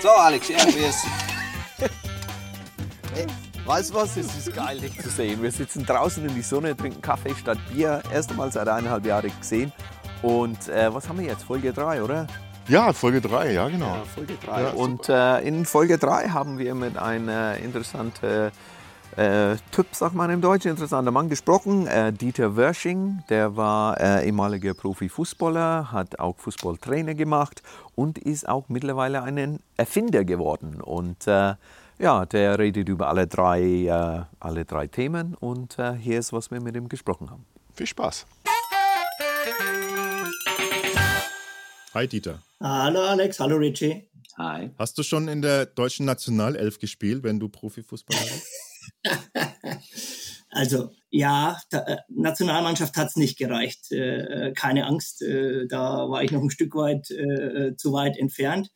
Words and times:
So, 0.00 0.10
Alex, 0.10 0.48
ja, 0.48 0.58
wie 0.66 0.84
ist 0.84 1.06
Weißt 3.66 3.90
du 3.90 3.94
was? 3.94 4.16
Es 4.16 4.34
ist 4.34 4.54
geil, 4.54 4.78
dich 4.78 4.98
zu 4.98 5.10
sehen. 5.10 5.42
Wir 5.42 5.50
sitzen 5.50 5.84
draußen 5.84 6.26
in 6.26 6.34
die 6.34 6.42
Sonne, 6.42 6.76
trinken 6.76 7.02
Kaffee 7.02 7.34
statt 7.34 7.58
Bier. 7.70 8.00
Erst 8.12 8.30
einmal 8.30 8.50
seit 8.52 8.68
eineinhalb 8.68 9.04
Jahren 9.04 9.30
gesehen. 9.38 9.72
Und 10.22 10.68
äh, 10.68 10.94
was 10.94 11.08
haben 11.08 11.18
wir 11.18 11.26
jetzt? 11.26 11.42
Folge 11.42 11.72
3, 11.72 12.02
oder? 12.02 12.28
Ja, 12.68 12.92
Folge 12.92 13.20
3, 13.20 13.52
ja, 13.52 13.68
genau. 13.68 13.96
Ja, 13.96 14.02
Folge 14.14 14.34
3. 14.44 14.62
Ja, 14.62 14.68
und 14.70 15.08
äh, 15.08 15.40
in 15.40 15.66
Folge 15.66 15.98
3 15.98 16.28
haben 16.28 16.58
wir 16.58 16.74
mit 16.74 16.96
einem 16.96 17.62
interessanten 17.62 18.52
äh, 19.16 19.56
Typ, 19.72 19.86
sagt 19.92 20.14
man 20.14 20.30
im 20.30 20.40
Deutschen, 20.40 20.70
interessanter 20.70 21.10
Mann 21.10 21.28
gesprochen. 21.28 21.86
Äh, 21.86 22.12
Dieter 22.12 22.56
Wörsching, 22.56 23.22
der 23.28 23.56
war 23.56 24.00
äh, 24.00 24.26
ehemaliger 24.26 24.74
Profifußballer, 24.74 25.92
hat 25.92 26.18
auch 26.18 26.36
Fußballtrainer 26.38 27.14
gemacht 27.14 27.62
und 27.94 28.18
ist 28.18 28.48
auch 28.48 28.68
mittlerweile 28.68 29.22
ein 29.22 29.60
Erfinder 29.76 30.24
geworden. 30.24 30.80
Und 30.80 31.26
äh, 31.26 31.54
ja, 31.98 32.26
der 32.26 32.58
redet 32.58 32.88
über 32.88 33.08
alle 33.08 33.26
drei, 33.26 33.60
äh, 33.60 34.24
alle 34.40 34.64
drei 34.64 34.86
Themen 34.86 35.34
und 35.34 35.78
äh, 35.78 35.94
hier 35.94 36.18
ist, 36.18 36.32
was 36.32 36.50
wir 36.50 36.60
mit 36.60 36.76
ihm 36.76 36.88
gesprochen 36.88 37.30
haben. 37.30 37.44
Viel 37.74 37.86
Spaß. 37.86 38.26
Hi 41.94 42.06
Dieter. 42.06 42.40
Hallo 42.60 43.00
Alex, 43.00 43.40
hallo 43.40 43.56
Richie. 43.56 44.08
Hi. 44.36 44.70
Hast 44.78 44.96
du 44.96 45.02
schon 45.02 45.26
in 45.26 45.42
der 45.42 45.66
deutschen 45.66 46.06
Nationalelf 46.06 46.78
gespielt, 46.78 47.24
wenn 47.24 47.40
du 47.40 47.48
Profifußballer 47.48 48.20
bist? 48.20 48.67
also 50.50 50.90
ja, 51.10 51.58
da, 51.70 51.80
äh, 51.80 51.96
Nationalmannschaft 52.08 52.96
hat 52.96 53.08
es 53.08 53.16
nicht 53.16 53.38
gereicht. 53.38 53.90
Äh, 53.92 54.52
keine 54.54 54.86
Angst, 54.86 55.22
äh, 55.22 55.66
da 55.66 56.08
war 56.10 56.22
ich 56.22 56.30
noch 56.30 56.42
ein 56.42 56.50
Stück 56.50 56.74
weit 56.74 57.10
äh, 57.10 57.76
zu 57.76 57.92
weit 57.92 58.16
entfernt 58.16 58.70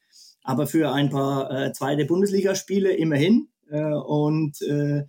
aber 0.44 0.66
für 0.66 0.92
ein 0.92 1.10
paar 1.10 1.50
äh, 1.50 1.72
zweite 1.72 2.04
Bundesligaspiele 2.04 2.92
immerhin. 2.92 3.48
Äh, 3.70 3.82
und 3.82 4.60
äh, 4.62 5.04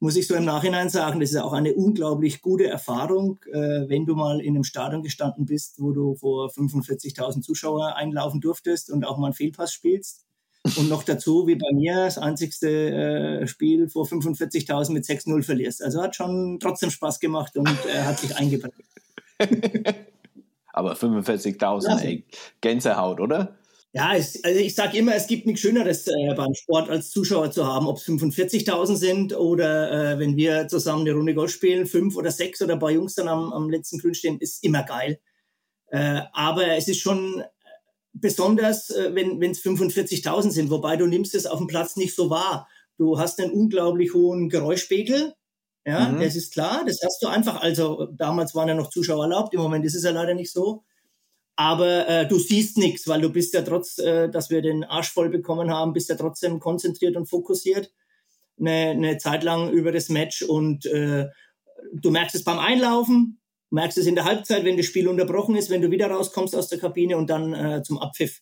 muss 0.00 0.16
ich 0.16 0.28
so 0.28 0.34
im 0.34 0.44
Nachhinein 0.44 0.90
sagen, 0.90 1.20
das 1.20 1.30
ist 1.30 1.36
auch 1.36 1.52
eine 1.52 1.74
unglaublich 1.74 2.40
gute 2.40 2.66
Erfahrung, 2.66 3.40
äh, 3.52 3.88
wenn 3.88 4.06
du 4.06 4.14
mal 4.14 4.40
in 4.40 4.54
einem 4.54 4.64
Stadion 4.64 5.02
gestanden 5.02 5.44
bist, 5.44 5.80
wo 5.80 5.92
du 5.92 6.14
vor 6.14 6.50
45.000 6.50 7.42
Zuschauer 7.42 7.96
einlaufen 7.96 8.40
durftest 8.40 8.90
und 8.90 9.04
auch 9.04 9.18
mal 9.18 9.26
einen 9.26 9.34
Fehlpass 9.34 9.72
spielst. 9.72 10.27
Und 10.76 10.88
noch 10.88 11.02
dazu, 11.02 11.46
wie 11.46 11.56
bei 11.56 11.72
mir, 11.72 11.94
das 11.94 12.18
einzigste 12.18 12.68
äh, 13.42 13.46
Spiel 13.46 13.88
vor 13.88 14.06
45.000 14.06 14.92
mit 14.92 15.04
6-0 15.04 15.42
verlierst. 15.42 15.82
Also 15.82 16.02
hat 16.02 16.16
schon 16.16 16.58
trotzdem 16.60 16.90
Spaß 16.90 17.20
gemacht 17.20 17.56
und 17.56 17.68
äh, 17.86 18.02
hat 18.02 18.18
sich 18.18 18.36
eingebracht. 18.36 18.72
Aber 20.72 20.94
45.000, 20.94 22.00
ey, 22.02 22.24
Gänsehaut, 22.60 23.20
oder? 23.20 23.56
Ja, 23.92 24.14
es, 24.14 24.44
also 24.44 24.60
ich 24.60 24.74
sage 24.74 24.98
immer, 24.98 25.14
es 25.14 25.26
gibt 25.26 25.46
nichts 25.46 25.62
Schöneres 25.62 26.06
äh, 26.06 26.34
beim 26.36 26.54
Sport 26.54 26.90
als 26.90 27.10
Zuschauer 27.10 27.50
zu 27.50 27.66
haben, 27.66 27.86
ob 27.86 27.96
es 27.96 28.06
45.000 28.06 28.96
sind 28.96 29.36
oder 29.36 30.12
äh, 30.12 30.18
wenn 30.18 30.36
wir 30.36 30.68
zusammen 30.68 31.00
eine 31.00 31.14
Runde 31.14 31.34
Golf 31.34 31.50
spielen, 31.50 31.86
fünf 31.86 32.14
oder 32.14 32.30
sechs 32.30 32.60
oder 32.60 32.76
bei 32.76 32.92
Jungs 32.92 33.14
dann 33.14 33.28
am, 33.28 33.52
am 33.52 33.70
letzten 33.70 33.98
Grün 33.98 34.14
stehen, 34.14 34.38
ist 34.38 34.62
immer 34.62 34.82
geil. 34.82 35.18
Äh, 35.90 36.20
aber 36.32 36.76
es 36.76 36.86
ist 36.86 37.00
schon 37.00 37.42
besonders, 38.12 38.90
äh, 38.90 39.14
wenn 39.14 39.50
es 39.50 39.62
45.000 39.62 40.50
sind, 40.50 40.70
wobei 40.70 40.96
du 40.96 41.06
nimmst 41.06 41.34
es 41.34 41.46
auf 41.46 41.58
dem 41.58 41.66
Platz 41.66 41.96
nicht 41.96 42.14
so 42.14 42.30
wahr. 42.30 42.68
Du 42.96 43.18
hast 43.18 43.40
einen 43.40 43.52
unglaublich 43.52 44.14
hohen 44.14 44.48
Geräuschpegel, 44.48 45.34
ja, 45.86 46.08
mhm. 46.08 46.20
das 46.20 46.36
ist 46.36 46.52
klar, 46.52 46.84
das 46.86 47.00
hast 47.04 47.22
du 47.22 47.28
einfach, 47.28 47.60
also 47.60 48.08
damals 48.12 48.54
waren 48.54 48.68
ja 48.68 48.74
noch 48.74 48.90
Zuschauer 48.90 49.24
erlaubt, 49.24 49.54
im 49.54 49.60
Moment 49.60 49.84
ist 49.84 49.94
es 49.94 50.04
ja 50.04 50.10
leider 50.10 50.34
nicht 50.34 50.52
so 50.52 50.84
aber 51.58 52.08
äh, 52.08 52.28
du 52.28 52.38
siehst 52.38 52.78
nichts, 52.78 53.08
weil 53.08 53.20
du 53.20 53.30
bist 53.30 53.52
ja 53.52 53.62
trotz, 53.62 53.98
äh, 53.98 54.30
dass 54.30 54.48
wir 54.48 54.62
den 54.62 54.84
Arsch 54.84 55.10
voll 55.10 55.28
bekommen 55.28 55.72
haben, 55.72 55.92
bist 55.92 56.08
ja 56.08 56.14
trotzdem 56.14 56.60
konzentriert 56.60 57.16
und 57.16 57.26
fokussiert 57.26 57.92
eine, 58.60 58.90
eine 58.90 59.18
Zeit 59.18 59.42
lang 59.42 59.68
über 59.70 59.90
das 59.90 60.08
Match 60.08 60.42
und 60.42 60.86
äh, 60.86 61.26
du 61.92 62.12
merkst 62.12 62.36
es 62.36 62.44
beim 62.44 62.60
Einlaufen, 62.60 63.40
merkst 63.70 63.98
es 63.98 64.06
in 64.06 64.14
der 64.14 64.24
Halbzeit, 64.24 64.64
wenn 64.64 64.76
das 64.76 64.86
Spiel 64.86 65.08
unterbrochen 65.08 65.56
ist, 65.56 65.70
wenn 65.70 65.82
du 65.82 65.90
wieder 65.90 66.10
rauskommst 66.10 66.56
aus 66.56 66.68
der 66.68 66.78
Kabine 66.78 67.16
und 67.16 67.28
dann 67.28 67.54
äh, 67.54 67.82
zum 67.82 67.98
Abpfiff. 67.98 68.40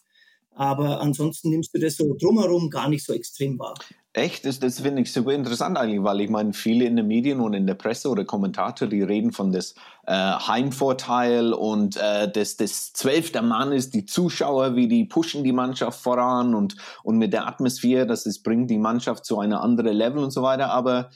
Aber 0.56 1.02
ansonsten 1.02 1.50
nimmst 1.50 1.74
du 1.74 1.78
das 1.78 1.96
so 1.96 2.16
drumherum 2.18 2.70
gar 2.70 2.88
nicht 2.88 3.04
so 3.04 3.12
extrem 3.12 3.58
wahr. 3.58 3.74
Echt? 4.14 4.46
Das, 4.46 4.58
das 4.58 4.80
finde 4.80 5.02
ich 5.02 5.12
super 5.12 5.32
interessant 5.32 5.76
eigentlich, 5.76 6.02
weil 6.02 6.22
ich 6.22 6.30
meine, 6.30 6.54
viele 6.54 6.86
in 6.86 6.96
den 6.96 7.06
Medien 7.06 7.40
und 7.40 7.52
in 7.52 7.66
der 7.66 7.74
Presse 7.74 8.08
oder 8.08 8.24
Kommentator, 8.24 8.88
die 8.88 9.02
reden 9.02 9.32
von 9.32 9.52
das 9.52 9.74
äh, 10.06 10.14
Heimvorteil 10.14 11.52
und 11.52 11.98
äh, 11.98 12.32
das, 12.32 12.56
das 12.56 12.94
zwölfte 12.94 13.42
Mann 13.42 13.72
ist 13.72 13.92
die 13.92 14.06
Zuschauer, 14.06 14.74
wie 14.74 14.88
die 14.88 15.04
pushen 15.04 15.44
die 15.44 15.52
Mannschaft 15.52 16.00
voran 16.00 16.54
und, 16.54 16.76
und 17.02 17.18
mit 17.18 17.34
der 17.34 17.46
Atmosphäre, 17.46 18.06
dass 18.06 18.24
es 18.24 18.42
bringt 18.42 18.70
die 18.70 18.78
Mannschaft 18.78 19.26
zu 19.26 19.38
einer 19.38 19.60
anderen 19.60 19.94
Level 19.94 20.24
und 20.24 20.30
so 20.30 20.40
weiter. 20.40 20.70
Aber 20.70 21.10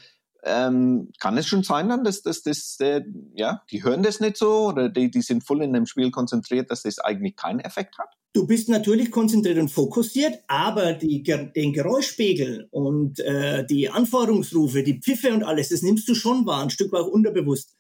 ähm, 0.45 1.11
kann 1.19 1.37
es 1.37 1.47
schon 1.47 1.63
sein 1.63 1.89
dann, 1.89 2.05
dass 2.05 2.23
das, 2.23 2.43
das, 2.43 2.77
äh, 2.81 3.03
ja, 3.35 3.63
die 3.71 3.85
hören 3.85 4.03
das 4.03 4.21
nicht 4.21 4.37
so 4.37 4.69
oder 4.69 4.89
die, 4.89 5.11
die 5.11 5.23
sind 5.23 5.45
voll 5.45 5.63
in 5.63 5.73
dem 5.73 5.87
Spiel 5.87 6.11
konzentriert, 6.11 6.71
dass 6.71 6.83
das 6.83 6.99
eigentlich 6.99 7.37
keinen 7.37 7.61
Effekt 7.61 7.99
hat? 7.99 8.09
Du 8.33 8.47
bist 8.47 8.69
natürlich 8.69 9.11
konzentriert 9.11 9.59
und 9.59 9.71
fokussiert, 9.71 10.39
aber 10.47 10.93
die, 10.93 11.23
den 11.23 11.73
Geräuschpegel 11.73 12.69
und 12.71 13.19
äh, 13.21 13.67
die 13.67 13.91
Anforderungsrufe, 13.91 14.85
die 14.85 15.01
Pfiffe 15.01 15.35
und 15.35 15.43
alles, 15.43 15.71
das 15.71 15.83
nimmst 15.83 16.09
du 16.09 16.15
schon 16.15 16.47
wahr, 16.47 16.63
ein 16.63 16.71
Stück 16.71 16.93
weit 16.93 17.07
unterbewusst. 17.07 17.75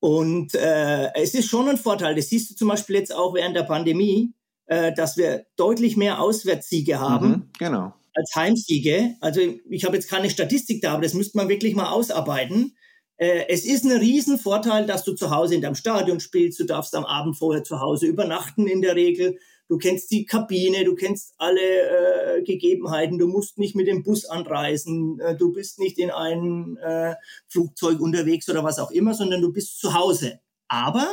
Und 0.00 0.54
äh, 0.54 1.12
es 1.14 1.34
ist 1.34 1.48
schon 1.48 1.68
ein 1.68 1.76
Vorteil. 1.76 2.14
Das 2.14 2.28
siehst 2.28 2.50
du 2.50 2.54
zum 2.54 2.68
Beispiel 2.68 2.96
jetzt 2.96 3.14
auch 3.14 3.34
während 3.34 3.56
der 3.56 3.64
Pandemie, 3.64 4.32
äh, 4.66 4.92
dass 4.94 5.16
wir 5.16 5.46
deutlich 5.56 5.96
mehr 5.96 6.20
Auswärtssiege 6.20 7.00
haben. 7.00 7.28
Mhm, 7.28 7.42
genau. 7.58 7.94
Als 8.18 8.34
Heimsiege. 8.34 9.14
Also 9.20 9.40
ich 9.70 9.84
habe 9.84 9.96
jetzt 9.96 10.10
keine 10.10 10.30
Statistik 10.30 10.82
da, 10.82 10.94
aber 10.94 11.02
das 11.02 11.14
müsste 11.14 11.36
man 11.36 11.48
wirklich 11.48 11.74
mal 11.74 11.90
ausarbeiten. 11.90 12.76
Äh, 13.16 13.44
es 13.48 13.64
ist 13.64 13.84
ein 13.84 13.96
Riesenvorteil, 13.96 14.86
dass 14.86 15.04
du 15.04 15.14
zu 15.14 15.30
Hause 15.30 15.54
in 15.54 15.60
deinem 15.60 15.74
Stadion 15.74 16.20
spielst. 16.20 16.58
Du 16.58 16.64
darfst 16.64 16.94
am 16.94 17.04
Abend 17.04 17.36
vorher 17.36 17.62
zu 17.62 17.80
Hause 17.80 18.06
übernachten 18.06 18.66
in 18.66 18.82
der 18.82 18.96
Regel 18.96 19.38
du 19.68 19.76
kennst 19.76 20.10
die 20.10 20.24
Kabine, 20.24 20.84
du 20.84 20.94
kennst 20.94 21.34
alle 21.38 21.60
äh, 21.60 22.42
Gegebenheiten, 22.42 23.18
du 23.18 23.28
musst 23.28 23.58
nicht 23.58 23.76
mit 23.76 23.86
dem 23.86 24.02
Bus 24.02 24.24
anreisen, 24.24 25.20
äh, 25.20 25.36
du 25.36 25.52
bist 25.52 25.78
nicht 25.78 25.98
in 25.98 26.10
einem 26.10 26.78
äh, 26.82 27.14
Flugzeug 27.46 28.00
unterwegs 28.00 28.48
oder 28.48 28.64
was 28.64 28.78
auch 28.78 28.90
immer, 28.90 29.14
sondern 29.14 29.42
du 29.42 29.52
bist 29.52 29.78
zu 29.78 29.94
Hause. 29.94 30.40
Aber 30.68 31.06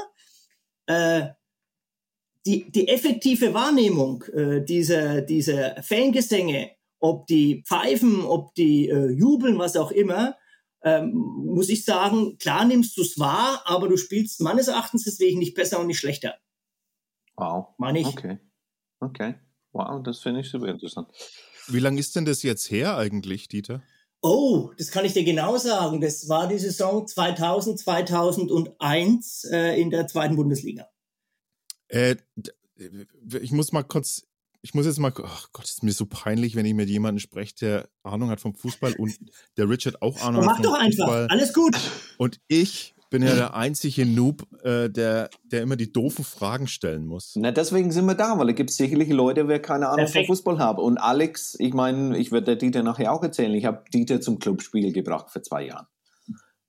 äh, 0.87 1.27
die, 2.45 2.71
die 2.71 2.87
effektive 2.87 3.53
Wahrnehmung 3.53 4.23
äh, 4.33 4.63
dieser, 4.63 5.21
dieser 5.21 5.81
Fangesänge, 5.81 6.71
ob 6.99 7.27
die 7.27 7.63
pfeifen, 7.67 8.21
ob 8.21 8.53
die 8.55 8.89
äh, 8.89 9.11
jubeln, 9.11 9.59
was 9.59 9.75
auch 9.75 9.91
immer, 9.91 10.35
ähm, 10.83 11.13
muss 11.13 11.69
ich 11.69 11.83
sagen, 11.83 12.37
klar 12.37 12.65
nimmst 12.65 12.95
du 12.97 13.01
es 13.01 13.17
wahr, 13.17 13.63
aber 13.65 13.87
du 13.87 13.97
spielst 13.97 14.41
meines 14.41 14.67
Erachtens 14.67 15.03
deswegen 15.03 15.39
nicht 15.39 15.55
besser 15.55 15.79
und 15.79 15.87
nicht 15.87 15.99
schlechter. 15.99 16.35
Wow. 17.35 17.69
Meine 17.77 17.99
ich. 17.99 18.07
Okay. 18.07 18.39
Okay. 18.99 19.35
Wow, 19.73 20.01
das 20.03 20.19
finde 20.19 20.41
ich 20.41 20.49
super 20.49 20.67
interessant. 20.67 21.09
Wie 21.67 21.79
lange 21.79 21.99
ist 21.99 22.15
denn 22.15 22.25
das 22.25 22.43
jetzt 22.43 22.69
her 22.71 22.97
eigentlich, 22.97 23.47
Dieter? 23.47 23.81
Oh, 24.21 24.71
das 24.77 24.91
kann 24.91 25.05
ich 25.05 25.13
dir 25.13 25.23
genau 25.23 25.57
sagen. 25.57 26.01
Das 26.01 26.29
war 26.29 26.47
die 26.47 26.57
Saison 26.57 27.05
2000, 27.05 27.79
2001 27.79 29.43
äh, 29.51 29.79
in 29.79 29.89
der 29.89 30.07
zweiten 30.07 30.35
Bundesliga. 30.35 30.87
Äh, 31.87 32.15
ich 33.39 33.51
muss 33.51 33.71
mal 33.71 33.83
kurz, 33.83 34.25
ich 34.65 34.73
muss 34.73 34.87
jetzt 34.87 34.97
mal, 34.97 35.13
ach 35.23 35.49
Gott, 35.53 35.65
ist 35.65 35.83
mir 35.83 35.91
so 35.91 36.07
peinlich, 36.07 36.55
wenn 36.55 36.65
ich 36.65 36.73
mit 36.73 36.89
jemandem 36.89 37.19
spreche, 37.19 37.53
der 37.61 37.89
Ahnung 38.01 38.31
hat 38.31 38.41
vom 38.41 38.55
Fußball 38.55 38.95
und 38.97 39.15
der 39.57 39.69
Richard 39.69 40.01
auch 40.01 40.19
Ahnung 40.23 40.43
Mach 40.43 40.57
hat 40.57 40.65
vom 40.65 40.73
Fußball. 40.73 40.87
Mach 40.87 41.07
doch 41.07 41.13
einfach, 41.13 41.29
alles 41.29 41.53
gut. 41.53 41.77
Und 42.17 42.39
ich 42.47 42.95
bin 43.11 43.21
ja 43.21 43.35
der 43.35 43.53
einzige 43.55 44.07
Noob, 44.07 44.41
äh, 44.63 44.89
der, 44.89 45.29
der 45.43 45.61
immer 45.61 45.75
die 45.75 45.93
doofen 45.93 46.25
Fragen 46.25 46.65
stellen 46.65 47.05
muss. 47.05 47.33
Na, 47.35 47.51
deswegen 47.51 47.91
sind 47.91 48.07
wir 48.07 48.15
da, 48.15 48.39
weil 48.39 48.49
es 48.49 48.55
gibt 48.55 48.71
sicherlich 48.71 49.09
Leute, 49.09 49.45
die 49.45 49.59
keine 49.59 49.85
Ahnung 49.85 49.97
Perfekt. 49.97 50.25
von 50.25 50.35
Fußball 50.35 50.57
haben. 50.57 50.79
Und 50.79 50.97
Alex, 50.97 51.55
ich 51.59 51.75
meine, 51.75 52.17
ich 52.17 52.31
werde 52.31 52.57
Dieter 52.57 52.81
nachher 52.81 53.13
auch 53.13 53.21
erzählen, 53.21 53.53
ich 53.53 53.65
habe 53.65 53.83
Dieter 53.93 54.19
zum 54.19 54.39
Clubspiel 54.39 54.91
gebracht 54.91 55.29
vor 55.29 55.43
zwei 55.43 55.67
Jahren. 55.67 55.85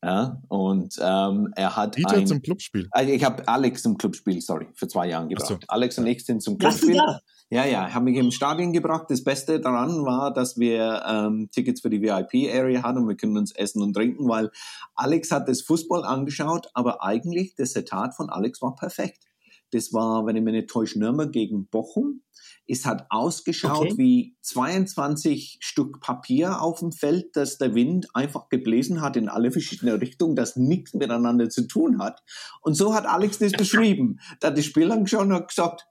Ja, 0.05 0.43
und 0.49 0.94
ähm, 1.00 1.55
er 1.56 1.75
hat. 1.76 1.97
Dieter 1.97 2.17
ein, 2.17 2.26
zum 2.26 2.43
Clubspiel? 2.43 2.88
Also 2.91 3.11
ich 3.11 3.25
habe 3.25 3.49
Alex 3.49 3.82
zum 3.82 3.97
Clubspiel, 3.97 4.43
sorry, 4.43 4.67
vor 4.75 4.87
zwei 4.87 5.09
Jahren 5.09 5.31
gebracht. 5.31 5.49
So. 5.49 5.59
Alex 5.69 5.97
und 5.99 6.06
ich 6.06 6.26
sind 6.26 6.43
zum 6.43 6.59
Clubspiel. 6.59 7.00
Ja, 7.48 7.64
ja, 7.64 7.94
haben 7.94 8.04
mich 8.04 8.16
im 8.16 8.32
Stadion 8.32 8.72
gebracht. 8.72 9.06
Das 9.08 9.22
Beste 9.22 9.60
daran 9.60 10.04
war, 10.04 10.32
dass 10.32 10.58
wir 10.58 11.04
ähm, 11.06 11.48
Tickets 11.52 11.81
für 11.81 11.90
die 11.90 12.02
VIP-Area 12.02 12.82
hatten 12.82 12.98
und 12.98 13.08
wir 13.08 13.16
können 13.16 13.37
uns 13.37 13.54
essen 13.54 13.82
und 13.82 13.94
trinken, 13.94 14.28
weil 14.28 14.50
Alex 14.96 15.31
hat 15.31 15.48
das 15.48 15.62
Fußball 15.62 16.04
angeschaut, 16.04 16.69
aber 16.75 17.04
eigentlich 17.04 17.54
das 17.54 17.72
Zitat 17.72 18.16
von 18.16 18.31
Alex 18.31 18.62
war 18.62 18.75
perfekt. 18.75 19.26
Das 19.70 19.93
war, 19.93 20.26
wenn 20.26 20.37
ich 20.37 20.43
mich 20.43 20.54
nicht 20.54 20.70
täusche, 20.70 20.98
Nürnberg 20.98 21.31
gegen 21.31 21.66
Bochum. 21.69 22.22
Es 22.69 22.84
hat 22.84 23.06
ausgeschaut 23.10 23.93
okay. 23.93 23.98
wie 23.98 24.37
22 24.43 25.58
Stück 25.60 26.00
Papier 26.00 26.60
auf 26.62 26.81
dem 26.81 26.90
Feld, 26.90 27.37
das 27.37 27.58
der 27.58 27.75
Wind 27.76 28.08
einfach 28.12 28.48
gebläsen 28.48 29.02
hat 29.02 29.16
in 29.16 29.28
alle 29.28 29.52
verschiedene 29.52 30.00
Richtungen, 30.00 30.34
das 30.34 30.56
nichts 30.56 30.94
miteinander 30.94 31.48
zu 31.48 31.69
tun 31.69 32.00
hat. 32.00 32.25
Und 32.60 32.75
so 32.75 32.93
hat 32.94 33.06
Alex 33.06 33.38
das 33.38 33.52
beschrieben. 33.52 34.19
Da 34.40 34.48
hat 34.48 34.58
das 34.58 34.64
Spiel 34.64 34.90
angeschaut 34.90 35.26
und 35.26 35.32
hat 35.32 35.48
gesagt, 35.48 35.87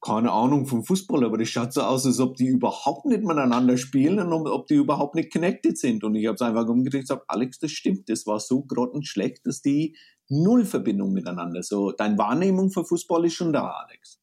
keine 0.00 0.30
Ahnung 0.30 0.66
vom 0.66 0.84
Fußball, 0.84 1.24
aber 1.24 1.38
das 1.38 1.48
schaut 1.48 1.72
so 1.72 1.82
aus, 1.82 2.06
als 2.06 2.20
ob 2.20 2.36
die 2.36 2.46
überhaupt 2.46 3.04
nicht 3.06 3.24
miteinander 3.24 3.76
spielen 3.76 4.32
und 4.32 4.46
ob 4.46 4.66
die 4.68 4.74
überhaupt 4.74 5.16
nicht 5.16 5.32
connected 5.32 5.76
sind. 5.76 6.04
Und 6.04 6.14
ich 6.14 6.26
habe 6.26 6.36
es 6.36 6.42
einfach 6.42 6.68
umgedreht 6.68 7.00
und 7.00 7.08
gesagt, 7.08 7.24
Alex, 7.26 7.58
das 7.58 7.72
stimmt, 7.72 8.08
das 8.08 8.26
war 8.26 8.38
so 8.38 8.62
grottenschlecht, 8.62 9.44
dass 9.46 9.60
die 9.60 9.96
null 10.28 10.64
Verbindung 10.64 11.12
miteinander. 11.12 11.62
So, 11.62 11.90
deine 11.90 12.16
Wahrnehmung 12.16 12.70
für 12.70 12.84
Fußball 12.84 13.24
ist 13.24 13.34
schon 13.34 13.52
da, 13.52 13.70
Alex. 13.70 14.20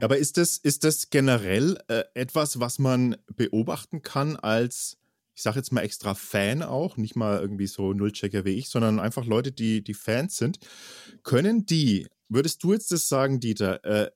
Aber 0.00 0.18
ist 0.18 0.36
das, 0.36 0.58
ist 0.58 0.84
das 0.84 1.10
generell 1.10 1.78
äh, 1.88 2.04
etwas, 2.14 2.60
was 2.60 2.78
man 2.78 3.16
beobachten 3.34 4.02
kann 4.02 4.36
als, 4.36 4.98
ich 5.34 5.42
sage 5.42 5.58
jetzt 5.58 5.72
mal 5.72 5.82
extra 5.82 6.14
Fan 6.14 6.62
auch, 6.62 6.96
nicht 6.96 7.16
mal 7.16 7.40
irgendwie 7.40 7.66
so 7.66 7.92
Nullchecker 7.92 8.44
wie 8.44 8.56
ich, 8.58 8.68
sondern 8.68 9.00
einfach 9.00 9.24
Leute, 9.24 9.52
die, 9.52 9.82
die 9.82 9.94
Fans 9.94 10.36
sind. 10.36 10.58
Können 11.22 11.66
die, 11.66 12.06
würdest 12.28 12.62
du 12.62 12.72
jetzt 12.72 12.90
das 12.90 13.08
sagen, 13.08 13.40
Dieter, 13.40 13.84
äh, 13.84 14.10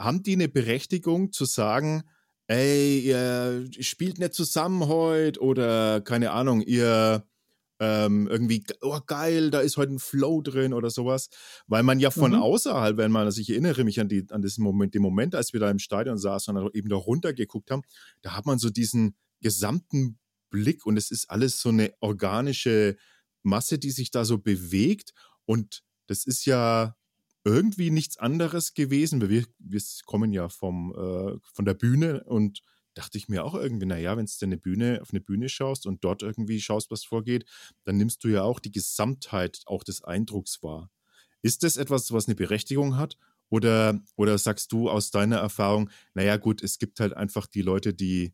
haben 0.00 0.22
die 0.22 0.32
eine 0.32 0.48
Berechtigung 0.48 1.32
zu 1.32 1.44
sagen, 1.44 2.02
ey, 2.46 3.00
ihr 3.00 3.68
spielt 3.80 4.18
nicht 4.18 4.34
zusammen 4.34 4.88
heute 4.88 5.40
oder 5.40 6.00
keine 6.00 6.32
Ahnung, 6.32 6.62
ihr 6.62 7.24
ähm, 7.78 8.26
irgendwie, 8.28 8.64
oh 8.82 9.00
geil, 9.06 9.50
da 9.50 9.60
ist 9.60 9.76
heute 9.76 9.94
ein 9.94 9.98
Flow 9.98 10.42
drin 10.42 10.74
oder 10.74 10.90
sowas. 10.90 11.28
Weil 11.66 11.82
man 11.82 12.00
ja 12.00 12.10
von 12.10 12.32
mhm. 12.32 12.42
außerhalb, 12.42 12.96
wenn 12.96 13.12
man, 13.12 13.26
also 13.26 13.40
ich 13.40 13.50
erinnere 13.50 13.84
mich 13.84 14.00
an, 14.00 14.08
die, 14.08 14.26
an 14.30 14.42
diesen 14.42 14.64
Moment, 14.64 14.94
den 14.94 15.02
Moment, 15.02 15.34
als 15.34 15.52
wir 15.52 15.60
da 15.60 15.70
im 15.70 15.78
Stadion 15.78 16.18
saßen 16.18 16.56
und 16.56 16.74
eben 16.74 16.88
da 16.88 16.96
runtergeguckt 16.96 17.70
haben, 17.70 17.82
da 18.22 18.36
hat 18.36 18.46
man 18.46 18.58
so 18.58 18.68
diesen 18.68 19.16
gesamten 19.40 20.18
Blick 20.50 20.84
und 20.84 20.96
es 20.96 21.10
ist 21.10 21.30
alles 21.30 21.60
so 21.60 21.68
eine 21.68 21.92
organische 22.00 22.96
Masse, 23.42 23.78
die 23.78 23.90
sich 23.90 24.10
da 24.10 24.24
so 24.24 24.38
bewegt 24.38 25.12
und 25.46 25.82
das 26.06 26.24
ist 26.26 26.44
ja 26.44 26.96
irgendwie 27.44 27.90
nichts 27.90 28.18
anderes 28.18 28.74
gewesen, 28.74 29.20
weil 29.20 29.30
wir, 29.30 29.44
wir 29.58 29.80
kommen 30.06 30.32
ja 30.32 30.48
vom, 30.48 30.92
äh, 30.92 31.38
von 31.54 31.64
der 31.64 31.74
Bühne 31.74 32.24
und 32.24 32.62
dachte 32.94 33.18
ich 33.18 33.28
mir 33.28 33.44
auch 33.44 33.54
irgendwie, 33.54 33.86
naja, 33.86 34.16
wenn 34.16 34.26
du 34.26 34.44
eine 34.44 34.58
Bühne, 34.58 35.00
auf 35.00 35.10
eine 35.10 35.20
Bühne 35.20 35.48
schaust 35.48 35.86
und 35.86 36.04
dort 36.04 36.22
irgendwie 36.22 36.60
schaust, 36.60 36.90
was 36.90 37.04
vorgeht, 37.04 37.44
dann 37.84 37.96
nimmst 37.96 38.24
du 38.24 38.28
ja 38.28 38.42
auch 38.42 38.60
die 38.60 38.72
Gesamtheit 38.72 39.62
auch 39.66 39.84
des 39.84 40.02
Eindrucks 40.02 40.62
wahr. 40.62 40.90
Ist 41.42 41.62
das 41.62 41.76
etwas, 41.76 42.12
was 42.12 42.26
eine 42.26 42.34
Berechtigung 42.34 42.96
hat? 42.96 43.16
Oder, 43.48 44.00
oder 44.16 44.38
sagst 44.38 44.70
du 44.72 44.88
aus 44.88 45.10
deiner 45.10 45.38
Erfahrung, 45.38 45.90
naja, 46.14 46.36
gut, 46.36 46.62
es 46.62 46.78
gibt 46.78 47.00
halt 47.00 47.14
einfach 47.14 47.46
die 47.46 47.62
Leute, 47.62 47.94
die, 47.94 48.32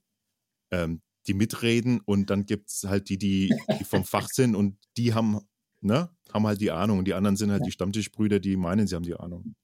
ähm, 0.70 1.00
die 1.26 1.34
mitreden 1.34 2.00
und 2.00 2.28
dann 2.28 2.44
gibt 2.44 2.68
es 2.68 2.84
halt 2.84 3.08
die, 3.08 3.18
die, 3.18 3.54
die 3.78 3.84
vom 3.84 4.04
Fach 4.04 4.28
sind 4.32 4.54
und 4.54 4.78
die 4.96 5.14
haben 5.14 5.40
ne, 5.86 6.10
haben 6.32 6.46
halt 6.46 6.60
die 6.60 6.70
Ahnung. 6.70 6.98
Und 6.98 7.06
die 7.06 7.14
anderen 7.14 7.36
sind 7.36 7.50
halt 7.50 7.62
ja. 7.62 7.66
die 7.66 7.72
Stammtischbrüder, 7.72 8.40
die 8.40 8.56
meinen, 8.56 8.86
sie 8.86 8.94
haben 8.94 9.04
die 9.04 9.14
Ahnung. 9.14 9.54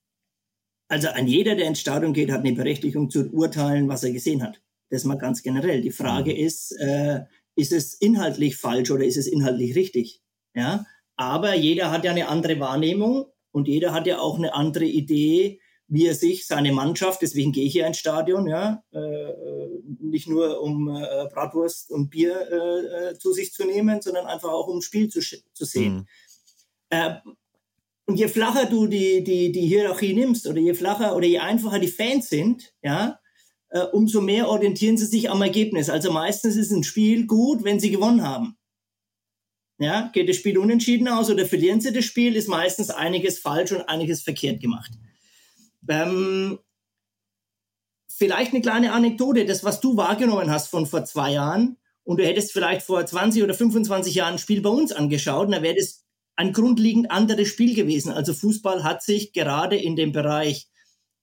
Also 0.89 1.09
an 1.09 1.27
jeder, 1.27 1.55
der 1.55 1.67
ins 1.67 1.81
Stadion 1.81 2.13
geht, 2.13 2.31
hat 2.31 2.41
eine 2.41 2.53
Berechtigung 2.53 3.09
zu 3.09 3.31
urteilen, 3.31 3.89
was 3.89 4.05
er 4.05 4.13
gesehen 4.13 4.43
hat. 4.43 4.61
Das 4.91 5.05
mal 5.05 5.17
ganz 5.17 5.43
generell. 5.43 5.81
Die 5.81 5.91
Frage 5.91 6.33
mhm. 6.33 6.39
ist, 6.39 6.73
äh, 6.73 7.23
ist 7.57 7.73
es 7.73 7.95
inhaltlich 7.95 8.57
falsch 8.57 8.91
oder 8.91 9.05
ist 9.05 9.17
es 9.17 9.27
inhaltlich 9.27 9.75
richtig? 9.75 10.23
Ja, 10.55 10.85
aber 11.17 11.55
jeder 11.55 11.91
hat 11.91 12.05
ja 12.05 12.11
eine 12.11 12.29
andere 12.29 12.61
Wahrnehmung 12.61 13.25
und 13.53 13.69
jeder 13.69 13.95
hat 13.95 14.07
ja 14.07 14.19
auch 14.19 14.37
eine 14.37 14.53
andere 14.53 14.85
Idee, 14.85 15.62
wie 15.93 16.06
er 16.06 16.15
sich 16.15 16.47
seine 16.47 16.73
Mannschaft, 16.73 17.21
deswegen 17.21 17.53
gehe 17.53 17.67
ich 17.67 17.73
hier 17.73 17.87
ins 17.87 17.99
Stadion, 17.99 18.49
ja, 18.49 18.83
äh, 18.93 19.33
nicht 20.00 20.27
nur 20.27 20.62
um 20.62 20.89
äh, 20.89 21.29
Bratwurst 21.31 21.91
und 21.91 22.09
Bier 22.09 22.35
äh, 22.50 23.11
äh 23.11 23.19
zu 23.19 23.35
sich 23.35 23.53
zu 23.53 23.67
nehmen, 23.67 24.00
sondern 24.00 24.25
einfach 24.25 24.49
auch 24.49 24.69
um 24.69 24.81
Spiel 24.81 25.09
zu, 25.09 25.21
zu 25.21 25.65
sehen. 25.67 25.94
Mhm. 25.94 26.06
Äh, 26.89 27.15
und 28.06 28.19
je 28.19 28.29
flacher 28.29 28.65
du 28.65 28.87
die, 28.87 29.23
die, 29.23 29.53
die 29.53 29.67
Hierarchie 29.67 30.15
nimmst 30.15 30.47
oder 30.47 30.61
je 30.61 30.73
flacher 30.73 31.15
oder 31.15 31.27
je 31.27 31.41
einfacher 31.41 31.79
die 31.79 31.89
Fans 31.89 32.31
sind, 32.31 32.73
ja, 32.83 33.21
äh, 33.69 33.83
umso 33.83 34.23
mehr 34.23 34.49
orientieren 34.49 34.97
sie 34.97 35.05
sich 35.05 35.29
am 35.29 35.43
Ergebnis. 35.43 35.91
Also 35.91 36.11
meistens 36.11 36.56
ist 36.56 36.71
ein 36.71 36.85
Spiel 36.85 37.27
gut, 37.27 37.65
wenn 37.65 37.81
sie 37.81 37.91
gewonnen 37.91 38.23
haben. 38.23 38.56
Ja, 39.79 40.09
geht 40.15 40.31
das 40.31 40.37
Spiel 40.37 40.56
unentschieden 40.56 41.09
aus 41.09 41.29
oder 41.29 41.44
verlieren 41.44 41.83
sie 41.83 41.93
das 41.93 42.06
Spiel, 42.06 42.35
ist 42.35 42.49
meistens 42.49 42.89
einiges 42.89 43.41
falsch 43.41 43.73
und 43.73 43.83
einiges 43.91 44.23
verkehrt 44.23 44.62
gemacht. 44.62 44.93
Ähm, 45.88 46.58
vielleicht 48.08 48.52
eine 48.52 48.62
kleine 48.62 48.93
Anekdote, 48.93 49.44
das, 49.44 49.64
was 49.64 49.81
du 49.81 49.96
wahrgenommen 49.96 50.50
hast 50.50 50.69
von 50.69 50.87
vor 50.87 51.05
zwei 51.05 51.32
Jahren, 51.32 51.76
und 52.05 52.19
du 52.19 52.26
hättest 52.26 52.52
vielleicht 52.52 52.82
vor 52.82 53.05
20 53.05 53.43
oder 53.43 53.55
25 53.55 54.14
Jahren 54.14 54.34
ein 54.34 54.38
Spiel 54.38 54.61
bei 54.61 54.70
uns 54.70 54.93
angeschaut, 54.93 55.52
dann 55.52 55.62
wäre 55.62 55.76
das 55.76 56.05
ein 56.34 56.52
grundlegend 56.52 57.11
anderes 57.11 57.49
Spiel 57.49 57.75
gewesen. 57.75 58.12
Also 58.12 58.34
Fußball 58.34 58.82
hat 58.82 59.02
sich 59.02 59.32
gerade 59.32 59.76
in 59.76 59.96
dem 59.96 60.12
Bereich 60.12 60.69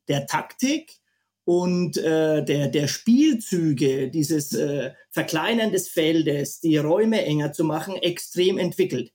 der 0.07 0.25
Taktik 0.25 0.99
und 1.43 1.97
äh, 1.97 2.43
der, 2.45 2.67
der 2.67 2.87
Spielzüge, 2.87 4.09
dieses 4.09 4.53
äh, 4.53 4.91
Verkleinern 5.09 5.71
des 5.71 5.89
Feldes, 5.89 6.59
die 6.59 6.77
Räume 6.77 7.23
enger 7.25 7.51
zu 7.51 7.63
machen, 7.63 7.95
extrem 7.95 8.57
entwickelt. 8.57 9.11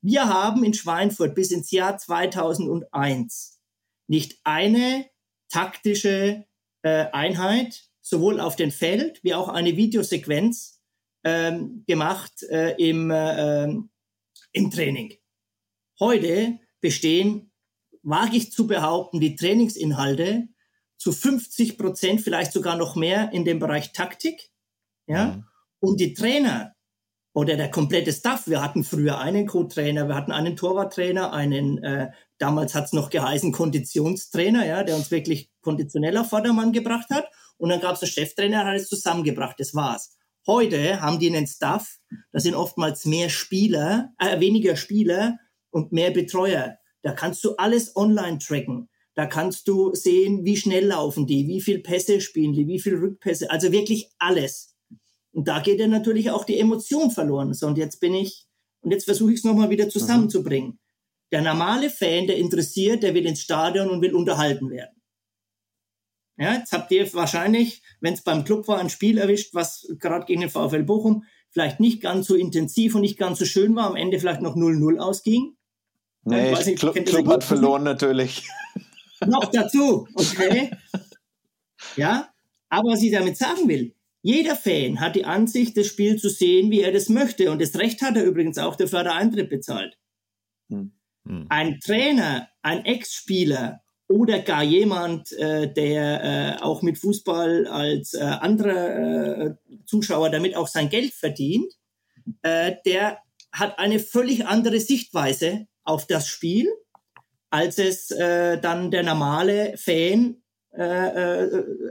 Wir 0.00 0.28
haben 0.28 0.64
in 0.64 0.74
Schweinfurt 0.74 1.34
bis 1.34 1.50
ins 1.50 1.70
Jahr 1.70 1.98
2001 1.98 3.53
nicht 4.06 4.40
eine 4.44 5.06
taktische 5.48 6.44
äh, 6.82 7.06
Einheit, 7.12 7.84
sowohl 8.00 8.40
auf 8.40 8.56
dem 8.56 8.70
Feld 8.70 9.22
wie 9.24 9.34
auch 9.34 9.48
eine 9.48 9.76
Videosequenz 9.76 10.82
ähm, 11.24 11.84
gemacht 11.86 12.42
äh, 12.50 12.74
im, 12.76 13.10
äh, 13.10 13.64
im 14.52 14.70
Training. 14.70 15.14
Heute 15.98 16.58
bestehen, 16.80 17.52
wage 18.02 18.36
ich 18.36 18.52
zu 18.52 18.66
behaupten, 18.66 19.20
die 19.20 19.36
Trainingsinhalte 19.36 20.48
zu 20.98 21.12
50 21.12 21.78
Prozent, 21.78 22.20
vielleicht 22.20 22.52
sogar 22.52 22.76
noch 22.76 22.96
mehr 22.96 23.32
in 23.32 23.44
dem 23.44 23.58
Bereich 23.58 23.92
Taktik. 23.92 24.50
Ja? 25.06 25.26
Mhm. 25.26 25.44
Und 25.80 26.00
die 26.00 26.14
Trainer 26.14 26.74
oder 27.34 27.56
der 27.56 27.70
komplette 27.70 28.12
Staff. 28.12 28.46
Wir 28.46 28.62
hatten 28.62 28.84
früher 28.84 29.18
einen 29.18 29.46
Co-Trainer, 29.46 30.08
wir 30.08 30.14
hatten 30.14 30.32
einen 30.32 30.56
Torwarttrainer, 30.56 31.32
einen, 31.32 31.82
äh, 31.82 32.10
damals 32.44 32.74
hat 32.74 32.84
es 32.84 32.92
noch 32.92 33.08
geheißen 33.08 33.52
Konditionstrainer, 33.52 34.66
ja, 34.66 34.84
der 34.84 34.96
uns 34.96 35.10
wirklich 35.10 35.50
konditionell 35.62 36.18
auf 36.18 36.28
Vordermann 36.28 36.72
gebracht 36.72 37.08
hat. 37.08 37.26
Und 37.56 37.70
dann 37.70 37.80
gab 37.80 37.94
es 37.94 38.02
einen 38.02 38.10
Cheftrainer, 38.10 38.64
der 38.64 38.72
hat 38.74 38.80
es 38.80 38.88
zusammengebracht. 38.88 39.58
Das 39.58 39.74
war's. 39.74 40.18
Heute 40.46 41.00
haben 41.00 41.18
die 41.18 41.34
einen 41.34 41.46
Staff, 41.46 42.00
da 42.32 42.40
sind 42.40 42.54
oftmals 42.54 43.06
mehr 43.06 43.30
Spieler, 43.30 44.12
äh, 44.18 44.40
weniger 44.40 44.76
Spieler 44.76 45.38
und 45.70 45.92
mehr 45.92 46.10
Betreuer. 46.10 46.76
Da 47.00 47.12
kannst 47.12 47.42
du 47.44 47.56
alles 47.56 47.96
online 47.96 48.38
tracken. 48.38 48.90
Da 49.14 49.24
kannst 49.24 49.66
du 49.66 49.94
sehen, 49.94 50.44
wie 50.44 50.58
schnell 50.58 50.86
laufen 50.88 51.26
die, 51.26 51.48
wie 51.48 51.62
viel 51.62 51.78
Pässe 51.78 52.20
spielen 52.20 52.52
die, 52.52 52.66
wie 52.66 52.80
viel 52.80 52.96
Rückpässe, 52.96 53.50
also 53.50 53.72
wirklich 53.72 54.10
alles. 54.18 54.76
Und 55.32 55.48
da 55.48 55.60
geht 55.60 55.80
ja 55.80 55.86
natürlich 55.86 56.30
auch 56.30 56.44
die 56.44 56.58
Emotion 56.58 57.10
verloren. 57.10 57.54
So, 57.54 57.68
und 57.68 57.78
jetzt 57.78 58.00
bin 58.00 58.12
ich, 58.12 58.46
und 58.82 58.90
jetzt 58.90 59.04
versuche 59.04 59.32
ich 59.32 59.38
es 59.38 59.44
nochmal 59.44 59.70
wieder 59.70 59.88
zusammenzubringen. 59.88 60.78
Der 61.34 61.42
normale 61.42 61.90
Fan, 61.90 62.28
der 62.28 62.36
interessiert, 62.36 63.02
der 63.02 63.12
will 63.12 63.26
ins 63.26 63.40
Stadion 63.40 63.90
und 63.90 64.00
will 64.00 64.14
unterhalten 64.14 64.70
werden. 64.70 65.02
Ja, 66.36 66.54
jetzt 66.54 66.72
habt 66.72 66.92
ihr 66.92 67.12
wahrscheinlich, 67.12 67.82
wenn 68.00 68.14
es 68.14 68.22
beim 68.22 68.44
Club 68.44 68.68
war, 68.68 68.78
ein 68.78 68.88
Spiel 68.88 69.18
erwischt, 69.18 69.52
was 69.52 69.84
gerade 69.98 70.26
gegen 70.26 70.42
den 70.42 70.50
VfL 70.50 70.84
Bochum 70.84 71.24
vielleicht 71.50 71.80
nicht 71.80 72.00
ganz 72.00 72.28
so 72.28 72.36
intensiv 72.36 72.94
und 72.94 73.00
nicht 73.00 73.18
ganz 73.18 73.40
so 73.40 73.46
schön 73.46 73.74
war, 73.74 73.88
am 73.88 73.96
Ende 73.96 74.20
vielleicht 74.20 74.42
noch 74.42 74.54
0-0 74.54 74.98
ausging. 74.98 75.56
Nee, 76.22 76.52
ich 76.52 76.66
nicht, 76.66 76.78
Club, 76.78 76.94
Club 77.04 77.26
hat 77.26 77.42
verloren 77.42 77.82
natürlich. 77.82 78.48
Noch 79.26 79.46
dazu, 79.46 80.06
okay. 80.14 80.70
Ja, 81.96 82.32
aber 82.68 82.92
was 82.92 83.02
ich 83.02 83.10
damit 83.10 83.36
sagen 83.36 83.68
will, 83.68 83.96
jeder 84.22 84.54
Fan 84.54 85.00
hat 85.00 85.16
die 85.16 85.24
Ansicht, 85.24 85.76
das 85.76 85.88
Spiel 85.88 86.16
zu 86.16 86.28
sehen, 86.28 86.70
wie 86.70 86.82
er 86.82 86.92
das 86.92 87.08
möchte. 87.08 87.50
Und 87.50 87.60
das 87.60 87.74
Recht 87.76 88.02
hat 88.02 88.16
er 88.16 88.24
übrigens 88.24 88.56
auch, 88.56 88.76
der 88.76 88.86
Fördereintritt 88.86 89.50
bezahlt. 89.50 89.98
Hm. 90.70 90.92
Hm. 91.26 91.46
Ein 91.48 91.80
Trainer, 91.80 92.48
ein 92.62 92.84
Ex-Spieler 92.84 93.80
oder 94.08 94.40
gar 94.40 94.62
jemand, 94.62 95.32
äh, 95.32 95.72
der 95.72 96.58
äh, 96.58 96.62
auch 96.62 96.82
mit 96.82 96.98
Fußball 96.98 97.66
als 97.66 98.14
äh, 98.14 98.20
anderer 98.22 99.38
äh, 99.38 99.54
Zuschauer 99.86 100.30
damit 100.30 100.56
auch 100.56 100.68
sein 100.68 100.90
Geld 100.90 101.14
verdient, 101.14 101.72
äh, 102.42 102.76
der 102.84 103.18
hat 103.52 103.78
eine 103.78 103.98
völlig 104.00 104.46
andere 104.46 104.80
Sichtweise 104.80 105.66
auf 105.84 106.06
das 106.06 106.28
Spiel, 106.28 106.68
als 107.50 107.78
es 107.78 108.10
äh, 108.10 108.58
dann 108.60 108.90
der 108.90 109.02
normale 109.02 109.76
Fan 109.76 110.38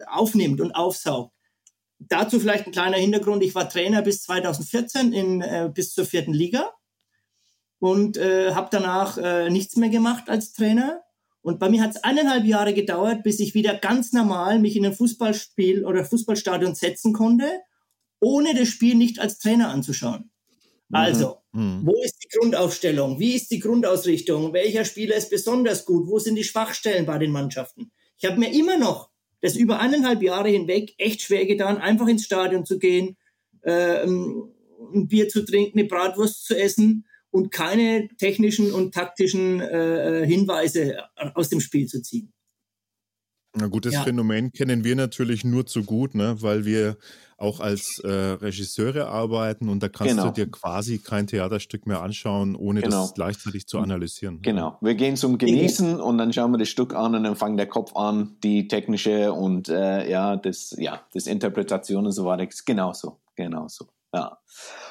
aufnimmt 0.07 0.59
und 0.59 0.73
aufsaugt. 0.73 1.33
Dazu 1.99 2.39
vielleicht 2.39 2.67
ein 2.67 2.73
kleiner 2.73 2.97
Hintergrund. 2.97 3.43
Ich 3.43 3.55
war 3.55 3.69
Trainer 3.69 4.01
bis 4.01 4.23
2014 4.23 5.13
in, 5.13 5.41
äh, 5.41 5.71
bis 5.73 5.93
zur 5.93 6.05
vierten 6.05 6.33
Liga 6.33 6.73
und 7.83 8.15
äh, 8.15 8.53
habe 8.53 8.69
danach 8.71 9.17
äh, 9.17 9.49
nichts 9.49 9.75
mehr 9.75 9.89
gemacht 9.89 10.29
als 10.29 10.53
Trainer. 10.53 11.03
Und 11.41 11.59
bei 11.59 11.67
mir 11.67 11.81
hat 11.81 11.91
es 11.91 12.01
eineinhalb 12.01 12.45
Jahre 12.45 12.73
gedauert, 12.73 13.23
bis 13.23 13.41
ich 13.41 13.55
wieder 13.55 13.73
ganz 13.73 14.13
normal 14.13 14.59
mich 14.59 14.77
in 14.77 14.85
ein 14.85 14.93
Fußballspiel 14.93 15.83
oder 15.83 16.05
Fußballstadion 16.05 16.75
setzen 16.75 17.11
konnte, 17.11 17.59
ohne 18.21 18.55
das 18.55 18.69
Spiel 18.69 18.95
nicht 18.95 19.19
als 19.19 19.37
Trainer 19.37 19.67
anzuschauen. 19.67 20.31
Mhm. 20.87 20.95
Also, 20.95 21.39
mhm. 21.51 21.81
wo 21.83 22.01
ist 22.01 22.15
die 22.23 22.29
Grundaufstellung? 22.37 23.19
Wie 23.19 23.35
ist 23.35 23.51
die 23.51 23.59
Grundausrichtung? 23.59 24.53
Welcher 24.53 24.85
Spieler 24.85 25.17
ist 25.17 25.29
besonders 25.29 25.83
gut? 25.83 26.07
Wo 26.07 26.19
sind 26.19 26.35
die 26.35 26.45
Schwachstellen 26.45 27.05
bei 27.05 27.17
den 27.17 27.31
Mannschaften? 27.31 27.91
Ich 28.17 28.23
habe 28.23 28.39
mir 28.39 28.53
immer 28.53 28.77
noch 28.77 29.09
das 29.41 29.57
über 29.57 29.81
eineinhalb 29.81 30.23
Jahre 30.23 30.47
hinweg 30.47 30.93
echt 30.99 31.21
schwer 31.21 31.45
getan, 31.45 31.79
einfach 31.79 32.07
ins 32.07 32.23
Stadion 32.23 32.65
zu 32.65 32.79
gehen, 32.79 33.17
äh, 33.63 34.03
ein 34.05 35.07
Bier 35.09 35.27
zu 35.27 35.43
trinken, 35.43 35.79
eine 35.79 35.87
Bratwurst 35.89 36.45
zu 36.45 36.57
essen 36.57 37.03
und 37.33 37.51
keine 37.51 38.07
technischen 38.19 38.71
und 38.71 38.93
taktischen 38.93 39.59
äh, 39.59 40.25
Hinweise 40.25 40.97
aus 41.33 41.49
dem 41.49 41.59
Spiel 41.59 41.87
zu 41.87 42.01
ziehen. 42.01 42.31
Na 43.55 43.67
gut, 43.67 43.85
das 43.85 43.93
ja. 43.93 44.03
Phänomen 44.03 44.51
kennen 44.51 44.83
wir 44.83 44.95
natürlich 44.95 45.43
nur 45.43 45.65
zu 45.65 45.83
gut, 45.83 46.15
ne? 46.15 46.37
weil 46.39 46.65
wir 46.65 46.97
auch 47.37 47.59
als 47.59 47.99
äh, 48.03 48.09
Regisseure 48.09 49.07
arbeiten 49.07 49.69
und 49.69 49.83
da 49.83 49.89
kannst 49.89 50.15
genau. 50.15 50.27
du 50.27 50.31
dir 50.31 50.49
quasi 50.49 50.99
kein 50.99 51.27
Theaterstück 51.27 51.85
mehr 51.85 52.01
anschauen, 52.01 52.55
ohne 52.55 52.81
genau. 52.81 53.01
das 53.01 53.13
gleichzeitig 53.13 53.67
zu 53.67 53.79
analysieren. 53.79 54.41
Genau, 54.41 54.77
wir 54.81 54.95
gehen 54.95 55.15
zum 55.15 55.37
Genießen 55.37 55.99
und 55.99 56.17
dann 56.17 56.33
schauen 56.33 56.51
wir 56.51 56.57
das 56.57 56.69
Stück 56.69 56.95
an 56.95 57.13
und 57.15 57.23
dann 57.23 57.35
fängt 57.35 57.59
der 57.59 57.67
Kopf 57.67 57.95
an, 57.95 58.37
die 58.43 58.67
technische 58.67 59.33
und 59.33 59.69
äh, 59.69 60.09
ja, 60.09 60.35
das, 60.35 60.75
ja, 60.77 61.01
das 61.13 61.27
Interpretation 61.27 62.05
und 62.05 62.11
so 62.11 62.25
weiter. 62.25 62.47
Genauso, 62.65 63.19
genauso. 63.35 63.87
Ja. 64.13 64.37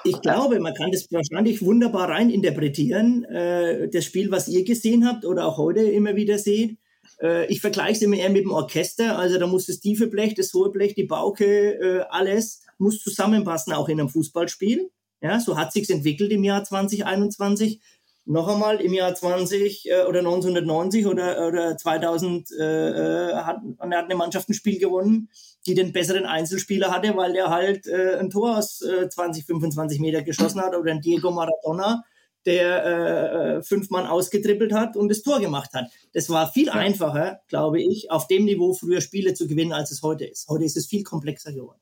Ich 0.04 0.20
glaube, 0.20 0.58
man 0.58 0.74
kann 0.74 0.90
das 0.90 1.06
wahrscheinlich 1.12 1.64
wunderbar 1.64 2.08
rein 2.08 2.28
interpretieren, 2.28 3.24
äh, 3.24 3.88
das 3.88 4.04
Spiel, 4.04 4.32
was 4.32 4.48
ihr 4.48 4.64
gesehen 4.64 5.06
habt 5.06 5.24
oder 5.24 5.46
auch 5.46 5.58
heute 5.58 5.80
immer 5.80 6.16
wieder 6.16 6.38
seht. 6.38 6.78
Äh, 7.20 7.46
ich 7.46 7.60
vergleiche 7.60 7.92
es 7.92 8.02
immer 8.02 8.16
eher 8.16 8.30
mit 8.30 8.44
dem 8.44 8.50
Orchester, 8.50 9.16
also 9.16 9.38
da 9.38 9.46
muss 9.46 9.66
das 9.66 9.78
tiefe 9.78 10.08
Blech, 10.08 10.34
das 10.34 10.52
hohe 10.52 10.72
Blech, 10.72 10.94
die 10.94 11.04
Pauke, 11.04 11.44
äh, 11.44 12.04
alles 12.10 12.62
muss 12.78 12.98
zusammenpassen, 12.98 13.72
auch 13.72 13.88
in 13.88 14.00
einem 14.00 14.08
Fußballspiel. 14.08 14.90
Ja, 15.20 15.38
so 15.38 15.56
hat 15.56 15.72
sich's 15.72 15.90
entwickelt 15.90 16.32
im 16.32 16.42
Jahr 16.42 16.64
2021 16.64 17.80
noch 18.24 18.48
einmal 18.48 18.80
im 18.80 18.92
Jahr 18.92 19.14
20 19.14 19.90
äh, 19.90 20.02
oder 20.04 20.20
1990 20.20 21.06
oder, 21.06 21.46
oder 21.46 21.76
2000 21.76 22.50
äh, 22.52 23.30
äh, 23.30 23.34
hat, 23.34 23.58
hat 23.78 24.04
eine 24.04 24.14
Mannschaft 24.14 24.48
ein 24.48 24.54
Spiel 24.54 24.78
gewonnen, 24.78 25.28
die 25.66 25.74
den 25.74 25.92
besseren 25.92 26.26
Einzelspieler 26.26 26.90
hatte, 26.90 27.16
weil 27.16 27.32
der 27.32 27.50
halt 27.50 27.86
äh, 27.86 28.16
ein 28.18 28.30
Tor 28.30 28.58
aus 28.58 28.82
äh, 28.82 29.08
20, 29.08 29.46
25 29.46 30.00
Meter 30.00 30.22
geschossen 30.22 30.60
hat 30.60 30.74
oder 30.74 30.90
ein 30.90 31.00
Diego 31.00 31.30
Maradona, 31.30 32.04
der 32.44 32.84
äh, 32.84 33.56
äh, 33.58 33.62
fünf 33.62 33.90
Mann 33.90 34.06
ausgetrippelt 34.06 34.72
hat 34.72 34.96
und 34.96 35.08
das 35.08 35.22
Tor 35.22 35.40
gemacht 35.40 35.72
hat. 35.74 35.90
Das 36.12 36.28
war 36.28 36.50
viel 36.50 36.66
ja. 36.66 36.72
einfacher, 36.72 37.40
glaube 37.48 37.80
ich, 37.80 38.10
auf 38.10 38.26
dem 38.26 38.44
Niveau 38.44 38.74
früher 38.74 39.00
Spiele 39.00 39.34
zu 39.34 39.46
gewinnen, 39.46 39.72
als 39.72 39.90
es 39.92 40.02
heute 40.02 40.24
ist. 40.24 40.48
Heute 40.48 40.64
ist 40.64 40.76
es 40.76 40.86
viel 40.86 41.04
komplexer 41.04 41.52
geworden. 41.52 41.80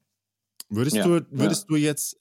Würdest 0.69 0.97
ja, 0.97 1.05
du, 1.05 1.27
würdest 1.31 1.63
ja. 1.63 1.67
du 1.69 1.77
jetzt 1.77 2.19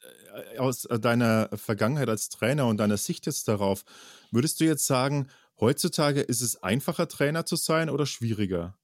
äh, 0.54 0.58
aus 0.58 0.86
äh, 0.86 1.00
deiner 1.00 1.50
Vergangenheit 1.54 2.10
als 2.10 2.30
Trainer 2.30 2.68
und 2.68 2.78
deiner 2.78 2.98
Sicht 2.98 3.26
jetzt 3.26 3.48
darauf, 3.48 3.84
würdest 4.32 4.60
du 4.60 4.66
jetzt 4.66 4.88
sagen, 4.88 5.28
heutzutage 5.60 6.22
ist 6.22 6.42
es 6.42 6.64
einfacher, 6.64 7.08
Trainer 7.08 7.46
zu 7.46 7.58
sein 7.58 7.90
oder 7.90 8.06
schwieriger? 8.06 8.76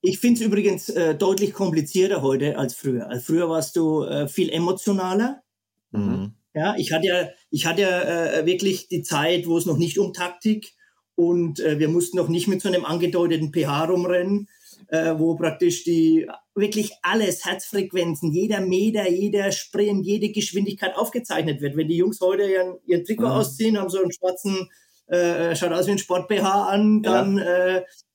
Ich 0.00 0.18
finde 0.20 0.40
es 0.40 0.46
übrigens 0.46 0.88
äh, 0.88 1.14
deutlich 1.14 1.52
komplizierter 1.52 2.22
heute 2.22 2.56
als 2.56 2.74
früher. 2.74 3.08
Also 3.08 3.22
früher 3.24 3.48
warst 3.48 3.76
du 3.76 4.04
äh, 4.04 4.28
viel 4.28 4.50
emotionaler. 4.50 5.42
Mhm. 5.90 6.34
Ja, 6.54 6.76
ich 6.76 6.92
hatte 6.92 7.06
ja, 7.06 7.28
ich 7.50 7.66
hatte 7.66 7.82
ja 7.82 8.02
äh, 8.02 8.46
wirklich 8.46 8.88
die 8.88 9.02
Zeit, 9.02 9.46
wo 9.46 9.58
es 9.58 9.66
noch 9.66 9.76
nicht 9.76 9.98
um 9.98 10.12
Taktik 10.12 10.74
und 11.14 11.60
äh, 11.60 11.78
wir 11.78 11.88
mussten 11.88 12.16
noch 12.16 12.28
nicht 12.28 12.48
mit 12.48 12.62
so 12.62 12.68
einem 12.68 12.84
angedeuteten 12.84 13.52
pH 13.52 13.84
rumrennen, 13.84 14.48
äh, 14.88 15.14
wo 15.18 15.34
praktisch 15.34 15.84
die 15.84 16.28
wirklich 16.54 16.92
alles, 17.02 17.44
Herzfrequenzen, 17.44 18.32
jeder 18.32 18.60
Meter, 18.60 19.08
jeder 19.08 19.50
Sprint, 19.52 20.06
jede 20.06 20.30
Geschwindigkeit 20.30 20.96
aufgezeichnet 20.96 21.60
wird. 21.60 21.76
Wenn 21.76 21.88
die 21.88 21.96
Jungs 21.96 22.20
heute 22.20 22.44
ihren, 22.44 22.76
ihren 22.86 23.04
Trikot 23.04 23.26
mhm. 23.26 23.32
ausziehen, 23.32 23.78
haben 23.78 23.90
so 23.90 24.00
einen 24.00 24.12
schwarzen, 24.12 24.68
äh, 25.08 25.54
schaut 25.56 25.72
aus 25.72 25.86
wie 25.86 25.92
ein 25.92 25.98
Sport-BH 25.98 26.68
an, 26.68 27.02
dann 27.02 27.38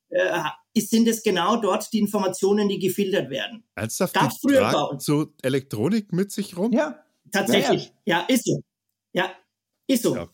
ja. 0.09 0.53
Äh, 0.73 0.81
sind 0.81 1.07
es 1.07 1.23
genau 1.23 1.57
dort 1.57 1.91
die 1.93 1.99
Informationen, 1.99 2.69
die 2.69 2.79
gefiltert 2.79 3.29
werden. 3.29 3.63
Ernsthaft? 3.75 4.13
Gab's 4.13 4.39
früher 4.39 4.97
so 4.99 5.27
Elektronik 5.41 6.11
mit 6.13 6.31
sich 6.31 6.57
rum? 6.57 6.71
Ja, 6.71 7.03
tatsächlich. 7.31 7.93
Ja, 8.05 8.19
ja. 8.19 8.25
ja 8.27 8.35
ist 8.35 8.45
so. 8.45 8.61
Ja, 9.13 9.31
ist 9.87 10.03
so. 10.03 10.15
Ja, 10.15 10.29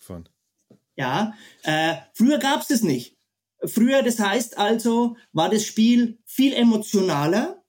ja. 0.95 1.33
Äh, 1.63 1.95
früher 2.13 2.39
gab 2.39 2.61
es 2.61 2.67
das 2.67 2.81
nicht. 2.81 3.17
Früher, 3.65 4.03
das 4.03 4.19
heißt 4.19 4.57
also, 4.57 5.17
war 5.33 5.49
das 5.49 5.65
Spiel 5.65 6.19
viel 6.25 6.53
emotionaler. 6.53 7.61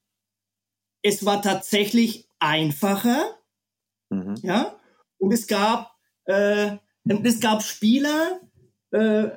Es 1.01 1.25
war 1.25 1.41
tatsächlich 1.41 2.29
einfacher. 2.39 3.37
Mhm. 4.09 4.35
Ja. 4.41 4.79
Und 5.17 5.33
es 5.33 5.47
gab, 5.47 5.91
äh, 6.25 6.77
es 7.05 7.39
gab 7.41 7.61
Spieler, 7.63 8.39
äh, 8.91 9.29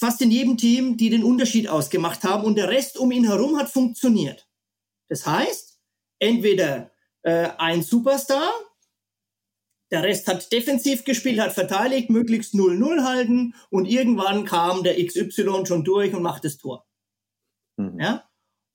fast 0.00 0.22
in 0.22 0.30
jedem 0.30 0.56
Team, 0.56 0.96
die 0.96 1.10
den 1.10 1.22
Unterschied 1.22 1.68
ausgemacht 1.68 2.24
haben 2.24 2.44
und 2.44 2.56
der 2.56 2.70
Rest 2.70 2.98
um 2.98 3.12
ihn 3.12 3.26
herum 3.26 3.58
hat 3.58 3.68
funktioniert. 3.68 4.48
Das 5.10 5.26
heißt, 5.26 5.78
entweder 6.20 6.90
äh, 7.22 7.50
ein 7.58 7.82
Superstar, 7.82 8.50
der 9.92 10.02
Rest 10.02 10.26
hat 10.26 10.50
defensiv 10.52 11.04
gespielt, 11.04 11.38
hat 11.38 11.52
verteidigt, 11.52 12.08
möglichst 12.08 12.54
0-0 12.54 13.04
halten 13.04 13.54
und 13.68 13.84
irgendwann 13.84 14.46
kam 14.46 14.82
der 14.82 15.04
XY 15.04 15.66
schon 15.66 15.84
durch 15.84 16.14
und 16.14 16.22
macht 16.22 16.46
das 16.46 16.56
Tor. 16.56 16.86
Mhm. 17.76 18.00
Ja? 18.00 18.24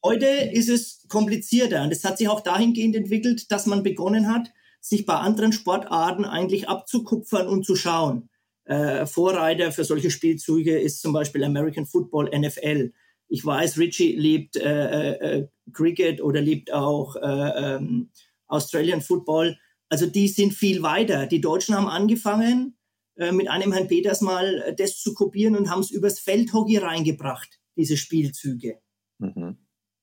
Heute 0.04 0.28
ist 0.28 0.70
es 0.70 1.08
komplizierter 1.08 1.82
und 1.82 1.92
es 1.92 2.04
hat 2.04 2.20
sich 2.20 2.30
auch 2.30 2.42
dahingehend 2.42 2.96
entwickelt, 2.96 3.52
dass 3.52 3.66
man 3.66 3.82
begonnen 3.82 4.32
hat, 4.32 4.52
sich 4.80 5.08
bei 5.08 5.16
anderen 5.16 5.54
Sportarten 5.54 6.24
eigentlich 6.24 6.70
abzukupfern 6.70 7.48
und 7.48 7.66
zu 7.66 7.76
schauen. 7.76 8.30
Äh, 8.66 9.06
Vorreiter 9.06 9.72
für 9.72 9.84
solche 9.84 10.10
Spielzüge 10.10 10.78
ist 10.78 11.02
zum 11.02 11.14
Beispiel 11.14 11.44
American 11.44 11.86
Football, 11.86 12.32
NFL. 12.36 12.92
Ich 13.28 13.46
weiß, 13.46 13.78
Richie 13.78 14.16
liebt 14.16 14.56
äh, 14.58 15.12
äh, 15.14 15.48
Cricket 15.72 16.22
oder 16.22 16.42
liebt 16.42 16.72
auch 16.74 17.16
äh, 17.16 17.76
ähm, 17.76 18.10
Australian 18.48 19.02
Football. 19.02 19.58
Also 19.90 20.08
die 20.08 20.28
sind 20.28 20.54
viel 20.54 20.82
weiter. 20.82 21.28
Die 21.28 21.42
Deutschen 21.42 21.76
haben 21.76 21.88
angefangen, 21.88 22.76
äh, 23.18 23.32
mit 23.32 23.50
einem 23.50 23.72
Herrn 23.72 23.88
Peters 23.88 24.22
mal 24.22 24.62
äh, 24.62 24.76
das 24.76 25.00
zu 25.00 25.14
kopieren 25.14 25.56
und 25.56 25.70
haben 25.70 25.82
es 25.82 25.92
übers 25.92 26.20
Feldhockey 26.20 26.78
reingebracht, 26.78 27.60
diese 27.78 27.98
Spielzüge. 27.98 28.80
Mhm. 29.20 29.58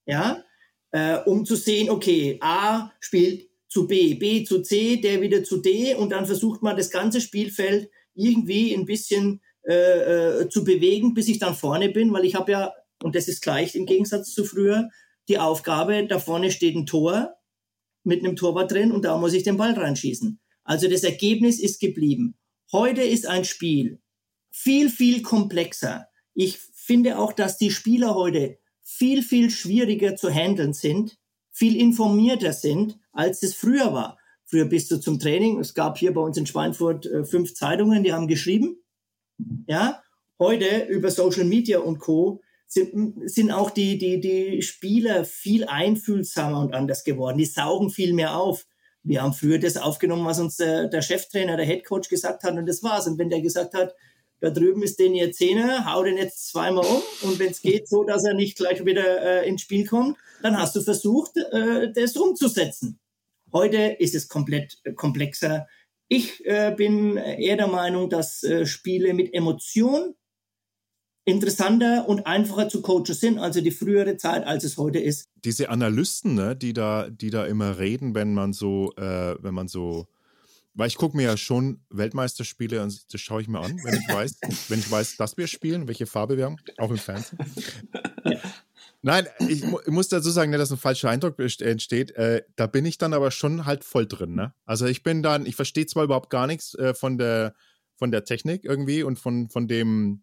Ja, 0.07 0.45
äh, 0.93 1.19
um 1.19 1.45
zu 1.45 1.57
sehen, 1.57 1.91
okay, 1.91 2.39
A 2.41 2.91
spielt 3.01 3.49
zu 3.69 3.87
B, 3.87 4.15
B 4.15 4.45
zu 4.45 4.63
C, 4.63 4.97
der 4.97 5.21
wieder 5.21 5.45
zu 5.45 5.59
D 5.59 5.95
und 5.95 6.11
dann 6.11 6.27
versucht 6.27 6.63
man 6.63 6.77
das 6.77 6.91
ganze 6.91 7.21
Spielfeld 7.21 7.91
irgendwie 8.15 8.75
ein 8.75 8.85
bisschen 8.85 9.41
äh, 9.67 10.41
äh, 10.41 10.49
zu 10.49 10.65
bewegen, 10.65 11.15
bis 11.15 11.29
ich 11.29 11.39
dann 11.39 11.55
vorne 11.55 11.89
bin, 11.89 12.13
weil 12.13 12.25
ich 12.25 12.35
habe 12.35 12.53
ja, 12.53 12.73
und 13.03 13.15
das 13.15 13.29
ist 13.29 13.43
gleich 13.43 13.75
im 13.75 13.87
Gegensatz 13.87 14.33
zu 14.33 14.45
früher, 14.45 14.89
die 15.29 15.39
Aufgabe, 15.39 16.07
da 16.07 16.19
vorne 16.19 16.51
steht 16.51 16.75
ein 16.75 16.87
Tor 16.87 17.35
mit 18.05 18.25
einem 18.25 18.37
Torwart 18.37 18.73
drin 18.73 18.93
und 18.93 19.05
da 19.05 19.17
muss 19.17 19.35
ich 19.35 19.45
den 19.45 19.57
Ball 19.57 19.73
reinschießen. 19.73 20.41
Also 20.65 20.89
das 20.89 21.05
Ergebnis 21.05 21.61
ist 21.61 21.81
geblieben. 21.81 22.37
Heute 22.73 23.03
ist 23.03 23.27
ein 23.27 23.45
Spiel 23.45 24.03
viel, 24.53 24.91
viel 24.91 25.23
komplexer. 25.23 26.07
Ich 26.35 26.59
finde 26.59 27.19
auch, 27.19 27.33
dass 27.33 27.57
die 27.57 27.71
Spieler 27.71 28.15
heute 28.15 28.59
viel, 28.83 29.23
viel 29.23 29.51
schwieriger 29.51 30.15
zu 30.15 30.31
handeln 30.31 30.75
sind, 30.75 31.19
viel 31.51 31.77
informierter 31.77 32.53
sind, 32.53 32.99
als 33.13 33.43
es 33.43 33.55
früher 33.55 33.93
war. 33.93 34.19
Früher 34.53 34.67
bist 34.67 34.91
du 34.91 35.01
zum 35.01 35.19
Training. 35.19 35.61
Es 35.61 35.73
gab 35.73 35.97
hier 35.97 36.13
bei 36.13 36.21
uns 36.21 36.37
in 36.37 36.45
Schweinfurt 36.45 37.07
äh, 37.07 37.25
fünf 37.25 37.55
Zeitungen, 37.55 38.05
die 38.05 38.13
haben 38.13 38.29
geschrieben. 38.29 38.77
Ja, 39.67 40.03
heute 40.39 40.85
über 40.91 41.11
Social 41.11 41.45
Media 41.45 41.79
und 41.79 42.01
Co 42.01 42.43
sind, 42.67 43.31
sind 43.31 43.51
auch 43.51 43.71
die, 43.71 43.97
die, 43.97 44.21
die 44.21 44.61
Spieler 44.61 45.25
viel 45.25 45.65
einfühlsamer 45.65 46.61
und 46.61 46.75
anders 46.75 47.03
geworden. 47.03 47.39
Die 47.39 47.47
saugen 47.47 47.89
viel 47.89 48.13
mehr 48.13 48.37
auf. 48.37 48.67
Wir 49.03 49.23
haben 49.23 49.33
früher 49.33 49.59
das 49.59 49.79
aufgenommen, 49.79 50.27
was 50.27 50.39
uns 50.39 50.57
der, 50.57 50.87
der 50.89 51.01
Cheftrainer, 51.01 51.57
der 51.57 51.65
Headcoach 51.65 52.11
gesagt 52.11 52.45
hat 52.45 52.55
und 52.55 52.67
das 52.67 52.83
war's. 52.83 53.07
Und 53.07 53.19
wenn 53.19 53.31
der 53.31 53.41
gesagt 53.41 53.73
hat, 53.73 53.95
da 54.41 54.51
drüben 54.51 54.83
ist 54.83 54.99
den 54.99 55.15
ihr 55.15 55.33
Zehner, 55.33 55.91
hau 55.91 56.05
den 56.05 56.19
jetzt 56.19 56.51
zweimal 56.51 56.85
um 56.85 57.03
und 57.23 57.39
wenn 57.39 57.53
es 57.53 57.63
geht 57.63 57.89
so, 57.89 58.05
dass 58.05 58.25
er 58.25 58.35
nicht 58.35 58.59
gleich 58.59 58.85
wieder 58.85 59.23
äh, 59.23 59.49
ins 59.49 59.63
Spiel 59.63 59.87
kommt, 59.87 60.19
dann 60.43 60.59
hast 60.59 60.77
du 60.77 60.83
versucht, 60.83 61.39
äh, 61.39 61.91
das 61.95 62.17
umzusetzen. 62.19 62.99
Heute 63.53 63.97
ist 63.99 64.15
es 64.15 64.29
komplett 64.29 64.79
äh, 64.85 64.93
komplexer. 64.93 65.67
Ich 66.09 66.45
äh, 66.47 66.75
bin 66.77 67.17
eher 67.17 67.57
der 67.57 67.69
Meinung, 67.69 68.11
dass 68.11 68.43
äh, 68.43 68.67
Spiele 68.67 69.15
mit 69.15 69.33
Emotion 69.35 70.15
interessanter 71.25 72.09
und 72.09 72.27
einfacher 72.27 72.69
zu 72.69 72.83
coachen 72.83 73.15
sind, 73.15 73.39
also 73.39 73.61
die 73.61 73.71
frühere 73.71 74.17
Zeit, 74.17 74.45
als 74.45 74.65
es 74.65 74.77
heute 74.77 74.99
ist. 74.99 75.29
Diese 75.45 75.69
Analysten, 75.69 76.35
ne, 76.35 76.57
die 76.57 76.73
da, 76.73 77.09
die 77.11 77.31
da 77.31 77.47
immer 77.47 77.79
reden, 77.79 78.15
wenn 78.15 78.35
man 78.35 78.53
so, 78.53 78.93
äh, 78.97 79.37
wenn 79.41 79.55
man 79.55 79.69
so, 79.69 80.09
weil 80.75 80.89
ich 80.89 80.97
gucke 80.97 81.17
mir 81.17 81.25
ja 81.25 81.37
schon 81.37 81.81
Weltmeisterspiele 81.91 82.83
und 82.83 83.13
das 83.13 83.21
schaue 83.21 83.43
ich 83.43 83.49
mir 83.49 83.61
an, 83.61 83.79
wenn 83.85 83.95
ich 83.95 84.09
weiß, 84.09 84.39
wenn 84.69 84.81
ich 84.81 84.91
weiß, 84.91 85.17
dass 85.17 85.37
wir 85.37 85.47
spielen, 85.47 85.87
welche 85.87 86.07
Farbe 86.07 86.37
wir 86.37 86.47
haben, 86.47 86.57
auch 86.79 86.91
im 86.91 86.99
Fernsehen. 86.99 87.39
Ja. 88.25 88.39
Nein, 89.03 89.27
ich, 89.41 89.65
ich, 89.65 89.89
muss 89.89 90.09
dazu 90.09 90.31
sagen, 90.31 90.53
ne, 90.53 90.59
dass 90.59 90.71
ein 90.71 90.79
falscher 90.79 91.11
Eindruck 91.11 91.39
entsteht. 91.39 92.13
Äh, 92.13 92.45
da 92.55 92.69
bin 92.69 92.87
ich 92.87 92.99
dann 92.99 93.15
aber 93.15 93.33
schon 93.33 93.67
halt 93.67 93.83
voll 93.83 94.07
drin. 94.07 94.35
Ne? 94.35 94.55
Also 94.65 94.87
ich 94.87 95.03
bin 95.03 95.23
dann, 95.23 95.45
ich 95.45 95.57
verstehe 95.57 95.87
zwar 95.87 96.05
überhaupt 96.05 96.31
gar 96.31 96.47
nichts 96.47 96.75
äh, 96.75 96.95
von 96.95 97.19
der 97.19 97.55
von 97.97 98.11
der 98.11 98.25
Technik 98.25 98.65
irgendwie 98.65 99.03
und 99.03 99.19
von 99.19 99.49
von 99.49 99.67
dem 99.67 100.23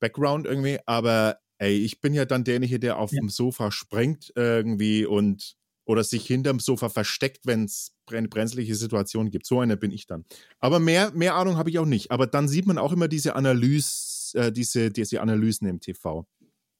Background 0.00 0.46
irgendwie, 0.46 0.78
aber 0.86 1.38
ey, 1.58 1.76
ich 1.76 2.00
bin 2.00 2.14
ja 2.14 2.24
dann 2.24 2.44
derjenige, 2.44 2.78
der 2.78 2.98
auf 2.98 3.12
ja. 3.12 3.20
dem 3.20 3.28
Sofa 3.28 3.72
sprengt 3.72 4.32
irgendwie 4.36 5.06
und 5.06 5.56
oder 5.86 6.04
sich 6.04 6.26
hinterm 6.26 6.60
Sofa 6.60 6.88
versteckt, 6.88 7.46
wenn 7.46 7.64
es 7.64 7.94
brenzliche 8.06 8.74
Situationen 8.74 9.30
gibt. 9.30 9.46
So 9.46 9.60
einer 9.60 9.76
bin 9.76 9.90
ich 9.90 10.06
dann. 10.06 10.24
Aber 10.60 10.78
mehr, 10.78 11.10
mehr 11.12 11.34
Ahnung 11.34 11.56
habe 11.56 11.70
ich 11.70 11.78
auch 11.78 11.86
nicht. 11.86 12.10
Aber 12.10 12.26
dann 12.26 12.48
sieht 12.48 12.66
man 12.66 12.78
auch 12.78 12.92
immer 12.92 13.08
diese 13.08 13.36
Analyse, 13.36 14.38
äh, 14.38 14.52
diese, 14.52 14.90
diese 14.90 15.20
Analysen 15.20 15.68
im 15.68 15.80
TV. 15.80 16.26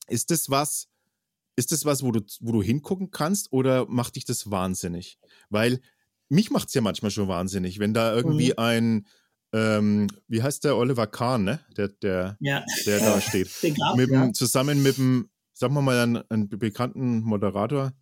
Ist 0.06 0.30
das 0.30 0.48
was, 0.48 0.88
ist 1.56 1.72
das 1.72 1.84
was, 1.84 2.02
wo 2.02 2.12
du, 2.12 2.20
wo 2.40 2.52
du 2.52 2.62
hingucken 2.62 3.10
kannst 3.10 3.52
oder 3.52 3.86
macht 3.86 4.16
dich 4.16 4.24
das 4.24 4.50
wahnsinnig? 4.50 5.18
Weil 5.50 5.80
mich 6.28 6.50
macht 6.50 6.68
es 6.68 6.74
ja 6.74 6.80
manchmal 6.80 7.10
schon 7.10 7.28
wahnsinnig, 7.28 7.78
wenn 7.78 7.94
da 7.94 8.14
irgendwie 8.14 8.50
mhm. 8.50 8.58
ein, 8.58 9.06
ähm, 9.52 10.06
wie 10.26 10.42
heißt 10.42 10.64
der 10.64 10.76
Oliver 10.76 11.06
Kahn, 11.06 11.44
ne? 11.44 11.60
Der, 11.76 11.88
der, 11.88 12.36
ja. 12.40 12.64
der 12.86 12.98
da 12.98 13.20
steht. 13.20 13.50
Graf, 13.76 13.96
mit 13.96 14.10
ja. 14.10 14.32
Zusammen 14.32 14.82
mit 14.82 14.98
dem, 14.98 15.30
sagen 15.52 15.74
wir 15.74 15.82
mal, 15.82 15.98
einen, 16.00 16.22
einen 16.28 16.48
bekannten 16.48 17.20
Moderator, 17.20 17.92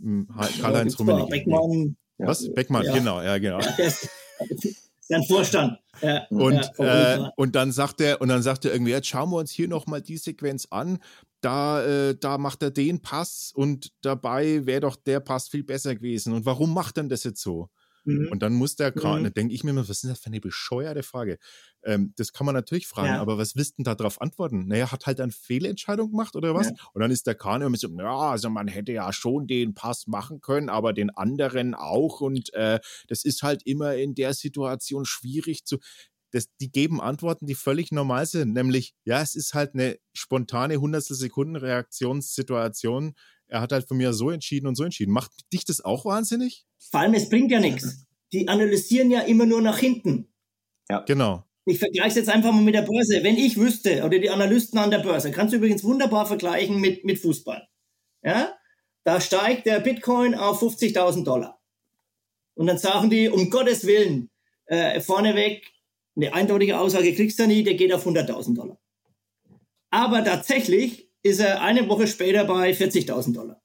hm, 0.00 0.28
Karl-Heinz 0.60 0.98
Rummenigge. 0.98 1.28
Beckmann. 1.28 1.96
Was? 2.18 2.52
Beckmann, 2.54 2.84
ja. 2.84 2.94
genau, 2.94 3.20
ja, 3.20 3.38
genau. 3.38 3.60
Sein 5.02 5.24
Vorstand. 5.24 5.78
Ja, 6.00 6.26
und, 6.30 6.70
ja, 6.78 7.26
äh, 7.26 7.30
und 7.36 7.54
dann 7.54 7.72
sagt 7.72 8.00
er, 8.00 8.20
und 8.20 8.28
dann 8.28 8.42
sagt 8.42 8.64
er 8.64 8.72
irgendwie, 8.72 8.92
jetzt 8.92 9.08
schauen 9.08 9.30
wir 9.30 9.36
uns 9.36 9.50
hier 9.50 9.68
nochmal 9.68 10.00
die 10.00 10.16
Sequenz 10.16 10.68
an. 10.70 10.98
Da, 11.40 11.84
äh, 11.84 12.16
da 12.18 12.38
macht 12.38 12.62
er 12.62 12.70
den 12.70 13.02
Pass 13.02 13.52
und 13.54 13.92
dabei 14.00 14.64
wäre 14.64 14.82
doch 14.82 14.96
der 14.96 15.20
Pass 15.20 15.48
viel 15.48 15.64
besser 15.64 15.94
gewesen. 15.96 16.32
Und 16.32 16.46
warum 16.46 16.72
macht 16.72 16.96
denn 16.96 17.08
das 17.08 17.24
jetzt 17.24 17.42
so? 17.42 17.68
Mhm. 18.04 18.28
Und 18.30 18.42
dann 18.42 18.54
muss 18.54 18.76
der 18.76 18.92
gerade, 18.92 19.20
mhm. 19.20 19.24
da 19.24 19.30
denke 19.30 19.54
ich 19.54 19.64
mir 19.64 19.70
immer, 19.70 19.82
was 19.82 19.90
ist 19.90 20.04
das 20.04 20.20
für 20.20 20.26
eine 20.26 20.40
bescheuerte 20.40 21.02
Frage? 21.02 21.38
Ähm, 21.84 22.12
das 22.16 22.32
kann 22.32 22.46
man 22.46 22.54
natürlich 22.54 22.86
fragen, 22.86 23.14
ja. 23.14 23.20
aber 23.20 23.38
was 23.38 23.56
willst 23.56 23.78
du 23.78 23.82
denn 23.82 23.96
darauf 23.96 24.20
antworten? 24.20 24.66
Naja, 24.68 24.92
hat 24.92 25.06
halt 25.06 25.20
eine 25.20 25.32
Fehlentscheidung 25.32 26.10
gemacht 26.10 26.36
oder 26.36 26.54
was? 26.54 26.68
Ja. 26.68 26.74
Und 26.92 27.00
dann 27.00 27.10
ist 27.10 27.26
der 27.26 27.34
Kahn 27.34 27.62
immer 27.62 27.76
so, 27.76 27.88
ja, 27.98 28.30
also 28.30 28.50
man 28.50 28.68
hätte 28.68 28.92
ja 28.92 29.12
schon 29.12 29.46
den 29.46 29.74
Pass 29.74 30.06
machen 30.06 30.40
können, 30.40 30.68
aber 30.68 30.92
den 30.92 31.10
anderen 31.10 31.74
auch. 31.74 32.20
Und 32.20 32.52
äh, 32.54 32.78
das 33.08 33.24
ist 33.24 33.42
halt 33.42 33.62
immer 33.64 33.96
in 33.96 34.14
der 34.14 34.34
Situation 34.34 35.04
schwierig 35.04 35.64
zu. 35.64 35.78
Das, 36.30 36.46
die 36.60 36.70
geben 36.70 37.00
Antworten, 37.00 37.46
die 37.46 37.54
völlig 37.54 37.92
normal 37.92 38.24
sind, 38.24 38.54
nämlich, 38.54 38.94
ja, 39.04 39.20
es 39.20 39.34
ist 39.34 39.52
halt 39.52 39.74
eine 39.74 39.98
spontane 40.14 40.76
Hundertstel 40.78 41.16
Sekunden 41.16 41.56
Reaktionssituation. 41.56 43.14
Er 43.48 43.60
hat 43.60 43.72
halt 43.72 43.86
von 43.86 43.98
mir 43.98 44.14
so 44.14 44.30
entschieden 44.30 44.66
und 44.66 44.76
so 44.76 44.84
entschieden. 44.84 45.12
Macht 45.12 45.30
dich 45.52 45.66
das 45.66 45.84
auch 45.84 46.06
wahnsinnig? 46.06 46.64
Vor 46.78 47.00
allem, 47.00 47.12
es 47.12 47.28
bringt 47.28 47.50
ja 47.50 47.60
nichts. 47.60 48.06
Die 48.32 48.48
analysieren 48.48 49.10
ja 49.10 49.20
immer 49.20 49.44
nur 49.44 49.60
nach 49.60 49.76
hinten. 49.76 50.32
Ja. 50.88 51.00
Genau. 51.00 51.44
Ich 51.64 51.78
vergleiche 51.78 52.08
es 52.08 52.14
jetzt 52.16 52.28
einfach 52.28 52.52
mal 52.52 52.62
mit 52.62 52.74
der 52.74 52.82
Börse. 52.82 53.22
Wenn 53.22 53.36
ich 53.36 53.56
wüsste, 53.56 54.04
oder 54.04 54.18
die 54.18 54.30
Analysten 54.30 54.78
an 54.78 54.90
der 54.90 54.98
Börse, 54.98 55.30
kannst 55.30 55.52
du 55.52 55.58
übrigens 55.58 55.84
wunderbar 55.84 56.26
vergleichen 56.26 56.80
mit, 56.80 57.04
mit 57.04 57.18
Fußball. 57.20 57.68
Ja? 58.22 58.54
Da 59.04 59.20
steigt 59.20 59.66
der 59.66 59.80
Bitcoin 59.80 60.34
auf 60.34 60.62
50.000 60.62 61.24
Dollar. 61.24 61.60
Und 62.54 62.66
dann 62.66 62.78
sagen 62.78 63.10
die, 63.10 63.28
um 63.28 63.48
Gottes 63.50 63.86
Willen, 63.86 64.30
äh, 64.66 65.00
vorneweg, 65.00 65.70
eine 66.16 66.34
eindeutige 66.34 66.78
Aussage 66.78 67.14
kriegst 67.14 67.38
du 67.38 67.46
nie, 67.46 67.62
der 67.62 67.74
geht 67.74 67.92
auf 67.92 68.06
100.000 68.06 68.54
Dollar. 68.54 68.78
Aber 69.90 70.24
tatsächlich 70.24 71.10
ist 71.22 71.40
er 71.40 71.62
eine 71.62 71.88
Woche 71.88 72.06
später 72.06 72.44
bei 72.44 72.72
40.000 72.72 73.34
Dollar. 73.34 73.62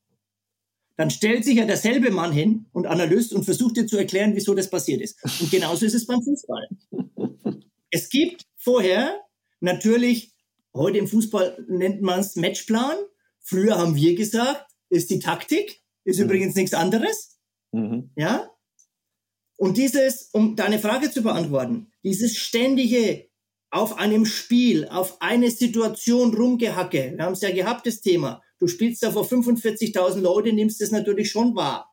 Dann 0.96 1.10
stellt 1.10 1.46
sich 1.46 1.58
ja 1.58 1.66
derselbe 1.66 2.12
Mann 2.12 2.32
hin 2.32 2.66
und 2.74 2.88
Analyst 2.88 3.34
und 3.34 3.44
versucht 3.44 3.78
dir 3.78 3.86
zu 3.86 3.98
erklären, 3.98 4.36
wieso 4.36 4.56
das 4.56 4.70
passiert 4.70 5.02
ist. 5.02 5.20
Und 5.42 5.52
genauso 5.52 5.86
ist 5.86 5.94
es 5.94 6.08
beim 6.08 6.22
Fußball. 6.22 6.68
Es 7.98 8.10
gibt 8.10 8.46
vorher 8.58 9.26
natürlich, 9.60 10.36
heute 10.72 11.00
im 11.00 11.08
Fußball 11.08 11.66
nennt 11.68 12.04
man 12.04 12.20
es 12.20 12.36
Matchplan. 12.36 12.96
Früher 13.42 13.80
haben 13.80 13.96
wir 13.96 14.14
gesagt, 14.14 14.68
ist 14.90 15.10
die 15.10 15.18
Taktik, 15.18 15.82
ist 16.04 16.20
mhm. 16.20 16.26
übrigens 16.26 16.54
nichts 16.54 16.76
anderes. 16.76 17.40
Mhm. 17.72 18.12
Ja? 18.16 18.52
Und 19.56 19.78
dieses, 19.78 20.30
um 20.32 20.56
deine 20.56 20.78
Frage 20.78 21.10
zu 21.10 21.24
beantworten, 21.24 21.92
dieses 22.04 22.38
ständige 22.38 23.32
auf 23.72 23.98
einem 23.98 24.28
Spiel, 24.28 24.88
auf 24.90 25.20
eine 25.20 25.50
Situation 25.50 26.36
rumgehacke, 26.36 27.14
wir 27.16 27.26
haben 27.26 27.34
es 27.34 27.42
ja 27.42 27.50
gehabt, 27.50 27.88
das 27.88 28.02
Thema, 28.02 28.44
du 28.60 28.68
spielst 28.68 29.02
da 29.02 29.10
vor 29.10 29.26
45.000 29.26 30.20
Leute, 30.20 30.54
nimmst 30.54 30.82
das 30.82 30.92
natürlich 30.92 31.32
schon 31.32 31.56
wahr. 31.56 31.92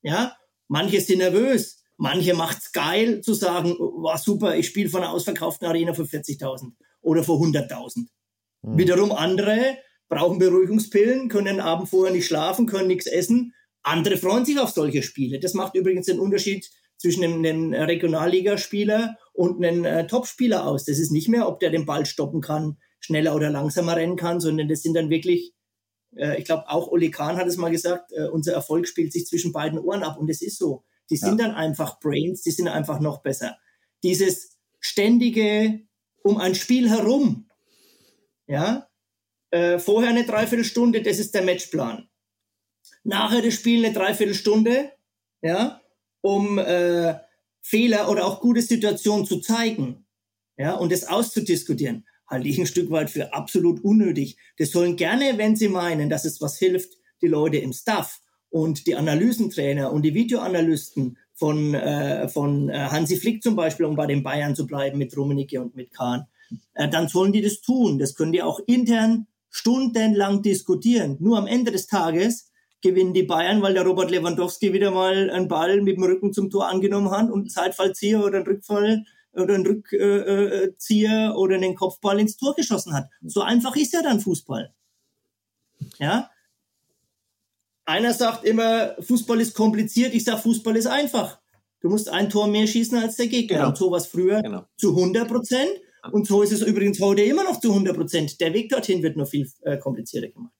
Ja? 0.00 0.34
Manche 0.66 1.02
sind 1.02 1.18
nervös, 1.18 1.82
Manche 1.98 2.34
macht's 2.34 2.72
geil 2.72 3.22
zu 3.22 3.32
sagen, 3.34 3.76
war 3.78 4.18
super, 4.18 4.56
ich 4.56 4.66
spiele 4.66 4.90
von 4.90 5.02
einer 5.02 5.12
ausverkauften 5.12 5.66
Arena 5.66 5.94
für 5.94 6.02
40.000 6.02 6.72
oder 7.00 7.24
für 7.24 7.32
100.000. 7.32 8.06
Mhm. 8.62 8.78
Wiederum 8.78 9.12
andere 9.12 9.78
brauchen 10.08 10.38
Beruhigungspillen, 10.38 11.28
können 11.28 11.46
den 11.46 11.60
Abend 11.60 11.88
vorher 11.88 12.14
nicht 12.14 12.26
schlafen, 12.26 12.66
können 12.66 12.88
nichts 12.88 13.06
essen. 13.06 13.54
Andere 13.82 14.16
freuen 14.16 14.44
sich 14.44 14.58
auf 14.58 14.70
solche 14.70 15.02
Spiele. 15.02 15.40
Das 15.40 15.54
macht 15.54 15.74
übrigens 15.74 16.06
den 16.06 16.20
Unterschied 16.20 16.68
zwischen 16.98 17.24
einem, 17.24 17.72
Regionalligaspieler 17.72 19.16
und 19.32 19.64
einem 19.64 19.84
äh, 19.84 20.06
Topspieler 20.06 20.66
aus. 20.66 20.84
Das 20.84 20.98
ist 20.98 21.12
nicht 21.12 21.28
mehr, 21.28 21.48
ob 21.48 21.60
der 21.60 21.70
den 21.70 21.86
Ball 21.86 22.06
stoppen 22.06 22.40
kann, 22.40 22.78
schneller 23.00 23.34
oder 23.34 23.50
langsamer 23.50 23.96
rennen 23.96 24.16
kann, 24.16 24.40
sondern 24.40 24.68
das 24.68 24.82
sind 24.82 24.94
dann 24.94 25.10
wirklich, 25.10 25.54
äh, 26.16 26.38
ich 26.38 26.44
glaube 26.44 26.64
auch 26.68 26.88
Oli 26.88 27.10
Kahn 27.10 27.36
hat 27.36 27.46
es 27.46 27.56
mal 27.56 27.70
gesagt, 27.70 28.12
äh, 28.12 28.28
unser 28.28 28.54
Erfolg 28.54 28.88
spielt 28.88 29.12
sich 29.12 29.26
zwischen 29.26 29.52
beiden 29.52 29.78
Ohren 29.78 30.02
ab 30.02 30.18
und 30.18 30.30
es 30.30 30.42
ist 30.42 30.58
so. 30.58 30.84
Die 31.10 31.16
sind 31.16 31.38
ja. 31.40 31.46
dann 31.46 31.54
einfach 31.54 32.00
Brains, 32.00 32.42
die 32.42 32.50
sind 32.50 32.68
einfach 32.68 33.00
noch 33.00 33.22
besser. 33.22 33.58
Dieses 34.02 34.58
ständige 34.80 35.86
um 36.22 36.38
ein 36.38 36.54
Spiel 36.54 36.90
herum, 36.90 37.48
ja, 38.46 38.88
äh, 39.50 39.78
vorher 39.78 40.10
eine 40.10 40.24
Dreiviertelstunde, 40.24 41.02
das 41.02 41.18
ist 41.18 41.34
der 41.34 41.42
Matchplan. 41.42 42.08
Nachher 43.04 43.42
das 43.42 43.54
Spiel 43.54 43.84
eine 43.84 43.94
Dreiviertelstunde, 43.94 44.92
ja, 45.42 45.80
um 46.20 46.58
äh, 46.58 47.14
Fehler 47.62 48.10
oder 48.10 48.26
auch 48.26 48.40
gute 48.40 48.62
Situationen 48.62 49.26
zu 49.26 49.40
zeigen, 49.40 50.06
ja, 50.56 50.74
und 50.74 50.90
das 50.90 51.06
auszudiskutieren, 51.06 52.06
halte 52.26 52.48
ich 52.48 52.58
ein 52.58 52.66
Stück 52.66 52.90
weit 52.90 53.10
für 53.10 53.32
absolut 53.32 53.84
unnötig. 53.84 54.36
Das 54.58 54.70
sollen 54.70 54.96
gerne, 54.96 55.38
wenn 55.38 55.54
sie 55.54 55.68
meinen, 55.68 56.08
dass 56.10 56.24
es 56.24 56.40
was 56.40 56.58
hilft, 56.58 56.96
die 57.22 57.28
Leute 57.28 57.58
im 57.58 57.72
Staff 57.72 58.20
und 58.56 58.86
die 58.86 58.96
Analysentrainer 58.96 59.92
und 59.92 60.00
die 60.00 60.14
Videoanalysten 60.14 61.18
von, 61.34 61.74
äh, 61.74 62.26
von 62.30 62.70
äh, 62.70 62.88
Hansi 62.90 63.18
Flick 63.18 63.42
zum 63.42 63.54
Beispiel, 63.54 63.84
um 63.84 63.96
bei 63.96 64.06
den 64.06 64.22
Bayern 64.22 64.56
zu 64.56 64.66
bleiben 64.66 64.96
mit 64.96 65.14
Rummenigge 65.14 65.60
und 65.60 65.76
mit 65.76 65.92
Kahn, 65.92 66.24
äh, 66.72 66.88
dann 66.88 67.06
sollen 67.08 67.34
die 67.34 67.42
das 67.42 67.60
tun. 67.60 67.98
Das 67.98 68.14
können 68.14 68.32
die 68.32 68.42
auch 68.42 68.58
intern 68.66 69.26
stundenlang 69.50 70.40
diskutieren. 70.40 71.18
Nur 71.20 71.36
am 71.36 71.46
Ende 71.46 71.70
des 71.70 71.86
Tages 71.86 72.50
gewinnen 72.80 73.12
die 73.12 73.24
Bayern, 73.24 73.60
weil 73.60 73.74
der 73.74 73.84
Robert 73.84 74.10
Lewandowski 74.10 74.72
wieder 74.72 74.90
mal 74.90 75.28
einen 75.28 75.48
Ball 75.48 75.82
mit 75.82 75.98
dem 75.98 76.04
Rücken 76.04 76.32
zum 76.32 76.48
Tor 76.48 76.68
angenommen 76.68 77.10
hat 77.10 77.30
und 77.30 77.40
einen 77.40 77.50
Zeitfallzieher 77.50 78.24
oder 78.24 78.38
einen 78.38 78.46
Rückfall 78.46 79.04
oder 79.34 79.54
einen 79.54 79.66
Rückzieher 79.66 81.34
oder 81.36 81.56
einen 81.56 81.74
Kopfball 81.74 82.20
ins 82.20 82.38
Tor 82.38 82.54
geschossen 82.54 82.94
hat. 82.94 83.10
So 83.22 83.42
einfach 83.42 83.76
ist 83.76 83.92
ja 83.92 84.02
dann 84.02 84.20
Fußball. 84.20 84.72
Ja, 85.98 86.30
einer 87.86 88.12
sagt 88.12 88.44
immer, 88.44 88.96
Fußball 89.00 89.40
ist 89.40 89.54
kompliziert, 89.54 90.14
ich 90.14 90.24
sage, 90.24 90.42
Fußball 90.42 90.76
ist 90.76 90.86
einfach. 90.86 91.38
Du 91.80 91.88
musst 91.88 92.08
ein 92.10 92.28
Tor 92.28 92.48
mehr 92.48 92.66
schießen 92.66 92.98
als 92.98 93.16
der 93.16 93.28
Gegner. 93.28 93.58
Genau. 93.58 93.68
Und 93.68 93.76
so 93.76 93.90
war 93.90 93.98
es 93.98 94.06
früher 94.06 94.42
genau. 94.42 94.64
zu 94.76 94.90
100 94.90 95.28
Prozent. 95.28 95.70
Und 96.12 96.26
so 96.26 96.42
ist 96.42 96.52
es 96.52 96.62
übrigens 96.62 97.00
heute 97.00 97.22
immer 97.22 97.44
noch 97.44 97.60
zu 97.60 97.70
100 97.70 97.96
Prozent. 97.96 98.40
Der 98.40 98.52
Weg 98.52 98.70
dorthin 98.70 99.02
wird 99.02 99.16
nur 99.16 99.26
viel 99.26 99.50
äh, 99.62 99.76
komplizierter 99.78 100.28
gemacht. 100.28 100.52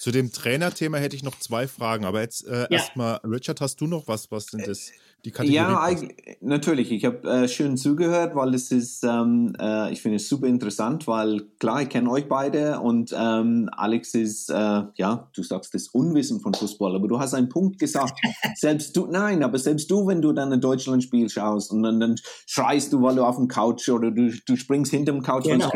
Zu 0.00 0.12
dem 0.12 0.32
Trainerthema 0.32 0.96
hätte 0.96 1.14
ich 1.14 1.22
noch 1.22 1.38
zwei 1.40 1.68
Fragen, 1.68 2.06
aber 2.06 2.22
jetzt 2.22 2.46
äh, 2.46 2.60
ja. 2.60 2.66
erstmal, 2.70 3.20
Richard, 3.22 3.60
hast 3.60 3.82
du 3.82 3.86
noch 3.86 4.08
was? 4.08 4.30
Was 4.30 4.46
sind 4.46 4.66
das? 4.66 4.92
Die 5.26 5.30
Kategorie 5.30 5.56
ja, 5.56 5.92
natürlich. 6.40 6.90
Ich 6.90 7.04
habe 7.04 7.28
äh, 7.28 7.48
schön 7.48 7.76
zugehört, 7.76 8.34
weil 8.34 8.54
es 8.54 8.70
ist, 8.70 9.04
ähm, 9.04 9.54
äh, 9.60 9.92
ich 9.92 10.00
finde 10.00 10.16
es 10.16 10.26
super 10.26 10.46
interessant, 10.46 11.06
weil 11.06 11.42
klar, 11.58 11.82
ich 11.82 11.90
kenne 11.90 12.08
euch 12.08 12.28
beide 12.28 12.80
und 12.80 13.14
ähm, 13.14 13.68
Alex 13.72 14.14
ist, 14.14 14.48
äh, 14.48 14.84
ja, 14.94 15.28
du 15.34 15.42
sagst 15.42 15.74
das 15.74 15.88
Unwissen 15.88 16.40
von 16.40 16.54
Fußball, 16.54 16.96
aber 16.96 17.06
du 17.06 17.18
hast 17.18 17.34
einen 17.34 17.50
Punkt 17.50 17.78
gesagt. 17.78 18.18
selbst 18.54 18.96
du, 18.96 19.06
nein, 19.06 19.42
aber 19.42 19.58
selbst 19.58 19.90
du, 19.90 20.06
wenn 20.06 20.22
du 20.22 20.32
dann 20.32 20.50
ein 20.50 20.62
Deutschlandspiel 20.62 21.28
schaust 21.28 21.72
und 21.72 21.82
dann, 21.82 22.00
dann 22.00 22.16
schreist 22.46 22.94
du, 22.94 23.02
weil 23.02 23.16
du 23.16 23.24
auf 23.24 23.36
dem 23.36 23.48
Couch 23.48 23.86
oder 23.90 24.10
du, 24.10 24.32
du 24.46 24.56
springst 24.56 24.92
hinterm 24.92 25.22
Couch 25.22 25.44
genau 25.44 25.70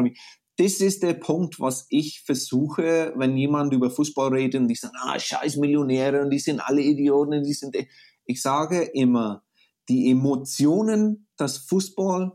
das 0.56 0.74
ist 0.80 1.02
der 1.02 1.14
Punkt, 1.14 1.58
was 1.58 1.86
ich 1.90 2.22
versuche, 2.24 3.12
wenn 3.16 3.36
jemand 3.36 3.72
über 3.72 3.90
Fußball 3.90 4.32
redet 4.32 4.60
und 4.60 4.68
die 4.68 4.76
sagen, 4.76 4.94
ah, 5.00 5.18
scheiß 5.18 5.56
Millionäre 5.56 6.22
und 6.22 6.30
die 6.30 6.38
sind 6.38 6.60
alle 6.60 6.80
Idioten, 6.80 7.42
die 7.42 7.52
sind, 7.52 7.76
ich 8.24 8.40
sage 8.40 8.82
immer, 8.82 9.42
die 9.88 10.10
Emotionen, 10.10 11.26
das 11.36 11.58
Fußball 11.58 12.32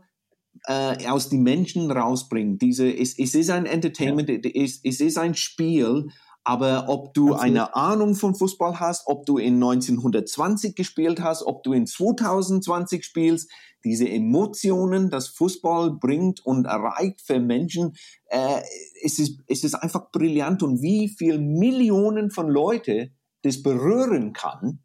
äh, 0.66 1.06
aus 1.06 1.30
den 1.30 1.42
Menschen 1.42 1.90
rausbringt, 1.90 2.60
diese, 2.60 2.90
es, 2.92 3.18
es 3.18 3.34
ist 3.34 3.50
ein 3.50 3.64
Entertainment, 3.64 4.28
ja. 4.28 4.50
es, 4.54 4.80
es 4.84 5.00
ist 5.00 5.16
ein 5.16 5.34
Spiel, 5.34 6.08
Aber 6.42 6.88
ob 6.88 7.12
du 7.12 7.34
Absolut. 7.34 7.42
eine 7.42 7.74
Ahnung 7.74 8.14
von 8.14 8.34
Fußball 8.34 8.80
hast, 8.80 9.06
ob 9.06 9.26
du 9.26 9.38
in 9.38 9.54
1920 9.54 10.74
gespielt 10.74 11.20
hast, 11.20 11.42
ob 11.42 11.62
du 11.62 11.72
in 11.72 11.86
2020 11.86 13.04
spielst, 13.04 13.50
diese 13.84 14.08
Emotionen, 14.08 15.10
das 15.10 15.28
Fußball 15.28 15.92
bringt 15.92 16.44
und 16.44 16.66
erreicht 16.66 17.20
für 17.20 17.40
Menschen, 17.40 17.94
äh, 18.26 18.60
es, 19.02 19.18
ist, 19.18 19.40
es 19.46 19.64
ist 19.64 19.74
einfach 19.74 20.10
brillant 20.10 20.62
und 20.62 20.82
wie 20.82 21.08
viel 21.08 21.38
Millionen 21.38 22.30
von 22.30 22.48
Leute 22.48 23.10
das 23.42 23.62
berühren 23.62 24.32
kann, 24.32 24.80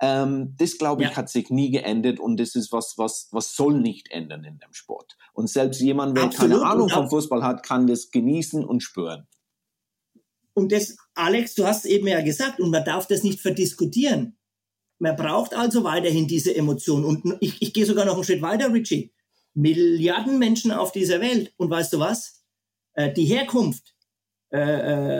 ähm, 0.00 0.56
das 0.58 0.78
glaube 0.78 1.04
ich 1.04 1.10
ja. 1.10 1.16
hat 1.16 1.30
sich 1.30 1.50
nie 1.50 1.70
geändert 1.70 2.18
und 2.18 2.38
das 2.38 2.56
ist 2.56 2.72
was, 2.72 2.94
was, 2.96 3.28
was 3.30 3.54
soll 3.54 3.80
nicht 3.80 4.10
ändern 4.10 4.42
in 4.44 4.58
dem 4.58 4.72
Sport. 4.72 5.16
Und 5.32 5.48
selbst 5.48 5.80
jemand, 5.80 6.16
der 6.16 6.24
Absolut. 6.24 6.58
keine 6.58 6.70
Ahnung 6.70 6.88
vom 6.88 7.08
Fußball 7.08 7.44
hat, 7.44 7.62
kann 7.62 7.86
das 7.86 8.10
genießen 8.10 8.64
und 8.64 8.82
spüren. 8.82 9.28
Und 10.54 10.72
das, 10.72 10.96
Alex, 11.14 11.54
du 11.54 11.66
hast 11.66 11.86
eben 11.86 12.06
ja 12.06 12.20
gesagt, 12.20 12.60
und 12.60 12.70
man 12.70 12.84
darf 12.84 13.06
das 13.06 13.22
nicht 13.22 13.40
verdiskutieren. 13.40 14.36
Man 14.98 15.16
braucht 15.16 15.54
also 15.54 15.82
weiterhin 15.84 16.28
diese 16.28 16.54
Emotion. 16.54 17.04
Und 17.04 17.36
ich, 17.40 17.60
ich 17.60 17.72
gehe 17.72 17.86
sogar 17.86 18.04
noch 18.04 18.14
einen 18.14 18.24
Schritt 18.24 18.42
weiter, 18.42 18.72
Richie. 18.72 19.12
Milliarden 19.54 20.38
Menschen 20.38 20.70
auf 20.70 20.92
dieser 20.92 21.20
Welt. 21.20 21.52
Und 21.56 21.70
weißt 21.70 21.92
du 21.92 21.98
was? 21.98 22.44
Äh, 22.94 23.12
die 23.12 23.24
Herkunft, 23.24 23.94
äh, 24.52 24.58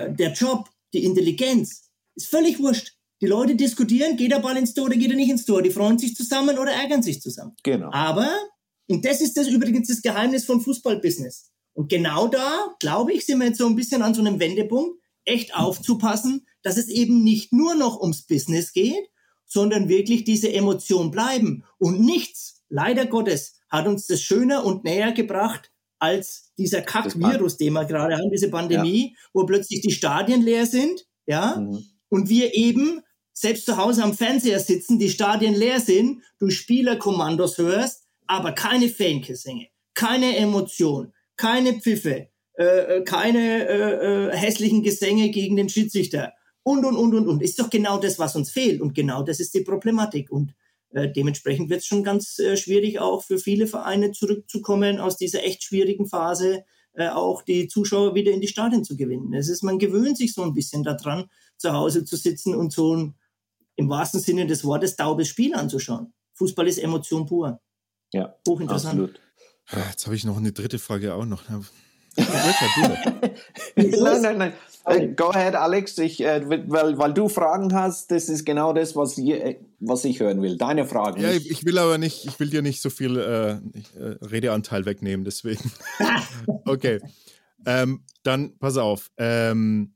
äh, 0.07 0.15
der 0.15 0.33
Job, 0.33 0.69
die 0.93 1.05
Intelligenz, 1.05 1.91
ist 2.15 2.29
völlig 2.29 2.59
wurscht. 2.61 2.97
Die 3.21 3.27
Leute 3.27 3.55
diskutieren, 3.55 4.17
geht 4.17 4.33
der 4.33 4.41
Ball 4.41 4.57
ins 4.57 4.75
Tor 4.75 4.87
oder 4.87 4.97
geht 4.97 5.11
er 5.11 5.17
nicht 5.17 5.31
ins 5.31 5.47
Tor. 5.47 5.63
Die 5.63 5.71
freuen 5.71 5.99
sich 5.99 6.15
zusammen 6.15 6.59
oder 6.59 6.73
ärgern 6.73 7.03
sich 7.03 7.21
zusammen. 7.21 7.55
Genau. 7.63 7.91
Aber, 7.93 8.29
und 8.89 9.05
das 9.05 9.21
ist 9.21 9.37
das 9.37 9.49
übrigens 9.49 9.89
das 9.89 10.03
Geheimnis 10.03 10.45
von 10.45 10.61
Fußballbusiness. 10.61 11.51
Und 11.75 11.89
genau 11.89 12.29
da, 12.29 12.75
glaube 12.81 13.13
ich, 13.13 13.25
sind 13.25 13.39
wir 13.39 13.47
jetzt 13.47 13.59
so 13.59 13.67
ein 13.67 13.77
bisschen 13.77 14.03
an 14.03 14.13
so 14.13 14.21
einem 14.21 14.39
Wendepunkt, 14.39 15.02
echt 15.25 15.55
aufzupassen, 15.55 16.47
dass 16.63 16.77
es 16.77 16.89
eben 16.89 17.23
nicht 17.23 17.53
nur 17.53 17.75
noch 17.75 18.01
ums 18.01 18.23
Business 18.23 18.73
geht, 18.73 19.11
sondern 19.47 19.89
wirklich 19.89 20.25
diese 20.25 20.53
Emotion 20.53 21.11
bleiben. 21.11 21.65
Und 21.79 22.01
nichts, 22.01 22.63
leider 22.69 23.07
Gottes, 23.07 23.61
hat 23.69 23.87
uns 23.87 24.07
das 24.07 24.23
schöner 24.23 24.65
und 24.65 24.85
näher 24.85 25.13
gebracht 25.13 25.71
als 25.99 26.53
dieser 26.59 26.83
Kack-Virus, 26.83 27.59
den 27.59 27.75
wir 27.75 27.85
gerade 27.85 28.17
haben, 28.17 28.31
diese 28.31 28.51
Pandemie, 28.51 29.13
ja. 29.13 29.31
wo 29.33 29.47
plötzlich 29.47 29.83
die 29.83 29.93
Stadien 29.93 30.43
leer 30.43 30.67
sind, 30.67 31.07
ja, 31.27 31.57
mhm. 31.57 31.85
und 32.09 32.29
wir 32.29 32.55
eben 32.55 33.03
selbst 33.33 33.67
zu 33.67 33.77
Hause 33.77 34.03
am 34.03 34.15
Fernseher 34.15 34.59
sitzen, 34.59 34.99
die 34.99 35.11
Stadien 35.11 35.55
leer 35.55 35.81
sind, 35.81 36.23
du 36.39 36.51
Spielerkommandos 36.51 37.57
hörst, 37.59 38.09
aber 38.27 38.53
keine 38.53 38.89
Fangesänge, 38.89 39.69
keine 39.95 40.37
Emotion, 40.37 41.13
keine 41.37 41.75
Pfiffe, 41.75 42.29
äh, 42.55 42.99
äh 42.99 43.05
keine 43.05 43.69
äh, 43.69 44.31
äh, 44.31 44.37
hässlichen 44.37 44.83
Gesänge 44.83 45.31
gegen 45.31 45.57
den 45.57 45.69
Schiedsrichter 45.69 46.33
und, 46.63 46.85
und, 46.85 46.97
und, 46.97 47.15
und, 47.15 47.29
und. 47.29 47.43
Ist 47.43 47.59
doch 47.59 47.71
genau 47.71 47.99
das, 47.99 48.19
was 48.19 48.37
uns 48.37 48.51
fehlt. 48.51 48.81
Und 48.81 48.95
genau 48.95 49.23
das 49.23 49.41
ist 49.41 49.55
die 49.55 49.63
Problematik. 49.63 50.31
Und 50.31 50.55
äh, 50.91 51.11
dementsprechend 51.11 51.71
wird 51.71 51.81
es 51.81 51.87
schon 51.87 52.05
ganz 52.05 52.39
äh, 52.39 52.57
schwierig, 52.57 53.01
auch 53.01 53.23
für 53.23 53.39
viele 53.39 53.67
Vereine 53.67 54.13
zurückzukommen 54.13 54.99
aus 54.99 55.17
dieser 55.17 55.45
echt 55.45 55.65
schwierigen 55.65 56.07
Phase, 56.07 56.65
äh, 56.93 57.09
auch 57.09 57.43
die 57.43 57.69
Zuschauer 57.69 58.15
wieder 58.15 58.33
in 58.33 58.41
die 58.41 58.49
Stadien 58.49 58.85
zu 58.85 58.97
gewinnen. 58.97 59.33
Es 59.35 59.49
ist, 59.49 59.63
man 59.63 59.79
gewöhnt 59.79 60.19
sich 60.19 60.35
so 60.35 60.43
ein 60.43 60.55
bisschen 60.55 60.85
daran, 60.85 61.29
zu 61.57 61.73
Hause 61.73 62.05
zu 62.05 62.17
sitzen 62.17 62.55
und 62.55 62.73
so 62.73 62.97
ein, 62.97 63.15
im 63.77 63.89
wahrsten 63.89 64.21
Sinne 64.21 64.47
des 64.47 64.65
Wortes, 64.65 64.97
taubes 64.97 65.29
Spiel 65.29 65.55
anzuschauen. 65.55 66.13
Fußball 66.35 66.69
ist 66.69 66.79
Emotion 66.79 67.27
pur. 67.27 67.61
Ja, 68.13 68.37
hochinteressant. 68.47 69.01
Absolut. 69.01 69.21
Ah, 69.69 69.89
jetzt 69.91 70.05
habe 70.05 70.15
ich 70.15 70.25
noch 70.25 70.37
eine 70.37 70.53
dritte 70.53 70.79
Frage 70.79 71.15
auch 71.15 71.25
noch. 71.25 71.45
nein, 73.77 74.23
nein, 74.23 74.39
nein. 74.39 74.53
Äh, 74.85 75.09
go 75.09 75.31
ahead, 75.31 75.55
Alex. 75.55 75.97
Ich, 75.99 76.21
äh, 76.21 76.43
weil, 76.49 76.99
weil 76.99 77.15
du 77.15 77.29
Fragen 77.29 77.73
hast, 77.75 78.11
das 78.11 78.29
ist 78.29 78.45
genau 78.45 78.73
das, 78.73 78.97
was, 78.97 79.17
je, 79.17 79.35
äh, 79.35 79.61
was 79.81 80.05
ich 80.05 80.19
hören 80.21 80.43
will. 80.43 80.57
Deine 80.57 80.85
Fragen. 80.85 81.23
Ja, 81.23 81.31
ich, 81.31 81.49
ich, 81.51 81.65
will 81.65 81.79
aber 81.79 81.99
nicht, 81.99 82.27
ich 82.27 82.41
will 82.41 82.51
dir 82.51 82.63
nicht 82.63 82.83
so 82.83 82.91
viel 82.91 83.17
äh, 83.17 83.53
äh 83.53 83.61
Redeanteil 84.23 84.85
wegnehmen, 84.85 85.25
deswegen. 85.25 85.71
okay. 86.65 87.01
Ähm, 87.65 88.05
dann 88.25 88.59
pass 88.59 88.77
auf. 88.77 89.13
Ähm, 89.17 89.95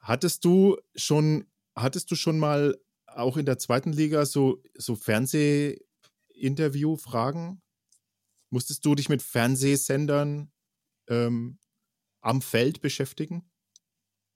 hattest 0.00 0.44
du 0.44 0.78
schon, 0.94 1.44
hattest 1.76 2.10
du 2.10 2.16
schon 2.16 2.38
mal 2.38 2.78
auch 3.06 3.36
in 3.36 3.44
der 3.44 3.58
zweiten 3.58 3.92
Liga 3.92 4.24
so, 4.24 4.62
so 4.76 4.96
Fernsehinterview-Fragen? 4.96 7.60
Musstest 8.48 8.84
du 8.84 8.94
dich 8.94 9.08
mit 9.08 9.22
Fernsehsendern 9.22 10.50
ähm, 11.10 11.58
am 12.22 12.42
Feld 12.42 12.80
beschäftigen? 12.80 13.50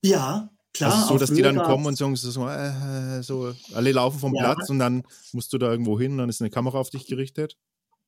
Ja, 0.02 0.50
klar. 0.74 0.92
Also 0.92 1.08
so, 1.08 1.18
dass 1.18 1.32
die 1.32 1.42
dann 1.42 1.58
kommen 1.62 1.86
und 1.86 1.96
sagen 1.96 2.16
so, 2.16 2.46
äh, 2.48 3.22
so, 3.22 3.54
alle 3.74 3.92
laufen 3.92 4.18
vom 4.18 4.34
ja. 4.34 4.42
Platz 4.42 4.68
und 4.68 4.78
dann 4.78 5.04
musst 5.32 5.52
du 5.52 5.58
da 5.58 5.70
irgendwo 5.70 5.98
hin 5.98 6.12
und 6.12 6.18
dann 6.18 6.28
ist 6.28 6.42
eine 6.42 6.50
Kamera 6.50 6.78
auf 6.78 6.90
dich 6.90 7.06
gerichtet. 7.06 7.56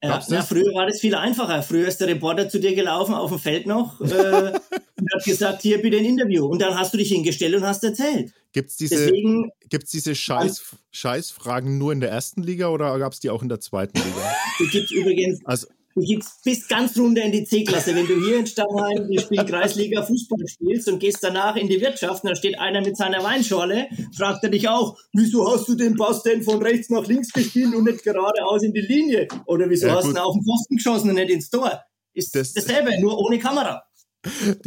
Ja, 0.03 0.23
ja, 0.29 0.43
früher 0.43 0.75
war 0.75 0.87
das 0.87 1.01
viel 1.01 1.15
einfacher. 1.15 1.63
Früher 1.63 1.89
ist 1.89 1.99
der 1.99 2.09
Reporter 2.09 2.49
zu 2.51 2.61
dir 2.61 2.75
gelaufen 2.75 3.15
auf 3.15 3.31
dem 3.31 3.39
Feld 3.39 3.67
noch 3.67 3.99
äh, 4.01 4.05
und 4.99 5.15
hat 5.15 5.25
gesagt, 5.25 5.63
hier 5.63 5.81
bitte 5.81 5.97
ein 5.97 6.05
Interview. 6.05 6.45
Und 6.45 6.61
dann 6.61 6.77
hast 6.77 6.93
du 6.93 6.99
dich 6.99 7.09
hingestellt 7.09 7.55
und 7.55 7.63
hast 7.63 7.83
erzählt. 7.83 8.33
Gibt 8.53 8.71
es 8.71 8.77
diese, 8.77 8.97
Deswegen, 8.97 9.51
gibt's 9.69 9.91
diese 9.91 10.15
Scheiß, 10.15 10.77
Scheißfragen 10.91 11.79
nur 11.79 11.93
in 11.93 12.01
der 12.01 12.11
ersten 12.11 12.43
Liga 12.43 12.69
oder 12.69 12.99
gab 12.99 13.15
es 13.15 13.21
die 13.21 13.31
auch 13.31 13.43
in 13.43 13.49
der 13.49 13.61
zweiten 13.61 13.97
Liga? 13.97 14.35
Die 14.61 14.69
gibt 14.69 14.85
es 14.85 14.91
übrigens. 14.91 15.41
Also, 15.47 15.67
Du 15.97 16.03
gehst 16.03 16.45
bis 16.45 16.69
ganz 16.69 16.99
runter 16.99 17.23
in 17.23 17.33
die 17.33 17.45
C-Klasse. 17.45 17.95
Wenn 17.95 18.07
du 18.07 18.23
hier 18.23 18.39
in 18.39 18.47
Stammheim 18.47 19.09
die 19.11 19.19
Spielkreisliga 19.19 20.03
Fußball 20.03 20.47
spielst 20.47 20.89
und 20.89 20.99
gehst 20.99 21.25
danach 21.25 21.57
in 21.57 21.69
die 21.69 21.81
Wirtschaft 21.81 22.23
und 22.23 22.29
da 22.29 22.37
steht 22.37 22.59
einer 22.59 22.83
mit 22.83 22.99
seiner 22.99 23.25
Weinschorle, 23.25 23.89
fragt 24.15 24.45
er 24.45 24.51
dich 24.51 24.69
auch, 24.69 24.99
wieso 25.15 25.51
hast 25.51 25.67
du 25.69 25.75
den 25.75 25.97
Pass 25.97 26.23
denn 26.23 26.43
von 26.43 26.61
rechts 26.61 26.91
nach 26.91 27.07
links 27.07 27.33
gespielt 27.33 27.75
und 27.75 27.85
nicht 27.85 28.05
geradeaus 28.05 28.63
in 28.63 28.75
die 28.75 28.83
Linie? 28.83 29.27
Oder 29.47 29.71
wieso 29.71 29.87
ja, 29.87 29.95
hast 29.95 30.15
du 30.15 30.23
auf 30.23 30.35
den 30.35 30.45
Pfosten 30.45 30.77
geschossen 30.77 31.09
und 31.09 31.15
nicht 31.15 31.31
ins 31.31 31.49
Tor? 31.49 31.83
Ist 32.13 32.35
das, 32.35 32.53
dasselbe, 32.53 33.01
nur 33.01 33.19
ohne 33.19 33.39
Kamera. 33.39 33.83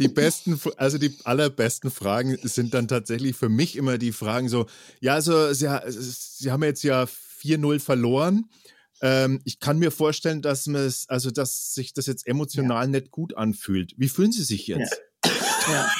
Die 0.00 0.08
besten, 0.08 0.60
also 0.78 0.98
die 0.98 1.14
allerbesten 1.22 1.92
Fragen 1.92 2.38
sind 2.42 2.74
dann 2.74 2.88
tatsächlich 2.88 3.36
für 3.36 3.48
mich 3.48 3.76
immer 3.76 3.98
die 3.98 4.10
Fragen 4.10 4.48
so, 4.48 4.66
ja, 5.00 5.14
also 5.14 5.52
Sie, 5.52 5.68
Sie 5.86 6.50
haben 6.50 6.64
jetzt 6.64 6.82
ja 6.82 7.04
4-0 7.04 7.78
verloren 7.78 8.46
ähm, 9.02 9.40
ich 9.44 9.60
kann 9.60 9.78
mir 9.78 9.90
vorstellen, 9.90 10.42
dass 10.42 10.66
es, 10.66 11.08
also 11.08 11.30
dass 11.30 11.74
sich 11.74 11.92
das 11.92 12.06
jetzt 12.06 12.26
emotional 12.26 12.84
ja. 12.84 12.90
nicht 12.90 13.10
gut 13.10 13.36
anfühlt. 13.36 13.94
Wie 13.96 14.08
fühlen 14.08 14.32
Sie 14.32 14.44
sich 14.44 14.66
jetzt? 14.66 15.00
Ja. 15.68 15.90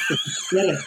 ja. 0.53 0.79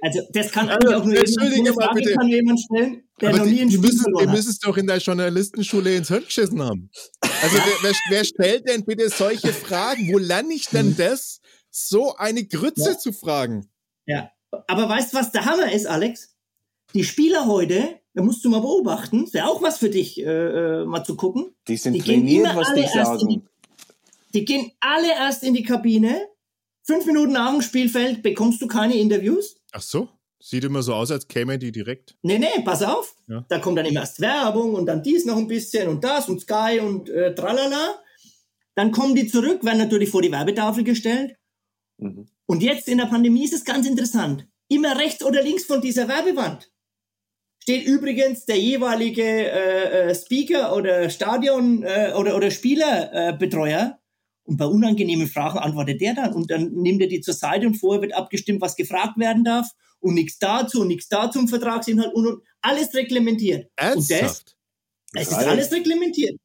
Also 0.00 0.20
das 0.32 0.50
kann 0.50 0.68
also, 0.68 0.94
auch 0.94 1.04
nur 1.04 1.14
jemand, 1.14 1.76
mal 1.76 1.92
bitte. 1.94 2.14
kann 2.14 2.28
jemand 2.28 2.60
stellen, 2.60 3.02
der 3.20 3.30
Aber 3.30 3.38
noch 3.38 3.46
nie 3.46 3.64
müssen, 3.64 4.00
verloren 4.00 4.26
hat. 4.26 4.32
Die 4.32 4.36
müssen 4.36 4.50
es 4.50 4.58
doch 4.58 4.76
in 4.76 4.86
der 4.86 4.98
Journalistenschule 4.98 5.96
ins 5.96 6.08
Hirn 6.08 6.24
geschissen 6.24 6.62
haben. 6.62 6.90
Also 7.20 7.56
wer, 7.56 7.74
wer, 7.82 7.92
wer, 8.10 8.24
stellt 8.24 8.68
denn 8.68 8.84
bitte 8.84 9.08
solche 9.10 9.52
Fragen? 9.52 10.12
Wo 10.12 10.18
lerne 10.18 10.54
ich 10.54 10.66
denn 10.66 10.96
das, 10.96 11.40
so 11.70 12.16
eine 12.16 12.46
Grütze 12.46 12.90
ja. 12.90 12.98
zu 12.98 13.12
fragen? 13.12 13.70
Ja, 14.06 14.30
aber 14.68 14.88
weißt 14.88 15.12
du, 15.12 15.18
was 15.18 15.32
der 15.32 15.44
Hammer 15.44 15.72
ist, 15.72 15.86
Alex? 15.86 16.34
Die 16.94 17.04
Spieler 17.04 17.46
heute 17.46 18.00
da 18.14 18.22
musst 18.22 18.44
du 18.44 18.48
mal 18.48 18.60
beobachten. 18.60 19.32
Wäre 19.32 19.48
auch 19.48 19.60
was 19.60 19.78
für 19.78 19.90
dich, 19.90 20.20
äh, 20.20 20.24
äh, 20.24 20.84
mal 20.84 21.04
zu 21.04 21.16
gucken. 21.16 21.54
Die 21.66 21.76
sind 21.76 21.94
die 21.94 22.00
trainiert, 22.00 22.54
was 22.54 22.72
die 22.72 22.86
sagen. 22.86 23.28
Die, 23.28 23.42
die, 24.32 24.44
gehen 24.44 24.70
alle 24.80 25.10
erst 25.10 25.42
in 25.42 25.54
die 25.54 25.64
Kabine. 25.64 26.28
Fünf 26.84 27.06
Minuten 27.06 27.32
nach 27.32 27.50
dem 27.50 27.62
Spielfeld 27.62 28.22
bekommst 28.22 28.62
du 28.62 28.68
keine 28.68 28.94
Interviews. 28.94 29.56
Ach 29.72 29.82
so. 29.82 30.08
Sieht 30.38 30.62
immer 30.64 30.82
so 30.82 30.94
aus, 30.94 31.10
als 31.10 31.26
käme 31.26 31.58
die 31.58 31.72
direkt. 31.72 32.16
Nee, 32.22 32.38
nee, 32.38 32.60
pass 32.64 32.82
auf. 32.82 33.16
Ja. 33.28 33.46
Da 33.48 33.58
kommt 33.58 33.78
dann 33.78 33.86
immer 33.86 34.00
erst 34.00 34.20
Werbung 34.20 34.74
und 34.74 34.86
dann 34.86 35.02
dies 35.02 35.24
noch 35.24 35.38
ein 35.38 35.48
bisschen 35.48 35.88
und 35.88 36.04
das 36.04 36.28
und 36.28 36.40
Sky 36.40 36.80
und 36.80 37.08
äh, 37.08 37.34
tralala. 37.34 37.98
Dann 38.74 38.92
kommen 38.92 39.14
die 39.14 39.26
zurück, 39.26 39.64
werden 39.64 39.78
natürlich 39.78 40.10
vor 40.10 40.20
die 40.20 40.30
Werbetafel 40.30 40.84
gestellt. 40.84 41.36
Mhm. 41.96 42.26
Und 42.46 42.62
jetzt 42.62 42.88
in 42.88 42.98
der 42.98 43.06
Pandemie 43.06 43.44
ist 43.44 43.54
es 43.54 43.64
ganz 43.64 43.86
interessant. 43.86 44.46
Immer 44.68 44.98
rechts 44.98 45.24
oder 45.24 45.42
links 45.42 45.64
von 45.64 45.80
dieser 45.80 46.08
Werbewand 46.08 46.70
steht 47.64 47.86
übrigens 47.86 48.44
der 48.44 48.58
jeweilige 48.58 49.22
äh, 49.22 50.10
äh, 50.10 50.14
Speaker 50.14 50.76
oder 50.76 51.08
Stadion 51.08 51.82
äh, 51.82 52.12
oder, 52.14 52.36
oder 52.36 52.50
Spielerbetreuer. 52.50 53.98
und 54.44 54.58
bei 54.58 54.66
unangenehmen 54.66 55.26
Fragen 55.26 55.58
antwortet 55.58 56.02
der 56.02 56.12
dann 56.12 56.34
und 56.34 56.50
dann 56.50 56.74
nimmt 56.74 57.00
er 57.00 57.08
die 57.08 57.22
zur 57.22 57.32
Seite 57.32 57.66
und 57.66 57.76
vorher 57.76 58.02
wird 58.02 58.12
abgestimmt, 58.12 58.60
was 58.60 58.76
gefragt 58.76 59.16
werden 59.16 59.44
darf 59.44 59.70
und 60.00 60.12
nichts 60.12 60.38
dazu 60.38 60.82
und 60.82 60.88
nichts 60.88 61.08
dazu 61.08 61.38
im 61.38 61.48
Vertragsinhalt 61.48 62.12
und, 62.12 62.26
und 62.26 62.42
alles 62.60 62.92
reglementiert. 62.92 63.70
Ernsthaft? 63.76 64.56
Und 65.14 65.22
das, 65.22 65.22
es 65.22 65.38
ist 65.38 65.46
alles 65.46 65.72
reglementiert. 65.72 66.38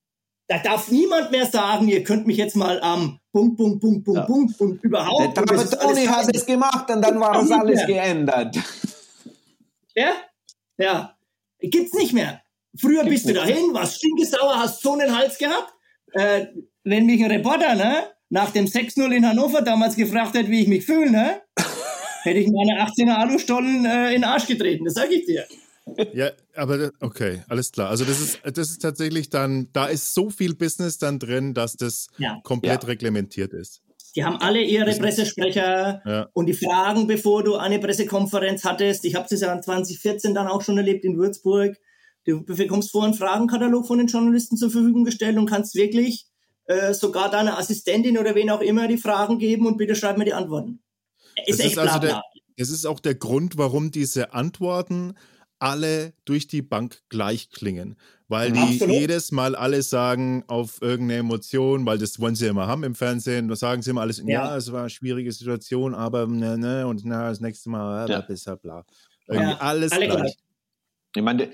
Da 0.48 0.60
darf 0.60 0.90
niemand 0.90 1.32
mehr 1.32 1.48
sagen, 1.48 1.90
ihr 1.90 2.02
könnt 2.02 2.28
mich 2.28 2.38
jetzt 2.38 2.56
mal 2.56 2.80
am 2.80 3.20
Punkt, 3.34 3.58
Punkt, 3.58 3.82
Punkt, 3.82 4.06
Punkt, 4.06 4.20
ja. 4.20 4.26
Punkt 4.26 4.62
und 4.62 4.82
überhaupt. 4.86 5.36
Der 5.36 5.46
Trapattoni 5.46 6.06
hat 6.06 6.34
es 6.34 6.46
gemacht 6.46 6.90
und 6.90 7.02
dann 7.02 7.20
war 7.20 7.44
es 7.44 7.52
alles 7.52 7.86
geändert. 7.86 8.56
Ja? 9.96 10.14
Ja, 10.80 11.18
gibt's 11.60 11.94
nicht 11.94 12.13
mehr. 12.13 12.42
Früher 12.76 13.04
Gibt's 13.04 13.24
bist 13.24 13.30
du 13.30 13.34
dahin, 13.34 13.74
warst 13.74 13.98
stinkesauer, 13.98 14.58
hast 14.58 14.82
so 14.82 14.94
einen 14.94 15.15
Hals 15.15 15.38
gehabt. 15.38 15.74
Äh, 16.13 16.48
wenn 16.84 17.06
mich 17.06 17.24
ein 17.24 17.30
Reporter, 17.30 17.76
ne, 17.76 18.06
nach 18.30 18.52
dem 18.52 18.65
6-0 18.65 19.12
in 19.12 19.28
Hannover 19.28 19.62
damals 19.62 19.96
gefragt 19.96 20.36
hat, 20.38 20.48
wie 20.50 20.62
ich 20.62 20.68
mich 20.68 20.86
fühle, 20.86 21.12
ne, 21.12 21.42
hätte 22.24 22.39
ich 22.39 22.48
meine 22.48 22.82
18er 22.82 23.15
Alustollen 23.15 23.86
äh, 23.86 24.08
in 24.08 24.22
den 24.22 24.24
Arsch 24.24 24.48
getreten, 24.48 24.86
das 24.86 24.94
sage 24.94 25.15
ich 25.15 25.26
dir. 25.26 25.46
Ja, 26.13 26.30
aber 26.56 26.92
okay, 27.00 27.42
alles 27.48 27.72
klar. 27.72 27.89
Also 27.89 28.06
das 28.06 28.22
ist, 28.22 28.39
das 28.44 28.70
ist 28.70 28.82
tatsächlich 28.82 29.30
dann, 29.30 29.70
da 29.74 29.88
ist 29.88 30.13
so 30.13 30.30
viel 30.30 30.54
Business 30.54 31.00
dann 31.00 31.18
drin, 31.18 31.56
dass 31.56 31.78
das 31.78 32.08
ja. 32.18 32.39
komplett 32.44 32.84
ja. 32.84 32.89
reglementiert 32.89 33.54
ist. 33.54 33.82
Die 34.15 34.24
haben 34.24 34.38
alle 34.38 34.62
ihre 34.62 34.91
Pressesprecher 34.95 36.02
ja. 36.06 36.28
und 36.34 36.48
die 36.48 36.54
Fragen, 36.54 37.08
bevor 37.08 37.43
du 37.43 37.56
eine 37.56 37.80
Pressekonferenz 37.80 38.63
hattest. 38.63 39.06
Ich 39.06 39.15
habe 39.15 39.28
das 39.30 39.41
ja 39.41 39.62
2014 39.62 40.34
dann 40.34 40.48
auch 40.48 40.62
schon 40.62 40.78
erlebt 40.78 41.06
in 41.06 41.17
Würzburg. 41.17 41.78
Du 42.26 42.43
bekommst 42.43 42.91
vorher 42.91 43.10
einen 43.10 43.17
Fragenkatalog 43.17 43.88
von 43.88 43.98
den 43.98 44.08
Journalisten 44.08 44.58
zur 44.58 44.72
Verfügung 44.72 45.04
gestellt 45.04 45.38
und 45.38 45.45
kannst 45.45 45.76
wirklich 45.76 46.28
äh, 46.65 46.93
sogar 46.93 47.32
deiner 47.32 47.58
Assistentin 47.58 48.17
oder 48.17 48.36
wen 48.36 48.50
auch 48.50 48.62
immer 48.62 48.88
die 48.88 48.98
Fragen 48.98 49.39
geben 49.39 49.65
und 49.65 49.78
bitte 49.78 49.95
schreib 49.95 50.17
mir 50.17 50.26
die 50.26 50.34
Antworten. 50.34 50.82
Ist 51.45 51.60
das 51.60 51.65
echt 51.65 51.78
ist 51.78 51.80
also 51.80 52.00
der, 52.00 52.22
Das 52.58 52.69
ist 52.69 52.86
auch 52.86 53.00
der 53.00 53.15
Grund, 53.15 53.58
warum 53.58 53.91
diese 53.91 54.34
Antworten 54.34 55.15
alle 55.60 56.13
durch 56.26 56.48
die 56.48 56.62
Bank 56.62 57.02
gleich 57.10 57.50
klingen. 57.50 57.95
Weil 58.30 58.52
die 58.52 58.60
Absolut. 58.60 58.96
jedes 58.96 59.32
Mal 59.32 59.56
alles 59.56 59.89
sagen 59.89 60.44
auf 60.46 60.84
irgendeine 60.84 61.22
Emotion, 61.22 61.86
weil 61.88 61.98
das 61.98 62.20
wollen 62.20 62.36
sie 62.36 62.46
immer 62.46 62.68
haben 62.68 62.84
im 62.84 62.94
Fernsehen. 62.94 63.48
Da 63.48 63.56
sagen 63.56 63.82
sie 63.82 63.89
immer 63.89 64.02
alles, 64.02 64.20
ja, 64.20 64.26
ja 64.28 64.56
es 64.56 64.72
war 64.72 64.82
eine 64.82 64.89
schwierige 64.92 65.32
Situation, 65.32 65.96
aber 65.96 66.28
ne, 66.28 66.56
ne, 66.56 66.86
und 66.86 67.04
na, 67.06 67.30
das 67.30 67.39
nächste 67.39 67.72
Mal, 67.72 68.08
ja. 68.08 68.22
bla, 68.22 68.56
bla. 68.56 68.86
Irgendwie 69.28 69.52
ja, 69.52 69.58
alles 69.58 69.92
gleich. 69.92 70.10
gleich. 70.10 70.36
Ich 71.15 71.24
meine, 71.24 71.50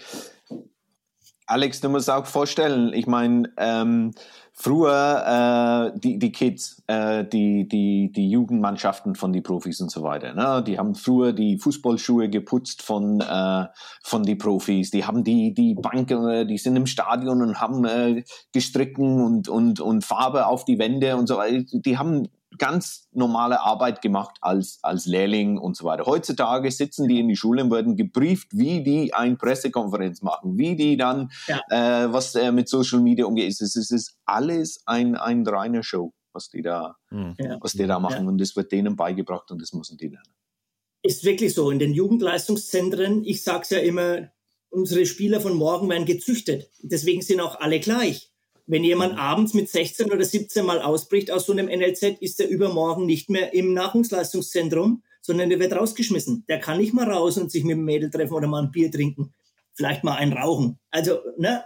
Alex, 1.47 1.79
du 1.79 1.89
musst 1.89 2.09
auch 2.09 2.25
vorstellen, 2.25 2.91
ich 2.93 3.05
meine, 3.05 3.51
ähm, 3.57 4.11
früher 4.53 5.91
äh, 5.93 5.99
die, 5.99 6.17
die 6.17 6.31
Kids, 6.31 6.81
äh, 6.87 7.23
die, 7.25 7.67
die, 7.67 8.11
die 8.11 8.29
Jugendmannschaften 8.31 9.15
von 9.15 9.31
die 9.31 9.41
Profis 9.41 9.81
und 9.81 9.91
so 9.91 10.01
weiter, 10.01 10.33
ne? 10.33 10.63
die 10.65 10.79
haben 10.79 10.95
früher 10.95 11.33
die 11.33 11.57
Fußballschuhe 11.57 12.29
geputzt 12.29 12.81
von, 12.81 13.19
äh, 13.21 13.65
von 14.01 14.23
die 14.23 14.35
Profis, 14.35 14.89
die 14.91 15.05
haben 15.05 15.23
die, 15.23 15.53
die 15.53 15.75
Banken, 15.75 16.27
äh, 16.29 16.45
die 16.47 16.57
sind 16.57 16.77
im 16.77 16.87
Stadion 16.87 17.41
und 17.41 17.59
haben 17.59 17.85
äh, 17.85 18.23
gestricken 18.53 19.21
und, 19.21 19.49
und, 19.49 19.81
und 19.81 20.05
Farbe 20.05 20.47
auf 20.47 20.65
die 20.65 20.79
Wände 20.79 21.17
und 21.17 21.27
so 21.27 21.37
weiter. 21.37 21.63
Die 21.71 21.97
haben 21.97 22.29
ganz 22.57 23.07
normale 23.11 23.61
Arbeit 23.61 24.01
gemacht 24.01 24.37
als, 24.41 24.79
als 24.81 25.05
Lehrling 25.05 25.57
und 25.57 25.75
so 25.75 25.85
weiter. 25.85 26.05
Heutzutage 26.05 26.71
sitzen 26.71 27.07
die 27.07 27.19
in 27.19 27.27
die 27.27 27.35
Schule 27.35 27.63
und 27.63 27.71
werden 27.71 27.95
gebrieft, 27.95 28.49
wie 28.51 28.83
die 28.83 29.13
eine 29.13 29.35
Pressekonferenz 29.35 30.21
machen, 30.21 30.57
wie 30.57 30.75
die 30.75 30.97
dann, 30.97 31.31
ja. 31.47 31.61
äh, 31.69 32.11
was 32.11 32.35
äh, 32.35 32.51
mit 32.51 32.69
Social 32.69 32.99
Media 33.01 33.25
umgeht. 33.25 33.49
Es 33.49 33.61
ist, 33.61 33.75
es 33.75 33.91
ist 33.91 34.17
alles 34.25 34.81
ein, 34.85 35.15
ein 35.15 35.45
reiner 35.45 35.83
Show, 35.83 36.13
was 36.33 36.49
die 36.49 36.61
da, 36.61 36.95
mhm. 37.09 37.35
was 37.61 37.73
die 37.73 37.87
da 37.87 37.99
machen. 37.99 38.23
Ja. 38.23 38.29
Und 38.29 38.39
das 38.39 38.55
wird 38.55 38.71
denen 38.71 38.95
beigebracht 38.95 39.51
und 39.51 39.61
das 39.61 39.73
müssen 39.73 39.97
die 39.97 40.07
lernen. 40.07 40.33
Ist 41.03 41.23
wirklich 41.23 41.53
so. 41.53 41.69
In 41.69 41.79
den 41.79 41.93
Jugendleistungszentren, 41.93 43.23
ich 43.23 43.43
sag's 43.43 43.69
ja 43.69 43.79
immer, 43.79 44.29
unsere 44.69 45.05
Spieler 45.05 45.39
von 45.39 45.55
morgen 45.55 45.89
werden 45.89 46.05
gezüchtet. 46.05 46.69
Deswegen 46.81 47.21
sind 47.21 47.39
auch 47.39 47.59
alle 47.59 47.79
gleich. 47.79 48.31
Wenn 48.67 48.83
jemand 48.83 49.17
abends 49.17 49.53
mit 49.53 49.69
16 49.69 50.11
oder 50.11 50.23
17 50.23 50.65
mal 50.65 50.81
ausbricht 50.81 51.29
aus 51.29 51.45
so 51.45 51.51
einem 51.51 51.67
NLZ, 51.67 52.19
ist 52.19 52.39
er 52.39 52.47
übermorgen 52.47 53.05
nicht 53.05 53.29
mehr 53.29 53.53
im 53.53 53.73
Nahrungsleistungszentrum, 53.73 55.03
sondern 55.21 55.49
der 55.49 55.59
wird 55.59 55.73
rausgeschmissen. 55.73 56.45
Der 56.47 56.59
kann 56.59 56.77
nicht 56.77 56.93
mal 56.93 57.09
raus 57.09 57.37
und 57.37 57.51
sich 57.51 57.63
mit 57.63 57.77
dem 57.77 57.85
Mädel 57.85 58.09
treffen 58.09 58.33
oder 58.33 58.47
mal 58.47 58.63
ein 58.63 58.71
Bier 58.71 58.91
trinken. 58.91 59.33
Vielleicht 59.73 60.03
mal 60.03 60.15
ein 60.15 60.33
Rauchen. 60.33 60.79
Also, 60.89 61.19
ne, 61.37 61.63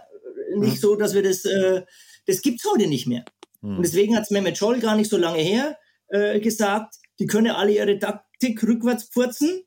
nicht 0.56 0.76
mhm. 0.76 0.80
so, 0.80 0.96
dass 0.96 1.14
wir 1.14 1.22
das, 1.22 1.44
äh, 1.44 1.82
das 2.26 2.42
gibt's 2.42 2.64
heute 2.70 2.86
nicht 2.86 3.06
mehr. 3.06 3.24
Mhm. 3.60 3.76
Und 3.76 3.82
deswegen 3.82 4.16
hat's 4.16 4.30
Mehmet 4.30 4.58
Scholl 4.58 4.80
gar 4.80 4.96
nicht 4.96 5.10
so 5.10 5.16
lange 5.16 5.40
her 5.40 5.78
äh, 6.08 6.40
gesagt, 6.40 6.96
die 7.18 7.26
können 7.26 7.52
alle 7.52 7.72
ihre 7.72 7.98
Taktik 7.98 8.62
rückwärts 8.62 9.10
purzen, 9.10 9.64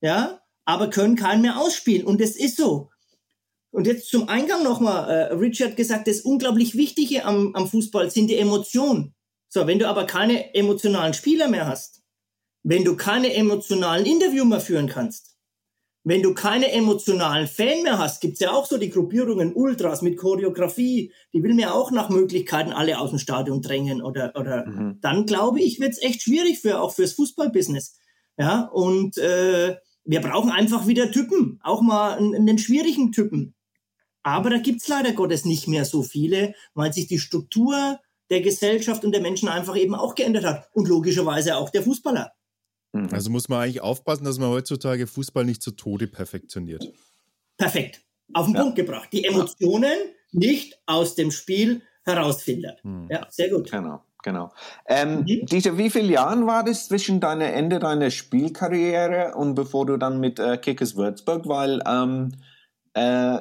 ja, 0.00 0.40
aber 0.64 0.90
können 0.90 1.16
keinen 1.16 1.42
mehr 1.42 1.58
ausspielen. 1.58 2.06
Und 2.06 2.20
das 2.20 2.36
ist 2.36 2.56
so. 2.56 2.89
Und 3.72 3.86
jetzt 3.86 4.08
zum 4.10 4.28
Eingang 4.28 4.64
nochmal, 4.64 5.08
äh, 5.10 5.32
Richard 5.34 5.76
gesagt, 5.76 6.08
das 6.08 6.22
unglaublich 6.22 6.76
Wichtige 6.76 7.24
am, 7.24 7.54
am 7.54 7.68
Fußball 7.68 8.10
sind 8.10 8.28
die 8.28 8.36
Emotionen. 8.36 9.14
So, 9.48 9.66
wenn 9.66 9.78
du 9.78 9.88
aber 9.88 10.06
keine 10.06 10.54
emotionalen 10.54 11.14
Spieler 11.14 11.48
mehr 11.48 11.66
hast, 11.66 12.02
wenn 12.62 12.84
du 12.84 12.96
keine 12.96 13.32
emotionalen 13.34 14.06
Interview 14.06 14.44
mehr 14.44 14.60
führen 14.60 14.88
kannst, 14.88 15.30
wenn 16.02 16.22
du 16.22 16.34
keine 16.34 16.72
emotionalen 16.72 17.46
Fan 17.46 17.82
mehr 17.82 17.98
hast, 17.98 18.20
gibt's 18.20 18.40
ja 18.40 18.52
auch 18.52 18.66
so 18.66 18.78
die 18.78 18.90
Gruppierungen 18.90 19.52
Ultras 19.54 20.02
mit 20.02 20.16
Choreografie, 20.16 21.12
die 21.34 21.42
will 21.42 21.54
mir 21.54 21.74
auch 21.74 21.90
nach 21.90 22.08
Möglichkeiten 22.08 22.72
alle 22.72 22.98
aus 22.98 23.10
dem 23.10 23.18
Stadion 23.18 23.60
drängen 23.60 24.02
oder, 24.02 24.32
oder 24.34 24.66
mhm. 24.66 24.98
dann 25.02 25.26
glaube 25.26 25.60
ich, 25.60 25.78
wird's 25.78 26.00
echt 26.00 26.22
schwierig 26.22 26.58
für 26.60 26.80
auch 26.80 26.94
fürs 26.94 27.12
Fußballbusiness. 27.12 27.98
Ja, 28.38 28.62
und 28.72 29.18
äh, 29.18 29.76
wir 30.04 30.20
brauchen 30.20 30.50
einfach 30.50 30.86
wieder 30.86 31.10
Typen, 31.10 31.60
auch 31.62 31.82
mal 31.82 32.16
einen, 32.16 32.34
einen 32.34 32.58
schwierigen 32.58 33.12
Typen. 33.12 33.54
Aber 34.22 34.50
da 34.50 34.58
gibt's 34.58 34.88
leider 34.88 35.12
Gottes 35.12 35.44
nicht 35.44 35.66
mehr 35.68 35.84
so 35.84 36.02
viele, 36.02 36.54
weil 36.74 36.92
sich 36.92 37.06
die 37.06 37.18
Struktur 37.18 37.98
der 38.28 38.40
Gesellschaft 38.40 39.04
und 39.04 39.12
der 39.12 39.20
Menschen 39.20 39.48
einfach 39.48 39.76
eben 39.76 39.94
auch 39.94 40.14
geändert 40.14 40.44
hat. 40.44 40.68
Und 40.72 40.88
logischerweise 40.88 41.56
auch 41.56 41.70
der 41.70 41.82
Fußballer. 41.82 42.32
Mhm. 42.92 43.08
Also 43.12 43.30
muss 43.30 43.48
man 43.48 43.60
eigentlich 43.60 43.80
aufpassen, 43.80 44.24
dass 44.24 44.38
man 44.38 44.50
heutzutage 44.50 45.06
Fußball 45.06 45.44
nicht 45.44 45.62
zu 45.62 45.72
Tode 45.72 46.06
perfektioniert. 46.06 46.84
Perfekt. 47.56 48.02
Auf 48.32 48.46
den 48.46 48.54
ja. 48.54 48.62
Punkt 48.62 48.76
gebracht. 48.76 49.08
Die 49.12 49.24
Emotionen 49.24 49.96
nicht 50.32 50.78
aus 50.86 51.14
dem 51.14 51.30
Spiel 51.30 51.82
herausfiltert. 52.04 52.84
Mhm. 52.84 53.08
Ja, 53.10 53.26
sehr 53.30 53.50
gut. 53.50 53.70
Genau. 53.70 54.02
Genau. 54.22 54.52
Ähm, 54.86 55.20
mhm. 55.20 55.46
Dieter, 55.46 55.78
wie 55.78 55.88
viele 55.88 56.12
Jahre 56.12 56.46
war 56.46 56.62
das 56.62 56.88
zwischen 56.88 57.20
deiner 57.20 57.54
Ende 57.54 57.78
deiner 57.78 58.10
Spielkarriere 58.10 59.34
und 59.34 59.54
bevor 59.54 59.86
du 59.86 59.96
dann 59.96 60.20
mit 60.20 60.38
äh, 60.38 60.58
Kickers 60.58 60.94
Würzburg, 60.94 61.48
weil 61.48 61.82
ähm, 61.86 62.32
äh, 62.92 63.38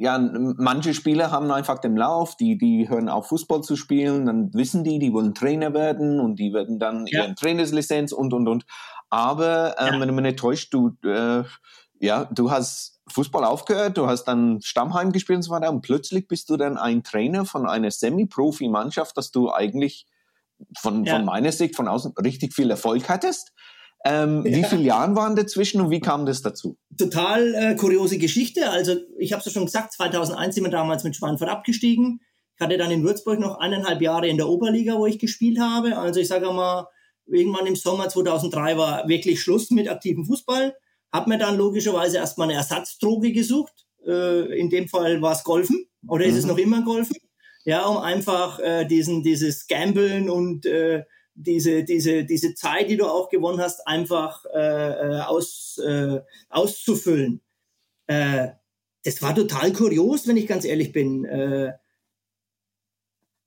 ja, 0.00 0.16
manche 0.16 0.94
Spieler 0.94 1.32
haben 1.32 1.50
einfach 1.50 1.78
den 1.78 1.96
Lauf, 1.96 2.36
die, 2.36 2.56
die 2.56 2.88
hören 2.88 3.08
auf 3.08 3.26
Fußball 3.28 3.62
zu 3.62 3.74
spielen, 3.74 4.26
dann 4.26 4.54
wissen 4.54 4.84
die, 4.84 5.00
die 5.00 5.12
wollen 5.12 5.34
Trainer 5.34 5.74
werden 5.74 6.20
und 6.20 6.36
die 6.36 6.52
werden 6.52 6.78
dann 6.78 7.04
ja. 7.08 7.24
ihren 7.24 7.34
Trainerslizenz 7.34 8.12
und, 8.12 8.32
und, 8.32 8.46
und. 8.46 8.64
Aber 9.10 9.74
ähm, 9.80 9.94
ja. 9.94 10.00
wenn 10.00 10.14
man 10.14 10.22
nicht 10.22 10.38
täuscht, 10.38 10.72
du, 10.72 10.96
äh, 11.04 11.42
ja, 11.98 12.26
du 12.26 12.52
hast 12.52 13.00
Fußball 13.08 13.44
aufgehört, 13.44 13.98
du 13.98 14.06
hast 14.06 14.26
dann 14.26 14.60
Stammheim 14.62 15.10
gespielt 15.10 15.38
und 15.38 15.42
so 15.42 15.50
weiter 15.50 15.68
und 15.68 15.80
plötzlich 15.80 16.28
bist 16.28 16.48
du 16.48 16.56
dann 16.56 16.78
ein 16.78 17.02
Trainer 17.02 17.44
von 17.44 17.68
einer 17.68 17.90
Semi-Profi-Mannschaft, 17.90 19.16
dass 19.16 19.32
du 19.32 19.52
eigentlich 19.52 20.06
von, 20.78 21.04
ja. 21.04 21.16
von 21.16 21.24
meiner 21.24 21.50
Sicht 21.50 21.74
von 21.74 21.88
außen 21.88 22.14
richtig 22.22 22.54
viel 22.54 22.70
Erfolg 22.70 23.08
hattest. 23.08 23.52
Ähm, 24.04 24.44
ja. 24.46 24.56
Wie 24.56 24.64
viele 24.64 24.82
Jahre 24.82 25.16
waren 25.16 25.34
dazwischen 25.34 25.80
und 25.80 25.90
wie 25.90 26.00
kam 26.00 26.24
das 26.24 26.42
dazu? 26.42 26.76
Total 26.96 27.54
äh, 27.54 27.74
kuriose 27.74 28.18
Geschichte. 28.18 28.70
Also 28.70 28.96
ich 29.18 29.32
habe 29.32 29.40
es 29.40 29.46
ja 29.46 29.52
schon 29.52 29.66
gesagt, 29.66 29.92
2001 29.94 30.54
sind 30.54 30.64
wir 30.64 30.70
damals 30.70 31.04
mit 31.04 31.16
Schweinfurt 31.16 31.50
abgestiegen. 31.50 32.20
Ich 32.56 32.64
hatte 32.64 32.78
dann 32.78 32.90
in 32.90 33.02
Würzburg 33.02 33.38
noch 33.38 33.58
eineinhalb 33.58 34.00
Jahre 34.00 34.28
in 34.28 34.36
der 34.36 34.48
Oberliga, 34.48 34.98
wo 34.98 35.06
ich 35.06 35.18
gespielt 35.18 35.60
habe. 35.60 35.96
Also 35.96 36.20
ich 36.20 36.28
sage 36.28 36.46
mal, 36.52 36.86
irgendwann 37.26 37.66
im 37.66 37.76
Sommer 37.76 38.08
2003 38.08 38.76
war 38.76 39.08
wirklich 39.08 39.40
Schluss 39.40 39.70
mit 39.70 39.88
aktivem 39.88 40.24
Fußball. 40.24 40.74
Hab 41.12 41.26
mir 41.26 41.38
dann 41.38 41.56
logischerweise 41.56 42.18
erstmal 42.18 42.48
eine 42.48 42.58
Ersatzdroge 42.58 43.32
gesucht. 43.32 43.86
Äh, 44.06 44.58
in 44.58 44.70
dem 44.70 44.88
Fall 44.88 45.20
war 45.22 45.32
es 45.32 45.44
Golfen 45.44 45.86
oder 46.06 46.24
ist 46.24 46.32
mhm. 46.32 46.38
es 46.38 46.46
noch 46.46 46.58
immer 46.58 46.82
Golfen? 46.82 47.16
Ja, 47.64 47.84
um 47.86 47.98
einfach 47.98 48.60
äh, 48.60 48.86
diesen 48.86 49.22
dieses 49.22 49.66
Gambeln 49.66 50.30
und 50.30 50.66
äh, 50.66 51.04
diese, 51.38 51.84
diese, 51.84 52.24
diese 52.24 52.54
Zeit, 52.54 52.90
die 52.90 52.96
du 52.96 53.06
auch 53.06 53.28
gewonnen 53.28 53.60
hast, 53.60 53.86
einfach 53.86 54.44
äh, 54.46 54.58
äh, 54.58 55.20
aus, 55.20 55.78
äh, 55.78 56.20
auszufüllen. 56.48 57.40
Äh, 58.08 58.48
das 59.04 59.22
war 59.22 59.34
total 59.34 59.72
kurios, 59.72 60.26
wenn 60.26 60.36
ich 60.36 60.48
ganz 60.48 60.64
ehrlich 60.64 60.92
bin. 60.92 61.24
Äh, 61.24 61.74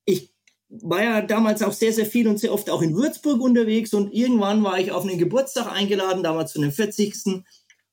ich 0.06 0.34
war 0.70 1.04
ja 1.04 1.22
damals 1.22 1.62
auch 1.62 1.74
sehr, 1.74 1.92
sehr 1.92 2.06
viel 2.06 2.28
und 2.28 2.40
sehr 2.40 2.54
oft 2.54 2.70
auch 2.70 2.82
in 2.82 2.96
Würzburg 2.96 3.42
unterwegs 3.42 3.94
und 3.94 4.14
irgendwann 4.14 4.64
war 4.64 4.80
ich 4.80 4.92
auf 4.92 5.04
einen 5.04 5.18
Geburtstag 5.18 5.70
eingeladen, 5.70 6.24
damals 6.24 6.54
zu 6.54 6.62
den 6.62 6.72
40. 6.72 7.44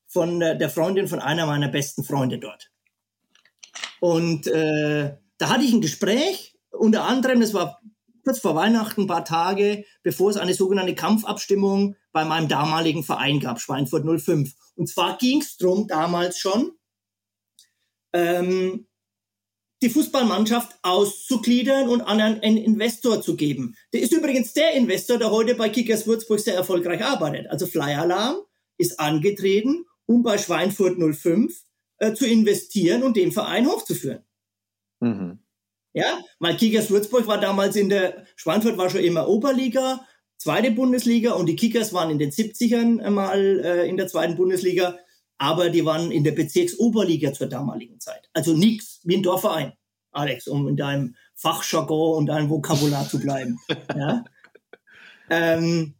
von 0.07 0.39
der 0.39 0.69
Freundin 0.69 1.09
von 1.09 1.19
einer 1.19 1.45
meiner 1.45 1.67
besten 1.67 2.05
Freunde 2.05 2.39
dort. 2.39 2.71
Und 3.99 4.47
äh, 4.47 5.17
da 5.37 5.49
hatte 5.49 5.63
ich 5.65 5.73
ein 5.73 5.81
Gespräch, 5.81 6.57
unter 6.71 7.03
anderem, 7.03 7.41
das 7.41 7.53
war 7.53 7.81
kurz 8.23 8.39
vor 8.39 8.55
Weihnachten, 8.55 9.01
ein 9.01 9.07
paar 9.07 9.25
Tage, 9.25 9.85
bevor 10.03 10.29
es 10.29 10.37
eine 10.37 10.53
sogenannte 10.53 10.95
Kampfabstimmung 10.95 11.95
bei 12.11 12.25
meinem 12.25 12.47
damaligen 12.47 13.03
Verein 13.03 13.39
gab, 13.39 13.59
Schweinfurt 13.59 14.05
05. 14.05 14.53
Und 14.75 14.87
zwar 14.87 15.17
ging 15.17 15.41
es 15.41 15.57
darum, 15.57 15.87
damals 15.87 16.39
schon, 16.39 16.71
ähm, 18.13 18.87
die 19.81 19.89
Fußballmannschaft 19.89 20.77
auszugliedern 20.81 21.87
und 21.87 22.01
an 22.01 22.19
einen 22.19 22.57
Investor 22.57 23.21
zu 23.21 23.35
geben. 23.35 23.75
Der 23.93 24.01
ist 24.01 24.11
übrigens 24.11 24.53
der 24.53 24.73
Investor, 24.73 25.17
der 25.17 25.31
heute 25.31 25.55
bei 25.55 25.69
Kickers 25.69 26.05
Würzburg 26.05 26.39
sehr 26.39 26.55
erfolgreich 26.55 27.03
arbeitet. 27.03 27.47
Also 27.47 27.65
Flyer 27.65 28.01
Alarm 28.01 28.37
ist 28.77 28.99
angetreten, 28.99 29.85
um 30.05 30.23
bei 30.23 30.37
Schweinfurt 30.37 30.97
05 30.97 31.63
äh, 31.97 32.13
zu 32.13 32.25
investieren 32.25 33.03
und 33.03 33.15
den 33.15 33.31
Verein 33.31 33.67
hochzuführen. 33.67 34.25
Mhm. 34.99 35.39
Ja, 35.93 36.19
weil 36.39 36.55
Kickers 36.55 36.89
Würzburg 36.91 37.25
war 37.27 37.39
damals 37.39 37.75
in 37.75 37.89
der, 37.89 38.25
Schweinfurt 38.35 38.77
war 38.77 38.89
schon 38.89 39.03
immer 39.03 39.27
Oberliga, 39.27 40.05
zweite 40.37 40.71
Bundesliga 40.71 41.33
und 41.33 41.47
die 41.47 41.55
Kickers 41.55 41.93
waren 41.93 42.11
in 42.11 42.19
den 42.19 42.31
70ern 42.31 43.09
mal 43.09 43.59
äh, 43.63 43.89
in 43.89 43.97
der 43.97 44.07
zweiten 44.07 44.35
Bundesliga, 44.35 44.97
aber 45.37 45.69
die 45.69 45.85
waren 45.85 46.11
in 46.11 46.23
der 46.23 46.33
Bezirksoberliga 46.33 47.33
zur 47.33 47.47
damaligen 47.47 47.99
Zeit. 47.99 48.29
Also 48.33 48.53
nichts 48.53 48.99
wie 49.03 49.17
ein 49.17 49.23
Dorfverein, 49.23 49.73
Alex, 50.11 50.47
um 50.47 50.67
in 50.67 50.77
deinem 50.77 51.15
Fachjargon 51.35 52.17
und 52.17 52.25
deinem 52.27 52.49
Vokabular 52.49 53.07
zu 53.07 53.19
bleiben. 53.19 53.57
ja? 53.95 54.23
ähm, 55.29 55.95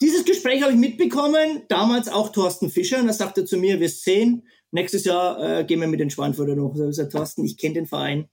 dieses 0.00 0.24
Gespräch 0.24 0.62
habe 0.62 0.72
ich 0.72 0.78
mitbekommen, 0.78 1.62
damals 1.68 2.08
auch 2.08 2.30
Thorsten 2.30 2.68
Fischer, 2.68 3.00
und 3.00 3.08
er 3.08 3.14
sagte 3.14 3.44
zu 3.44 3.56
mir, 3.56 3.80
wir 3.80 3.88
sehen, 3.88 4.46
nächstes 4.70 5.04
Jahr 5.04 5.60
äh, 5.60 5.64
gehen 5.64 5.80
wir 5.80 5.88
mit 5.88 6.00
den 6.00 6.10
Schweinfurter 6.10 6.56
noch. 6.56 6.74
Ich 6.74 6.96
sagte, 6.96 7.16
Thorsten, 7.16 7.44
ich 7.44 7.56
kenne 7.56 7.74
den 7.74 7.86
Verein, 7.86 8.28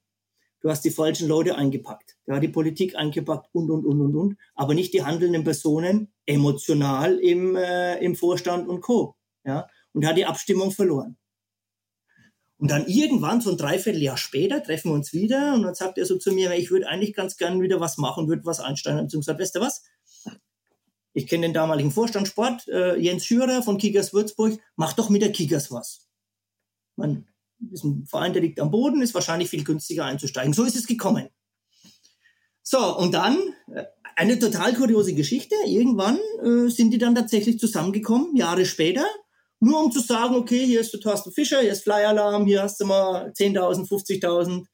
du 0.61 0.69
hast 0.69 0.83
die 0.85 0.91
falschen 0.91 1.27
Leute 1.27 1.55
eingepackt. 1.55 2.17
Hast 2.29 2.41
die 2.41 2.47
Politik 2.47 2.95
eingepackt 2.95 3.49
und, 3.53 3.69
und, 3.69 3.85
und, 3.85 4.01
und, 4.01 4.15
und, 4.15 4.37
aber 4.55 4.73
nicht 4.73 4.93
die 4.93 5.03
handelnden 5.03 5.43
Personen 5.43 6.13
emotional 6.25 7.17
im, 7.19 7.55
äh, 7.55 7.97
im 7.99 8.15
Vorstand 8.15 8.69
und 8.69 8.81
Co. 8.81 9.15
Ja? 9.43 9.67
Und 9.93 10.05
hat 10.05 10.17
die 10.17 10.25
Abstimmung 10.25 10.71
verloren. 10.71 11.17
Und 12.57 12.69
dann 12.69 12.85
irgendwann, 12.85 13.41
so 13.41 13.49
ein 13.49 13.57
Dreivierteljahr 13.57 14.17
später, 14.17 14.61
treffen 14.61 14.91
wir 14.91 14.93
uns 14.93 15.13
wieder 15.13 15.55
und 15.55 15.63
dann 15.63 15.73
sagt 15.73 15.97
er 15.97 16.05
so 16.05 16.17
zu 16.17 16.31
mir, 16.31 16.53
ich 16.53 16.69
würde 16.69 16.87
eigentlich 16.87 17.15
ganz 17.15 17.35
gern 17.35 17.59
wieder 17.59 17.79
was 17.79 17.97
machen, 17.97 18.27
würde 18.27 18.45
was 18.45 18.59
einsteigen. 18.59 19.01
Und 19.01 19.11
gesagt, 19.11 19.39
weißt 19.39 19.55
du 19.55 19.61
was? 19.61 19.83
Ich 21.13 21.25
kenne 21.27 21.47
den 21.47 21.53
damaligen 21.53 21.91
Vorstand 21.91 22.27
Sport, 22.27 22.67
äh, 22.67 22.95
Jens 22.97 23.25
Schürer 23.25 23.63
von 23.63 23.79
Kickers 23.79 24.13
Würzburg, 24.13 24.59
mach 24.75 24.93
doch 24.93 25.09
mit 25.09 25.23
der 25.23 25.31
Kickers 25.31 25.71
was. 25.71 26.07
Man 26.95 27.27
ist 27.71 27.83
ein 27.83 28.05
Verein, 28.05 28.33
der 28.33 28.41
liegt 28.41 28.59
am 28.59 28.71
Boden, 28.71 29.01
ist 29.01 29.13
wahrscheinlich 29.13 29.49
viel 29.49 29.63
günstiger 29.63 30.05
einzusteigen. 30.05 30.53
So 30.53 30.63
ist 30.63 30.75
es 30.75 30.87
gekommen. 30.87 31.29
So, 32.63 32.97
und 32.97 33.13
dann 33.13 33.37
äh, 33.73 33.83
eine 34.15 34.39
total 34.39 34.73
kuriose 34.73 35.13
Geschichte. 35.13 35.55
Irgendwann 35.65 36.19
äh, 36.43 36.69
sind 36.69 36.91
die 36.91 36.97
dann 36.97 37.15
tatsächlich 37.15 37.59
zusammengekommen, 37.59 38.35
Jahre 38.35 38.65
später, 38.65 39.05
nur 39.59 39.83
um 39.83 39.91
zu 39.91 39.99
sagen, 39.99 40.35
okay, 40.35 40.65
hier 40.65 40.81
ist 40.81 40.93
der 40.93 40.99
Thorsten 40.99 41.31
Fischer, 41.31 41.61
hier 41.61 41.71
ist 41.71 41.83
Fly 41.83 42.05
Alarm, 42.05 42.45
hier 42.45 42.63
hast 42.63 42.79
du 42.79 42.85
mal 42.85 43.31
10.000, 43.31 43.87
50.000, 43.87 44.65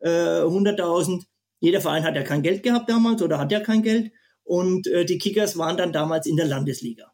äh, 0.00 0.42
100.000. 0.42 1.24
Jeder 1.60 1.80
Verein 1.80 2.04
hat 2.04 2.14
ja 2.14 2.22
kein 2.22 2.42
Geld 2.42 2.62
gehabt 2.62 2.90
damals 2.90 3.22
oder 3.22 3.38
hat 3.38 3.52
ja 3.52 3.60
kein 3.60 3.82
Geld. 3.82 4.12
Und 4.42 4.86
äh, 4.86 5.06
die 5.06 5.18
Kickers 5.18 5.56
waren 5.56 5.76
dann 5.76 5.92
damals 5.92 6.26
in 6.26 6.36
der 6.36 6.46
Landesliga. 6.46 7.12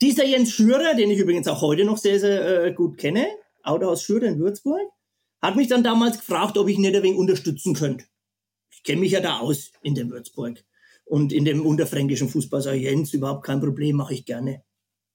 Dieser 0.00 0.24
Jens 0.24 0.52
Schürer, 0.52 0.94
den 0.94 1.10
ich 1.10 1.18
übrigens 1.18 1.48
auch 1.48 1.60
heute 1.60 1.84
noch 1.84 1.98
sehr, 1.98 2.20
sehr 2.20 2.64
äh, 2.64 2.72
gut 2.72 2.96
kenne, 2.96 3.26
Autohaus 3.68 4.02
Schürer 4.02 4.26
in 4.26 4.38
Würzburg, 4.38 4.88
hat 5.40 5.56
mich 5.56 5.68
dann 5.68 5.84
damals 5.84 6.18
gefragt, 6.18 6.58
ob 6.58 6.68
ich 6.68 6.78
nicht 6.78 6.94
ein 6.94 7.02
wenig 7.02 7.18
unterstützen 7.18 7.74
könnte. 7.74 8.04
Ich 8.70 8.82
kenne 8.82 9.00
mich 9.00 9.12
ja 9.12 9.20
da 9.20 9.38
aus 9.38 9.72
in 9.82 9.94
dem 9.94 10.10
Würzburg 10.10 10.64
und 11.04 11.32
in 11.32 11.44
dem 11.44 11.64
unterfränkischen 11.64 12.28
Fußball. 12.28 12.60
Sag 12.60 12.74
ich, 12.74 12.82
Jens, 12.82 13.12
überhaupt 13.14 13.44
kein 13.44 13.60
Problem, 13.60 13.96
mache 13.96 14.14
ich 14.14 14.24
gerne. 14.24 14.64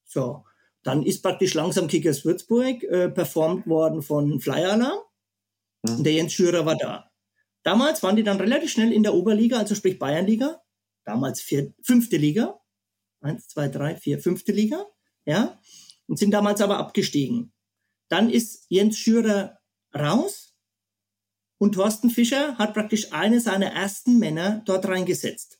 So, 0.04 0.44
dann 0.82 1.02
ist 1.02 1.22
praktisch 1.22 1.54
langsam 1.54 1.88
Kickers 1.88 2.24
Würzburg 2.24 2.82
äh, 2.84 3.08
performt 3.08 3.66
worden 3.66 4.02
von 4.02 4.40
Flyer 4.40 4.72
Alarm. 4.72 4.98
Mhm. 5.82 5.96
Und 5.96 6.04
der 6.04 6.12
Jens 6.12 6.32
Schürer 6.32 6.66
war 6.66 6.76
da. 6.76 7.10
Damals 7.62 8.02
waren 8.02 8.16
die 8.16 8.22
dann 8.22 8.38
relativ 8.38 8.70
schnell 8.70 8.92
in 8.92 9.02
der 9.02 9.14
Oberliga, 9.14 9.58
also 9.58 9.74
sprich 9.74 9.98
Bayernliga. 9.98 10.60
Damals 11.04 11.40
vier, 11.40 11.72
fünfte 11.82 12.18
Liga. 12.18 12.60
Eins, 13.20 13.48
zwei, 13.48 13.68
drei, 13.68 13.96
vier, 13.96 14.18
fünfte 14.18 14.52
Liga. 14.52 14.84
Ja. 15.24 15.58
Und 16.06 16.18
sind 16.18 16.32
damals 16.32 16.60
aber 16.60 16.76
abgestiegen. 16.76 17.53
Dann 18.14 18.30
ist 18.30 18.66
Jens 18.68 18.96
Schürer 18.96 19.58
raus 19.92 20.54
und 21.58 21.72
Thorsten 21.72 22.10
Fischer 22.10 22.56
hat 22.58 22.72
praktisch 22.72 23.12
eine 23.12 23.40
seiner 23.40 23.72
ersten 23.72 24.20
Männer 24.20 24.62
dort 24.66 24.86
reingesetzt. 24.86 25.58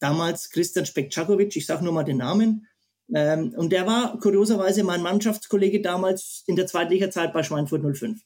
Damals 0.00 0.50
Christian 0.50 0.86
Spekczakowitsch, 0.86 1.54
ich 1.54 1.66
sage 1.66 1.84
nur 1.84 1.92
mal 1.92 2.02
den 2.02 2.16
Namen, 2.16 2.66
ähm, 3.14 3.54
und 3.56 3.70
der 3.70 3.86
war 3.86 4.18
kurioserweise 4.18 4.82
mein 4.82 5.02
Mannschaftskollege 5.02 5.80
damals 5.80 6.42
in 6.48 6.56
der 6.56 6.66
Zweitliga-Zeit 6.66 7.32
bei 7.32 7.44
Schweinfurt 7.44 7.84
05. 7.96 8.22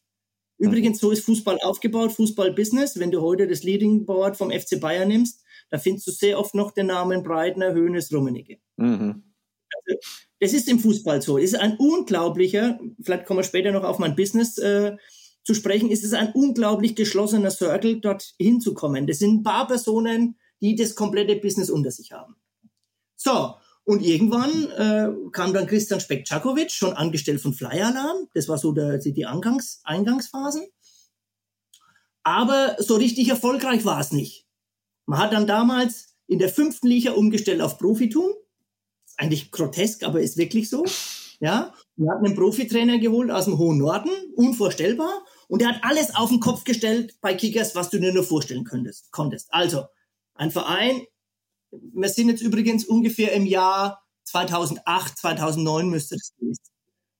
Übrigens, 0.56 0.98
so 0.98 1.10
ist 1.10 1.26
Fußball 1.26 1.58
aufgebaut, 1.60 2.12
Fußball-Business. 2.12 2.98
Wenn 2.98 3.10
du 3.10 3.20
heute 3.20 3.46
das 3.46 3.64
Leading 3.64 4.06
Board 4.06 4.38
vom 4.38 4.50
FC 4.50 4.80
Bayern 4.80 5.08
nimmst, 5.08 5.44
da 5.68 5.76
findest 5.76 6.06
du 6.06 6.10
sehr 6.10 6.38
oft 6.38 6.54
noch 6.54 6.70
den 6.70 6.86
Namen 6.86 7.22
Breitner, 7.22 7.74
Höhnes, 7.74 8.10
Rummenigge. 8.14 8.60
Mhm. 8.78 9.31
Das 10.40 10.52
ist 10.52 10.68
im 10.68 10.78
Fußball 10.78 11.22
so. 11.22 11.38
Es 11.38 11.52
ist 11.52 11.60
ein 11.60 11.76
unglaublicher, 11.76 12.78
vielleicht 13.02 13.26
kommen 13.26 13.40
wir 13.40 13.44
später 13.44 13.72
noch 13.72 13.84
auf 13.84 13.98
mein 13.98 14.16
Business 14.16 14.58
äh, 14.58 14.96
zu 15.44 15.54
sprechen, 15.54 15.90
es 15.90 16.04
ist 16.04 16.14
ein 16.14 16.32
unglaublich 16.32 16.94
geschlossener 16.94 17.50
Circle, 17.50 18.00
dort 18.00 18.34
hinzukommen. 18.38 19.06
Das 19.06 19.18
sind 19.18 19.40
ein 19.40 19.42
paar 19.42 19.66
Personen, 19.66 20.38
die 20.60 20.76
das 20.76 20.94
komplette 20.94 21.36
Business 21.36 21.70
unter 21.70 21.90
sich 21.90 22.12
haben. 22.12 22.36
So, 23.16 23.54
und 23.84 24.02
irgendwann 24.02 24.70
äh, 24.70 25.30
kam 25.32 25.52
dann 25.52 25.66
Christian 25.66 26.00
Spekczakowitsch, 26.00 26.74
schon 26.74 26.92
angestellt 26.92 27.40
von 27.40 27.52
Fly 27.52 27.82
Alarm. 27.82 28.28
Das 28.34 28.48
war 28.48 28.58
so 28.58 28.72
der, 28.72 28.98
die 28.98 29.26
Angangs, 29.26 29.80
Eingangsphasen. 29.84 30.62
Aber 32.22 32.76
so 32.78 32.94
richtig 32.94 33.28
erfolgreich 33.28 33.84
war 33.84 33.98
es 33.98 34.12
nicht. 34.12 34.46
Man 35.06 35.18
hat 35.18 35.32
dann 35.32 35.48
damals 35.48 36.14
in 36.28 36.38
der 36.38 36.48
fünften 36.48 36.86
Liga 36.86 37.12
umgestellt 37.12 37.60
auf 37.60 37.78
Profitum. 37.78 38.30
Eigentlich 39.22 39.50
grotesk, 39.50 40.02
aber 40.04 40.20
ist 40.20 40.36
wirklich 40.36 40.68
so. 40.68 40.84
Ja, 41.40 41.74
wir 41.96 42.10
hatten 42.10 42.26
einen 42.26 42.36
Profitrainer 42.36 42.98
geholt 42.98 43.30
aus 43.30 43.44
dem 43.46 43.58
hohen 43.58 43.78
Norden, 43.78 44.10
unvorstellbar. 44.36 45.24
Und 45.48 45.62
er 45.62 45.68
hat 45.68 45.84
alles 45.84 46.14
auf 46.14 46.30
den 46.30 46.40
Kopf 46.40 46.64
gestellt 46.64 47.16
bei 47.20 47.34
Kickers, 47.34 47.74
was 47.74 47.90
du 47.90 47.98
dir 47.98 48.12
nur 48.12 48.24
vorstellen 48.24 48.64
könntest, 48.64 49.10
konntest. 49.12 49.48
Also, 49.52 49.84
ein 50.34 50.50
Verein 50.50 51.02
wir 51.72 52.08
sind 52.08 52.28
jetzt 52.28 52.42
übrigens 52.42 52.84
ungefähr 52.84 53.32
im 53.32 53.46
Jahr 53.46 54.02
2008, 54.24 55.18
2009 55.18 55.88
müsste 55.88 56.16
das 56.16 56.34
gewesen 56.36 56.62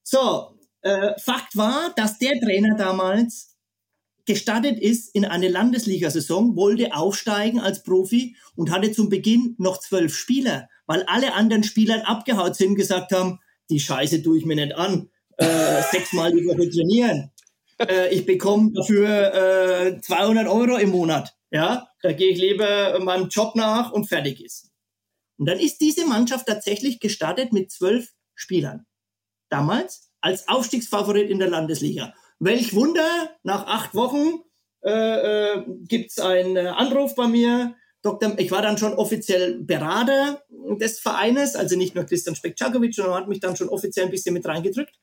So, 0.02 0.58
äh, 0.82 1.18
Fakt 1.18 1.56
war, 1.56 1.92
dass 1.96 2.18
der 2.18 2.38
Trainer 2.40 2.76
damals 2.76 3.56
gestartet 4.24 4.78
ist 4.78 5.14
in 5.14 5.24
eine 5.24 5.48
Landesliga-Saison, 5.48 6.54
wollte 6.54 6.94
aufsteigen 6.94 7.60
als 7.60 7.82
Profi 7.82 8.36
und 8.54 8.70
hatte 8.70 8.92
zum 8.92 9.08
Beginn 9.08 9.56
noch 9.58 9.80
zwölf 9.80 10.14
Spieler, 10.14 10.68
weil 10.92 11.04
alle 11.04 11.32
anderen 11.32 11.62
Spieler 11.64 12.06
abgehaut 12.06 12.54
sind 12.54 12.70
und 12.70 12.74
gesagt 12.74 13.12
haben, 13.12 13.40
die 13.70 13.80
Scheiße 13.80 14.22
tue 14.22 14.36
ich 14.36 14.44
mir 14.44 14.56
nicht 14.56 14.74
an, 14.74 15.08
äh, 15.38 15.82
sechsmal 15.90 16.32
die 16.32 16.46
Woche 16.46 16.68
trainieren. 16.68 17.30
Äh, 17.78 18.14
ich 18.14 18.26
bekomme 18.26 18.72
dafür 18.74 19.86
äh, 19.86 20.00
200 20.02 20.46
Euro 20.48 20.76
im 20.76 20.90
Monat. 20.90 21.34
Ja, 21.50 21.88
da 22.02 22.12
gehe 22.12 22.32
ich 22.32 22.38
lieber 22.38 23.00
meinem 23.00 23.28
Job 23.28 23.56
nach 23.56 23.90
und 23.92 24.06
fertig 24.06 24.44
ist. 24.44 24.70
Und 25.38 25.46
dann 25.46 25.58
ist 25.58 25.80
diese 25.80 26.06
Mannschaft 26.06 26.46
tatsächlich 26.46 27.00
gestartet 27.00 27.54
mit 27.54 27.70
zwölf 27.70 28.12
Spielern. 28.34 28.84
Damals 29.48 30.10
als 30.20 30.46
Aufstiegsfavorit 30.46 31.30
in 31.30 31.38
der 31.38 31.48
Landesliga. 31.48 32.12
Welch 32.38 32.74
Wunder, 32.74 33.30
nach 33.44 33.66
acht 33.66 33.94
Wochen 33.94 34.42
äh, 34.84 34.90
äh, 35.54 35.64
gibt 35.88 36.10
es 36.10 36.18
einen 36.18 36.58
Anruf 36.58 37.14
bei 37.14 37.28
mir. 37.28 37.76
Dr. 38.02 38.38
Ich 38.38 38.50
war 38.50 38.62
dann 38.62 38.78
schon 38.78 38.94
offiziell 38.94 39.60
Berater 39.60 40.42
des 40.50 40.98
Vereines, 40.98 41.54
also 41.54 41.76
nicht 41.76 41.94
nur 41.94 42.04
Christian 42.04 42.34
Spekczakowitsch, 42.34 42.96
sondern 42.96 43.14
hat 43.14 43.28
mich 43.28 43.40
dann 43.40 43.56
schon 43.56 43.68
offiziell 43.68 44.06
ein 44.06 44.10
bisschen 44.10 44.34
mit 44.34 44.46
reingedrückt. 44.46 44.98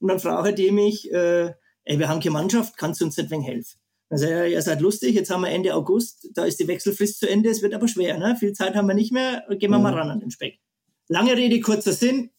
Und 0.00 0.08
dann 0.08 0.20
fragte 0.20 0.52
die 0.52 0.70
mich, 0.70 1.10
äh, 1.10 1.54
ey, 1.84 1.98
wir 1.98 2.08
haben 2.08 2.20
keine 2.20 2.32
Mannschaft, 2.32 2.76
kannst 2.76 3.00
du 3.00 3.06
uns 3.06 3.16
nicht 3.16 3.30
wenig 3.30 3.46
helfen? 3.46 3.78
Also 4.10 4.26
ja, 4.26 4.44
ihr 4.44 4.60
seid 4.60 4.80
lustig, 4.80 5.14
jetzt 5.14 5.30
haben 5.30 5.40
wir 5.40 5.48
Ende 5.48 5.74
August, 5.74 6.28
da 6.34 6.44
ist 6.44 6.60
die 6.60 6.68
Wechselfrist 6.68 7.20
zu 7.20 7.28
Ende, 7.28 7.48
es 7.48 7.62
wird 7.62 7.74
aber 7.74 7.88
schwer, 7.88 8.18
ne? 8.18 8.36
Viel 8.38 8.52
Zeit 8.52 8.74
haben 8.74 8.86
wir 8.86 8.94
nicht 8.94 9.12
mehr, 9.12 9.44
gehen 9.48 9.70
wir 9.70 9.78
mhm. 9.78 9.84
mal 9.84 9.94
ran 9.94 10.10
an 10.10 10.20
den 10.20 10.30
Speck. 10.30 10.60
Lange 11.08 11.36
Rede, 11.36 11.60
kurzer 11.60 11.92
Sinn. 11.92 12.30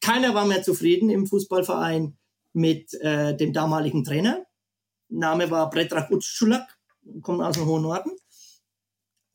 Keiner 0.00 0.34
war 0.34 0.44
mehr 0.44 0.62
zufrieden 0.62 1.08
im 1.10 1.26
Fußballverein 1.26 2.16
mit 2.52 2.94
äh, 3.00 3.34
dem 3.36 3.52
damaligen 3.52 4.04
Trainer. 4.04 4.44
Name 5.08 5.50
war 5.50 5.70
Predrag 5.70 6.10
Utschulak, 6.10 6.78
kommt 7.22 7.42
aus 7.42 7.56
dem 7.56 7.66
hohen 7.66 7.82
Norden. 7.82 8.10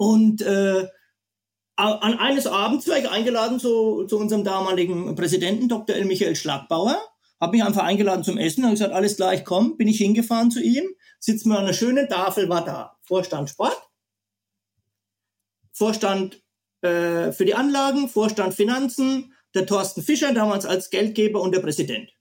Und 0.02 0.42
äh, 0.42 0.88
an 1.76 2.20
eines 2.20 2.48
Abends 2.48 2.88
war 2.88 2.98
ich 2.98 3.10
eingeladen 3.10 3.60
zu, 3.60 4.06
zu 4.06 4.18
unserem 4.18 4.44
damaligen 4.44 5.16
Präsidenten, 5.16 5.70
Dr. 5.70 5.96
L. 5.96 6.06
Michael 6.06 6.36
Schlagbauer. 6.36 7.00
Habe 7.40 7.58
mich 7.58 7.64
einfach 7.64 7.84
eingeladen 7.84 8.24
zum 8.24 8.38
Essen 8.38 8.64
und 8.64 8.72
gesagt, 8.72 8.94
alles 8.94 9.16
klar, 9.16 9.34
ich 9.34 9.46
komme. 9.46 9.76
Bin 9.76 9.88
ich 9.88 9.98
hingefahren 9.98 10.52
zu 10.52 10.62
ihm 10.62 10.86
sitzen 11.22 11.50
wir 11.50 11.60
an 11.60 11.66
einer 11.66 11.74
schönen 11.74 12.10
Tafel, 12.10 12.49
war 12.49 12.66
da 12.66 12.97
Vorstand 13.04 13.49
Sport, 13.49 13.78
Vorstand 15.72 16.43
äh, 16.82 17.32
für 17.32 17.45
die 17.45 17.54
Anlagen, 17.54 18.10
Vorstand 18.10 18.54
Finanzen, 18.54 19.34
der 19.54 19.66
Thorsten 19.66 20.02
Fischer 20.02 20.34
damals 20.34 20.66
als 20.66 20.89
Geldgeber 20.89 21.41
und 21.41 21.54
der 21.54 21.60
Präsident. 21.60 22.12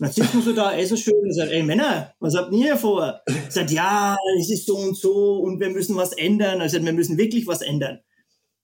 Dann 0.00 0.10
sitzen 0.10 0.38
wir 0.38 0.42
so 0.42 0.52
da, 0.54 0.72
essen 0.72 0.96
schön 0.96 1.22
und 1.22 1.34
sagt, 1.34 1.52
ey 1.52 1.62
Männer, 1.62 2.14
was 2.20 2.34
habt 2.34 2.50
ihr 2.52 2.58
hier 2.58 2.76
vor? 2.78 3.20
Sagt, 3.50 3.70
ja, 3.70 4.16
es 4.40 4.50
ist 4.50 4.66
so 4.66 4.76
und 4.78 4.96
so 4.96 5.36
und 5.36 5.60
wir 5.60 5.68
müssen 5.68 5.94
was 5.94 6.12
ändern. 6.14 6.62
Also 6.62 6.82
wir 6.82 6.94
müssen 6.94 7.18
wirklich 7.18 7.46
was 7.46 7.60
ändern. 7.60 8.00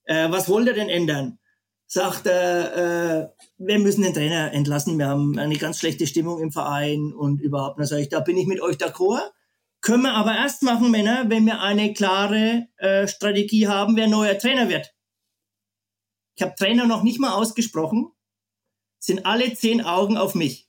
Äh, 0.05 0.31
was 0.31 0.49
wollt 0.49 0.67
ihr 0.67 0.73
denn 0.73 0.89
ändern? 0.89 1.39
Sagt 1.87 2.27
er, 2.27 2.77
äh, 2.77 3.29
wir 3.59 3.79
müssen 3.79 4.03
den 4.03 4.15
Trainer 4.15 4.51
entlassen, 4.53 4.99
wir 4.99 5.09
haben 5.09 5.39
eine 5.39 5.57
ganz 5.57 5.79
schlechte 5.79 6.07
Stimmung 6.07 6.41
im 6.41 6.53
Verein 6.53 7.13
und 7.13 7.43
überhaupt. 7.43 7.79
Dann 7.79 7.87
sage 7.87 8.03
ich, 8.03 8.09
da 8.09 8.21
bin 8.21 8.39
ich 8.39 8.47
mit 8.47 8.63
euch 8.63 8.77
d'accord. 8.77 9.31
Können 9.83 10.05
wir 10.05 10.15
aber 10.15 10.35
erst 10.35 10.63
machen, 10.63 10.91
Männer, 10.91 11.27
wenn 11.29 11.45
wir 11.45 11.61
eine 11.61 11.93
klare 11.93 12.67
äh, 12.79 13.07
Strategie 13.07 13.69
haben, 13.69 13.95
wer 13.95 14.09
neuer 14.09 14.39
Trainer 14.39 14.71
wird. 14.71 14.95
Ich 16.35 16.43
habe 16.43 16.55
Trainer 16.59 16.87
noch 16.87 17.03
nicht 17.03 17.21
mal 17.21 17.35
ausgesprochen, 17.35 18.11
sind 18.99 19.27
alle 19.27 19.53
zehn 19.53 19.83
Augen 19.85 20.17
auf 20.17 20.35
mich. 20.35 20.66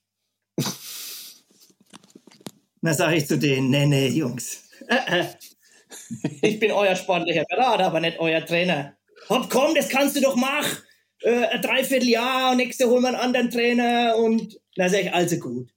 Dann 2.82 2.94
sage 2.94 3.16
ich 3.18 3.28
zu 3.28 3.38
denen, 3.38 3.70
nee, 3.70 3.86
nee, 3.86 4.08
Jungs. 4.08 4.70
Äh, 4.88 5.20
äh. 5.20 5.26
Ich 6.42 6.60
bin 6.60 6.72
euer 6.72 6.96
sportlicher 6.96 7.44
Berater, 7.50 7.86
aber 7.86 8.00
nicht 8.00 8.20
euer 8.20 8.46
Trainer. 8.46 8.96
Hopp, 9.30 9.50
komm, 9.50 9.76
das 9.76 9.90
kannst 9.90 10.16
du 10.16 10.22
doch 10.22 10.36
machen. 10.36 10.78
Äh, 11.22 11.46
ein 11.46 11.62
Dreivierteljahr 11.62 12.52
und 12.52 12.58
nächste 12.58 12.88
holen 12.88 13.02
wir 13.02 13.10
einen 13.10 13.18
anderen 13.18 13.50
Trainer 13.50 14.16
und 14.18 14.60
dann 14.76 14.90
sage 14.90 15.04
ich, 15.04 15.14
also 15.14 15.38
gut. 15.38 15.70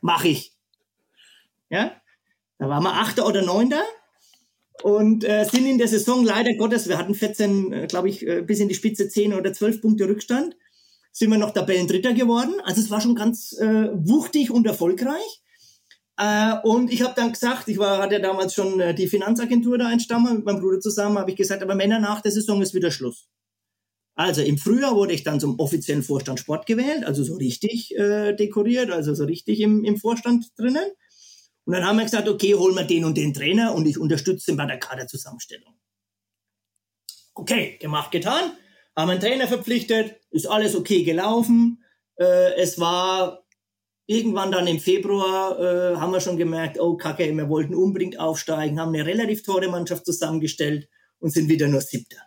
Mach 0.00 0.24
ich. 0.24 0.52
Ja? 1.70 2.00
Da 2.58 2.68
waren 2.68 2.82
wir 2.82 2.92
Achter 2.92 3.26
oder 3.26 3.42
Neunter 3.42 3.82
und 4.82 5.24
äh, 5.24 5.44
sind 5.44 5.66
in 5.66 5.78
der 5.78 5.88
Saison 5.88 6.24
leider 6.24 6.54
Gottes, 6.54 6.88
wir 6.88 6.98
hatten 6.98 7.14
14, 7.14 7.72
äh, 7.72 7.86
glaube 7.86 8.10
ich, 8.10 8.26
bis 8.46 8.60
in 8.60 8.68
die 8.68 8.74
Spitze 8.74 9.08
10 9.08 9.34
oder 9.34 9.52
12 9.52 9.80
Punkte 9.80 10.08
Rückstand, 10.08 10.54
sind 11.12 11.30
wir 11.30 11.38
noch 11.38 11.52
Tabellendritter 11.52 12.12
geworden. 12.12 12.54
Also 12.64 12.80
es 12.80 12.90
war 12.90 13.00
schon 13.00 13.14
ganz 13.14 13.52
äh, 13.58 13.88
wuchtig 13.92 14.50
und 14.50 14.66
erfolgreich. 14.66 15.41
Äh, 16.18 16.56
und 16.62 16.92
ich 16.92 17.02
habe 17.02 17.14
dann 17.16 17.32
gesagt, 17.32 17.68
ich 17.68 17.78
war, 17.78 18.02
hatte 18.02 18.20
damals 18.20 18.54
schon 18.54 18.80
äh, 18.80 18.94
die 18.94 19.06
Finanzagentur 19.06 19.78
da 19.78 19.86
einstammen, 19.86 20.36
mit 20.36 20.44
meinem 20.44 20.60
Bruder 20.60 20.80
zusammen, 20.80 21.18
habe 21.18 21.30
ich 21.30 21.36
gesagt, 21.36 21.62
aber 21.62 21.74
Männer 21.74 21.98
nach 21.98 22.20
der 22.20 22.32
Saison 22.32 22.60
ist 22.60 22.74
wieder 22.74 22.90
Schluss. 22.90 23.28
Also 24.14 24.42
im 24.42 24.58
Frühjahr 24.58 24.94
wurde 24.94 25.14
ich 25.14 25.22
dann 25.22 25.40
zum 25.40 25.58
offiziellen 25.58 26.02
Vorstand 26.02 26.38
Sport 26.38 26.66
gewählt, 26.66 27.04
also 27.04 27.24
so 27.24 27.36
richtig 27.36 27.96
äh, 27.96 28.34
dekoriert, 28.34 28.90
also 28.90 29.14
so 29.14 29.24
richtig 29.24 29.60
im, 29.60 29.84
im 29.84 29.96
Vorstand 29.96 30.46
drinnen. 30.58 30.84
Und 31.64 31.74
dann 31.74 31.84
haben 31.84 31.96
wir 31.96 32.04
gesagt, 32.04 32.28
okay, 32.28 32.54
holen 32.54 32.74
wir 32.74 32.84
den 32.84 33.04
und 33.04 33.16
den 33.16 33.32
Trainer 33.32 33.74
und 33.74 33.86
ich 33.86 33.98
unterstütze 33.98 34.50
ihn 34.50 34.56
bei 34.56 34.66
der 34.66 34.78
Kaderzusammenstellung. 34.78 35.74
Okay, 37.34 37.78
gemacht, 37.80 38.10
getan. 38.10 38.52
Haben 38.94 39.10
einen 39.10 39.20
Trainer 39.20 39.48
verpflichtet, 39.48 40.20
ist 40.30 40.46
alles 40.46 40.76
okay 40.76 41.02
gelaufen. 41.04 41.82
Äh, 42.16 42.54
es 42.56 42.78
war 42.78 43.41
irgendwann 44.12 44.52
dann 44.52 44.66
im 44.66 44.78
Februar, 44.78 45.58
äh, 45.58 45.96
haben 45.96 46.12
wir 46.12 46.20
schon 46.20 46.36
gemerkt, 46.36 46.78
oh 46.78 46.96
Kacke, 46.96 47.36
wir 47.36 47.48
wollten 47.48 47.74
unbedingt 47.74 48.18
aufsteigen, 48.18 48.80
haben 48.80 48.94
eine 48.94 49.06
relativ 49.06 49.42
teure 49.42 49.68
Mannschaft 49.68 50.06
zusammengestellt 50.06 50.88
und 51.18 51.30
sind 51.30 51.48
wieder 51.48 51.68
nur 51.68 51.80
Siebter. 51.80 52.18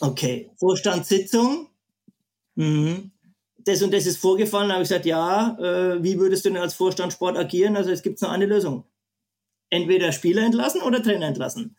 Okay, 0.00 0.50
Vorstandssitzung. 0.58 1.68
Mhm 2.54 3.12
das 3.66 3.82
und 3.82 3.92
das 3.92 4.06
ist 4.06 4.18
vorgefallen. 4.18 4.68
Da 4.68 4.74
habe 4.74 4.84
ich 4.84 4.88
gesagt, 4.88 5.06
ja, 5.06 5.58
äh, 5.58 6.02
wie 6.02 6.18
würdest 6.18 6.44
du 6.44 6.50
denn 6.50 6.62
als 6.62 6.74
Vorstand 6.74 7.12
Sport 7.12 7.36
agieren? 7.36 7.76
Also 7.76 7.90
es 7.90 8.02
gibt 8.02 8.22
nur 8.22 8.30
eine 8.30 8.46
Lösung. 8.46 8.84
Entweder 9.70 10.12
Spieler 10.12 10.44
entlassen 10.44 10.82
oder 10.82 11.02
Trainer 11.02 11.26
entlassen. 11.26 11.76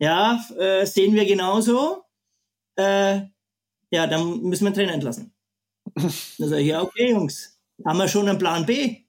Ja, 0.00 0.44
äh, 0.58 0.84
sehen 0.84 1.14
wir 1.14 1.24
genauso. 1.24 2.04
Äh, 2.76 3.20
ja, 3.90 4.06
dann 4.08 4.42
müssen 4.42 4.64
wir 4.64 4.68
einen 4.68 4.74
Trainer 4.74 4.94
entlassen. 4.94 5.32
Da 5.94 6.48
sage 6.48 6.60
ich, 6.60 6.68
ja, 6.68 6.82
okay, 6.82 7.12
Jungs, 7.12 7.57
haben 7.84 7.98
wir 7.98 8.08
schon 8.08 8.28
einen 8.28 8.38
Plan 8.38 8.66
B? 8.66 9.04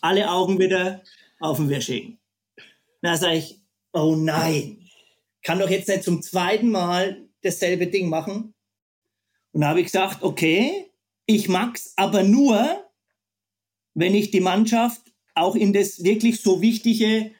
Alle 0.00 0.30
Augen 0.30 0.58
wieder 0.58 1.02
auf 1.40 1.58
den 1.58 1.68
Wäsching. 1.68 2.18
Da 3.02 3.16
sage 3.16 3.36
ich, 3.36 3.60
oh 3.92 4.16
nein, 4.16 4.88
kann 5.42 5.58
doch 5.58 5.70
jetzt 5.70 5.88
nicht 5.88 6.04
zum 6.04 6.22
zweiten 6.22 6.70
Mal 6.70 7.28
dasselbe 7.42 7.86
Ding 7.86 8.08
machen. 8.08 8.54
Und 9.52 9.60
da 9.60 9.68
habe 9.68 9.80
ich 9.80 9.86
gesagt, 9.86 10.22
okay, 10.22 10.90
ich 11.26 11.48
mag's 11.48 11.92
aber 11.96 12.22
nur, 12.22 12.84
wenn 13.94 14.14
ich 14.14 14.30
die 14.30 14.40
Mannschaft 14.40 15.02
auch 15.34 15.54
in 15.54 15.72
das 15.72 16.02
wirklich 16.02 16.40
so 16.40 16.60
wichtige 16.60 17.32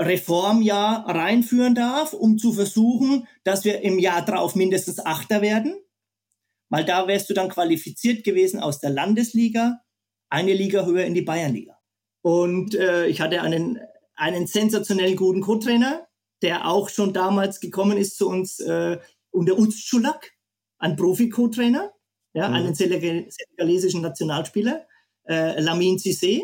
Reformjahr 0.00 1.06
reinführen 1.06 1.74
darf, 1.74 2.12
um 2.12 2.38
zu 2.38 2.52
versuchen, 2.52 3.26
dass 3.44 3.64
wir 3.64 3.80
im 3.82 3.98
Jahr 3.98 4.24
drauf 4.24 4.54
mindestens 4.54 5.04
Achter 5.04 5.42
werden. 5.42 5.76
Weil 6.68 6.84
da 6.84 7.06
wärst 7.06 7.30
du 7.30 7.34
dann 7.34 7.48
qualifiziert 7.48 8.24
gewesen 8.24 8.60
aus 8.60 8.80
der 8.80 8.90
Landesliga, 8.90 9.80
eine 10.28 10.52
Liga 10.52 10.84
höher 10.84 11.04
in 11.04 11.14
die 11.14 11.22
Bayernliga. 11.22 11.78
Und 12.22 12.74
äh, 12.74 13.06
ich 13.06 13.20
hatte 13.20 13.42
einen, 13.42 13.78
einen 14.14 14.46
sensationell 14.46 15.14
guten 15.14 15.40
Co-Trainer, 15.40 16.06
der 16.42 16.68
auch 16.68 16.88
schon 16.88 17.12
damals 17.12 17.60
gekommen 17.60 17.96
ist 17.96 18.16
zu 18.16 18.28
uns 18.28 18.58
äh, 18.60 18.98
unter 19.30 19.58
Uzculak, 19.58 20.32
ein 20.78 20.96
Profi-Co-Trainer 20.96 21.92
ja, 22.36 22.48
mhm. 22.48 22.54
einen 22.54 22.74
senegalesischen 22.74 24.02
Nationalspieler, 24.02 24.86
äh, 25.26 25.58
Lamin 25.58 25.96
Cissé, 25.96 26.42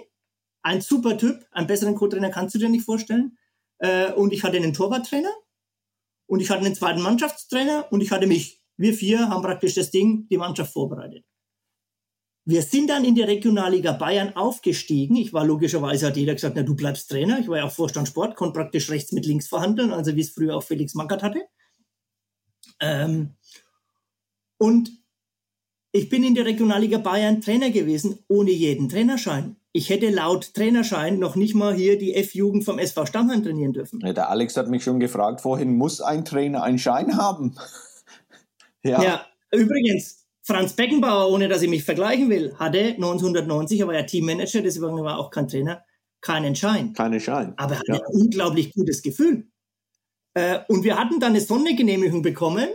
ein 0.62 0.80
super 0.80 1.18
Typ, 1.18 1.44
einen 1.50 1.66
besseren 1.66 1.94
Co-Trainer 1.94 2.30
kannst 2.30 2.54
du 2.54 2.58
dir 2.58 2.70
nicht 2.70 2.86
vorstellen. 2.86 3.36
Äh, 3.78 4.10
und 4.12 4.32
ich 4.32 4.42
hatte 4.42 4.56
einen 4.56 4.72
Torwarttrainer 4.72 5.32
und 6.26 6.40
ich 6.40 6.50
hatte 6.50 6.64
einen 6.64 6.74
zweiten 6.74 7.02
Mannschaftstrainer 7.02 7.92
und 7.92 8.00
ich 8.00 8.10
hatte 8.10 8.26
mich. 8.26 8.62
Wir 8.78 8.94
vier 8.94 9.28
haben 9.28 9.42
praktisch 9.42 9.74
das 9.74 9.90
Ding, 9.90 10.26
die 10.30 10.38
Mannschaft 10.38 10.72
vorbereitet. 10.72 11.26
Wir 12.44 12.62
sind 12.62 12.90
dann 12.90 13.04
in 13.04 13.14
die 13.14 13.22
Regionalliga 13.22 13.92
Bayern 13.92 14.34
aufgestiegen. 14.34 15.14
Ich 15.16 15.32
war 15.32 15.44
logischerweise, 15.44 16.08
hat 16.08 16.16
jeder 16.16 16.34
gesagt, 16.34 16.56
na, 16.56 16.62
du 16.62 16.74
bleibst 16.74 17.08
Trainer. 17.08 17.38
Ich 17.38 17.48
war 17.48 17.58
ja 17.58 17.64
auch 17.64 17.70
Vorstand 17.70 18.08
Sport, 18.08 18.34
konnte 18.34 18.58
praktisch 18.58 18.90
rechts 18.90 19.12
mit 19.12 19.26
links 19.26 19.46
verhandeln, 19.46 19.92
also 19.92 20.16
wie 20.16 20.20
es 20.22 20.30
früher 20.30 20.56
auch 20.56 20.64
Felix 20.64 20.94
Magath 20.94 21.22
hatte. 21.22 21.42
Ähm, 22.80 23.34
und 24.58 24.90
ich 25.92 26.08
bin 26.08 26.24
in 26.24 26.34
der 26.34 26.46
Regionalliga 26.46 26.98
Bayern 26.98 27.40
Trainer 27.40 27.70
gewesen, 27.70 28.18
ohne 28.26 28.50
jeden 28.50 28.88
Trainerschein. 28.88 29.56
Ich 29.72 29.88
hätte 29.88 30.10
laut 30.10 30.52
Trainerschein 30.54 31.18
noch 31.18 31.36
nicht 31.36 31.54
mal 31.54 31.74
hier 31.74 31.96
die 31.96 32.14
F-Jugend 32.14 32.64
vom 32.64 32.78
SV 32.78 33.06
Stammheim 33.06 33.42
trainieren 33.42 33.72
dürfen. 33.72 34.00
Ja, 34.00 34.12
der 34.12 34.30
Alex 34.30 34.56
hat 34.56 34.68
mich 34.68 34.84
schon 34.84 35.00
gefragt, 35.00 35.40
vorhin 35.40 35.76
muss 35.76 36.00
ein 36.00 36.24
Trainer 36.24 36.62
einen 36.62 36.78
Schein 36.78 37.16
haben? 37.16 37.56
ja. 38.82 39.02
ja, 39.02 39.26
übrigens, 39.50 40.21
Franz 40.42 40.74
Beckenbauer, 40.74 41.30
ohne 41.30 41.48
dass 41.48 41.62
ich 41.62 41.70
mich 41.70 41.84
vergleichen 41.84 42.28
will, 42.28 42.54
hatte 42.58 42.94
1990, 42.94 43.80
er 43.80 43.86
war 43.86 43.94
ja 43.94 44.02
Teammanager, 44.02 44.62
deswegen 44.62 45.02
war 45.04 45.18
auch 45.18 45.30
kein 45.30 45.48
Trainer, 45.48 45.84
keinen 46.20 46.56
Schein. 46.56 46.92
Keinen 46.92 47.20
Schein. 47.20 47.54
Aber 47.56 47.74
er 47.74 47.78
hatte 47.80 47.92
ja. 47.92 47.98
ein 47.98 48.20
unglaublich 48.20 48.72
gutes 48.72 49.02
Gefühl. 49.02 49.48
Äh, 50.34 50.60
und 50.68 50.82
wir 50.84 50.98
hatten 50.98 51.20
dann 51.20 51.30
eine 51.30 51.40
Sondergenehmigung 51.40 52.22
bekommen 52.22 52.68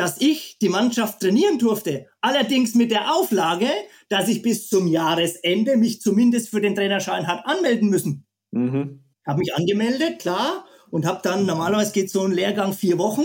dass 0.00 0.18
ich 0.18 0.56
die 0.58 0.70
Mannschaft 0.70 1.20
trainieren 1.20 1.58
durfte. 1.58 2.06
Allerdings 2.22 2.74
mit 2.74 2.90
der 2.90 3.14
Auflage, 3.14 3.68
dass 4.08 4.28
ich 4.28 4.40
bis 4.40 4.66
zum 4.66 4.86
Jahresende 4.86 5.76
mich 5.76 6.00
zumindest 6.00 6.48
für 6.48 6.62
den 6.62 6.74
Trainerschein 6.74 7.26
hat 7.26 7.44
anmelden 7.44 7.90
müssen. 7.90 8.26
Mhm. 8.50 9.04
Habe 9.26 9.40
mich 9.40 9.54
angemeldet, 9.54 10.20
klar, 10.20 10.64
und 10.90 11.04
habe 11.04 11.20
dann, 11.22 11.44
normalerweise 11.44 11.92
geht 11.92 12.10
so 12.10 12.22
ein 12.22 12.32
Lehrgang 12.32 12.72
vier 12.72 12.96
Wochen, 12.96 13.24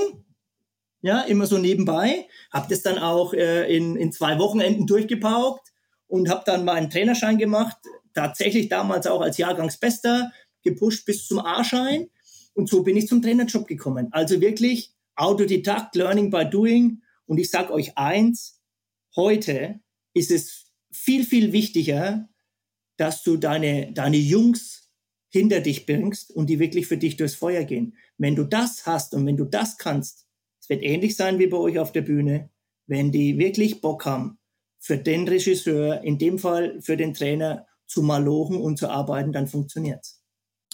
ja, 1.05 1.21
immer 1.21 1.45
so 1.45 1.59
nebenbei, 1.59 2.27
habe 2.51 2.65
das 2.67 2.81
dann 2.81 2.97
auch 2.97 3.33
äh, 3.35 3.71
in, 3.71 3.95
in 3.95 4.11
zwei 4.11 4.39
Wochenenden 4.39 4.87
durchgepaukt 4.87 5.71
und 6.07 6.29
habe 6.29 6.41
dann 6.47 6.65
meinen 6.65 6.89
Trainerschein 6.89 7.37
gemacht, 7.37 7.77
tatsächlich 8.15 8.69
damals 8.69 9.05
auch 9.05 9.21
als 9.21 9.37
Jahrgangsbester, 9.37 10.31
gepusht 10.63 11.05
bis 11.05 11.27
zum 11.27 11.39
A-Schein 11.39 12.09
und 12.55 12.69
so 12.69 12.81
bin 12.81 12.97
ich 12.97 13.07
zum 13.07 13.21
Trainerjob 13.21 13.67
gekommen. 13.67 14.07
Also 14.11 14.41
wirklich 14.41 14.95
Autodidakt, 15.15 15.95
Learning 15.95 16.31
by 16.31 16.49
Doing. 16.49 17.03
Und 17.27 17.37
ich 17.37 17.51
sage 17.51 17.71
euch 17.71 17.95
eins, 17.97 18.59
heute 19.15 19.81
ist 20.15 20.31
es 20.31 20.71
viel, 20.91 21.23
viel 21.23 21.51
wichtiger, 21.51 22.29
dass 22.97 23.21
du 23.21 23.37
deine, 23.37 23.93
deine 23.93 24.17
Jungs 24.17 24.89
hinter 25.29 25.59
dich 25.59 25.85
bringst 25.85 26.31
und 26.31 26.49
die 26.49 26.57
wirklich 26.57 26.87
für 26.87 26.97
dich 26.97 27.15
durchs 27.15 27.35
Feuer 27.35 27.63
gehen. 27.63 27.95
Wenn 28.17 28.35
du 28.35 28.45
das 28.45 28.87
hast 28.87 29.13
und 29.13 29.27
wenn 29.27 29.37
du 29.37 29.45
das 29.45 29.77
kannst, 29.77 30.24
es 30.65 30.69
wird 30.69 30.81
ähnlich 30.81 31.15
sein 31.15 31.37
wie 31.37 31.45
bei 31.45 31.57
euch 31.57 31.77
auf 31.77 31.91
der 31.91 32.01
Bühne, 32.01 32.49
wenn 32.87 33.11
die 33.11 33.37
wirklich 33.37 33.81
Bock 33.81 34.07
haben, 34.07 34.39
für 34.79 34.97
den 34.97 35.27
Regisseur, 35.27 36.01
in 36.01 36.17
dem 36.17 36.39
Fall 36.39 36.81
für 36.81 36.97
den 36.97 37.13
Trainer 37.13 37.67
zu 37.85 38.01
malochen 38.01 38.57
und 38.57 38.79
zu 38.79 38.89
arbeiten, 38.89 39.31
dann 39.31 39.47
funktioniert's. 39.47 40.23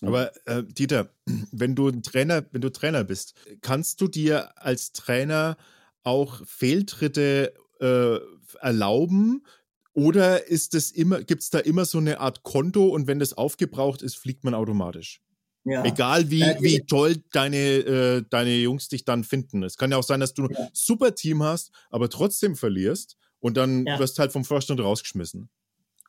Aber 0.01 0.31
äh, 0.45 0.63
Dieter, 0.63 1.13
wenn 1.51 1.75
du 1.75 1.91
Trainer, 1.91 2.45
wenn 2.51 2.61
du 2.61 2.71
Trainer 2.71 3.03
bist, 3.03 3.35
kannst 3.59 3.99
du 3.99 4.07
dir 4.07 4.57
als 4.57 4.93
Trainer 4.93 5.57
auch 6.03 6.41
Fehltritte 6.45 7.53
äh, 7.81 8.17
erlauben? 8.61 9.45
Oder 9.91 10.47
ist 10.47 10.73
es 10.73 10.91
immer, 10.91 11.21
gibt 11.21 11.41
es 11.41 11.49
da 11.49 11.59
immer 11.59 11.83
so 11.83 11.97
eine 11.97 12.21
Art 12.21 12.43
Konto 12.43 12.87
und 12.87 13.07
wenn 13.07 13.19
das 13.19 13.33
aufgebraucht 13.33 14.01
ist, 14.03 14.15
fliegt 14.15 14.45
man 14.45 14.53
automatisch? 14.53 15.21
Ja. 15.63 15.83
Egal 15.85 16.31
wie, 16.31 16.41
wie 16.59 16.81
toll 16.81 17.17
deine, 17.31 17.57
äh, 17.57 18.23
deine 18.29 18.55
Jungs 18.55 18.87
dich 18.87 19.05
dann 19.05 19.23
finden. 19.23 19.63
Es 19.63 19.77
kann 19.77 19.91
ja 19.91 19.97
auch 19.97 20.03
sein, 20.03 20.19
dass 20.19 20.33
du 20.33 20.45
ein 20.45 20.55
super 20.73 21.13
Team 21.13 21.43
hast, 21.43 21.71
aber 21.91 22.09
trotzdem 22.09 22.55
verlierst 22.55 23.17
und 23.39 23.57
dann 23.57 23.85
ja. 23.85 23.99
wirst 23.99 24.17
halt 24.17 24.31
vom 24.31 24.43
Vorstand 24.43 24.79
rausgeschmissen. 24.79 25.49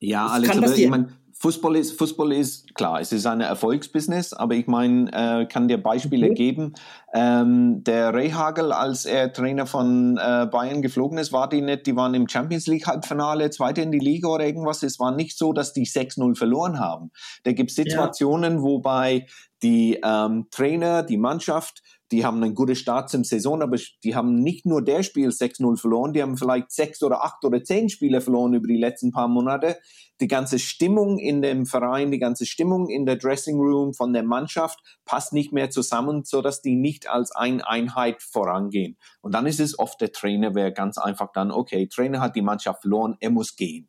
Ja, 0.03 0.27
alles, 0.27 0.51
aber 0.51 0.77
ich 0.77 0.89
meine, 0.89 1.09
Fußball 1.43 1.75
ist, 1.75 1.99
Fußball 1.99 2.33
ist 2.33 2.73
klar, 2.75 3.01
es 3.01 3.11
ist 3.11 3.27
ein 3.27 3.41
Erfolgsbusiness, 3.41 4.33
aber 4.33 4.55
ich 4.55 4.69
meine, 4.69 5.11
äh, 5.13 5.47
kann 5.47 5.67
dir 5.67 5.83
Beispiele 5.83 6.27
okay. 6.27 6.35
geben. 6.35 6.75
Ähm, 7.13 7.83
der 7.83 8.15
Rehagel, 8.15 8.73
als 8.73 9.07
er 9.07 9.33
Trainer 9.33 9.67
von 9.67 10.19
äh, 10.19 10.47
Bayern 10.47 10.83
geflogen 10.83 11.19
ist, 11.19 11.33
war 11.33 11.49
die 11.49 11.61
nicht, 11.61 11.87
die 11.87 11.97
waren 11.97 12.15
im 12.15 12.29
Champions 12.29 12.69
League 12.69 12.87
Halbfinale, 12.87 13.51
zweite 13.51 13.83
in 13.83 13.91
die 13.91 13.99
Liga 13.99 14.29
oder 14.29 14.47
irgendwas. 14.47 14.85
Es 14.85 15.01
war 15.01 15.11
nicht 15.11 15.37
so, 15.37 15.53
dass 15.53 15.73
die 15.73 15.87
6-0 15.87 16.37
verloren 16.37 16.79
haben. 16.79 17.11
Da 17.43 17.53
gibt 17.53 17.71
es 17.71 17.77
Situationen, 17.77 18.59
ja. 18.59 18.63
wobei 18.63 19.27
die 19.63 20.01
ähm, 20.05 20.47
Trainer, 20.51 21.03
die 21.03 21.17
Mannschaft 21.17 21.83
die 22.13 22.27
haben 22.27 22.43
einen 22.43 22.55
guten 22.55 22.77
Start 22.77 23.09
zum 23.09 23.25
Saison, 23.25 23.63
aber 23.63 23.79
die 24.05 24.15
haben 24.15 24.35
nicht 24.35 24.67
nur 24.67 24.85
der 24.85 25.03
Spiel 25.03 25.31
6-0 25.31 25.79
verloren, 25.81 26.13
die 26.13 26.23
haben 26.23 26.37
vielleicht 26.37 26.71
sechs 26.71 27.03
oder 27.03 27.25
acht 27.25 27.43
oder 27.45 27.65
zehn 27.65 27.89
Spiele 27.89 28.21
verloren 28.21 28.53
über 28.53 28.69
die 28.69 28.77
letzten 28.77 29.11
paar 29.11 29.29
Monate. 29.29 29.79
Die 30.21 30.29
ganze 30.29 30.59
Stimmung 30.59 31.19
in 31.19 31.41
dem 31.41 31.65
Verein, 31.65 32.11
die 32.11 32.19
ganze 32.19 32.45
Stimmung 32.45 32.91
in 32.91 33.07
der 33.07 33.17
Dressing 33.17 33.59
Room 33.59 33.95
von 33.95 34.13
der 34.13 34.23
Mannschaft 34.23 34.79
passt 35.07 35.33
nicht 35.33 35.53
mehr 35.53 35.71
zusammen, 35.71 36.23
so 36.25 36.43
dass 36.43 36.61
die 36.61 36.77
nicht 36.77 37.09
als 37.09 37.33
eine 37.33 37.67
Einheit 37.67 38.23
vorangehen. 38.23 38.99
Und 39.23 39.35
dann 39.35 39.47
ist 39.47 39.59
es 39.59 39.79
oft 39.79 40.01
der 40.01 40.13
Trainer, 40.13 40.55
wer 40.55 40.71
ganz 40.71 40.99
einfach 40.99 41.33
dann, 41.33 41.51
okay, 41.51 41.89
Trainer 41.89 42.21
hat 42.21 42.37
die 42.37 42.43
Mannschaft 42.43 42.83
verloren, 42.83 43.17
er 43.21 43.31
muss 43.31 43.57
gehen. 43.57 43.89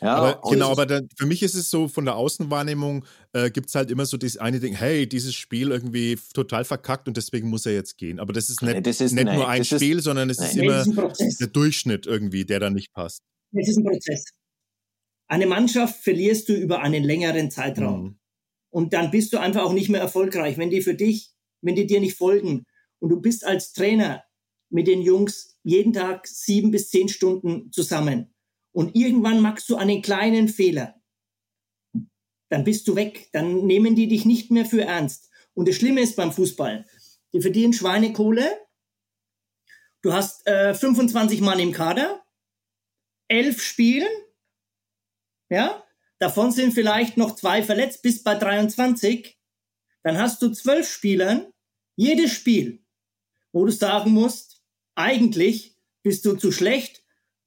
Ja, 0.00 0.14
aber, 0.14 0.50
genau, 0.50 0.70
aber 0.70 0.86
dann, 0.86 1.08
für 1.16 1.26
mich 1.26 1.42
ist 1.42 1.54
es 1.54 1.70
so, 1.70 1.88
von 1.88 2.04
der 2.04 2.16
Außenwahrnehmung 2.16 3.04
äh, 3.32 3.50
gibt 3.50 3.68
es 3.68 3.74
halt 3.74 3.90
immer 3.90 4.06
so 4.06 4.16
das 4.16 4.36
eine 4.36 4.60
Ding, 4.60 4.74
hey, 4.74 5.08
dieses 5.08 5.34
Spiel 5.34 5.70
irgendwie 5.70 6.18
total 6.34 6.64
verkackt 6.64 7.08
und 7.08 7.16
deswegen 7.16 7.48
muss 7.48 7.66
er 7.66 7.72
jetzt 7.72 7.98
gehen. 7.98 8.20
Aber 8.20 8.32
das 8.32 8.48
ist 8.48 8.62
nicht, 8.62 8.86
das 8.86 9.00
ist, 9.00 9.12
nicht 9.12 9.24
nein, 9.24 9.36
nur 9.36 9.48
ein 9.48 9.64
Spiel, 9.64 9.98
ist, 9.98 10.04
sondern 10.04 10.30
es 10.30 10.38
nein. 10.38 10.48
ist 10.50 10.56
immer 10.56 11.12
ist 11.18 11.40
der 11.40 11.48
Durchschnitt 11.48 12.06
irgendwie, 12.06 12.44
der 12.44 12.60
da 12.60 12.70
nicht 12.70 12.92
passt. 12.92 13.22
Es 13.52 13.68
ist 13.68 13.78
ein 13.78 13.84
Prozess. 13.84 14.24
Eine 15.26 15.46
Mannschaft 15.46 16.02
verlierst 16.02 16.48
du 16.48 16.54
über 16.54 16.80
einen 16.80 17.02
längeren 17.02 17.50
Zeitraum. 17.50 18.02
Mhm. 18.02 18.18
Und 18.70 18.92
dann 18.92 19.10
bist 19.10 19.32
du 19.32 19.38
einfach 19.38 19.62
auch 19.62 19.72
nicht 19.72 19.88
mehr 19.88 20.00
erfolgreich. 20.00 20.58
Wenn 20.58 20.70
die 20.70 20.82
für 20.82 20.94
dich, 20.94 21.32
wenn 21.60 21.74
die 21.74 21.86
dir 21.86 22.00
nicht 22.00 22.16
folgen 22.16 22.64
und 23.00 23.10
du 23.10 23.20
bist 23.20 23.44
als 23.44 23.72
Trainer 23.72 24.22
mit 24.70 24.86
den 24.86 25.02
Jungs 25.02 25.58
jeden 25.62 25.92
Tag 25.92 26.26
sieben 26.26 26.70
bis 26.70 26.90
zehn 26.90 27.08
Stunden 27.08 27.72
zusammen 27.72 28.34
und 28.72 28.94
irgendwann 28.94 29.40
machst 29.40 29.68
du 29.68 29.76
einen 29.76 30.02
kleinen 30.02 30.48
Fehler. 30.48 30.94
Dann 32.48 32.64
bist 32.64 32.88
du 32.88 32.96
weg. 32.96 33.28
Dann 33.32 33.66
nehmen 33.66 33.94
die 33.94 34.08
dich 34.08 34.24
nicht 34.24 34.50
mehr 34.50 34.64
für 34.64 34.82
ernst. 34.82 35.30
Und 35.54 35.68
das 35.68 35.76
Schlimme 35.76 36.00
ist 36.00 36.16
beim 36.16 36.32
Fußball, 36.32 36.86
die 37.32 37.40
verdienen 37.40 37.72
Schweinekohle. 37.72 38.60
Du 40.02 40.12
hast 40.12 40.46
äh, 40.46 40.74
25 40.74 41.40
Mann 41.40 41.58
im 41.58 41.72
Kader, 41.72 42.24
elf 43.26 43.60
spielen, 43.60 44.08
ja, 45.50 45.82
davon 46.18 46.52
sind 46.52 46.72
vielleicht 46.72 47.16
noch 47.16 47.34
zwei 47.34 47.62
verletzt, 47.62 48.02
bis 48.02 48.22
bei 48.22 48.34
23. 48.34 49.36
Dann 50.04 50.18
hast 50.18 50.40
du 50.42 50.50
zwölf 50.50 50.88
Spielern, 50.88 51.52
jedes 51.96 52.32
Spiel, 52.32 52.84
wo 53.52 53.64
du 53.64 53.72
sagen 53.72 54.12
musst, 54.12 54.62
eigentlich 54.94 55.76
bist 56.02 56.24
du 56.24 56.36
zu 56.36 56.52
schlecht, 56.52 56.97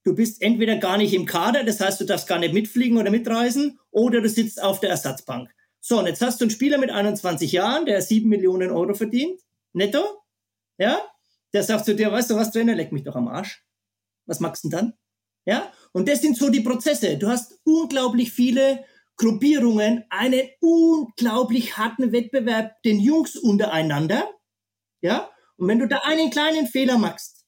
Du 0.04 0.16
bist 0.16 0.42
entweder 0.42 0.78
gar 0.78 0.98
nicht 0.98 1.14
im 1.14 1.26
Kader, 1.26 1.64
das 1.64 1.80
heißt, 1.80 2.02
du 2.02 2.06
darfst 2.06 2.28
gar 2.28 2.40
nicht 2.40 2.54
mitfliegen 2.54 2.98
oder 2.98 3.12
mitreisen, 3.12 3.80
oder 3.92 4.22
du 4.22 4.30
sitzt 4.30 4.62
auf 4.62 4.80
der 4.80 4.90
Ersatzbank. 4.90 5.54
So, 5.80 6.00
und 6.00 6.08
jetzt 6.08 6.22
hast 6.22 6.42
du 6.42 6.46
einen 6.46 6.52
Spieler 6.52 6.78
mit 6.78 6.90
21 6.90 7.52
Jahren, 7.52 7.86
der 7.86 8.02
7 8.02 8.28
Millionen 8.28 8.72
Euro 8.72 8.94
verdient, 8.94 9.40
netto, 9.74 10.04
ja, 10.78 11.00
der 11.54 11.64
sagt 11.64 11.86
zu 11.86 11.96
dir, 11.96 12.12
weißt 12.12 12.32
du 12.32 12.36
was, 12.36 12.52
Trainer, 12.52 12.76
leck 12.76 12.92
mich 12.92 13.04
doch 13.04 13.16
am 13.16 13.28
Arsch. 13.28 13.64
Was 14.26 14.40
machst 14.40 14.64
du 14.64 14.70
denn 14.70 14.80
dann? 14.80 14.94
Ja, 15.46 15.72
und 15.92 16.08
das 16.08 16.22
sind 16.22 16.38
so 16.38 16.50
die 16.50 16.62
Prozesse. 16.62 17.18
Du 17.18 17.28
hast 17.28 17.60
unglaublich 17.64 18.32
viele 18.32 18.86
Gruppierungen, 19.18 20.06
einen 20.10 20.50
unglaublich 20.60 21.78
harten 21.78 22.12
Wettbewerb 22.12 22.82
den 22.84 23.00
Jungs 23.00 23.36
untereinander, 23.36 24.30
ja, 25.02 25.30
und 25.58 25.68
wenn 25.68 25.80
du 25.80 25.88
da 25.88 26.02
einen 26.04 26.32
kleinen 26.32 26.68
Fehler 26.68 26.98
machst, 26.98 27.41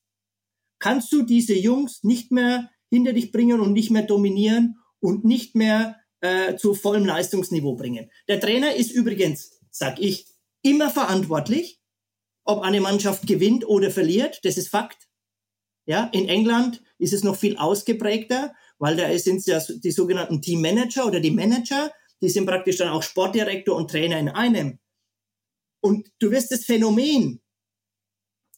kannst 0.83 1.13
du 1.13 1.21
diese 1.21 1.53
Jungs 1.53 2.03
nicht 2.03 2.29
mehr 2.29 2.69
hinter 2.89 3.13
dich 3.13 3.31
bringen 3.31 3.61
und 3.61 3.71
nicht 3.71 3.89
mehr 3.89 4.01
dominieren 4.01 4.79
und 4.99 5.23
nicht 5.23 5.55
mehr 5.55 5.97
äh, 6.19 6.57
zu 6.57 6.73
vollem 6.73 7.05
Leistungsniveau 7.05 7.77
bringen. 7.77 8.11
Der 8.27 8.41
Trainer 8.41 8.75
ist 8.75 8.91
übrigens, 8.91 9.61
sag 9.71 9.97
ich, 10.01 10.27
immer 10.61 10.89
verantwortlich, 10.89 11.79
ob 12.43 12.63
eine 12.63 12.81
Mannschaft 12.81 13.25
gewinnt 13.27 13.65
oder 13.65 13.91
verliert. 13.91 14.41
Das 14.43 14.57
ist 14.57 14.67
Fakt. 14.67 15.07
Ja, 15.85 16.09
in 16.11 16.27
England 16.27 16.83
ist 16.97 17.13
es 17.13 17.23
noch 17.23 17.37
viel 17.37 17.55
ausgeprägter, 17.55 18.53
weil 18.77 18.97
da 18.97 19.17
sind 19.17 19.45
ja 19.45 19.61
die 19.65 19.91
sogenannten 19.91 20.41
Teammanager 20.41 21.05
oder 21.05 21.21
die 21.21 21.31
Manager, 21.31 21.93
die 22.21 22.29
sind 22.29 22.45
praktisch 22.45 22.75
dann 22.75 22.89
auch 22.89 23.03
Sportdirektor 23.03 23.77
und 23.77 23.89
Trainer 23.89 24.19
in 24.19 24.27
einem. 24.27 24.79
Und 25.81 26.11
du 26.19 26.29
wirst 26.29 26.51
das 26.51 26.65
Phänomen 26.65 27.41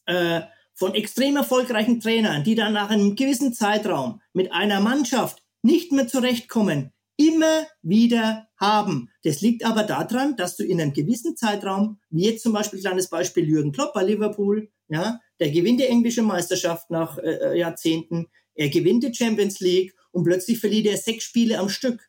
äh, 0.06 0.42
von 0.76 0.94
extrem 0.94 1.36
erfolgreichen 1.36 2.00
Trainern, 2.00 2.44
die 2.44 2.54
dann 2.54 2.74
nach 2.74 2.90
einem 2.90 3.16
gewissen 3.16 3.52
Zeitraum 3.54 4.20
mit 4.34 4.52
einer 4.52 4.80
Mannschaft 4.80 5.42
nicht 5.62 5.90
mehr 5.90 6.06
zurechtkommen, 6.06 6.92
immer 7.16 7.66
wieder 7.82 8.46
haben. 8.58 9.10
Das 9.24 9.40
liegt 9.40 9.64
aber 9.64 9.84
daran, 9.84 10.36
dass 10.36 10.56
du 10.56 10.64
in 10.64 10.80
einem 10.80 10.92
gewissen 10.92 11.34
Zeitraum, 11.34 11.98
wie 12.10 12.26
jetzt 12.26 12.42
zum 12.42 12.52
Beispiel 12.52 12.78
kleines 12.78 13.08
Beispiel 13.08 13.48
Jürgen 13.48 13.72
Klopp 13.72 13.94
bei 13.94 14.04
Liverpool, 14.04 14.70
ja, 14.88 15.18
der 15.40 15.50
gewinnt 15.50 15.80
die 15.80 15.86
englische 15.86 16.22
Meisterschaft 16.22 16.90
nach 16.90 17.18
äh, 17.18 17.54
äh 17.54 17.58
Jahrzehnten, 17.58 18.28
er 18.54 18.68
gewinnt 18.68 19.02
die 19.02 19.14
Champions 19.14 19.60
League 19.60 19.94
und 20.12 20.24
plötzlich 20.24 20.58
verliert 20.58 20.86
er 20.86 20.96
sechs 20.98 21.24
Spiele 21.24 21.58
am 21.58 21.68
Stück. 21.68 22.08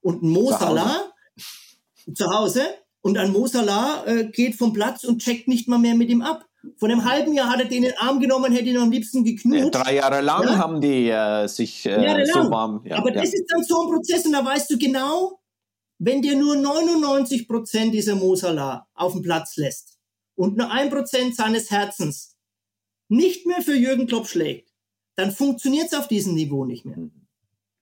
Und 0.00 0.22
Mo 0.22 0.50
Salah 0.50 1.12
zu 2.14 2.26
Hause 2.26 2.66
und 3.00 3.18
ein 3.18 3.32
Mo 3.32 3.46
Salah 3.46 4.06
äh, 4.06 4.28
geht 4.28 4.56
vom 4.56 4.72
Platz 4.72 5.04
und 5.04 5.22
checkt 5.22 5.48
nicht 5.48 5.68
mal 5.68 5.78
mehr 5.78 5.94
mit 5.94 6.10
ihm 6.10 6.22
ab. 6.22 6.46
Von 6.76 6.90
einem 6.90 7.04
halben 7.04 7.32
Jahr 7.32 7.48
hat 7.48 7.60
er 7.60 7.66
den 7.66 7.84
in 7.84 7.90
den 7.90 7.98
Arm 7.98 8.20
genommen, 8.20 8.52
hätte 8.52 8.68
ihn 8.68 8.76
am 8.76 8.90
liebsten 8.90 9.24
geknutscht. 9.24 9.74
Ja, 9.74 9.82
drei 9.82 9.94
Jahre 9.96 10.20
lang 10.20 10.44
ja. 10.44 10.58
haben 10.58 10.80
die 10.80 11.08
äh, 11.08 11.46
sich 11.46 11.86
äh, 11.86 12.24
so 12.32 12.50
warm. 12.50 12.82
Ja, 12.84 12.96
Aber 12.96 13.10
das 13.10 13.32
ist 13.32 13.46
dann 13.48 13.62
so 13.62 13.82
ein 13.82 13.88
Prozess 13.90 14.26
und 14.26 14.32
da 14.32 14.44
weißt 14.44 14.70
du 14.70 14.78
genau, 14.78 15.40
wenn 15.98 16.22
dir 16.22 16.36
nur 16.36 16.56
99 16.56 17.48
Prozent 17.48 17.94
dieser 17.94 18.14
Mosala 18.14 18.86
auf 18.94 19.12
dem 19.12 19.22
Platz 19.22 19.56
lässt 19.56 19.98
und 20.36 20.56
nur 20.56 20.70
ein 20.70 20.90
Prozent 20.90 21.34
seines 21.34 21.70
Herzens 21.70 22.36
nicht 23.08 23.46
mehr 23.46 23.62
für 23.62 23.74
Jürgen 23.74 24.06
Klopp 24.06 24.28
schlägt, 24.28 24.70
dann 25.16 25.32
funktioniert 25.32 25.86
es 25.86 25.98
auf 25.98 26.08
diesem 26.08 26.34
Niveau 26.34 26.64
nicht 26.64 26.84
mehr. 26.84 26.98
Mhm. 26.98 27.26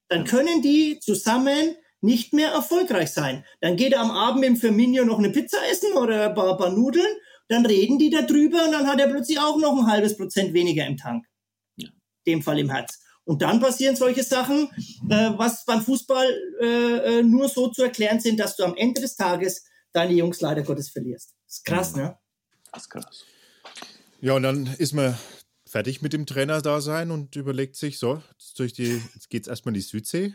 Dann 0.09 0.25
können 0.25 0.63
die 0.63 0.99
zusammen 1.01 1.77
nicht 2.01 2.33
mehr 2.33 2.51
erfolgreich 2.51 3.11
sein. 3.11 3.45
Dann 3.61 3.77
geht 3.77 3.93
er 3.93 4.01
am 4.01 4.11
Abend 4.11 4.45
im 4.45 4.57
Firmino 4.57 5.05
noch 5.05 5.19
eine 5.19 5.31
Pizza 5.31 5.59
essen 5.71 5.93
oder 5.95 6.29
ein 6.29 6.35
paar, 6.35 6.57
paar 6.57 6.71
Nudeln 6.71 7.17
dann 7.49 7.67
reden 7.67 7.99
die 7.99 8.11
darüber 8.11 8.65
und 8.65 8.73
dann 8.73 8.87
hat 8.87 9.01
er 9.01 9.09
plötzlich 9.09 9.39
auch 9.39 9.59
noch 9.59 9.79
ein 9.79 9.87
halbes 9.87 10.17
Prozent 10.17 10.53
weniger 10.53 10.87
im 10.87 10.97
Tank. 10.97 11.25
Ja. 11.77 11.89
Dem 12.27 12.43
Fall 12.43 12.59
im 12.59 12.71
Herz. 12.71 13.01
Und 13.25 13.43
dann 13.43 13.61
passieren 13.61 13.97
solche 13.97 14.23
Sachen, 14.23 14.71
äh, 15.11 15.31
was 15.37 15.65
beim 15.65 15.83
Fußball 15.83 16.27
äh, 16.61 16.67
äh, 17.19 17.23
nur 17.23 17.49
so 17.49 17.69
zu 17.69 17.83
erklären 17.83 18.21
sind, 18.21 18.39
dass 18.39 18.57
du 18.57 18.65
am 18.65 18.77
Ende 18.77 19.01
des 19.01 19.17
Tages 19.17 19.65
deine 19.93 20.13
Jungs 20.13 20.41
leider 20.41 20.63
Gottes 20.63 20.91
verlierst. 20.91 21.35
Das 21.47 21.57
ist 21.57 21.65
krass, 21.65 21.93
ja. 21.97 22.03
ne? 22.03 22.19
Das 22.73 22.83
ist 22.83 22.91
krass. 22.91 23.25
Ja, 24.21 24.35
und 24.35 24.45
dann 24.45 24.67
ist 24.79 24.93
man 24.93 25.17
fertig 25.67 26.03
mit 26.03 26.13
dem 26.13 26.27
Trainer 26.27 26.63
da 26.63 26.81
sein 26.81 27.11
und 27.11 27.35
überlegt 27.35 27.77
sich, 27.77 27.99
so, 27.99 28.23
jetzt, 28.31 28.59
durch 28.59 28.73
die, 28.73 29.03
jetzt 29.15 29.29
geht's 29.29 29.49
erstmal 29.49 29.75
in 29.75 29.81
die 29.81 29.87
Südsee, 29.87 30.35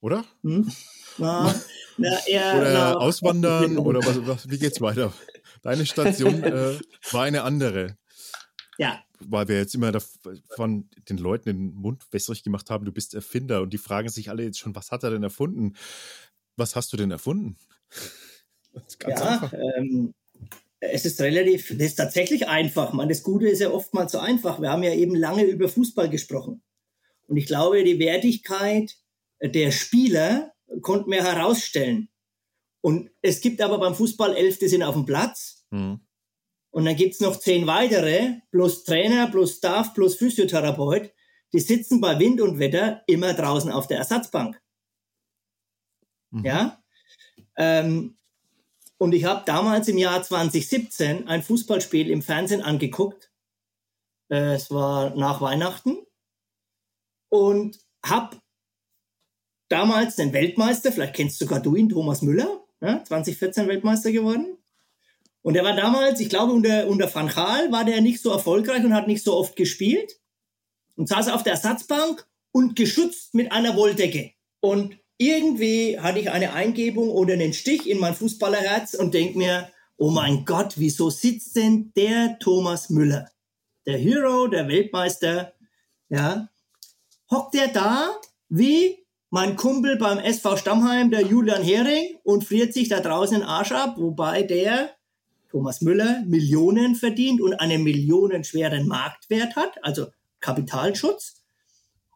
oder? 0.00 0.24
Hm? 0.42 0.72
Na, 1.18 1.54
na, 1.98 2.26
eher, 2.26 2.56
oder 2.56 2.72
na, 2.72 2.94
auswandern 2.94 3.78
oder 3.78 4.00
was, 4.00 4.26
was, 4.26 4.50
wie 4.50 4.58
geht's 4.58 4.80
weiter? 4.80 5.12
Deine 5.62 5.86
Station 5.86 6.42
äh, 6.42 6.78
war 7.10 7.22
eine 7.22 7.42
andere. 7.42 7.96
Ja. 8.78 9.02
Weil 9.20 9.48
wir 9.48 9.56
jetzt 9.56 9.74
immer 9.74 9.92
von 10.56 10.88
den 11.08 11.18
Leuten 11.18 11.44
den 11.44 11.74
Mund 11.74 12.04
wässrig 12.10 12.42
gemacht 12.42 12.70
haben, 12.70 12.84
du 12.84 12.92
bist 12.92 13.14
Erfinder 13.14 13.62
und 13.62 13.72
die 13.72 13.78
fragen 13.78 14.08
sich 14.08 14.30
alle 14.30 14.42
jetzt 14.42 14.58
schon, 14.58 14.74
was 14.74 14.90
hat 14.90 15.04
er 15.04 15.10
denn 15.10 15.22
erfunden? 15.22 15.76
Was 16.56 16.76
hast 16.76 16.92
du 16.92 16.96
denn 16.96 17.10
erfunden? 17.10 17.56
ja, 19.06 19.50
ähm, 19.76 20.14
es 20.80 21.04
ist 21.04 21.20
relativ, 21.20 21.68
das 21.68 21.88
ist 21.88 21.94
tatsächlich 21.94 22.48
einfach. 22.48 22.92
Man, 22.92 23.08
das 23.08 23.22
Gute 23.22 23.48
ist 23.48 23.60
ja 23.60 23.70
oftmals 23.70 24.12
so 24.12 24.18
einfach. 24.18 24.60
Wir 24.60 24.70
haben 24.70 24.82
ja 24.82 24.92
eben 24.92 25.14
lange 25.14 25.44
über 25.44 25.68
Fußball 25.68 26.10
gesprochen. 26.10 26.62
Und 27.28 27.36
ich 27.36 27.46
glaube, 27.46 27.84
die 27.84 28.00
Wertigkeit 28.00 28.92
der 29.40 29.70
Spieler 29.70 30.52
konnten 30.80 31.10
wir 31.10 31.22
herausstellen. 31.22 32.08
Und 32.82 33.10
es 33.22 33.40
gibt 33.40 33.62
aber 33.62 33.78
beim 33.78 33.94
Fußball 33.94 34.36
elf, 34.36 34.58
die 34.58 34.68
sind 34.68 34.82
auf 34.82 34.94
dem 34.94 35.06
Platz. 35.06 35.64
Mhm. 35.70 36.00
Und 36.70 36.84
dann 36.84 36.96
gibt's 36.96 37.20
noch 37.20 37.38
zehn 37.38 37.66
weitere, 37.66 38.40
plus 38.50 38.84
Trainer, 38.84 39.28
plus 39.28 39.56
Staff, 39.56 39.94
plus 39.94 40.16
Physiotherapeut, 40.16 41.12
die 41.52 41.60
sitzen 41.60 42.00
bei 42.00 42.18
Wind 42.18 42.40
und 42.40 42.58
Wetter 42.58 43.02
immer 43.06 43.34
draußen 43.34 43.70
auf 43.70 43.86
der 43.86 43.98
Ersatzbank. 43.98 44.60
Mhm. 46.30 46.44
Ja? 46.44 46.82
Ähm, 47.56 48.18
und 48.98 49.12
ich 49.12 49.24
habe 49.24 49.44
damals 49.44 49.88
im 49.88 49.98
Jahr 49.98 50.22
2017 50.22 51.28
ein 51.28 51.42
Fußballspiel 51.42 52.10
im 52.10 52.22
Fernsehen 52.22 52.62
angeguckt. 52.62 53.32
Äh, 54.30 54.54
es 54.54 54.70
war 54.70 55.14
nach 55.14 55.40
Weihnachten. 55.40 55.98
Und 57.28 57.78
habe 58.04 58.38
damals 59.68 60.16
den 60.16 60.32
Weltmeister, 60.32 60.92
vielleicht 60.92 61.14
kennst 61.14 61.38
sogar 61.38 61.60
du 61.60 61.76
ihn, 61.76 61.88
Thomas 61.88 62.22
Müller, 62.22 62.61
ja, 62.82 63.02
2014 63.04 63.68
Weltmeister 63.68 64.12
geworden. 64.12 64.58
Und 65.40 65.56
er 65.56 65.64
war 65.64 65.74
damals, 65.74 66.20
ich 66.20 66.28
glaube, 66.28 66.52
unter, 66.52 66.86
unter 66.86 67.12
Van 67.12 67.28
Gaal 67.28 67.72
war 67.72 67.84
der 67.84 68.00
nicht 68.00 68.22
so 68.22 68.30
erfolgreich 68.30 68.84
und 68.84 68.94
hat 68.94 69.08
nicht 69.08 69.24
so 69.24 69.34
oft 69.34 69.56
gespielt. 69.56 70.20
Und 70.96 71.08
saß 71.08 71.28
auf 71.28 71.42
der 71.42 71.54
Ersatzbank 71.54 72.26
und 72.52 72.76
geschützt 72.76 73.34
mit 73.34 73.50
einer 73.50 73.76
Wolldecke. 73.76 74.32
Und 74.60 74.98
irgendwie 75.16 75.98
hatte 75.98 76.18
ich 76.18 76.30
eine 76.30 76.52
Eingebung 76.52 77.08
oder 77.10 77.34
einen 77.34 77.54
Stich 77.54 77.88
in 77.88 77.98
mein 77.98 78.14
Fußballerherz 78.14 78.94
und 78.94 79.14
denk 79.14 79.36
mir, 79.36 79.70
oh 79.96 80.10
mein 80.10 80.44
Gott, 80.44 80.74
wieso 80.76 81.10
sitzt 81.10 81.56
denn 81.56 81.92
der 81.96 82.38
Thomas 82.40 82.90
Müller, 82.90 83.30
der 83.86 83.98
Hero, 83.98 84.48
der 84.48 84.68
Weltmeister, 84.68 85.54
ja, 86.08 86.48
hockt 87.30 87.54
der 87.54 87.68
da 87.68 88.10
wie 88.48 89.01
mein 89.32 89.56
Kumpel 89.56 89.96
beim 89.96 90.18
SV 90.18 90.58
Stammheim, 90.58 91.10
der 91.10 91.22
Julian 91.22 91.62
Hering, 91.62 92.18
und 92.22 92.44
friert 92.44 92.74
sich 92.74 92.90
da 92.90 93.00
draußen 93.00 93.38
den 93.38 93.48
Arsch 93.48 93.72
ab, 93.72 93.94
wobei 93.96 94.42
der 94.42 94.94
Thomas 95.50 95.80
Müller 95.80 96.22
Millionen 96.26 96.96
verdient 96.96 97.40
und 97.40 97.54
einen 97.54 97.82
millionenschweren 97.82 98.86
Marktwert 98.86 99.56
hat, 99.56 99.82
also 99.82 100.08
Kapitalschutz. 100.40 101.42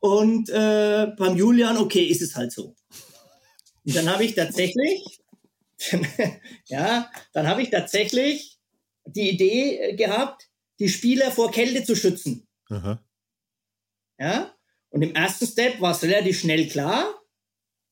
Und 0.01 0.51
äh, 0.51 1.07
beim 1.17 1.39
Julian, 1.39 1.79
okay, 1.79 2.05
ist 2.05 2.21
es 2.21 2.37
halt 2.37 2.53
so. 2.53 2.77
Und 3.87 3.97
dann 3.97 4.11
habe 4.11 4.23
ich 4.23 4.35
tatsächlich, 4.35 5.19
ja, 6.67 7.11
dann 7.33 7.49
habe 7.49 7.63
ich 7.63 7.71
tatsächlich 7.71 8.59
die 9.07 9.31
Idee 9.31 9.97
gehabt, 9.97 10.51
die 10.81 10.91
Spieler 10.91 11.31
vor 11.31 11.51
Kälte 11.51 11.83
zu 11.83 11.97
schützen. 11.97 12.47
Aha. 12.69 13.03
Ja, 14.19 14.56
und 14.97 15.03
im 15.03 15.15
ersten 15.15 15.47
Step 15.47 15.79
war 15.83 15.93
es 15.93 16.03
relativ 16.03 16.41
schnell 16.41 16.69
klar, 16.69 17.23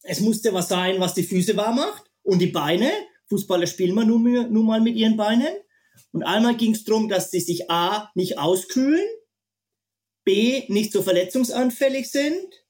es 0.04 0.20
musste 0.20 0.54
was 0.54 0.70
sein, 0.70 1.00
was 1.00 1.12
die 1.12 1.22
Füße 1.22 1.54
warm 1.54 1.76
macht 1.76 2.10
und 2.22 2.38
die 2.38 2.46
Beine. 2.46 2.90
Fußballer 3.28 3.66
spielen 3.66 3.94
wir 3.94 4.06
nun, 4.06 4.22
nun 4.50 4.64
mal 4.64 4.80
mit 4.80 4.96
ihren 4.96 5.18
Beinen. 5.18 5.52
Und 6.12 6.22
einmal 6.22 6.56
ging 6.56 6.72
es 6.72 6.82
darum, 6.84 7.10
dass 7.10 7.30
sie 7.30 7.40
sich 7.40 7.70
A 7.70 8.10
nicht 8.14 8.38
auskühlen, 8.38 9.06
B 10.24 10.62
nicht 10.68 10.92
so 10.92 11.02
verletzungsanfällig 11.02 12.10
sind 12.10 12.64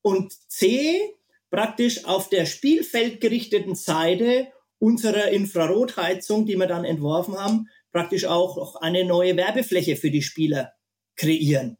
und 0.00 0.32
C 0.48 1.00
praktisch 1.50 2.04
auf 2.04 2.28
der 2.28 2.46
spielfeldgerichteten 2.46 3.74
Seite 3.74 4.52
unserer 4.78 5.30
Infrarotheizung, 5.30 6.46
die 6.46 6.54
wir 6.54 6.68
dann 6.68 6.84
entworfen 6.84 7.36
haben, 7.36 7.66
praktisch 7.90 8.26
auch 8.26 8.76
eine 8.76 9.04
neue 9.04 9.36
Werbefläche 9.36 9.96
für 9.96 10.12
die 10.12 10.22
Spieler 10.22 10.72
kreieren. 11.16 11.78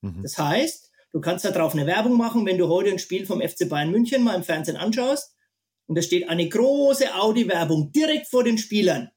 Mhm. 0.00 0.22
Das 0.22 0.36
heißt, 0.36 0.87
du 1.12 1.20
kannst 1.20 1.44
da 1.44 1.50
drauf 1.50 1.74
eine 1.74 1.86
Werbung 1.86 2.16
machen, 2.16 2.46
wenn 2.46 2.58
du 2.58 2.68
heute 2.68 2.90
ein 2.90 2.98
Spiel 2.98 3.26
vom 3.26 3.40
FC 3.40 3.68
Bayern 3.68 3.90
München 3.90 4.24
mal 4.24 4.34
im 4.34 4.42
Fernsehen 4.42 4.76
anschaust 4.76 5.34
und 5.86 5.96
da 5.96 6.02
steht 6.02 6.28
eine 6.28 6.48
große 6.48 7.14
Audi-Werbung 7.14 7.92
direkt 7.92 8.26
vor 8.26 8.44
den 8.44 8.58
Spielern 8.58 9.10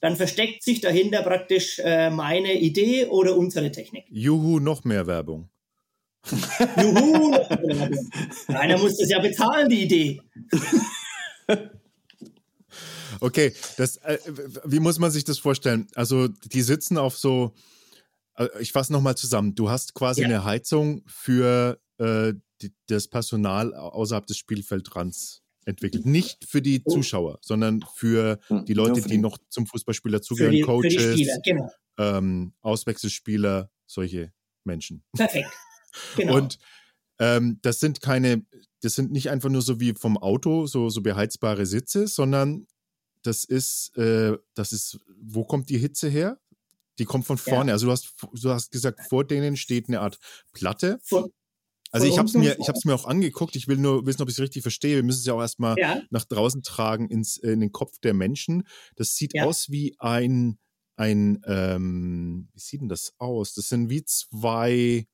dann 0.00 0.16
versteckt 0.16 0.62
sich 0.62 0.80
dahinter 0.80 1.22
praktisch 1.22 1.78
äh, 1.80 2.10
meine 2.10 2.54
Idee 2.54 3.06
oder 3.06 3.36
unsere 3.36 3.72
Technik. 3.72 4.04
Juhu, 4.08 4.60
noch 4.60 4.84
mehr 4.84 5.06
Werbung. 5.06 5.48
Juhu, 6.76 7.30
noch 7.30 7.50
mehr 7.50 7.80
Werbung. 7.80 8.10
Einer 8.48 8.78
muss 8.78 8.96
das 8.96 9.10
ja 9.10 9.20
bezahlen, 9.20 9.68
die 9.68 9.82
Idee. 9.82 10.20
Okay, 13.20 13.52
das, 13.76 13.96
äh, 13.96 14.16
wie 14.64 14.78
muss 14.78 15.00
man 15.00 15.10
sich 15.10 15.24
das 15.24 15.40
vorstellen? 15.40 15.88
Also, 15.96 16.28
die 16.28 16.62
sitzen 16.62 16.96
auf 16.98 17.18
so, 17.18 17.52
ich 18.60 18.72
fasse 18.72 18.92
nochmal 18.92 19.16
zusammen. 19.16 19.54
Du 19.54 19.70
hast 19.70 19.94
quasi 19.94 20.22
ja. 20.22 20.28
eine 20.28 20.44
Heizung 20.44 21.02
für 21.06 21.80
äh, 21.98 22.34
die, 22.62 22.72
das 22.86 23.08
Personal 23.08 23.74
außerhalb 23.74 24.26
des 24.26 24.36
Spielfeldrands 24.36 25.42
entwickelt. 25.64 26.06
Nicht 26.06 26.44
für 26.44 26.62
die 26.62 26.82
oh. 26.84 26.90
Zuschauer, 26.90 27.38
sondern 27.42 27.84
für 27.94 28.38
die 28.66 28.74
Leute, 28.74 29.02
die 29.02 29.18
noch 29.18 29.38
zum 29.48 29.66
Fußballspieler 29.66 30.22
zugehören, 30.22 30.54
die, 30.54 30.62
Coaches, 30.62 31.12
Spieler, 31.12 31.38
genau. 31.44 31.70
ähm, 31.98 32.54
Auswechselspieler, 32.62 33.70
solche 33.86 34.32
Menschen. 34.64 35.04
Perfekt. 35.16 35.50
Genau. 36.16 36.36
Und 36.36 36.58
ähm, 37.18 37.58
das 37.62 37.80
sind 37.80 38.00
keine, 38.00 38.44
das 38.82 38.94
sind 38.94 39.10
nicht 39.10 39.30
einfach 39.30 39.48
nur 39.48 39.62
so 39.62 39.80
wie 39.80 39.94
vom 39.94 40.16
Auto, 40.16 40.66
so, 40.66 40.88
so 40.88 41.00
beheizbare 41.02 41.66
Sitze, 41.66 42.06
sondern 42.06 42.66
das 43.22 43.44
ist, 43.44 43.96
äh, 43.96 44.36
das 44.54 44.72
ist, 44.72 45.00
wo 45.20 45.44
kommt 45.44 45.70
die 45.70 45.78
Hitze 45.78 46.08
her? 46.08 46.38
Die 46.98 47.04
kommt 47.04 47.26
von 47.26 47.38
vorne. 47.38 47.70
Ja. 47.70 47.74
Also 47.74 47.86
du 47.86 47.92
hast, 47.92 48.14
du 48.32 48.50
hast 48.50 48.70
gesagt, 48.70 49.00
vor 49.08 49.24
denen 49.24 49.56
steht 49.56 49.88
eine 49.88 50.00
Art 50.00 50.18
Platte. 50.52 50.98
Von, 51.02 51.30
also 51.90 52.06
ich 52.06 52.18
habe 52.18 52.28
es 52.28 52.34
mir, 52.34 52.58
ich 52.58 52.68
habe 52.68 52.78
mir 52.84 52.94
auch 52.94 53.06
angeguckt. 53.06 53.56
Ich 53.56 53.68
will 53.68 53.78
nur 53.78 54.04
wissen, 54.06 54.22
ob 54.22 54.28
ich 54.28 54.34
es 54.34 54.40
richtig 54.40 54.62
verstehe. 54.62 54.96
Wir 54.96 55.02
müssen 55.02 55.20
es 55.20 55.26
ja 55.26 55.34
auch 55.34 55.40
erstmal 55.40 55.76
ja. 55.78 56.02
nach 56.10 56.24
draußen 56.24 56.62
tragen 56.62 57.08
ins 57.08 57.38
äh, 57.38 57.52
in 57.52 57.60
den 57.60 57.72
Kopf 57.72 57.98
der 58.00 58.14
Menschen. 58.14 58.66
Das 58.96 59.14
sieht 59.14 59.34
ja. 59.34 59.44
aus 59.44 59.70
wie 59.70 59.96
ein 59.98 60.58
ein 60.96 61.40
ähm, 61.46 62.48
wie 62.52 62.60
sieht 62.60 62.80
denn 62.80 62.88
das 62.88 63.14
aus? 63.18 63.54
Das 63.54 63.68
sind 63.68 63.88
wie 63.88 64.04
zwei 64.04 65.06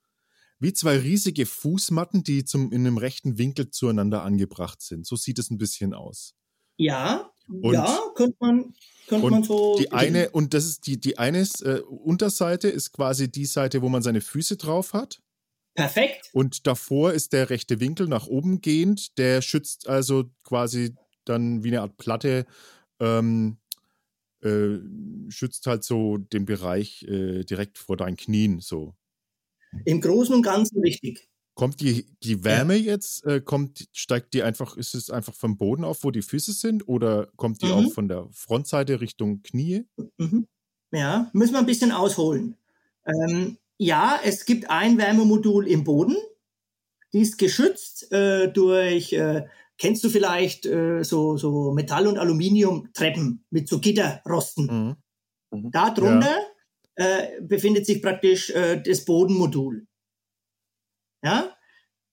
wie 0.58 0.72
zwei 0.72 0.98
riesige 0.98 1.46
Fußmatten, 1.46 2.24
die 2.24 2.44
zum 2.44 2.72
in 2.72 2.86
einem 2.86 2.98
rechten 2.98 3.38
Winkel 3.38 3.70
zueinander 3.70 4.22
angebracht 4.22 4.80
sind. 4.82 5.06
So 5.06 5.16
sieht 5.16 5.38
es 5.38 5.50
ein 5.50 5.58
bisschen 5.58 5.94
aus. 5.94 6.34
Ja, 6.76 7.30
und, 7.48 7.74
ja, 7.74 7.98
könnte 8.14 8.36
man 8.40 8.74
könnte 9.06 9.30
man 9.30 9.42
so. 9.42 9.76
Die 9.78 9.92
eine 9.92 10.30
und 10.30 10.54
das 10.54 10.64
ist 10.64 10.86
die 10.86 10.98
die 10.98 11.18
eine 11.18 11.46
äh, 11.62 11.80
Unterseite 11.80 12.68
ist 12.68 12.92
quasi 12.92 13.30
die 13.30 13.46
Seite, 13.46 13.82
wo 13.82 13.88
man 13.88 14.02
seine 14.02 14.20
Füße 14.20 14.56
drauf 14.56 14.92
hat. 14.92 15.20
Perfekt. 15.74 16.30
Und 16.32 16.66
davor 16.66 17.12
ist 17.12 17.32
der 17.32 17.50
rechte 17.50 17.80
Winkel 17.80 18.06
nach 18.06 18.26
oben 18.26 18.60
gehend. 18.60 19.18
Der 19.18 19.42
schützt 19.42 19.88
also 19.88 20.30
quasi 20.44 20.94
dann 21.24 21.64
wie 21.64 21.68
eine 21.68 21.82
Art 21.82 21.96
Platte, 21.96 22.46
ähm, 23.00 23.58
äh, 24.42 24.78
schützt 25.28 25.66
halt 25.66 25.84
so 25.84 26.18
den 26.18 26.44
Bereich 26.44 27.02
äh, 27.04 27.44
direkt 27.44 27.78
vor 27.78 27.96
deinen 27.96 28.16
Knien 28.16 28.60
so. 28.60 28.94
Im 29.84 30.00
Großen 30.00 30.34
und 30.34 30.42
Ganzen 30.42 30.80
richtig. 30.80 31.28
Kommt 31.54 31.80
die, 31.80 32.06
die 32.22 32.42
Wärme 32.42 32.74
ja. 32.74 32.92
jetzt, 32.92 33.24
äh, 33.26 33.40
kommt, 33.40 33.88
steigt 33.92 34.34
die 34.34 34.42
einfach, 34.42 34.76
ist 34.76 34.94
es 34.94 35.10
einfach 35.10 35.34
vom 35.34 35.56
Boden 35.56 35.84
auf, 35.84 36.02
wo 36.02 36.10
die 36.10 36.22
Füße 36.22 36.52
sind, 36.52 36.88
oder 36.88 37.28
kommt 37.36 37.62
die 37.62 37.66
mhm. 37.66 37.72
auch 37.72 37.92
von 37.92 38.08
der 38.08 38.28
Frontseite 38.32 39.00
Richtung 39.00 39.42
Knie? 39.42 39.84
Mhm. 40.18 40.48
Ja, 40.90 41.30
müssen 41.32 41.52
wir 41.52 41.60
ein 41.60 41.66
bisschen 41.66 41.92
ausholen. 41.92 42.56
Ähm, 43.06 43.58
ja, 43.78 44.18
es 44.24 44.46
gibt 44.46 44.68
ein 44.68 44.98
Wärmemodul 44.98 45.68
im 45.68 45.84
Boden. 45.84 46.16
Die 47.12 47.20
ist 47.20 47.38
geschützt 47.38 48.10
äh, 48.12 48.52
durch, 48.52 49.12
äh, 49.12 49.46
kennst 49.78 50.02
du 50.02 50.08
vielleicht 50.08 50.66
äh, 50.66 51.04
so, 51.04 51.36
so 51.36 51.72
Metall- 51.72 52.08
und 52.08 52.18
Aluminiumtreppen 52.18 53.44
mit 53.50 53.68
so 53.68 53.78
Gitterrosten. 53.78 54.66
Mhm. 54.66 54.96
Mhm. 55.52 55.70
Darunter 55.70 56.36
ja. 56.98 57.04
äh, 57.06 57.40
befindet 57.42 57.86
sich 57.86 58.02
praktisch 58.02 58.50
äh, 58.50 58.82
das 58.82 59.04
Bodenmodul. 59.04 59.86
Ja, 61.24 61.56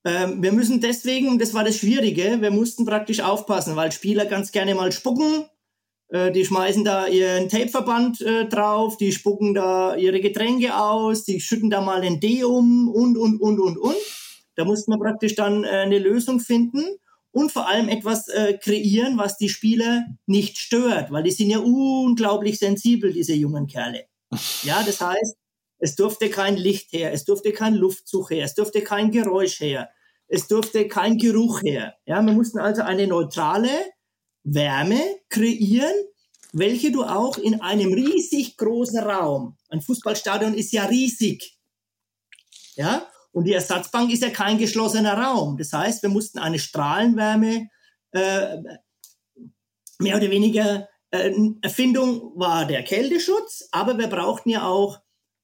ähm, 0.06 0.42
wir 0.42 0.52
müssen 0.52 0.82
deswegen, 0.82 1.38
das 1.38 1.54
war 1.54 1.64
das 1.64 1.78
Schwierige, 1.78 2.42
wir 2.42 2.52
mussten 2.52 2.86
praktisch 2.86 3.20
aufpassen, 3.20 3.76
weil 3.76 3.92
Spieler 3.92 4.26
ganz 4.26 4.52
gerne 4.52 4.74
mal 4.74 4.92
spucken 4.92 5.46
äh, 6.12 6.32
die 6.32 6.46
schmeißen 6.46 6.84
da 6.84 7.08
ihren 7.08 7.48
Tapeverband 7.48 8.22
äh, 8.22 8.46
drauf, 8.46 8.98
die 8.98 9.14
spucken 9.14 9.54
da 9.54 9.96
ihre 9.96 10.20
Getränke 10.20 10.78
aus, 10.78 11.24
die 11.24 11.40
schütten 11.40 11.70
da 11.70 11.80
mal 11.82 12.02
ein 12.02 12.20
D 12.20 12.44
um 12.44 12.90
und, 12.90 13.18
und, 13.18 13.40
und, 13.40 13.60
und, 13.60 13.78
und. 13.78 13.96
Da 14.56 14.66
musste 14.66 14.92
man 14.92 15.00
praktisch 15.00 15.36
dann 15.36 15.64
äh, 15.64 15.70
eine 15.70 16.00
Lösung 16.00 16.42
finden 16.42 16.84
und 17.32 17.54
vor 17.54 17.70
allem 17.70 17.88
etwas 17.88 18.28
äh, 18.28 18.58
kreieren, 18.58 19.18
was 19.18 19.38
die 19.38 19.48
Spieler 19.48 20.06
nicht 20.26 20.58
stört, 20.58 21.12
weil 21.12 21.24
die 21.24 21.32
sind 21.32 21.50
ja 21.50 21.60
unglaublich 21.60 22.60
sensibel, 22.60 23.14
diese 23.14 23.34
jungen 23.34 23.68
Kerle. 23.68 24.04
Ja, 24.64 24.84
das 24.86 25.00
heißt, 25.00 25.38
es 25.82 25.96
durfte 25.96 26.30
kein 26.30 26.56
Licht 26.56 26.94
her, 26.94 27.12
es 27.12 27.26
durfte 27.26 27.52
kein 27.52 27.76
Luftzug 27.76 28.30
her, 28.30 28.46
es 28.46 28.54
durfte 28.54 28.82
kein 28.82 29.12
Geräusch 29.12 29.60
her, 29.60 29.90
es 30.28 30.48
durfte 30.48 30.88
kein 30.88 31.18
Geruch 31.18 31.62
her. 31.64 31.96
Ja, 32.06 32.22
wir 32.22 32.34
mussten 32.34 32.60
also 32.60 32.84
eine 32.84 33.08
neutrale, 33.08 33.70
Wärme 34.44 35.02
kreieren, 35.30 35.94
welche 36.54 36.92
du 36.92 37.04
auch 37.04 37.38
in 37.38 37.62
einem 37.62 37.94
riesig 37.94 38.58
großen 38.58 39.00
Raum, 39.00 39.58
ein 39.70 39.82
Fußballstadion 39.82 40.54
ist 40.54 40.72
ja 40.72 40.86
riesig, 40.86 41.58
ja, 42.76 43.08
und 43.32 43.46
die 43.46 43.54
Ersatzbank 43.54 44.12
ist 44.12 44.24
ja 44.24 44.30
kein 44.30 44.58
geschlossener 44.58 45.14
Raum. 45.14 45.58
Das 45.58 45.72
heißt, 45.72 46.04
wir 46.04 46.10
mussten 46.10 46.40
eine 46.40 46.60
Strahlenwärme, 46.60 47.70
äh, 48.12 48.58
mehr 50.00 50.18
oder 50.18 50.30
weniger 50.30 50.90
äh, 51.12 51.32
Erfindung 51.62 52.34
war 52.36 52.66
der 52.66 52.84
Kälteschutz, 52.84 53.70
aber 53.72 53.98
wir 53.98 54.08
brauchten 54.08 54.50
ja 54.50 54.68
auch 54.68 55.00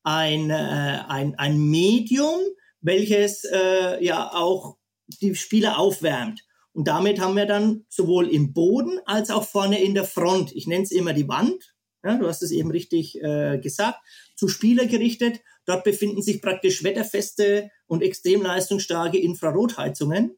ein, 0.08 0.50
äh, 0.52 1.04
ein, 1.10 1.36
ein 1.38 1.60
Medium, 1.60 2.40
welches 2.80 3.44
äh, 3.44 4.02
ja 4.02 4.32
auch 4.34 4.78
die 5.08 5.36
Spieler 5.36 5.78
aufwärmt. 5.78 6.46
Und 6.72 6.88
damit 6.88 7.20
haben 7.20 7.36
wir 7.36 7.46
dann 7.46 7.86
sowohl 7.90 8.30
im 8.30 8.54
Boden 8.54 9.00
als 9.06 9.30
auch 9.30 9.44
vorne 9.44 9.84
in 9.84 9.94
der 9.94 10.06
Front, 10.06 10.56
ich 10.56 10.66
nenne 10.66 10.84
es 10.84 10.92
immer 10.92 11.12
die 11.12 11.28
Wand, 11.28 11.76
ja, 12.06 12.16
du 12.16 12.26
hast 12.26 12.42
es 12.42 12.52
eben 12.52 12.72
richtig 12.72 13.22
äh, 13.22 13.60
gesagt, 13.60 14.00
zu 14.38 14.48
Spieler 14.48 14.86
gerichtet. 14.86 15.42
Dort 15.66 15.84
befinden 15.84 16.22
sich 16.22 16.42
praktisch 16.42 16.86
wetterfeste 16.86 17.70
und 17.88 18.02
extrem 18.02 18.44
leistungsstarke 18.44 19.18
Infrarotheizungen, 19.18 20.38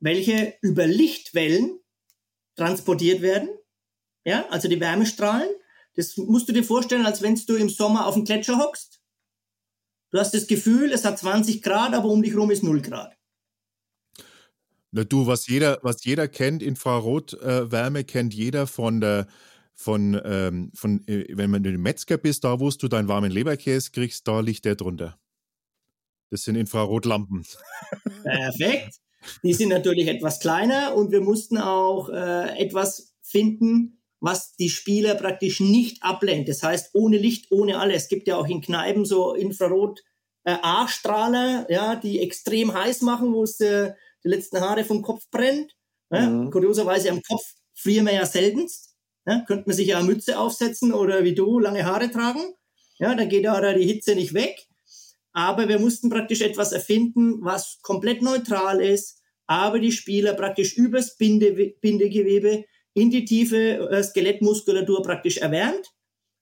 welche 0.00 0.54
über 0.60 0.88
Lichtwellen 0.88 1.78
transportiert 2.56 3.22
werden. 3.22 3.50
Ja, 4.24 4.48
also 4.48 4.66
die 4.66 4.80
Wärmestrahlen. 4.80 5.50
Das 5.94 6.16
musst 6.16 6.48
du 6.48 6.52
dir 6.52 6.64
vorstellen, 6.64 7.06
als 7.06 7.22
wenn 7.22 7.34
du 7.34 7.56
im 7.56 7.68
Sommer 7.68 8.06
auf 8.06 8.14
dem 8.14 8.24
Gletscher 8.24 8.58
hockst. 8.58 9.00
Du 10.10 10.18
hast 10.18 10.34
das 10.34 10.46
Gefühl, 10.46 10.92
es 10.92 11.04
hat 11.04 11.18
20 11.18 11.62
Grad, 11.62 11.94
aber 11.94 12.08
um 12.08 12.22
dich 12.22 12.32
herum 12.32 12.50
ist 12.50 12.62
0 12.62 12.82
Grad. 12.82 13.16
Na 14.90 15.04
du, 15.04 15.26
was 15.26 15.46
jeder, 15.46 15.78
was 15.82 16.04
jeder 16.04 16.28
kennt, 16.28 16.62
Infrarotwärme 16.62 18.00
äh, 18.00 18.04
kennt 18.04 18.34
jeder 18.34 18.66
von 18.66 19.00
der 19.00 19.26
von, 19.74 20.20
ähm, 20.24 20.70
von 20.74 21.06
äh, 21.08 21.26
wenn 21.30 21.50
man 21.50 21.64
in 21.64 21.72
den 21.72 21.82
Metzger 21.82 22.18
bist, 22.18 22.44
da 22.44 22.60
wo 22.60 22.70
du 22.70 22.88
deinen 22.88 23.08
warmen 23.08 23.32
Leberkäse 23.32 23.90
kriegst, 23.90 24.28
da 24.28 24.40
liegt 24.40 24.64
der 24.66 24.76
drunter. 24.76 25.18
Das 26.30 26.42
sind 26.42 26.56
Infrarotlampen. 26.56 27.44
Perfekt. 28.22 28.96
Die 29.42 29.54
sind 29.54 29.68
natürlich 29.68 30.08
etwas 30.08 30.40
kleiner 30.40 30.94
und 30.94 31.10
wir 31.10 31.20
mussten 31.20 31.58
auch 31.58 32.08
äh, 32.10 32.58
etwas 32.58 33.14
finden, 33.22 34.01
was 34.22 34.54
die 34.54 34.70
Spieler 34.70 35.16
praktisch 35.16 35.58
nicht 35.58 36.02
ablenkt. 36.02 36.48
Das 36.48 36.62
heißt, 36.62 36.90
ohne 36.94 37.18
Licht, 37.18 37.50
ohne 37.50 37.78
alles. 37.78 38.04
Es 38.04 38.08
gibt 38.08 38.28
ja 38.28 38.36
auch 38.36 38.46
in 38.46 38.60
Kneipen 38.60 39.04
so 39.04 39.34
Infrarot 39.34 40.00
äh, 40.44 40.56
A-Strahler, 40.62 41.66
ja, 41.68 41.96
die 41.96 42.20
extrem 42.20 42.72
heiß 42.72 43.02
machen, 43.02 43.34
wo 43.34 43.42
es 43.42 43.58
äh, 43.58 43.92
die 44.24 44.28
letzten 44.28 44.60
Haare 44.60 44.84
vom 44.84 45.02
Kopf 45.02 45.28
brennt. 45.30 45.76
Ja? 46.10 46.30
Mhm. 46.30 46.50
Kurioserweise 46.52 47.10
am 47.10 47.20
Kopf 47.22 47.42
frieren 47.74 48.06
wir 48.06 48.14
ja 48.14 48.24
seltenst. 48.24 48.94
Ja? 49.26 49.44
Könnte 49.46 49.64
man 49.66 49.76
sich 49.76 49.88
ja 49.88 49.98
eine 49.98 50.06
Mütze 50.06 50.38
aufsetzen 50.38 50.92
oder 50.92 51.24
wie 51.24 51.34
du 51.34 51.58
lange 51.58 51.84
Haare 51.84 52.08
tragen. 52.08 52.54
Ja, 52.98 53.16
dann 53.16 53.28
geht 53.28 53.44
da 53.44 53.74
die 53.74 53.86
Hitze 53.86 54.14
nicht 54.14 54.34
weg. 54.34 54.68
Aber 55.32 55.68
wir 55.68 55.80
mussten 55.80 56.10
praktisch 56.10 56.42
etwas 56.42 56.70
erfinden, 56.70 57.42
was 57.42 57.80
komplett 57.82 58.22
neutral 58.22 58.80
ist, 58.80 59.20
aber 59.46 59.80
die 59.80 59.90
Spieler 59.90 60.34
praktisch 60.34 60.76
übers 60.76 61.16
Binde, 61.16 61.74
Bindegewebe 61.80 62.66
in 62.94 63.10
die 63.10 63.24
tiefe 63.24 63.90
äh, 63.90 64.02
Skelettmuskulatur 64.02 65.02
praktisch 65.02 65.38
erwärmt. 65.38 65.92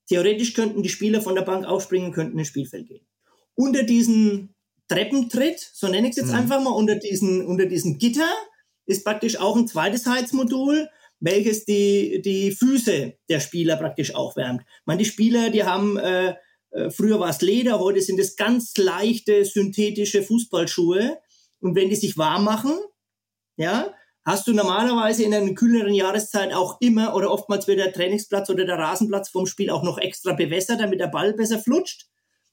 Theoretisch 0.08 0.54
könnten 0.54 0.82
die 0.82 0.88
Spieler 0.88 1.20
von 1.20 1.34
der 1.34 1.42
Bank 1.42 1.64
aufspringen, 1.64 2.12
könnten 2.12 2.38
ins 2.38 2.48
Spielfeld 2.48 2.88
gehen. 2.88 3.06
Unter 3.54 3.84
diesen 3.84 4.54
Treppentritt, 4.88 5.60
so 5.72 5.86
nenne 5.86 6.08
ich 6.08 6.12
es 6.12 6.16
jetzt 6.16 6.32
mhm. 6.32 6.38
einfach 6.38 6.60
mal, 6.60 6.70
unter 6.70 6.96
diesen, 6.96 7.46
unter 7.46 7.66
diesen 7.66 7.98
Gitter 7.98 8.28
ist 8.86 9.04
praktisch 9.04 9.38
auch 9.38 9.56
ein 9.56 9.68
zweites 9.68 10.06
Heizmodul, 10.06 10.88
welches 11.20 11.64
die, 11.64 12.22
die 12.22 12.50
Füße 12.50 13.14
der 13.28 13.40
Spieler 13.40 13.76
praktisch 13.76 14.14
auch 14.14 14.36
wärmt. 14.36 14.62
Ich 14.62 14.86
meine, 14.86 14.98
die 14.98 15.04
Spieler, 15.04 15.50
die 15.50 15.64
haben, 15.64 15.96
äh, 15.98 16.34
äh, 16.70 16.90
früher 16.90 17.20
war 17.20 17.30
es 17.30 17.40
Leder, 17.40 17.78
heute 17.78 18.00
sind 18.00 18.18
es 18.18 18.36
ganz 18.36 18.76
leichte 18.76 19.44
synthetische 19.44 20.22
Fußballschuhe. 20.22 21.18
Und 21.60 21.76
wenn 21.76 21.90
die 21.90 21.96
sich 21.96 22.16
warm 22.16 22.44
machen, 22.44 22.72
ja, 23.56 23.94
hast 24.24 24.46
du 24.46 24.52
normalerweise 24.52 25.24
in 25.24 25.34
einer 25.34 25.54
kühleren 25.54 25.94
Jahreszeit 25.94 26.52
auch 26.52 26.80
immer 26.80 27.14
oder 27.14 27.30
oftmals 27.30 27.66
wird 27.66 27.78
der 27.78 27.92
Trainingsplatz 27.92 28.50
oder 28.50 28.64
der 28.64 28.78
Rasenplatz 28.78 29.30
vom 29.30 29.46
Spiel 29.46 29.70
auch 29.70 29.82
noch 29.82 29.98
extra 29.98 30.34
bewässert, 30.34 30.80
damit 30.80 31.00
der 31.00 31.06
Ball 31.08 31.32
besser 31.32 31.58
flutscht. 31.58 32.06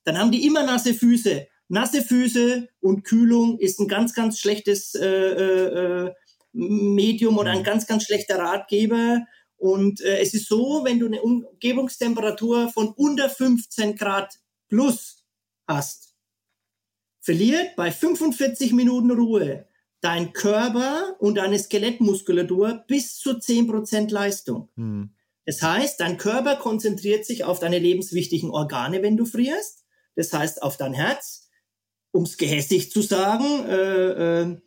Dann 0.03 0.17
haben 0.17 0.31
die 0.31 0.45
immer 0.45 0.63
nasse 0.63 0.93
Füße. 0.93 1.47
Nasse 1.69 2.01
Füße 2.01 2.69
und 2.79 3.03
Kühlung 3.03 3.59
ist 3.59 3.79
ein 3.79 3.89
ganz, 3.89 4.13
ganz 4.13 4.39
schlechtes 4.39 4.95
äh, 4.95 5.05
äh, 5.05 6.05
äh 6.05 6.13
Medium 6.53 7.37
oder 7.37 7.51
ein 7.51 7.59
mhm. 7.59 7.65
ganz, 7.65 7.85
ganz 7.85 8.05
schlechter 8.05 8.39
Ratgeber. 8.39 9.25
Und 9.57 10.01
äh, 10.01 10.19
es 10.19 10.33
ist 10.33 10.47
so, 10.47 10.81
wenn 10.85 10.99
du 10.99 11.05
eine 11.07 11.21
Umgebungstemperatur 11.21 12.69
von 12.69 12.89
unter 12.89 13.29
15 13.29 13.95
Grad 13.95 14.39
plus 14.69 15.23
hast, 15.67 16.15
verliert 17.19 17.75
bei 17.75 17.91
45 17.91 18.73
Minuten 18.73 19.11
Ruhe 19.11 19.66
dein 20.01 20.33
Körper 20.33 21.15
und 21.19 21.35
deine 21.35 21.57
Skelettmuskulatur 21.57 22.83
bis 22.87 23.17
zu 23.17 23.31
10% 23.31 24.11
Leistung. 24.11 24.69
Mhm. 24.75 25.11
Das 25.45 25.61
heißt, 25.61 25.99
dein 25.99 26.17
Körper 26.17 26.57
konzentriert 26.57 27.25
sich 27.25 27.43
auf 27.43 27.59
deine 27.59 27.79
lebenswichtigen 27.79 28.51
Organe, 28.51 29.01
wenn 29.01 29.17
du 29.17 29.25
frierst. 29.25 29.85
Das 30.15 30.33
heißt, 30.33 30.61
auf 30.61 30.77
dein 30.77 30.93
Herz, 30.93 31.49
um 32.11 32.23
es 32.23 32.37
gehässig 32.37 32.91
zu 32.91 33.01
sagen, 33.01 33.65
äh, 33.65 34.41
äh, 34.41 34.57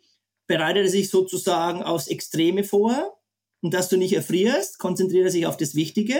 bereitet 0.47 0.85
er 0.85 0.89
sich 0.89 1.09
sozusagen 1.09 1.83
aufs 1.83 2.07
Extreme 2.07 2.63
vor. 2.63 3.17
Und 3.61 3.73
dass 3.73 3.89
du 3.89 3.97
nicht 3.97 4.13
erfrierst, 4.13 4.79
konzentriert 4.79 5.25
er 5.25 5.31
sich 5.31 5.45
auf 5.45 5.55
das 5.55 5.75
Wichtige. 5.75 6.15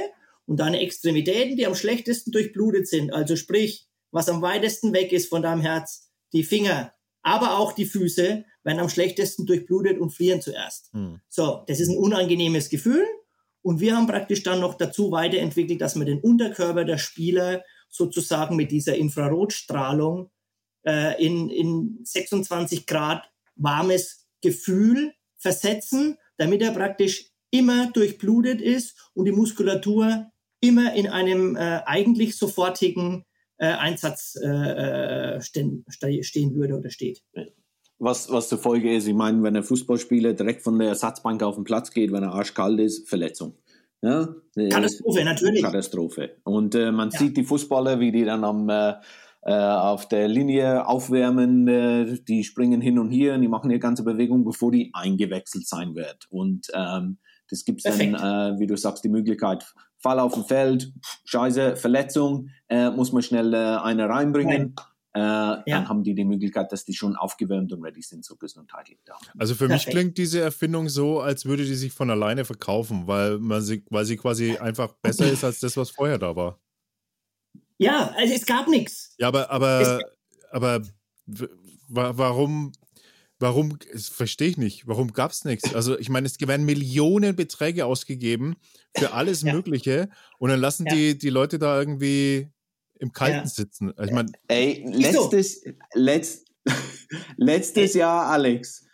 Und 0.46 0.58
deine 0.58 0.80
Extremitäten, 0.82 1.58
die 1.58 1.66
am 1.66 1.76
schlechtesten 1.76 2.32
durchblutet 2.32 2.88
sind, 2.88 3.12
also 3.12 3.36
sprich, 3.36 3.88
was 4.12 4.30
am 4.30 4.42
weitesten 4.42 4.94
weg 4.94 5.12
ist 5.12 5.30
von 5.30 5.42
deinem 5.42 5.62
Herz, 5.62 6.12
die 6.34 6.44
Finger, 6.44 6.94
aber 7.24 7.58
auch 7.58 7.74
die 7.74 7.86
Füße, 7.86 8.46
werden 8.64 8.80
am 8.80 8.90
schlechtesten 8.90 9.46
durchblutet 9.46 10.00
und 10.00 10.12
frieren 10.12 10.42
zuerst. 10.42 10.92
Hm. 10.94 11.20
So, 11.30 11.64
das 11.68 11.80
ist 11.80 11.90
ein 11.90 11.98
unangenehmes 11.98 12.70
Gefühl. 12.70 13.06
Und 13.64 13.80
wir 13.80 13.96
haben 13.96 14.08
praktisch 14.08 14.44
dann 14.44 14.60
noch 14.60 14.76
dazu 14.76 15.12
weiterentwickelt, 15.12 15.82
dass 15.82 15.96
wir 15.96 16.06
den 16.06 16.20
Unterkörper 16.20 16.84
der 16.84 16.98
Spieler 16.98 17.64
sozusagen 17.90 18.56
mit 18.56 18.72
dieser 18.72 18.96
Infrarotstrahlung 18.96 20.32
äh, 20.86 21.24
in, 21.24 21.50
in 21.50 22.00
26 22.04 22.86
Grad 22.88 23.30
warmes 23.56 24.28
Gefühl 24.42 25.14
versetzen, 25.38 26.18
damit 26.38 26.62
er 26.62 26.72
praktisch 26.72 27.28
immer 27.52 27.92
durchblutet 27.92 28.62
ist 28.62 29.12
und 29.14 29.26
die 29.26 29.32
Muskulatur 29.32 30.32
immer 30.62 30.94
in 30.94 31.08
einem 31.08 31.56
äh, 31.56 31.82
eigentlich 31.86 32.38
sofortigen 32.38 33.26
Einsatz 33.66 34.38
äh, 34.42 34.48
äh 35.36 35.42
stehen, 35.42 35.86
stehen 36.22 36.56
würde 36.56 36.78
oder 36.78 36.90
steht 36.90 37.22
was, 38.02 38.32
was 38.32 38.50
zur 38.50 38.58
Folge 38.58 38.94
ist. 38.94 39.08
Ich 39.08 39.14
meine, 39.14 39.44
wenn 39.44 39.56
ein 39.56 39.64
Fußballspieler 39.64 40.34
direkt 40.34 40.64
von 40.64 40.78
der 40.80 40.90
Ersatzbank 40.90 41.44
auf 41.44 41.56
den 41.56 41.64
Platz 41.64 41.92
geht, 41.92 42.12
wenn 42.12 42.24
er 42.24 42.34
arschkalt 42.34 42.80
ist, 42.80 43.08
Verletzung. 43.08 43.56
Ja? 44.02 44.28
Katastrophe, 44.72 45.24
natürlich. 45.24 45.62
Katastrophe. 45.62 46.38
Und 46.44 46.74
äh, 46.74 46.92
man 46.92 47.12
ja. 47.12 47.20
sieht 47.20 47.38
die 47.38 47.44
Fußballer, 47.44 48.00
wie 48.00 48.12
die 48.12 48.26
dann 48.26 48.44
am, 48.44 48.68
äh, 48.70 48.96
äh, 49.44 49.54
auf 49.54 50.08
der 50.08 50.28
Linie 50.28 50.88
aufwärmen, 50.88 51.68
äh, 51.68 52.18
die 52.28 52.44
springen 52.44 52.82
hin 52.82 52.98
und 52.98 53.12
her 53.12 53.36
und 53.36 53.42
die 53.42 53.48
machen 53.48 53.70
ihre 53.70 53.80
ganze 53.80 54.04
Bewegung, 54.04 54.44
bevor 54.44 54.72
die 54.72 54.90
eingewechselt 54.94 55.68
sein 55.68 55.94
wird. 55.94 56.26
Und 56.32 56.72
ähm, 56.74 57.20
das 57.52 57.66
gibt 57.66 57.86
es 57.86 57.96
dann, 57.96 58.16
äh, 58.16 58.60
wie 58.60 58.68
du 58.68 58.78
sagst, 58.78 59.04
die 59.04 59.10
Möglichkeit, 59.10 59.64
Fall 60.02 60.20
auf 60.20 60.34
dem 60.34 60.46
Feld, 60.46 60.92
scheiße, 61.26 61.76
Verletzung, 61.76 62.50
äh, 62.68 62.90
muss 62.90 63.12
man 63.12 63.22
schnell 63.22 63.54
äh, 63.54 63.58
eine 63.58 64.10
reinbringen. 64.10 64.76
Äh, 65.14 65.20
ja. 65.20 65.64
dann 65.66 65.90
haben 65.90 66.04
die 66.04 66.16
die 66.16 66.24
Möglichkeit, 66.24 66.72
dass 66.72 66.86
die 66.86 66.94
schon 66.94 67.18
aufgewärmt 67.18 67.74
und 67.74 67.84
ready 67.84 68.02
sind 68.02 68.24
zur 68.24 68.40
gesundheitlich 68.40 69.00
da. 69.04 69.18
Also 69.38 69.56
für 69.56 69.68
Perfekt. 69.68 69.88
mich 69.88 69.94
klingt 69.94 70.18
diese 70.18 70.40
Erfindung 70.40 70.88
so, 70.88 71.20
als 71.20 71.44
würde 71.44 71.66
die 71.66 71.76
sich 71.76 71.92
von 71.92 72.10
alleine 72.10 72.46
verkaufen, 72.46 73.08
weil, 73.08 73.38
man 73.38 73.62
sie, 73.62 73.84
weil 73.90 74.06
sie 74.06 74.16
quasi 74.16 74.56
einfach 74.58 74.94
besser 75.02 75.30
ist 75.30 75.44
als 75.44 75.60
das, 75.60 75.76
was 75.76 75.90
vorher 75.90 76.18
da 76.18 76.36
war. 76.38 76.60
Ja, 77.78 78.14
also 78.16 78.34
es 78.34 78.46
gab 78.46 78.70
nichts. 78.70 79.14
Ja, 79.18 79.28
aber, 79.28 79.50
aber, 79.52 80.00
aber 80.52 80.82
warum, 81.90 82.72
warum, 83.42 83.78
das 83.92 84.08
verstehe 84.08 84.50
ich 84.50 84.58
nicht, 84.58 84.88
warum 84.88 85.12
gab 85.14 85.32
es 85.32 85.46
nichts? 85.46 85.74
Also 85.74 85.98
ich 85.98 86.10
meine, 86.10 86.28
es 86.28 86.40
werden 86.40 86.66
Millionen 86.66 87.36
Beträge 87.36 87.86
ausgegeben 87.86 88.56
für 88.96 89.14
alles 89.14 89.42
ja. 89.44 89.54
Mögliche 89.54 90.10
und 90.38 90.50
dann 90.50 90.60
lassen 90.60 90.86
ja. 90.86 90.94
die, 90.94 91.18
die 91.18 91.30
Leute 91.30 91.60
da 91.60 91.80
irgendwie 91.80 92.48
im 93.00 93.12
Kalten 93.12 93.40
ja. 93.40 93.48
sitzen. 93.48 93.92
Also 93.98 94.10
ich 94.10 94.16
mein, 94.16 94.32
Ey, 94.48 94.86
letztes, 94.88 95.64
letzt, 95.94 96.48
letztes 97.38 97.94
Jahr, 97.96 98.28
Alex, 98.28 98.86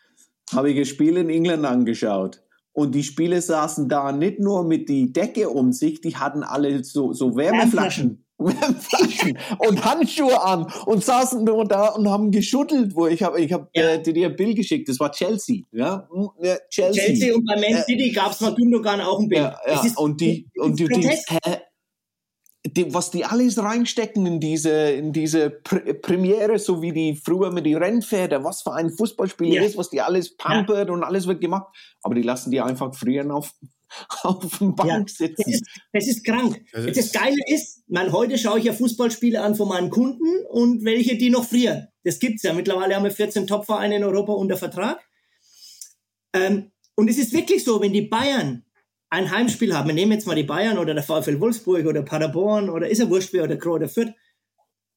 habe 0.54 0.72
ich 0.72 0.78
ein 0.78 0.86
Spiel 0.86 1.18
in 1.18 1.30
England 1.30 1.66
angeschaut. 1.66 2.42
Und 2.72 2.94
die 2.94 3.04
Spieler 3.04 3.42
saßen 3.42 3.90
da 3.90 4.12
nicht 4.12 4.40
nur 4.40 4.64
mit 4.64 4.88
die 4.88 5.12
Decke 5.12 5.50
um 5.50 5.74
sich, 5.74 6.00
die 6.00 6.16
hatten 6.16 6.44
alle 6.44 6.84
so, 6.84 7.12
so 7.12 7.36
Wärmeflaschen. 7.36 8.24
Und 8.40 9.84
Handschuhe 9.84 10.40
an 10.40 10.72
und 10.86 11.04
saßen 11.04 11.44
nur 11.44 11.66
da 11.66 11.90
und 11.90 12.08
haben 12.08 12.30
geschüttelt, 12.30 12.96
wo 12.96 13.08
ich 13.08 13.24
habe 13.24 13.42
ich 13.42 13.52
hab, 13.52 13.70
ja. 13.76 13.94
äh, 13.94 14.04
dir 14.04 14.28
ein 14.28 14.36
Bild 14.36 14.56
geschickt, 14.56 14.88
das 14.90 15.00
war 15.00 15.12
Chelsea, 15.12 15.64
ja, 15.72 16.08
hm, 16.12 16.30
Chelsea. 16.70 17.04
Chelsea 17.04 17.36
und 17.36 17.46
bei 17.46 17.56
Man 17.56 17.84
City 17.84 18.10
äh, 18.10 18.12
gab 18.12 18.34
es 18.34 18.42
mal 18.42 18.54
Gündogan 18.54 19.02
auch 19.02 19.20
ein 19.20 19.28
Bild. 19.28 19.42
Ja, 19.42 19.60
ja. 19.66 19.82
und 19.96 20.22
die, 20.22 20.48
und 20.56 20.80
denkst, 20.80 21.26
hä, 21.30 21.58
die, 22.64 22.94
was 22.94 23.12
die 23.12 23.26
alles 23.26 23.58
reinstecken 23.58 24.26
in 24.26 24.40
diese, 24.40 24.92
in 24.92 25.14
diese 25.14 25.50
Pr 25.50 25.94
Premiere, 25.94 26.60
so 26.60 26.82
wie 26.82 26.92
die 26.92 27.16
früher 27.16 27.52
mit 27.52 27.66
den 27.66 27.78
Rennpferden, 27.78 28.44
was 28.44 28.62
für 28.62 28.74
ein 28.74 28.90
Fußballspiel 28.90 29.54
ja. 29.54 29.64
ist, 29.64 29.78
was 29.78 29.90
die 29.90 30.02
alles 30.02 30.36
pampert 30.36 30.88
ja. 30.88 30.94
und 30.94 31.04
alles 31.04 31.28
wird 31.28 31.42
gemacht. 31.42 31.68
Aber 32.04 32.16
die 32.16 32.22
lassen 32.22 32.52
die 32.52 32.62
einfach 32.62 32.94
frieren 32.94 33.32
auf, 33.32 33.54
auf 34.24 34.60
dem 34.60 34.76
Bank 34.76 35.10
ja. 35.10 35.16
sitzen. 35.16 35.36
Das 35.38 35.48
ist, 35.48 35.64
das 35.94 36.08
ist 36.08 36.24
krank. 36.26 36.64
Das, 36.72 36.86
das 36.96 37.12
Geile 37.12 37.38
ist, 37.48 37.84
man, 37.88 38.12
heute 38.12 38.38
schaue 38.38 38.60
ich 38.60 38.66
ja 38.66 38.74
Fußballspiele 38.74 39.42
an 39.42 39.56
von 39.56 39.70
meinen 39.70 39.90
Kunden 39.90 40.46
und 40.50 40.84
welche, 40.84 41.18
die 41.18 41.30
noch 41.30 41.46
frieren. 41.46 41.88
Das 42.04 42.20
gibt's 42.20 42.44
ja. 42.44 42.54
Mittlerweile 42.54 42.96
haben 42.96 43.04
wir 43.04 43.12
14 43.12 43.48
Topvereine 43.48 43.98
in 43.98 44.04
Europa 44.04 44.34
unter 44.34 44.58
Vertrag. 44.58 45.00
Ähm, 46.34 46.72
und 46.96 47.10
es 47.10 47.18
ist 47.18 47.34
wirklich 47.34 47.64
so, 47.64 47.82
wenn 47.82 47.94
die 47.94 48.02
Bayern 48.02 48.66
ein 49.10 49.32
Heimspiel 49.32 49.74
haben, 49.74 49.88
wir 49.88 49.94
nehmen 49.94 50.12
jetzt 50.12 50.28
mal 50.28 50.36
die 50.36 50.44
Bayern 50.44 50.78
oder 50.78 50.94
der 50.94 51.04
VfL 51.04 51.40
Wolfsburg 51.40 51.86
oder 51.86 52.02
Paderborn 52.02 52.70
oder 52.70 52.90
ist 52.90 53.00
er 53.00 53.10
wurscht 53.10 53.32
wer 53.34 53.44
oder 53.44 53.58
Kroh 53.58 53.76
oder 53.76 53.88
Fürth, 53.88 54.14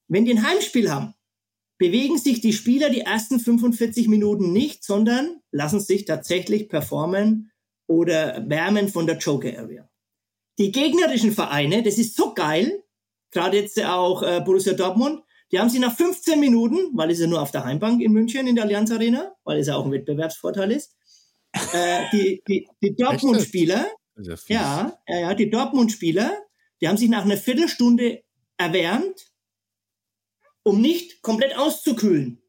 wenn 0.09 0.25
die 0.25 0.33
ein 0.33 0.45
Heimspiel 0.45 0.91
haben, 0.91 1.15
bewegen 1.79 2.19
sich 2.19 2.41
die 2.41 2.53
Spieler 2.53 2.91
die 2.91 3.03
ersten 3.03 3.39
45 3.39 4.09
Minuten 4.09 4.53
nicht, 4.53 4.85
sondern 4.85 5.41
lassen 5.51 5.81
sich 5.81 6.05
tatsächlich 6.05 6.69
performen 6.69 7.50
oder 7.91 8.49
wärmen 8.49 8.89
von 8.89 9.05
der 9.05 9.19
Joker 9.19 9.59
Area. 9.59 9.91
Die 10.59 10.71
gegnerischen 10.71 11.33
Vereine, 11.33 11.83
das 11.83 11.99
ist 11.99 12.17
so 12.17 12.35
geil, 12.35 12.85
gerade 13.33 13.57
jetzt 13.57 13.83
auch 13.85 14.23
äh, 14.23 14.41
Borussia 14.41 14.75
Dortmund, 14.75 15.25
die 15.51 15.59
haben 15.59 15.69
sie 15.69 15.81
nach 15.81 15.97
15 15.97 16.39
Minuten, 16.39 16.97
weil 16.97 17.11
es 17.11 17.19
ja 17.19 17.27
nur 17.27 17.43
auf 17.43 17.51
der 17.51 17.65
Heimbank 17.65 18.01
in 18.01 18.13
München 18.13 18.47
in 18.47 18.55
der 18.55 18.65
Allianz 18.65 18.93
Arena, 18.93 19.35
weil 19.43 19.59
es 19.59 19.67
ja 19.67 19.75
auch 19.75 19.85
ein 19.85 19.91
Wettbewerbsvorteil 19.91 20.71
ist, 20.71 20.95
äh, 21.73 22.05
die, 22.13 22.43
die, 22.47 22.69
die 22.81 22.95
Dortmund-Spieler, 22.95 23.91
ja, 24.47 24.97
ja, 25.09 25.19
ja, 25.19 25.35
die 25.35 25.51
Dortmund-Spieler, 25.51 26.31
die 26.81 26.87
haben 26.87 26.97
sich 26.97 27.09
nach 27.09 27.25
einer 27.25 27.39
Viertelstunde 27.39 28.23
erwärmt, 28.57 29.33
um 30.63 30.81
nicht 30.81 31.23
komplett 31.23 31.59
auszukühlen. 31.59 32.41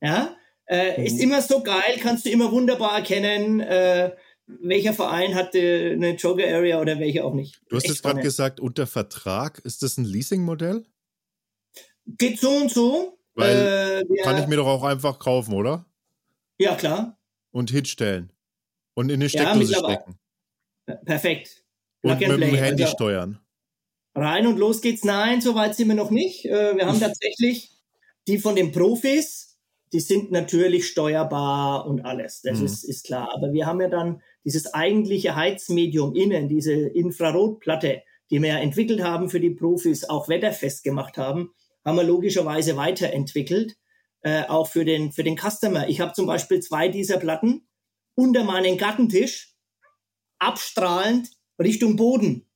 Ja, 0.00 0.36
äh, 0.72 0.98
mhm. 0.98 1.06
ist 1.06 1.20
immer 1.20 1.42
so 1.42 1.62
geil, 1.62 1.98
kannst 2.00 2.24
du 2.24 2.30
immer 2.30 2.50
wunderbar 2.50 2.96
erkennen, 2.96 3.60
äh, 3.60 4.12
welcher 4.46 4.94
Verein 4.94 5.34
hat 5.34 5.54
äh, 5.54 5.92
eine 5.92 6.14
Joker 6.14 6.44
Area 6.44 6.80
oder 6.80 6.98
welcher 6.98 7.26
auch 7.26 7.34
nicht. 7.34 7.60
Du 7.68 7.76
hast 7.76 7.86
jetzt 7.86 8.02
gerade 8.02 8.22
gesagt, 8.22 8.58
unter 8.58 8.86
Vertrag, 8.86 9.58
ist 9.64 9.82
das 9.82 9.98
ein 9.98 10.04
Leasing-Modell? 10.04 10.86
Geht 12.06 12.40
so 12.40 12.50
und 12.50 12.70
so. 12.70 13.18
Weil 13.34 14.04
äh, 14.08 14.22
kann 14.22 14.38
ich 14.38 14.46
mir 14.46 14.56
doch 14.56 14.66
auch 14.66 14.82
einfach 14.84 15.18
kaufen, 15.18 15.54
oder? 15.54 15.84
Ja, 16.58 16.74
klar. 16.74 17.18
Und 17.50 17.70
hinstellen. 17.70 18.32
Und 18.94 19.10
in 19.10 19.16
eine 19.16 19.28
Steckdose 19.28 19.72
ja, 19.72 19.78
stecken. 19.78 20.18
Perfekt. 21.04 21.64
Plug 22.02 22.12
und 22.14 22.38
mit 22.38 22.42
dem 22.42 22.54
Handy 22.54 22.84
also, 22.84 22.94
steuern. 22.94 23.38
Rein 24.14 24.46
und 24.46 24.58
los 24.58 24.80
geht's. 24.80 25.04
Nein, 25.04 25.40
so 25.40 25.54
weit 25.54 25.74
sind 25.76 25.88
wir 25.88 25.94
noch 25.94 26.10
nicht. 26.10 26.46
Äh, 26.46 26.76
wir 26.76 26.86
haben 26.86 27.00
tatsächlich 27.00 27.70
die 28.26 28.38
von 28.38 28.54
den 28.56 28.72
Profis, 28.72 29.51
die 29.92 30.00
sind 30.00 30.30
natürlich 30.30 30.86
steuerbar 30.86 31.86
und 31.86 32.04
alles. 32.04 32.40
Das 32.42 32.58
mhm. 32.58 32.66
ist, 32.66 32.84
ist 32.84 33.04
klar. 33.04 33.30
Aber 33.34 33.52
wir 33.52 33.66
haben 33.66 33.80
ja 33.80 33.88
dann 33.88 34.22
dieses 34.44 34.72
eigentliche 34.72 35.36
Heizmedium 35.36 36.14
innen, 36.14 36.48
diese 36.48 36.72
Infrarotplatte, 36.72 38.02
die 38.30 38.40
wir 38.40 38.48
ja 38.48 38.58
entwickelt 38.58 39.02
haben 39.02 39.28
für 39.28 39.40
die 39.40 39.50
Profis, 39.50 40.04
auch 40.04 40.28
wetterfest 40.28 40.82
gemacht 40.82 41.18
haben, 41.18 41.52
haben 41.84 41.96
wir 41.96 42.04
logischerweise 42.04 42.76
weiterentwickelt, 42.76 43.76
äh, 44.22 44.44
auch 44.44 44.68
für 44.68 44.84
den, 44.84 45.12
für 45.12 45.24
den 45.24 45.36
Customer. 45.36 45.88
Ich 45.88 46.00
habe 46.00 46.12
zum 46.14 46.26
Beispiel 46.26 46.60
zwei 46.60 46.88
dieser 46.88 47.18
Platten 47.18 47.68
unter 48.14 48.44
meinen 48.44 48.78
Gartentisch, 48.78 49.54
abstrahlend 50.38 51.28
Richtung 51.58 51.96
Boden. 51.96 52.46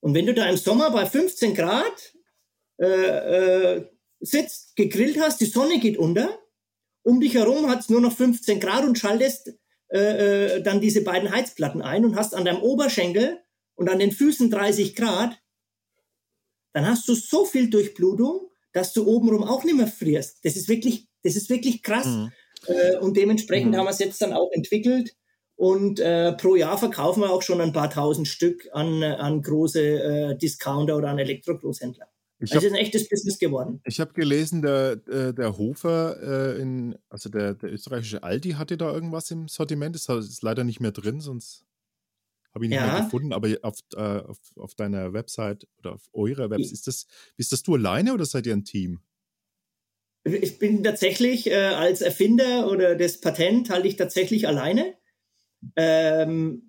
Und 0.00 0.14
wenn 0.14 0.26
du 0.26 0.34
da 0.34 0.48
im 0.48 0.56
Sommer 0.56 0.90
bei 0.90 1.04
15 1.04 1.54
Grad 1.54 2.14
äh, 2.78 2.86
äh, 2.86 3.88
sitzt, 4.20 4.76
gegrillt 4.76 5.20
hast, 5.20 5.40
die 5.40 5.46
Sonne 5.46 5.78
geht 5.78 5.96
unter, 5.96 6.38
um 7.02 7.20
dich 7.20 7.34
herum 7.34 7.68
hat 7.70 7.80
es 7.80 7.88
nur 7.88 8.00
noch 8.00 8.16
15 8.16 8.58
Grad 8.58 8.84
und 8.84 8.98
schaltest 8.98 9.54
äh, 9.88 10.56
äh, 10.56 10.62
dann 10.62 10.80
diese 10.80 11.02
beiden 11.02 11.30
Heizplatten 11.30 11.80
ein 11.80 12.04
und 12.04 12.16
hast 12.16 12.34
an 12.34 12.44
deinem 12.44 12.62
Oberschenkel 12.62 13.38
und 13.76 13.88
an 13.88 14.00
den 14.00 14.10
Füßen 14.10 14.50
30 14.50 14.96
Grad, 14.96 15.40
dann 16.72 16.86
hast 16.86 17.08
du 17.08 17.14
so 17.14 17.44
viel 17.44 17.70
Durchblutung, 17.70 18.50
dass 18.72 18.92
du 18.92 19.06
obenrum 19.06 19.44
auch 19.44 19.62
nicht 19.62 19.76
mehr 19.76 19.86
frierst. 19.86 20.44
Das 20.44 20.56
ist 20.56 20.68
wirklich, 20.68 21.08
das 21.22 21.36
ist 21.36 21.48
wirklich 21.48 21.82
krass. 21.82 22.06
Mhm. 22.06 22.32
Äh, 22.66 22.96
und 22.96 23.16
dementsprechend 23.16 23.70
mhm. 23.70 23.76
haben 23.76 23.86
wir 23.86 23.90
es 23.90 24.00
jetzt 24.00 24.20
dann 24.20 24.32
auch 24.32 24.50
entwickelt. 24.52 25.14
Und 25.54 26.00
äh, 26.00 26.32
pro 26.32 26.56
Jahr 26.56 26.76
verkaufen 26.76 27.22
wir 27.22 27.30
auch 27.30 27.42
schon 27.42 27.60
ein 27.60 27.72
paar 27.72 27.88
tausend 27.88 28.28
Stück 28.28 28.68
an, 28.72 29.02
an 29.02 29.40
große 29.40 29.80
äh, 29.80 30.36
Discounter 30.36 30.96
oder 30.96 31.08
an 31.08 31.18
Elektrogroßhändler. 31.18 32.08
Ich 32.38 32.52
also 32.52 32.66
hab, 32.66 32.72
ist 32.72 32.78
ein 32.78 32.84
echtes 32.84 33.08
Business 33.08 33.38
geworden. 33.38 33.80
Ich 33.84 33.98
habe 33.98 34.12
gelesen, 34.12 34.60
der, 34.60 35.00
äh, 35.08 35.32
der 35.32 35.56
Hofer, 35.56 36.54
äh, 36.56 36.60
in, 36.60 36.96
also 37.08 37.30
der, 37.30 37.54
der 37.54 37.72
österreichische 37.72 38.22
Aldi 38.22 38.52
hatte 38.52 38.76
da 38.76 38.92
irgendwas 38.92 39.30
im 39.30 39.48
Sortiment. 39.48 39.94
Das 39.94 40.08
ist 40.08 40.42
leider 40.42 40.62
nicht 40.62 40.80
mehr 40.80 40.92
drin, 40.92 41.20
sonst 41.20 41.64
habe 42.54 42.64
ich 42.66 42.70
nicht 42.70 42.78
ja. 42.78 42.92
mehr 42.92 43.02
gefunden. 43.04 43.32
Aber 43.32 43.48
auf, 43.62 43.78
äh, 43.94 44.00
auf, 44.00 44.38
auf, 44.56 44.74
deiner 44.74 45.14
Website 45.14 45.66
oder 45.78 45.94
auf 45.94 46.08
eurer 46.12 46.50
Website, 46.50 46.72
ist 46.72 46.86
das, 46.86 47.06
bist 47.36 47.52
das 47.52 47.62
du 47.62 47.74
alleine 47.74 48.12
oder 48.12 48.26
seid 48.26 48.46
ihr 48.46 48.54
ein 48.54 48.64
Team? 48.64 49.00
Ich 50.24 50.58
bin 50.58 50.82
tatsächlich 50.82 51.46
äh, 51.46 51.54
als 51.54 52.00
Erfinder 52.00 52.68
oder 52.68 52.96
das 52.96 53.20
Patent 53.20 53.70
halte 53.70 53.88
ich 53.88 53.96
tatsächlich 53.96 54.48
alleine. 54.48 54.94
Ähm, 55.76 56.65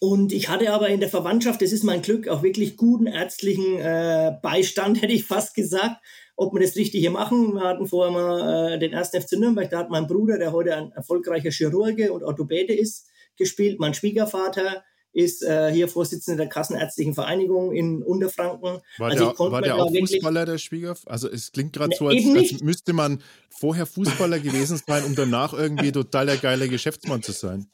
und 0.00 0.32
ich 0.32 0.48
hatte 0.48 0.72
aber 0.72 0.88
in 0.88 1.00
der 1.00 1.08
Verwandtschaft, 1.08 1.60
das 1.60 1.72
ist 1.72 1.84
mein 1.84 2.02
Glück, 2.02 2.28
auch 2.28 2.42
wirklich 2.42 2.76
guten 2.76 3.06
ärztlichen 3.06 3.78
äh, 3.78 4.32
Beistand, 4.42 5.02
hätte 5.02 5.12
ich 5.12 5.24
fast 5.24 5.54
gesagt, 5.54 5.96
ob 6.36 6.54
wir 6.54 6.60
das 6.60 6.76
richtig 6.76 7.00
hier 7.00 7.10
machen. 7.10 7.54
Wir 7.54 7.64
hatten 7.64 7.86
vorher 7.86 8.12
mal 8.12 8.74
äh, 8.74 8.78
den 8.78 8.92
ersten 8.92 9.20
FC 9.20 9.32
Nürnberg, 9.32 9.68
da 9.70 9.78
hat 9.78 9.90
mein 9.90 10.06
Bruder, 10.06 10.38
der 10.38 10.52
heute 10.52 10.76
ein 10.76 10.92
erfolgreicher 10.92 11.50
Chirurge 11.50 12.12
und 12.12 12.22
Orthopäde 12.22 12.74
ist, 12.74 13.08
gespielt. 13.36 13.80
Mein 13.80 13.94
Schwiegervater 13.94 14.84
ist 15.12 15.42
äh, 15.42 15.72
hier 15.72 15.88
Vorsitzender 15.88 16.44
der 16.44 16.48
Kassenärztlichen 16.48 17.14
Vereinigung 17.14 17.72
in 17.72 18.02
Unterfranken. 18.02 18.80
War 18.98 19.10
also 19.10 19.32
der, 19.32 19.52
war 19.52 19.62
der 19.62 19.76
auch 19.76 19.90
Fußballer, 19.90 20.46
der 20.46 20.58
Schwiegervater? 20.58 21.10
Also 21.10 21.28
es 21.28 21.50
klingt 21.50 21.72
gerade 21.72 21.90
ne, 21.90 21.96
so, 21.98 22.06
als, 22.06 22.24
als, 22.36 22.60
müsste 22.60 22.92
man 22.92 23.20
vorher 23.48 23.86
Fußballer 23.86 24.38
gewesen 24.38 24.80
sein, 24.86 25.02
um 25.04 25.16
danach 25.16 25.54
irgendwie 25.54 25.90
total 25.90 26.26
der 26.26 26.36
geile 26.36 26.68
Geschäftsmann 26.68 27.22
zu 27.22 27.32
sein. 27.32 27.66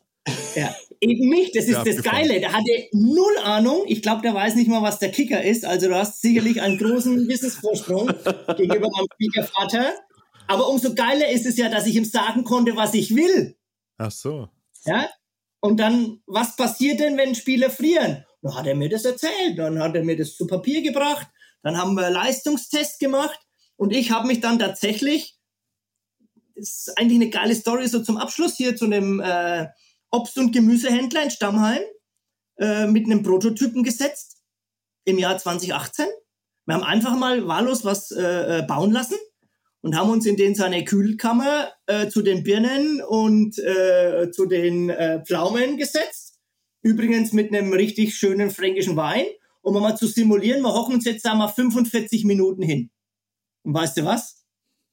Ja, 0.55 0.75
eben 1.01 1.29
nicht. 1.29 1.57
Das 1.57 1.67
ist 1.67 1.85
das 1.85 2.03
Geile. 2.03 2.41
Der 2.41 2.53
hatte 2.53 2.89
null 2.93 3.37
Ahnung. 3.43 3.85
Ich 3.87 4.03
glaube, 4.03 4.23
der 4.23 4.35
weiß 4.35 4.55
nicht 4.55 4.69
mal, 4.69 4.83
was 4.83 4.99
der 4.99 5.11
Kicker 5.11 5.43
ist. 5.43 5.65
Also 5.65 5.89
du 5.89 5.95
hast 5.95 6.23
sicherlich 6.23 6.61
einen 6.63 6.79
großen 6.79 7.29
Wissensvorsprung 7.29 8.07
gegenüber 8.57 8.89
meinem 8.91 9.07
Schwiegervater. 9.17 9.95
Aber 10.47 10.69
umso 10.69 10.95
geiler 10.95 11.29
ist 11.29 11.47
es 11.47 11.57
ja, 11.57 11.69
dass 11.69 11.87
ich 11.87 11.97
ihm 11.97 12.05
sagen 12.05 12.45
konnte, 12.45 12.77
was 12.77 12.95
ich 12.95 13.15
will. 13.15 13.57
Ach 13.99 14.11
so. 14.11 14.49
Ja. 14.85 15.09
Und 15.61 15.79
dann, 15.79 16.21
was 16.27 16.57
passiert 16.57 17.01
denn, 17.01 17.17
wenn 17.17 17.35
Spieler 17.35 17.71
frieren? 17.71 18.25
Dann 18.43 18.55
hat 18.55 18.67
er 18.67 18.75
mir 18.75 18.91
das 18.91 19.05
erzählt. 19.05 19.57
Dann 19.57 19.83
hat 19.83 19.95
er 19.97 20.05
mir 20.05 20.17
das 20.17 20.37
zu 20.37 20.47
Papier 20.47 20.83
gebracht. 20.83 21.27
Dann 21.63 21.79
haben 21.79 21.95
wir 21.95 22.11
Leistungstest 22.11 23.01
gemacht. 23.01 23.41
Und 23.77 23.93
ich 23.93 24.11
habe 24.11 24.27
mich 24.27 24.41
dann 24.41 24.59
tatsächlich, 24.59 25.39
das 26.55 26.87
ist 26.87 26.99
eigentlich 26.99 27.21
eine 27.21 27.31
geile 27.31 27.55
Story 27.55 27.89
so 27.89 28.03
zum 28.03 28.19
Abschluss 28.19 28.57
hier 28.57 28.77
zu 28.77 28.85
einem 28.85 29.21
äh, 29.21 29.67
Obst- 30.15 30.39
und 30.39 30.53
Gemüsehändler 30.53 31.25
in 31.25 31.31
Stammheim 31.31 31.83
äh, 32.59 32.87
mit 32.87 33.07
einem 33.07 33.23
Prototypen 33.25 33.83
gesetzt 33.83 34.43
im 35.05 35.19
Jahr 35.19 35.37
2018. 35.39 36.07
Wir 36.67 36.75
haben 36.77 36.85
einfach 36.85 37.17
mal 37.17 37.47
wahllos 37.49 37.85
was 37.85 38.13
äh, 38.13 38.61
äh, 38.61 38.63
bauen 38.63 38.93
lassen 38.93 39.17
und 39.81 39.97
haben 39.97 40.11
uns 40.11 40.25
in 40.25 40.37
den 40.37 40.55
seine 40.55 40.85
Kühlkammer 40.85 41.73
äh, 41.87 42.09
zu 42.09 42.23
den 42.23 42.45
Birnen 42.45 43.03
und 43.03 43.59
äh, 43.59 44.31
zu 44.31 44.47
den 44.47 44.89
äh, 44.89 45.23
Pflaumen 45.25 45.77
gesetzt. 45.77 46.39
Übrigens 46.81 47.33
mit 47.33 47.53
einem 47.53 47.73
richtig 47.73 48.15
schönen 48.15 48.51
fränkischen 48.51 48.95
Wein, 48.95 49.27
um 49.63 49.75
mal 49.75 49.97
zu 49.97 50.07
simulieren. 50.07 50.63
Wir 50.63 50.73
hocken 50.73 50.95
uns 50.95 51.07
jetzt 51.07 51.25
da 51.25 51.35
mal 51.35 51.49
45 51.49 52.25
Minuten 52.25 52.63
hin. 52.63 52.91
Und 53.65 53.75
weißt 53.75 53.97
du 53.97 54.05
was? 54.05 54.47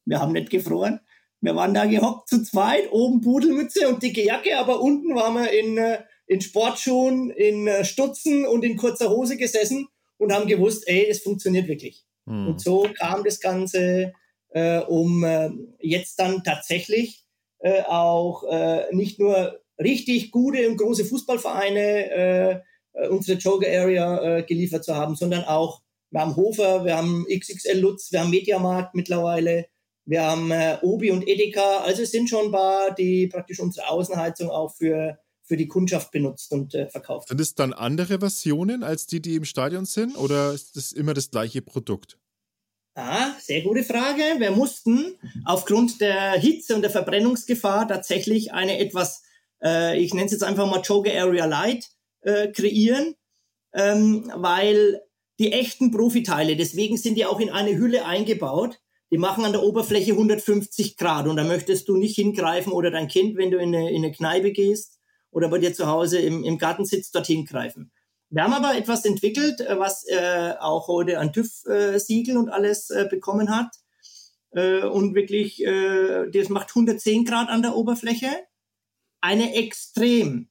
Wir 0.05 0.19
haben 0.19 0.31
nicht 0.31 0.49
gefroren. 0.49 0.99
Wir 1.41 1.55
waren 1.55 1.73
da 1.73 1.85
gehockt 1.85 2.29
zu 2.29 2.43
zweit, 2.43 2.91
oben 2.91 3.21
Pudelmütze 3.21 3.89
und 3.89 4.03
dicke 4.03 4.23
Jacke, 4.23 4.57
aber 4.57 4.79
unten 4.79 5.15
waren 5.15 5.33
wir 5.33 5.51
in, 5.51 5.77
äh, 5.77 6.03
in 6.27 6.39
Sportschuhen, 6.39 7.31
in 7.31 7.67
äh, 7.67 7.83
Stutzen 7.83 8.45
und 8.45 8.63
in 8.63 8.77
kurzer 8.77 9.09
Hose 9.09 9.37
gesessen 9.37 9.87
und 10.17 10.31
haben 10.31 10.47
gewusst, 10.47 10.87
ey, 10.87 11.07
es 11.09 11.23
funktioniert 11.23 11.67
wirklich. 11.67 12.05
Mhm. 12.25 12.47
Und 12.47 12.61
so 12.61 12.87
kam 12.97 13.23
das 13.23 13.39
Ganze, 13.39 14.13
äh, 14.49 14.79
um 14.79 15.23
äh, 15.23 15.49
jetzt 15.79 16.19
dann 16.19 16.43
tatsächlich 16.43 17.25
äh, 17.59 17.81
auch 17.83 18.43
äh, 18.43 18.93
nicht 18.93 19.19
nur 19.19 19.59
richtig 19.79 20.31
gute 20.31 20.69
und 20.69 20.77
große 20.77 21.05
Fußballvereine 21.05 22.11
äh, 22.11 22.51
äh 22.93 23.07
unsere 23.07 23.37
Joker 23.39 23.67
Area 23.67 24.37
äh, 24.37 24.43
geliefert 24.43 24.83
zu 24.83 24.95
haben, 24.95 25.15
sondern 25.15 25.43
auch, 25.45 25.81
wir 26.11 26.21
haben 26.21 26.35
Hofer, 26.35 26.85
wir 26.85 26.97
haben 26.97 27.25
XXL 27.25 27.79
Lutz, 27.79 28.11
wir 28.11 28.19
haben 28.19 28.29
Mediamarkt 28.29 28.95
mittlerweile, 28.95 29.67
wir 30.11 30.23
haben 30.23 30.51
äh, 30.51 30.77
Obi 30.81 31.09
und 31.09 31.25
Edeka, 31.25 31.77
also 31.79 32.01
es 32.03 32.11
sind 32.11 32.29
schon 32.29 32.47
ein 32.47 32.51
paar, 32.51 32.93
die 32.93 33.27
praktisch 33.27 33.61
unsere 33.61 33.87
Außenheizung 33.87 34.49
auch 34.49 34.75
für, 34.75 35.17
für 35.41 35.55
die 35.55 35.69
Kundschaft 35.69 36.11
benutzt 36.11 36.51
und 36.51 36.75
äh, 36.75 36.89
verkauft. 36.89 37.29
Sind 37.29 37.39
es 37.39 37.55
dann 37.55 37.71
andere 37.71 38.19
Versionen 38.19 38.83
als 38.83 39.07
die, 39.07 39.21
die 39.21 39.35
im 39.35 39.45
Stadion 39.45 39.85
sind 39.85 40.17
oder 40.17 40.51
ist 40.51 40.75
das 40.75 40.91
immer 40.91 41.13
das 41.13 41.31
gleiche 41.31 41.61
Produkt? 41.61 42.17
Ah, 42.93 43.31
sehr 43.39 43.61
gute 43.61 43.83
Frage. 43.83 44.21
Wir 44.39 44.51
mussten 44.51 45.17
aufgrund 45.45 46.01
der 46.01 46.33
Hitze 46.33 46.75
und 46.75 46.81
der 46.81 46.91
Verbrennungsgefahr 46.91 47.87
tatsächlich 47.87 48.51
eine 48.51 48.79
etwas, 48.79 49.23
äh, 49.63 49.97
ich 49.97 50.13
nenne 50.13 50.25
es 50.25 50.33
jetzt 50.33 50.43
einfach 50.43 50.69
mal 50.69 50.81
Joker 50.81 51.13
Area 51.13 51.45
Light, 51.45 51.89
äh, 52.19 52.49
kreieren, 52.49 53.15
ähm, 53.73 54.29
weil 54.35 55.01
die 55.39 55.53
echten 55.53 55.89
Profiteile, 55.89 56.57
deswegen 56.57 56.97
sind 56.97 57.15
die 57.15 57.25
auch 57.25 57.39
in 57.39 57.49
eine 57.49 57.77
Hülle 57.77 58.05
eingebaut, 58.05 58.81
die 59.11 59.17
machen 59.17 59.43
an 59.43 59.51
der 59.51 59.63
Oberfläche 59.63 60.13
150 60.13 60.95
Grad 60.97 61.27
und 61.27 61.35
da 61.35 61.43
möchtest 61.43 61.87
du 61.89 61.97
nicht 61.97 62.15
hingreifen 62.15 62.71
oder 62.71 62.91
dein 62.91 63.07
Kind, 63.07 63.37
wenn 63.37 63.51
du 63.51 63.57
in 63.57 63.75
eine, 63.75 63.89
in 63.91 64.03
eine 64.03 64.11
Kneipe 64.13 64.51
gehst 64.51 64.99
oder 65.31 65.49
bei 65.49 65.59
dir 65.59 65.73
zu 65.73 65.87
Hause 65.87 66.19
im, 66.19 66.43
im 66.43 66.57
Garten 66.57 66.85
sitzt, 66.85 67.13
dorthin 67.13 67.45
greifen. 67.45 67.91
Wir 68.29 68.43
haben 68.43 68.53
aber 68.53 68.77
etwas 68.77 69.03
entwickelt, 69.03 69.59
äh, 69.59 69.77
was 69.77 70.07
äh, 70.07 70.53
auch 70.59 70.87
heute 70.87 71.19
ein 71.19 71.33
TÜV-Siegel 71.33 72.37
und 72.37 72.49
alles 72.49 72.89
äh, 72.89 73.05
bekommen 73.09 73.49
hat. 73.55 73.75
äh, 74.51 74.83
und 74.83 75.15
wirklich, 75.15 75.63
äh, 75.63 76.29
das 76.31 76.49
macht 76.49 76.69
110 76.69 77.25
Grad 77.25 77.49
an 77.49 77.61
der 77.61 77.75
Oberfläche. 77.75 78.29
Eine 79.21 79.53
extrem 79.55 80.49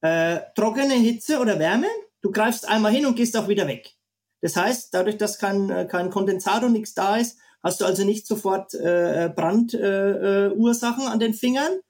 äh, 0.00 0.40
trockene 0.54 0.94
Hitze 0.94 1.38
oder 1.38 1.58
Wärme. 1.58 1.88
Du 2.22 2.30
greifst 2.30 2.66
einmal 2.68 2.92
hin 2.92 3.06
und 3.06 3.16
gehst 3.16 3.36
auch 3.36 3.48
wieder 3.48 3.66
weg. 3.66 3.94
Das 4.40 4.56
heißt, 4.56 4.92
dadurch, 4.92 5.16
dass 5.16 5.38
kein, 5.38 5.70
äh, 5.70 5.86
kein 5.86 6.10
Kondensator, 6.10 6.68
nichts 6.70 6.94
da 6.94 7.16
ist, 7.16 7.38
hast 7.64 7.80
du 7.80 7.86
also 7.86 8.04
nicht 8.04 8.26
sofort 8.26 8.74
äh, 8.74 9.32
Brandursachen 9.34 11.02
äh, 11.02 11.06
äh 11.06 11.10
an 11.10 11.18
den 11.18 11.34
Fingern, 11.34 11.80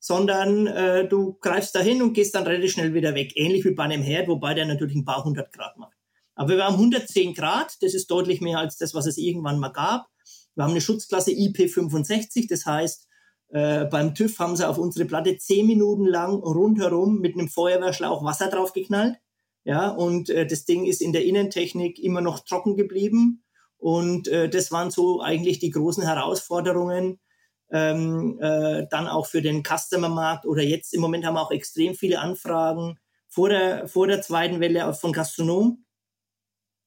sondern 0.00 0.66
äh, 0.66 1.06
du 1.06 1.34
greifst 1.40 1.74
dahin 1.74 2.02
und 2.02 2.14
gehst 2.14 2.34
dann 2.34 2.46
relativ 2.46 2.72
schnell 2.72 2.94
wieder 2.94 3.14
weg. 3.14 3.32
Ähnlich 3.36 3.64
wie 3.64 3.72
bei 3.72 3.84
einem 3.84 4.02
Herd, 4.02 4.28
wobei 4.28 4.54
der 4.54 4.66
natürlich 4.66 4.96
ein 4.96 5.04
paar 5.04 5.24
hundert 5.24 5.52
Grad 5.52 5.76
macht. 5.76 5.96
Aber 6.34 6.56
wir 6.56 6.64
haben 6.64 6.74
110 6.74 7.34
Grad, 7.34 7.76
das 7.80 7.94
ist 7.94 8.10
deutlich 8.10 8.40
mehr 8.40 8.58
als 8.58 8.78
das, 8.78 8.94
was 8.94 9.06
es 9.06 9.18
irgendwann 9.18 9.58
mal 9.58 9.70
gab. 9.70 10.06
Wir 10.54 10.64
haben 10.64 10.70
eine 10.70 10.80
Schutzklasse 10.80 11.32
IP65, 11.32 12.48
das 12.48 12.64
heißt, 12.64 13.06
äh, 13.50 13.86
beim 13.86 14.14
TÜV 14.14 14.38
haben 14.38 14.56
sie 14.56 14.68
auf 14.68 14.78
unsere 14.78 15.06
Platte 15.06 15.36
zehn 15.36 15.66
Minuten 15.66 16.06
lang 16.06 16.34
rundherum 16.34 17.18
mit 17.18 17.34
einem 17.34 17.48
Feuerwehrschlauch 17.48 18.24
Wasser 18.24 18.48
draufgeknallt. 18.48 19.16
Ja, 19.64 19.90
und 19.90 20.30
äh, 20.30 20.46
das 20.46 20.64
Ding 20.64 20.86
ist 20.86 21.02
in 21.02 21.12
der 21.12 21.24
Innentechnik 21.24 21.98
immer 21.98 22.20
noch 22.20 22.40
trocken 22.40 22.76
geblieben. 22.76 23.44
Und 23.78 24.28
äh, 24.28 24.48
das 24.48 24.70
waren 24.72 24.90
so 24.90 25.22
eigentlich 25.22 25.58
die 25.60 25.70
großen 25.70 26.04
Herausforderungen, 26.04 27.20
ähm, 27.70 28.38
äh, 28.40 28.86
dann 28.90 29.06
auch 29.06 29.26
für 29.26 29.42
den 29.42 29.62
Customer-Markt 29.62 30.46
oder 30.46 30.62
jetzt 30.62 30.94
im 30.94 31.00
Moment 31.00 31.24
haben 31.24 31.34
wir 31.34 31.42
auch 31.42 31.50
extrem 31.50 31.94
viele 31.94 32.18
Anfragen 32.20 32.98
vor 33.28 33.50
der, 33.50 33.88
vor 33.88 34.06
der 34.06 34.22
zweiten 34.22 34.60
Welle 34.60 34.92
von 34.94 35.12
Gastronomen. 35.12 35.84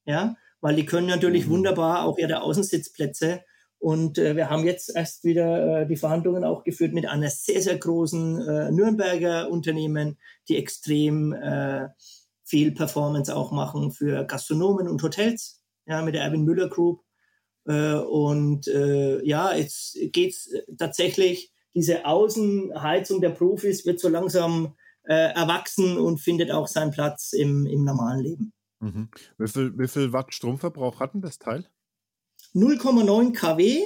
Ja, 0.05 0.35
weil 0.59 0.75
die 0.75 0.85
können 0.85 1.07
natürlich 1.07 1.45
mhm. 1.45 1.51
wunderbar 1.51 2.03
auch 2.03 2.17
ihre 2.17 2.41
Außensitzplätze. 2.41 3.43
Und 3.77 4.17
äh, 4.17 4.35
wir 4.35 4.49
haben 4.49 4.65
jetzt 4.65 4.95
erst 4.95 5.23
wieder 5.23 5.81
äh, 5.81 5.87
die 5.87 5.95
Verhandlungen 5.95 6.43
auch 6.43 6.63
geführt 6.63 6.93
mit 6.93 7.07
einer 7.07 7.29
sehr, 7.29 7.61
sehr 7.61 7.77
großen 7.77 8.47
äh, 8.47 8.71
Nürnberger 8.71 9.49
Unternehmen, 9.49 10.19
die 10.47 10.57
extrem 10.57 11.33
äh, 11.33 11.87
viel 12.43 12.73
Performance 12.73 13.35
auch 13.35 13.51
machen 13.51 13.91
für 13.91 14.23
Gastronomen 14.25 14.87
und 14.87 15.01
Hotels, 15.01 15.60
ja, 15.85 16.01
mit 16.01 16.15
der 16.15 16.23
Erwin 16.23 16.43
Müller 16.43 16.69
Group. 16.69 17.01
Äh, 17.65 17.95
und 17.95 18.67
äh, 18.67 19.23
ja, 19.23 19.55
jetzt 19.55 19.97
geht's 20.11 20.49
tatsächlich, 20.77 21.51
diese 21.73 22.05
Außenheizung 22.05 23.21
der 23.21 23.29
Profis 23.29 23.85
wird 23.85 23.99
so 23.99 24.09
langsam 24.09 24.75
äh, 25.03 25.33
erwachsen 25.33 25.97
und 25.97 26.19
findet 26.19 26.51
auch 26.51 26.67
seinen 26.67 26.91
Platz 26.91 27.33
im, 27.33 27.65
im 27.65 27.83
normalen 27.83 28.19
Leben. 28.19 28.53
Mhm. 28.79 29.09
Wie, 29.37 29.47
viel, 29.47 29.77
wie 29.77 29.87
viel 29.87 30.13
Watt 30.13 30.33
Stromverbrauch 30.33 30.99
hat 30.99 31.13
denn 31.13 31.21
das 31.21 31.39
Teil? 31.39 31.67
0,9 32.53 33.33
kW, 33.33 33.83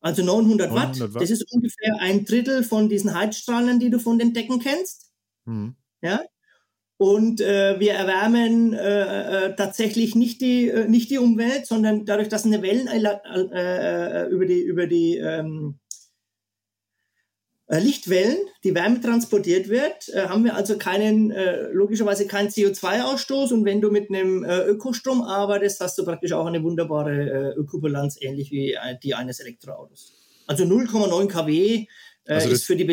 also 0.00 0.22
900, 0.22 0.70
900 0.70 1.00
Watt. 1.00 1.14
Watt. 1.14 1.22
Das 1.22 1.30
ist 1.30 1.46
ungefähr 1.52 1.96
ein 2.00 2.24
Drittel 2.24 2.64
von 2.64 2.88
diesen 2.88 3.14
Heizstrahlen, 3.14 3.78
die 3.78 3.90
du 3.90 3.98
von 3.98 4.18
den 4.18 4.32
Decken 4.34 4.58
kennst. 4.58 5.12
Mhm. 5.44 5.76
Ja, 6.02 6.20
und 6.96 7.40
äh, 7.40 7.80
wir 7.80 7.94
erwärmen 7.94 8.72
äh, 8.72 9.46
äh, 9.46 9.56
tatsächlich 9.56 10.14
nicht 10.14 10.40
die, 10.40 10.68
äh, 10.68 10.88
nicht 10.88 11.10
die 11.10 11.18
Umwelt, 11.18 11.66
sondern 11.66 12.04
dadurch, 12.04 12.28
dass 12.28 12.44
eine 12.44 12.62
Wellen 12.62 12.86
äh, 12.86 14.24
äh, 14.24 14.28
über 14.28 14.46
die, 14.46 14.62
über 14.62 14.86
die 14.86 15.16
ähm, 15.16 15.80
äh, 17.66 17.80
Lichtwellen, 17.80 18.36
die 18.62 18.74
Wärme 18.76 19.00
transportiert 19.00 19.68
wird, 19.68 20.08
äh, 20.10 20.28
haben 20.28 20.44
wir 20.44 20.54
also 20.54 20.78
keinen, 20.78 21.32
äh, 21.32 21.68
logischerweise 21.72 22.28
keinen 22.28 22.50
CO2-Ausstoß. 22.50 23.52
Und 23.52 23.64
wenn 23.64 23.80
du 23.80 23.90
mit 23.90 24.10
einem 24.10 24.44
äh, 24.44 24.60
Ökostrom 24.60 25.22
arbeitest, 25.22 25.80
hast 25.80 25.98
du 25.98 26.04
praktisch 26.04 26.32
auch 26.32 26.46
eine 26.46 26.62
wunderbare 26.62 27.54
Ökobilanz, 27.56 28.18
ähnlich 28.20 28.52
wie 28.52 28.76
die 29.02 29.14
eines 29.14 29.40
Elektroautos. 29.40 30.12
Also 30.46 30.64
0,9 30.64 31.26
kW 31.26 31.86
also 32.26 32.50
ist 32.50 32.64
für 32.64 32.76
die 32.76 32.84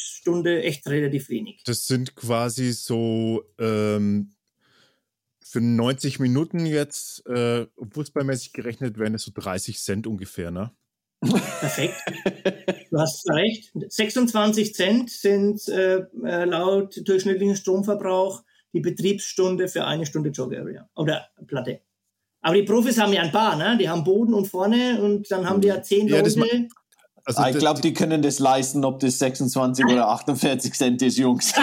Stunde 0.00 0.62
echt 0.62 0.86
relativ 0.88 1.28
wenig. 1.28 1.62
Das 1.64 1.86
sind 1.86 2.16
quasi 2.16 2.72
so 2.72 3.44
ähm, 3.58 4.32
für 5.42 5.60
90 5.60 6.20
Minuten 6.20 6.66
jetzt, 6.66 7.26
äh, 7.26 7.66
fußballmäßig 7.92 8.52
gerechnet, 8.52 8.98
wären 8.98 9.14
es 9.14 9.22
so 9.22 9.32
30 9.34 9.78
Cent 9.78 10.06
ungefähr, 10.06 10.50
ne? 10.50 10.72
Perfekt. 11.20 11.96
Du 12.90 12.98
hast 12.98 13.28
recht. 13.28 13.70
26 13.74 14.74
Cent 14.74 15.10
sind 15.10 15.68
äh, 15.68 16.06
äh, 16.24 16.44
laut 16.44 17.00
durchschnittlichen 17.06 17.56
Stromverbrauch 17.56 18.42
die 18.72 18.80
Betriebsstunde 18.80 19.68
für 19.68 19.84
eine 19.84 20.06
Stunde 20.06 20.30
Jog 20.30 20.54
Area 20.54 20.88
oder 20.94 21.28
Platte. 21.46 21.80
Aber 22.42 22.54
die 22.54 22.62
Profis 22.62 22.98
haben 22.98 23.12
ja 23.12 23.22
ein 23.22 23.32
paar, 23.32 23.56
ne? 23.56 23.76
Die 23.78 23.88
haben 23.88 24.04
Boden 24.04 24.32
und 24.32 24.46
vorne 24.46 25.00
und 25.02 25.30
dann 25.30 25.48
haben 25.48 25.60
die 25.60 25.68
ja 25.68 25.82
10 25.82 26.08
ja, 26.08 26.16
Leute. 26.16 26.68
Also 27.36 27.48
ah, 27.48 27.50
ich 27.50 27.58
glaube, 27.58 27.80
die 27.80 27.94
können 27.94 28.22
das 28.22 28.38
leisten, 28.38 28.84
ob 28.84 29.00
das 29.00 29.18
26 29.18 29.84
oder 29.86 30.08
48 30.08 30.72
Cent 30.74 31.02
ist, 31.02 31.16
Jungs. 31.16 31.52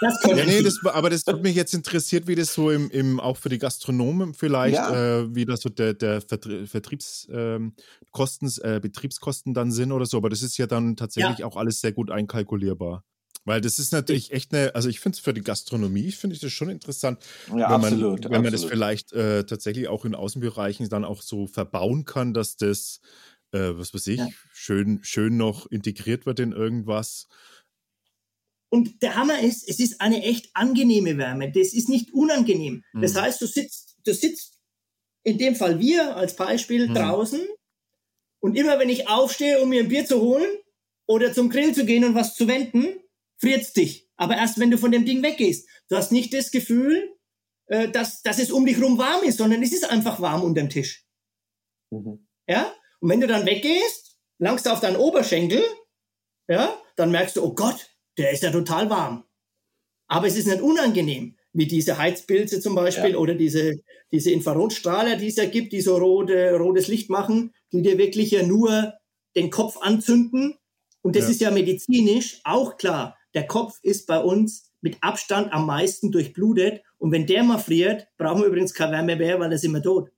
ja, 0.00 0.44
nee, 0.46 0.62
das, 0.62 0.78
aber 0.84 1.10
das 1.10 1.26
hat 1.26 1.42
mich 1.42 1.56
jetzt 1.56 1.74
interessiert, 1.74 2.26
wie 2.26 2.34
das 2.34 2.54
so 2.54 2.70
im, 2.70 2.90
im 2.90 3.20
auch 3.20 3.36
für 3.36 3.48
die 3.48 3.58
Gastronomen 3.58 4.34
vielleicht, 4.34 4.76
ja. 4.76 5.20
äh, 5.20 5.34
wie 5.34 5.44
das 5.44 5.60
so 5.60 5.68
der, 5.68 5.94
der 5.94 6.20
Vertriebskosten, 6.20 7.32
ähm, 7.32 7.72
äh, 8.62 8.80
Betriebskosten 8.80 9.54
dann 9.54 9.72
sind 9.72 9.92
oder 9.92 10.06
so. 10.06 10.16
Aber 10.16 10.30
das 10.30 10.42
ist 10.42 10.56
ja 10.58 10.66
dann 10.66 10.96
tatsächlich 10.96 11.38
ja. 11.38 11.46
auch 11.46 11.56
alles 11.56 11.80
sehr 11.80 11.92
gut 11.92 12.10
einkalkulierbar. 12.10 13.04
Weil 13.44 13.60
das 13.62 13.78
ist 13.78 13.92
natürlich 13.92 14.32
echt 14.32 14.52
eine, 14.52 14.74
also 14.74 14.90
ich 14.90 15.00
finde 15.00 15.16
es 15.16 15.20
für 15.20 15.32
die 15.32 15.40
Gastronomie, 15.40 16.12
finde 16.12 16.34
ich 16.34 16.40
das 16.40 16.52
schon 16.52 16.68
interessant, 16.68 17.18
ja, 17.48 17.54
wenn, 17.54 17.62
absolut, 17.62 18.24
man, 18.24 18.32
wenn 18.32 18.42
man 18.42 18.52
das 18.52 18.64
vielleicht 18.64 19.12
äh, 19.14 19.44
tatsächlich 19.44 19.88
auch 19.88 20.04
in 20.04 20.14
Außenbereichen 20.14 20.88
dann 20.90 21.04
auch 21.04 21.22
so 21.22 21.46
verbauen 21.46 22.04
kann, 22.04 22.34
dass 22.34 22.56
das 22.56 23.00
äh, 23.52 23.70
was 23.78 23.94
weiß 23.94 24.06
ich, 24.08 24.18
ja. 24.18 24.28
Schön, 24.58 25.00
schön 25.02 25.36
noch 25.36 25.66
integriert 25.70 26.26
wird 26.26 26.40
in 26.40 26.52
irgendwas. 26.52 27.28
Und 28.70 29.02
der 29.02 29.16
Hammer 29.16 29.40
ist, 29.40 29.66
es 29.68 29.80
ist 29.80 30.00
eine 30.00 30.22
echt 30.22 30.50
angenehme 30.54 31.16
Wärme. 31.16 31.50
Das 31.50 31.72
ist 31.72 31.88
nicht 31.88 32.12
unangenehm. 32.12 32.84
Mhm. 32.92 33.00
Das 33.00 33.14
heißt, 33.14 33.40
du 33.40 33.46
sitzt, 33.46 33.96
du 34.04 34.12
sitzt, 34.12 34.58
in 35.22 35.38
dem 35.38 35.54
Fall 35.54 35.78
wir 35.80 36.16
als 36.16 36.36
Beispiel 36.36 36.88
mhm. 36.88 36.94
draußen 36.94 37.40
und 38.40 38.56
immer 38.56 38.78
wenn 38.78 38.88
ich 38.88 39.08
aufstehe, 39.08 39.60
um 39.62 39.70
mir 39.70 39.80
ein 39.80 39.88
Bier 39.88 40.04
zu 40.04 40.20
holen 40.20 40.50
oder 41.06 41.32
zum 41.32 41.48
Grill 41.50 41.74
zu 41.74 41.86
gehen 41.86 42.04
und 42.04 42.14
was 42.14 42.34
zu 42.34 42.46
wenden, 42.46 43.00
friert's 43.38 43.72
dich. 43.72 44.08
Aber 44.16 44.36
erst 44.36 44.58
wenn 44.58 44.70
du 44.70 44.78
von 44.78 44.92
dem 44.92 45.06
Ding 45.06 45.22
weggehst. 45.22 45.68
Du 45.88 45.96
hast 45.96 46.12
nicht 46.12 46.34
das 46.34 46.50
Gefühl, 46.50 47.16
äh, 47.66 47.88
dass, 47.88 48.22
dass 48.22 48.38
es 48.38 48.50
um 48.50 48.66
dich 48.66 48.80
rum 48.80 48.98
warm 48.98 49.24
ist, 49.24 49.38
sondern 49.38 49.62
es 49.62 49.72
ist 49.72 49.88
einfach 49.88 50.20
warm 50.20 50.42
unterm 50.42 50.68
Tisch. 50.68 51.06
Mhm. 51.90 52.26
Ja? 52.46 52.72
Und 53.00 53.10
wenn 53.10 53.20
du 53.20 53.26
dann 53.26 53.46
weggehst, 53.46 54.07
langst 54.38 54.66
du 54.66 54.70
auf 54.70 54.80
deinen 54.80 54.96
Oberschenkel, 54.96 55.62
ja, 56.48 56.76
dann 56.96 57.10
merkst 57.10 57.36
du, 57.36 57.44
oh 57.44 57.54
Gott, 57.54 57.86
der 58.16 58.30
ist 58.30 58.42
ja 58.42 58.50
total 58.50 58.90
warm. 58.90 59.24
Aber 60.08 60.26
es 60.26 60.36
ist 60.36 60.46
nicht 60.46 60.62
unangenehm, 60.62 61.36
wie 61.52 61.66
diese 61.66 61.98
Heizpilze 61.98 62.60
zum 62.60 62.74
Beispiel 62.74 63.12
ja. 63.12 63.16
oder 63.18 63.34
diese, 63.34 63.76
diese 64.10 64.30
Infrarotstrahler, 64.30 65.16
die 65.16 65.28
es 65.28 65.36
ja 65.36 65.44
gibt, 65.44 65.72
die 65.72 65.80
so 65.80 65.96
rote, 65.98 66.56
rotes 66.56 66.88
Licht 66.88 67.10
machen, 67.10 67.52
die 67.72 67.82
dir 67.82 67.98
wirklich 67.98 68.30
ja 68.30 68.42
nur 68.42 68.94
den 69.36 69.50
Kopf 69.50 69.76
anzünden. 69.78 70.54
Und 71.02 71.14
das 71.14 71.24
ja. 71.24 71.30
ist 71.30 71.40
ja 71.40 71.50
medizinisch 71.50 72.40
auch 72.44 72.76
klar. 72.76 73.16
Der 73.34 73.46
Kopf 73.46 73.78
ist 73.82 74.06
bei 74.06 74.18
uns 74.18 74.72
mit 74.80 74.96
Abstand 75.02 75.52
am 75.52 75.66
meisten 75.66 76.10
durchblutet. 76.10 76.82
Und 76.96 77.12
wenn 77.12 77.26
der 77.26 77.42
mal 77.44 77.58
friert, 77.58 78.08
brauchen 78.16 78.40
wir 78.40 78.48
übrigens 78.48 78.74
kein 78.74 78.90
Wärme 78.90 79.16
mehr, 79.16 79.38
weil 79.38 79.50
da 79.50 79.58
sind 79.58 79.72
wir 79.72 79.82
tot. 79.82 80.10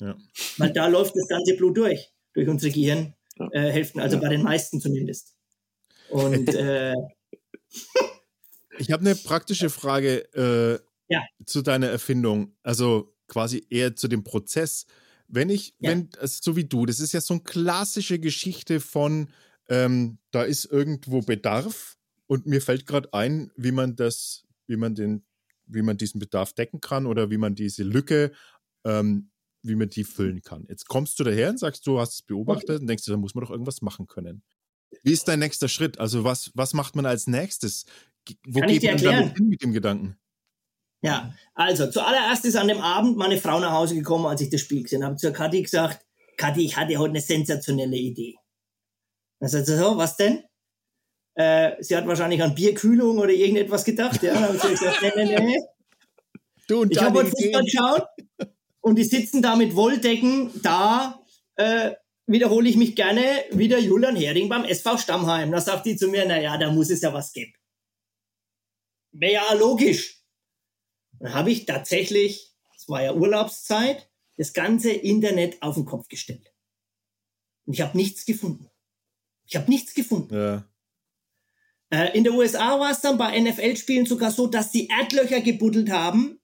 Ja. 0.00 0.16
Weil 0.58 0.72
da 0.72 0.86
läuft 0.86 1.14
das 1.16 1.28
ganze 1.28 1.54
Blut 1.56 1.76
durch, 1.76 2.12
durch 2.34 2.48
unsere 2.48 2.72
Gehirnhälften, 2.72 4.00
äh, 4.00 4.02
also 4.02 4.20
bei 4.20 4.28
den 4.28 4.42
meisten 4.42 4.80
zumindest. 4.80 5.34
Und 6.10 6.48
äh, 6.54 6.94
ich 8.78 8.90
habe 8.90 9.00
eine 9.02 9.14
praktische 9.14 9.70
Frage 9.70 10.32
äh, 10.34 10.78
ja. 11.08 11.22
zu 11.46 11.62
deiner 11.62 11.88
Erfindung, 11.88 12.56
also 12.62 13.14
quasi 13.28 13.66
eher 13.70 13.96
zu 13.96 14.08
dem 14.08 14.24
Prozess. 14.24 14.86
Wenn 15.28 15.48
ich, 15.48 15.74
ja. 15.78 15.90
wenn, 15.90 16.10
also 16.20 16.38
so 16.42 16.56
wie 16.56 16.64
du, 16.64 16.86
das 16.86 17.00
ist 17.00 17.12
ja 17.12 17.20
so 17.20 17.34
eine 17.34 17.42
klassische 17.42 18.18
Geschichte 18.18 18.80
von, 18.80 19.30
ähm, 19.68 20.18
da 20.30 20.42
ist 20.42 20.66
irgendwo 20.66 21.22
Bedarf 21.22 21.96
und 22.26 22.46
mir 22.46 22.60
fällt 22.60 22.86
gerade 22.86 23.12
ein, 23.14 23.50
wie 23.56 23.72
man 23.72 23.96
das, 23.96 24.44
wie 24.66 24.76
man 24.76 24.94
den, 24.94 25.24
wie 25.66 25.82
man 25.82 25.96
diesen 25.96 26.18
Bedarf 26.18 26.52
decken 26.52 26.80
kann 26.80 27.06
oder 27.06 27.30
wie 27.30 27.38
man 27.38 27.54
diese 27.54 27.84
Lücke 27.84 28.32
ähm, 28.84 29.30
wie 29.64 29.74
man 29.74 29.88
die 29.88 30.04
füllen 30.04 30.42
kann. 30.42 30.66
Jetzt 30.68 30.86
kommst 30.86 31.18
du 31.18 31.24
daher 31.24 31.50
und 31.50 31.58
sagst, 31.58 31.86
du 31.86 31.98
hast 31.98 32.14
es 32.14 32.22
beobachtet 32.22 32.80
und 32.80 32.86
denkst, 32.86 33.04
da 33.06 33.16
muss 33.16 33.34
man 33.34 33.44
doch 33.44 33.50
irgendwas 33.50 33.82
machen 33.82 34.06
können. 34.06 34.42
Wie 35.02 35.12
ist 35.12 35.26
dein 35.26 35.40
nächster 35.40 35.68
Schritt? 35.68 35.98
Also 35.98 36.22
was, 36.24 36.50
was 36.54 36.74
macht 36.74 36.94
man 36.94 37.06
als 37.06 37.26
nächstes? 37.26 37.86
Wo 38.46 38.60
kann 38.60 38.68
geht 38.68 38.84
man 38.84 38.96
damit 38.98 39.36
hin 39.36 39.48
mit 39.48 39.62
dem 39.62 39.72
Gedanken? 39.72 40.16
Ja, 41.02 41.34
also 41.54 41.90
zuallererst 41.90 42.44
ist 42.44 42.56
an 42.56 42.68
dem 42.68 42.80
Abend 42.80 43.16
meine 43.16 43.38
Frau 43.38 43.60
nach 43.60 43.72
Hause 43.72 43.94
gekommen, 43.94 44.26
als 44.26 44.40
ich 44.40 44.50
das 44.50 44.60
Spiel 44.60 44.82
gesehen 44.82 45.04
habe. 45.04 45.16
Zu 45.16 45.32
Kathi 45.32 45.62
gesagt, 45.62 46.06
Kathi, 46.36 46.64
ich 46.64 46.76
hatte 46.76 46.96
heute 46.96 47.10
eine 47.10 47.20
sensationelle 47.20 47.96
Idee. 47.96 48.36
Dann 49.40 49.48
sagt 49.48 49.66
sie 49.66 49.76
so, 49.76 49.96
was 49.96 50.16
denn? 50.16 50.44
Äh, 51.34 51.72
sie 51.80 51.96
hat 51.96 52.06
wahrscheinlich 52.06 52.42
an 52.42 52.54
Bierkühlung 52.54 53.18
oder 53.18 53.32
irgendetwas 53.32 53.84
gedacht. 53.84 54.22
Ja, 54.22 54.34
dann 54.34 54.44
habe 54.44 54.56
ich 54.56 54.62
gesagt, 54.62 55.02
nee, 55.02 55.24
nee, 55.24 55.40
nee. 55.40 55.60
Du 56.68 56.82
und 56.82 56.92
ich 56.92 57.02
habe 57.02 57.18
heute 57.18 57.30
Fußball 57.30 57.64
geschaut 57.64 58.06
und 58.84 58.96
die 58.96 59.04
sitzen 59.04 59.40
da 59.40 59.56
mit 59.56 59.74
Wolldecken 59.76 60.50
da 60.62 61.24
äh, 61.56 61.92
wiederhole 62.26 62.68
ich 62.68 62.76
mich 62.76 62.94
gerne 62.94 63.22
wieder 63.50 63.78
Julian 63.78 64.14
Hering 64.14 64.50
beim 64.50 64.64
SV 64.64 64.98
Stammheim. 64.98 65.50
Da 65.50 65.60
sagt 65.62 65.86
die 65.86 65.96
zu 65.96 66.08
mir, 66.08 66.26
na 66.26 66.38
ja, 66.38 66.58
da 66.58 66.70
muss 66.70 66.90
es 66.90 67.00
ja 67.00 67.14
was 67.14 67.32
geben. 67.32 67.54
Wäre 69.12 69.32
ja 69.32 69.54
logisch. 69.54 70.22
Dann 71.18 71.32
habe 71.32 71.50
ich 71.50 71.64
tatsächlich, 71.64 72.52
es 72.76 72.86
war 72.86 73.02
ja 73.02 73.14
Urlaubszeit, 73.14 74.10
das 74.36 74.52
ganze 74.52 74.90
Internet 74.90 75.62
auf 75.62 75.76
den 75.76 75.86
Kopf 75.86 76.08
gestellt. 76.08 76.52
Und 77.64 77.72
ich 77.72 77.80
habe 77.80 77.96
nichts 77.96 78.26
gefunden. 78.26 78.68
Ich 79.46 79.56
habe 79.56 79.70
nichts 79.70 79.94
gefunden. 79.94 80.34
Ja. 80.34 80.68
Äh, 81.88 82.18
in 82.18 82.24
der 82.24 82.34
USA 82.34 82.78
war 82.78 82.90
es 82.90 83.00
dann 83.00 83.16
bei 83.16 83.40
NFL-Spielen 83.40 84.04
sogar 84.04 84.30
so, 84.30 84.46
dass 84.46 84.72
sie 84.72 84.88
Erdlöcher 84.88 85.40
gebuddelt 85.40 85.88
haben 85.88 86.38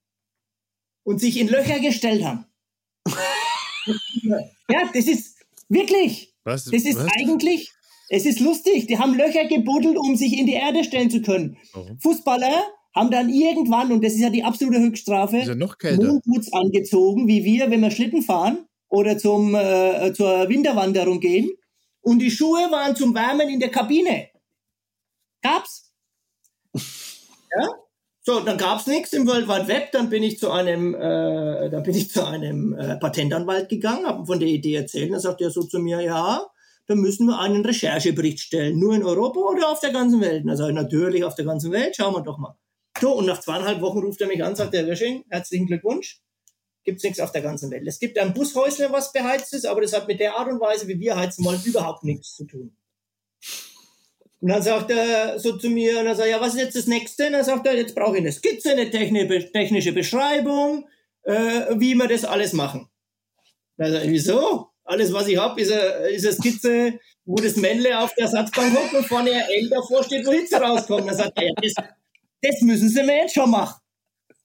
und 1.04 1.20
sich 1.20 1.38
in 1.38 1.48
Löcher 1.48 1.80
gestellt 1.80 2.24
haben. 2.24 2.46
ja, 4.68 4.90
das 4.92 5.06
ist 5.06 5.38
wirklich. 5.68 6.34
Was? 6.44 6.64
Das 6.64 6.84
ist 6.84 6.96
was? 6.96 7.08
eigentlich, 7.18 7.72
es 8.08 8.26
ist 8.26 8.40
lustig. 8.40 8.86
Die 8.86 8.98
haben 8.98 9.14
Löcher 9.14 9.46
gebuddelt, 9.46 9.96
um 9.96 10.16
sich 10.16 10.38
in 10.38 10.46
die 10.46 10.54
Erde 10.54 10.84
stellen 10.84 11.10
zu 11.10 11.22
können. 11.22 11.56
Warum? 11.72 11.98
Fußballer 12.00 12.64
haben 12.94 13.10
dann 13.10 13.28
irgendwann, 13.28 13.92
und 13.92 14.02
das 14.02 14.14
ist 14.14 14.20
ja 14.20 14.30
die 14.30 14.42
absolute 14.42 14.80
Höchststrafe, 14.80 15.38
ja 15.38 15.54
noch 15.54 15.76
angezogen, 16.52 17.28
wie 17.28 17.44
wir, 17.44 17.70
wenn 17.70 17.80
wir 17.80 17.90
Schlitten 17.90 18.22
fahren 18.22 18.66
oder 18.88 19.16
zum, 19.16 19.54
äh, 19.54 20.12
zur 20.12 20.48
Winterwanderung 20.48 21.20
gehen. 21.20 21.50
Und 22.00 22.18
die 22.18 22.30
Schuhe 22.30 22.70
waren 22.70 22.96
zum 22.96 23.14
Wärmen 23.14 23.48
in 23.48 23.60
der 23.60 23.70
Kabine. 23.70 24.28
Gab's. 25.42 25.92
ja? 26.74 27.68
So, 28.30 28.38
dann 28.38 28.58
gab's 28.58 28.86
nichts 28.86 29.12
im 29.12 29.26
World 29.26 29.48
Wide 29.48 29.66
Web. 29.66 29.90
Dann 29.90 30.08
bin 30.08 30.22
ich 30.22 30.38
zu 30.38 30.52
einem, 30.52 30.94
äh, 30.94 31.68
dann 31.68 31.82
bin 31.82 31.96
ich 31.96 32.12
zu 32.12 32.24
einem 32.24 32.72
äh, 32.74 32.96
Patentanwalt 32.96 33.68
gegangen, 33.68 34.06
habe 34.06 34.24
von 34.24 34.38
der 34.38 34.48
Idee 34.48 34.76
erzählt. 34.76 35.12
Dann 35.12 35.18
sagt 35.18 35.40
er 35.40 35.50
so 35.50 35.64
zu 35.64 35.80
mir, 35.80 36.00
ja, 36.00 36.46
dann 36.86 36.98
müssen 36.98 37.26
wir 37.26 37.40
einen 37.40 37.64
Recherchebericht 37.64 38.38
stellen. 38.38 38.78
Nur 38.78 38.94
in 38.94 39.02
Europa 39.02 39.40
oder 39.40 39.68
auf 39.68 39.80
der 39.80 39.90
ganzen 39.90 40.20
Welt? 40.20 40.42
Und 40.42 40.46
dann 40.46 40.56
sage 40.56 40.70
ich, 40.70 40.76
natürlich 40.76 41.24
auf 41.24 41.34
der 41.34 41.44
ganzen 41.44 41.72
Welt. 41.72 41.96
Schauen 41.96 42.14
wir 42.14 42.20
doch 42.20 42.38
mal. 42.38 42.56
So, 43.00 43.16
und 43.16 43.26
nach 43.26 43.40
zweieinhalb 43.40 43.80
Wochen 43.80 43.98
ruft 43.98 44.20
er 44.20 44.28
mich 44.28 44.44
an, 44.44 44.54
sagt 44.54 44.74
der 44.74 44.86
Wirsching, 44.86 45.24
herzlichen 45.28 45.66
Glückwunsch. 45.66 46.20
Gibt's 46.84 47.02
nichts 47.02 47.18
auf 47.18 47.32
der 47.32 47.42
ganzen 47.42 47.72
Welt. 47.72 47.82
Es 47.88 47.98
gibt 47.98 48.16
ein 48.16 48.32
Bushäusle, 48.32 48.92
was 48.92 49.12
beheizt 49.12 49.52
ist, 49.54 49.66
aber 49.66 49.80
das 49.80 49.92
hat 49.92 50.06
mit 50.06 50.20
der 50.20 50.36
Art 50.36 50.48
und 50.48 50.60
Weise, 50.60 50.86
wie 50.86 51.00
wir 51.00 51.16
heizen 51.16 51.44
wollen, 51.44 51.60
überhaupt 51.64 52.04
nichts 52.04 52.36
zu 52.36 52.44
tun. 52.44 52.76
Und 54.40 54.48
dann 54.48 54.62
sagt 54.62 54.90
er 54.90 55.38
so 55.38 55.56
zu 55.58 55.68
mir, 55.68 55.98
und 55.98 56.06
dann 56.06 56.16
sagt 56.16 56.28
ja, 56.28 56.40
was 56.40 56.54
ist 56.54 56.60
jetzt 56.60 56.76
das 56.76 56.86
Nächste? 56.86 57.26
Und 57.26 57.32
dann 57.32 57.44
sagt 57.44 57.66
er, 57.66 57.76
jetzt 57.76 57.94
brauche 57.94 58.16
ich 58.16 58.22
eine 58.22 58.32
Skizze, 58.32 58.70
eine 58.70 58.90
technische 58.90 59.92
Beschreibung, 59.92 60.88
äh, 61.24 61.66
wie 61.76 61.94
wir 61.94 62.08
das 62.08 62.24
alles 62.24 62.54
machen. 62.54 62.88
Dann 63.76 63.92
sagt 63.92 64.04
er, 64.04 64.10
wieso? 64.10 64.68
Alles, 64.84 65.12
was 65.12 65.28
ich 65.28 65.36
habe, 65.36 65.60
ist, 65.60 65.70
eine, 65.70 65.82
ist 66.08 66.24
eine 66.24 66.34
Skizze, 66.34 66.98
wo 67.24 67.36
das 67.36 67.56
Männle 67.56 67.98
auf 68.00 68.14
der 68.14 68.28
Satzbank 68.28 68.76
hockt 68.76 68.94
und 68.94 69.06
vorne 69.06 69.30
ein 69.30 69.48
L 69.50 69.68
davor 69.68 70.02
steht, 70.04 70.26
wo 70.26 70.32
Hitze 70.32 70.56
rauskommt. 70.56 71.06
Dann 71.06 71.16
sagt 71.16 71.32
er, 71.36 71.44
ja, 71.44 71.52
das, 71.62 71.74
das 72.40 72.60
müssen 72.62 72.88
Sie 72.88 73.02
mir 73.02 73.18
jetzt 73.18 73.34
schon 73.34 73.50
machen. 73.50 73.78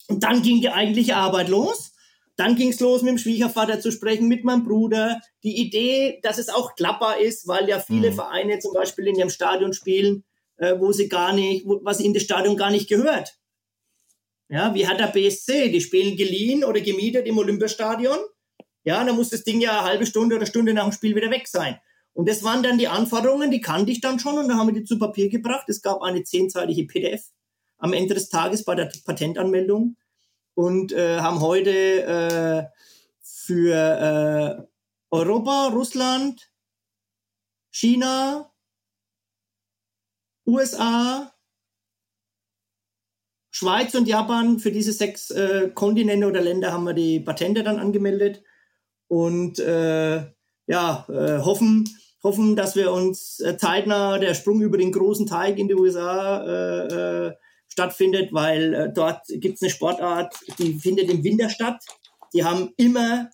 Und 0.08 0.24
dann 0.24 0.42
ging 0.42 0.62
die 0.62 0.70
eigentliche 0.70 1.16
Arbeit 1.16 1.48
los. 1.48 1.95
Dann 2.38 2.56
ging 2.56 2.70
es 2.70 2.80
los, 2.80 3.02
mit 3.02 3.12
dem 3.12 3.18
Schwiegervater 3.18 3.80
zu 3.80 3.92
sprechen, 3.92 4.28
mit 4.28 4.44
meinem 4.44 4.66
Bruder. 4.66 5.22
Die 5.44 5.58
Idee, 5.58 6.20
dass 6.22 6.38
es 6.38 6.50
auch 6.50 6.76
klappbar 6.76 7.20
ist, 7.20 7.48
weil 7.48 7.70
ja 7.70 7.80
viele 7.80 8.12
mhm. 8.12 8.16
Vereine 8.16 8.60
zum 8.60 8.74
Beispiel 8.74 9.08
in 9.08 9.16
ihrem 9.16 9.30
Stadion 9.30 9.74
spielen, 9.74 10.26
äh, 10.58 10.78
wo 10.78 10.92
sie 10.92 11.08
gar 11.08 11.34
nicht, 11.34 11.66
wo, 11.66 11.80
was 11.84 12.00
in 12.00 12.14
das 12.14 12.24
Stadion 12.24 12.58
gar 12.58 12.72
nicht 12.72 12.90
gehört. 12.90 13.38
Ja, 14.50 14.74
wie 14.76 14.88
hat 14.88 15.00
der 15.00 15.08
BSC? 15.08 15.70
Die 15.70 15.82
spielen 15.82 16.18
geliehen 16.18 16.64
oder 16.64 16.82
gemietet 16.82 17.26
im 17.26 17.38
Olympiastadion. 17.38 18.18
Ja, 18.84 19.04
dann 19.04 19.16
muss 19.16 19.30
das 19.30 19.44
Ding 19.44 19.62
ja 19.62 19.80
eine 19.80 19.88
halbe 19.88 20.06
Stunde 20.06 20.36
oder 20.36 20.46
Stunde 20.46 20.74
nach 20.74 20.84
dem 20.84 20.92
Spiel 20.92 21.16
wieder 21.16 21.32
weg 21.32 21.48
sein. 21.48 21.80
Und 22.14 22.30
das 22.30 22.44
waren 22.44 22.64
dann 22.64 22.78
die 22.78 22.88
Anforderungen, 22.88 23.50
die 23.50 23.60
kannte 23.60 23.92
ich 23.92 24.00
dann 24.00 24.20
schon 24.20 24.38
und 24.38 24.48
dann 24.48 24.58
haben 24.58 24.68
wir 24.68 24.74
die 24.74 24.86
zu 24.86 25.00
Papier 25.00 25.30
gebracht. 25.30 25.68
Es 25.68 25.82
gab 25.82 26.02
eine 26.02 26.24
zehnseitige 26.24 26.86
PDF 26.86 27.24
am 27.78 27.94
Ende 27.94 28.14
des 28.14 28.30
Tages 28.30 28.64
bei 28.64 28.76
der 28.76 28.90
Patentanmeldung 29.04 29.98
und 30.56 30.92
äh, 30.92 31.20
haben 31.20 31.42
heute 31.42 31.72
äh, 31.72 32.64
für 33.22 33.76
äh, 33.76 34.64
Europa, 35.12 35.68
Russland, 35.68 36.52
China, 37.72 38.52
USA, 40.48 41.32
Schweiz 43.52 43.96
und 43.96 44.08
Japan, 44.08 44.60
für 44.60 44.72
diese 44.72 44.92
sechs 44.92 45.32
äh, 45.32 45.72
Kontinente 45.74 46.28
oder 46.28 46.42
Länder 46.42 46.74
haben 46.74 46.84
wir 46.84 46.94
die 46.94 47.20
Patente 47.20 47.64
dann 47.64 47.80
angemeldet 47.80 48.44
und 49.08 49.60
äh, 49.60 50.26
ja, 50.68 51.06
äh, 51.08 51.40
hoffen, 51.40 51.90
hoffen, 52.24 52.56
dass 52.56 52.76
wir 52.76 52.92
uns 52.92 53.40
äh, 53.40 53.58
zeitnah 53.58 54.18
der 54.18 54.34
Sprung 54.34 54.62
über 54.62 54.78
den 54.78 54.92
großen 54.92 55.28
Teig 55.28 55.58
in 55.58 55.68
die 55.68 55.76
USA 55.76 56.44
äh, 56.44 57.28
äh, 57.28 57.34
stattfindet, 57.76 58.32
weil 58.32 58.74
äh, 58.74 58.94
dort 58.94 59.26
gibt 59.28 59.56
es 59.56 59.62
eine 59.62 59.70
Sportart, 59.70 60.34
die 60.60 60.76
findet 60.76 61.10
im 61.10 61.26
Winter 61.26 61.50
statt. 61.50 61.84
Die 62.34 62.46
haben 62.46 62.74
immer 62.78 63.30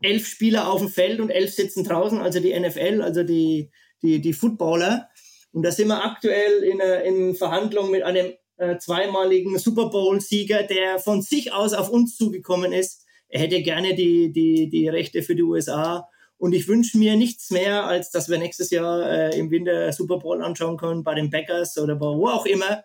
elf 0.00 0.28
Spieler 0.28 0.70
auf 0.70 0.80
dem 0.80 0.88
Feld 0.88 1.18
und 1.18 1.30
elf 1.30 1.52
sitzen 1.52 1.82
draußen, 1.82 2.20
also 2.20 2.38
die 2.38 2.58
NFL, 2.58 3.02
also 3.02 3.24
die, 3.24 3.72
die, 4.02 4.20
die 4.20 4.32
Footballer. 4.32 5.08
Und 5.50 5.64
da 5.64 5.72
sind 5.72 5.88
wir 5.88 6.04
aktuell 6.04 6.62
in, 6.62 6.80
in 6.80 7.34
Verhandlungen 7.34 7.90
mit 7.90 8.04
einem 8.04 8.34
äh, 8.56 8.78
zweimaligen 8.78 9.58
Super 9.58 9.90
Bowl-Sieger, 9.90 10.62
der 10.62 11.00
von 11.00 11.22
sich 11.22 11.52
aus 11.52 11.72
auf 11.72 11.90
uns 11.90 12.16
zugekommen 12.16 12.72
ist. 12.72 13.04
Er 13.28 13.40
hätte 13.40 13.62
gerne 13.62 13.96
die, 13.96 14.32
die, 14.32 14.68
die 14.68 14.88
Rechte 14.88 15.22
für 15.22 15.34
die 15.34 15.42
USA. 15.42 16.08
Und 16.38 16.52
ich 16.52 16.68
wünsche 16.68 16.98
mir 16.98 17.16
nichts 17.16 17.50
mehr, 17.50 17.84
als 17.84 18.10
dass 18.10 18.28
wir 18.28 18.38
nächstes 18.38 18.70
Jahr 18.70 19.10
äh, 19.10 19.36
im 19.36 19.50
Winter 19.50 19.92
Super 19.92 20.18
Bowl 20.18 20.40
anschauen 20.40 20.76
können, 20.76 21.02
bei 21.02 21.14
den 21.14 21.30
Packers 21.30 21.78
oder 21.78 21.96
bei 21.96 22.06
wo 22.06 22.28
auch 22.28 22.46
immer 22.46 22.84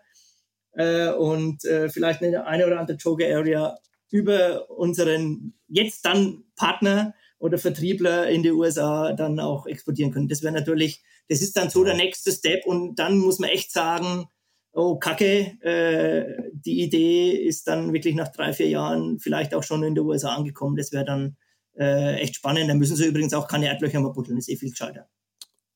äh, 0.72 1.10
und 1.10 1.64
äh, 1.64 1.88
vielleicht 1.88 2.22
eine, 2.22 2.46
eine 2.46 2.66
oder 2.66 2.80
andere 2.80 2.96
Joker 2.96 3.26
Area 3.26 3.76
über 4.10 4.70
unseren 4.70 5.54
jetzt 5.68 6.04
dann 6.04 6.44
Partner 6.56 7.14
oder 7.38 7.58
Vertriebler 7.58 8.28
in 8.28 8.42
die 8.42 8.52
USA 8.52 9.12
dann 9.12 9.40
auch 9.40 9.66
exportieren 9.66 10.12
können. 10.12 10.28
Das 10.28 10.42
wäre 10.42 10.52
natürlich, 10.52 11.02
das 11.28 11.42
ist 11.42 11.56
dann 11.56 11.70
so 11.70 11.82
der 11.82 11.94
nächste 11.94 12.30
Step 12.30 12.66
und 12.66 12.96
dann 12.96 13.18
muss 13.18 13.38
man 13.38 13.50
echt 13.50 13.72
sagen, 13.72 14.26
oh 14.72 14.96
Kacke, 14.96 15.58
äh, 15.62 16.50
die 16.52 16.82
Idee 16.82 17.30
ist 17.30 17.66
dann 17.68 17.92
wirklich 17.92 18.14
nach 18.14 18.28
drei, 18.28 18.52
vier 18.52 18.68
Jahren 18.68 19.18
vielleicht 19.18 19.54
auch 19.54 19.62
schon 19.62 19.82
in 19.82 19.94
den 19.94 20.04
USA 20.04 20.34
angekommen. 20.34 20.76
Das 20.76 20.92
wäre 20.92 21.04
dann 21.04 21.36
äh, 21.76 22.16
echt 22.20 22.36
spannend. 22.36 22.70
Da 22.70 22.74
müssen 22.74 22.96
sie 22.96 23.06
übrigens 23.06 23.34
auch 23.34 23.48
keine 23.48 23.66
Erdlöcher 23.66 24.00
mehr 24.00 24.12
buddeln, 24.12 24.36
das 24.36 24.48
ist 24.48 24.54
eh 24.54 24.58
viel 24.58 24.70
gescheiter. 24.70 25.08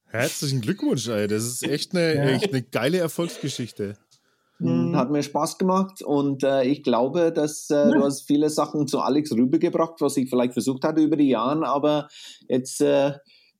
Herzlichen 0.08 0.60
Glückwunsch, 0.60 1.08
ey. 1.08 1.26
Das 1.26 1.44
ist 1.44 1.62
echt 1.62 1.92
eine, 1.92 2.14
ja. 2.14 2.24
echt 2.28 2.52
eine 2.52 2.62
geile 2.62 2.98
Erfolgsgeschichte. 2.98 3.98
Mhm. 4.58 4.96
Hat 4.96 5.10
mir 5.10 5.22
Spaß 5.22 5.58
gemacht 5.58 6.02
und 6.02 6.42
äh, 6.42 6.64
ich 6.64 6.82
glaube, 6.82 7.30
dass 7.32 7.68
äh, 7.68 7.92
du 7.92 8.02
hast 8.02 8.26
viele 8.26 8.48
Sachen 8.48 8.86
zu 8.86 9.00
Alex 9.00 9.32
rübergebracht, 9.32 10.00
was 10.00 10.16
ich 10.16 10.30
vielleicht 10.30 10.54
versucht 10.54 10.82
hatte 10.84 11.02
über 11.02 11.16
die 11.16 11.28
Jahre, 11.28 11.66
aber 11.66 12.08
jetzt 12.48 12.80
äh, 12.80 13.12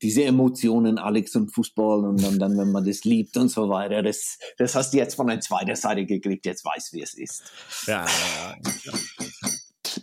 diese 0.02 0.24
Emotionen, 0.24 0.98
Alex 0.98 1.36
und 1.36 1.54
Fußball 1.54 2.04
und 2.04 2.22
dann, 2.22 2.38
dann, 2.38 2.58
wenn 2.58 2.70
man 2.70 2.84
das 2.84 3.04
liebt 3.04 3.36
und 3.36 3.48
so 3.48 3.68
weiter, 3.68 4.02
das, 4.02 4.38
das 4.58 4.74
hast 4.74 4.92
du 4.92 4.98
jetzt 4.98 5.14
von 5.14 5.26
der 5.26 5.40
zweiten 5.40 5.74
Seite 5.74 6.04
gekriegt, 6.06 6.46
jetzt 6.46 6.64
weiß, 6.64 6.92
wie 6.92 7.02
es 7.02 7.14
ist. 7.14 7.44
Ja, 7.86 8.04
ja, 8.04 8.56
ja. 8.84 8.92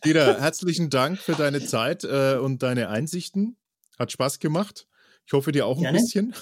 Dieter, 0.04 0.42
herzlichen 0.42 0.90
Dank 0.90 1.20
für 1.20 1.34
deine 1.34 1.64
Zeit 1.66 2.04
äh, 2.04 2.38
und 2.38 2.64
deine 2.64 2.90
Einsichten. 2.90 3.58
Hat 3.98 4.12
Spaß 4.12 4.40
gemacht. 4.40 4.88
Ich 5.26 5.34
hoffe 5.34 5.52
dir 5.52 5.66
auch 5.66 5.78
ein 5.78 5.84
Gerne. 5.84 6.00
bisschen. 6.00 6.34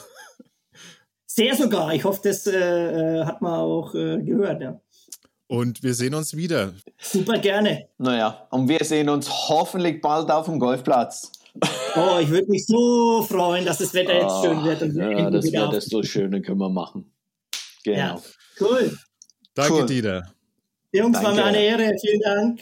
Sehr 1.34 1.56
sogar. 1.56 1.94
Ich 1.94 2.04
hoffe, 2.04 2.20
das 2.26 2.46
äh, 2.46 2.60
äh, 2.60 3.24
hat 3.24 3.42
man 3.42 3.54
auch 3.54 3.96
äh, 3.96 4.22
gehört, 4.22 4.62
ja. 4.62 4.82
Und 5.48 5.82
wir 5.82 5.94
sehen 5.94 6.14
uns 6.14 6.36
wieder. 6.36 6.74
Super 7.00 7.38
gerne. 7.38 7.88
Naja, 7.98 8.48
und 8.52 8.68
wir 8.68 8.84
sehen 8.84 9.08
uns 9.08 9.30
hoffentlich 9.30 10.02
bald 10.02 10.30
auf 10.30 10.46
dem 10.46 10.60
Golfplatz. 10.60 11.32
Oh, 11.94 12.20
ich 12.22 12.30
würde 12.30 12.50
mich 12.50 12.66
so 12.66 13.22
freuen, 13.24 13.66
dass 13.66 13.80
das 13.80 13.94
Wetter 13.94 14.14
jetzt 14.14 14.42
schön 14.42 14.64
wird. 14.64 14.82
Und 14.82 14.96
ja, 14.96 15.30
das 15.30 15.52
Wetter 15.52 15.74
ist 15.74 15.90
so 15.90 16.02
schön, 16.02 16.32
können 16.42 16.60
wir 16.60 16.70
machen. 16.70 17.12
Genau. 17.84 17.98
Ja, 17.98 18.22
cool. 18.62 18.98
Danke, 19.54 19.74
cool. 19.74 19.86
Dieter. 19.86 20.34
Jungs, 20.94 21.20
Danke. 21.20 21.28
war 21.28 21.36
mir 21.36 21.44
eine 21.44 21.62
Ehre. 21.62 21.94
Vielen 22.00 22.22
Dank. 22.22 22.62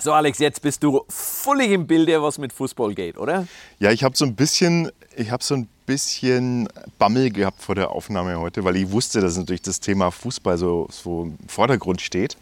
So, 0.00 0.12
Alex, 0.12 0.40
jetzt 0.40 0.60
bist 0.60 0.82
du 0.82 1.04
völlig 1.48 1.70
im 1.70 1.86
Bilde, 1.86 2.22
was 2.22 2.38
mit 2.38 2.52
Fußball 2.52 2.94
geht, 2.94 3.18
oder? 3.18 3.46
Ja, 3.78 3.90
ich 3.90 4.04
habe 4.04 4.16
so 4.16 4.24
ein 4.24 4.34
bisschen, 4.34 4.90
ich 5.16 5.30
habe 5.30 5.42
so 5.42 5.54
ein 5.54 5.68
bisschen 5.86 6.68
Bammel 6.98 7.30
gehabt 7.30 7.62
vor 7.62 7.74
der 7.74 7.90
Aufnahme 7.90 8.38
heute, 8.38 8.64
weil 8.64 8.76
ich 8.76 8.90
wusste, 8.90 9.20
dass 9.20 9.36
natürlich 9.36 9.62
das 9.62 9.80
Thema 9.80 10.10
Fußball 10.10 10.58
so, 10.58 10.88
so 10.90 11.22
im 11.24 11.48
Vordergrund 11.48 12.00
steht 12.00 12.36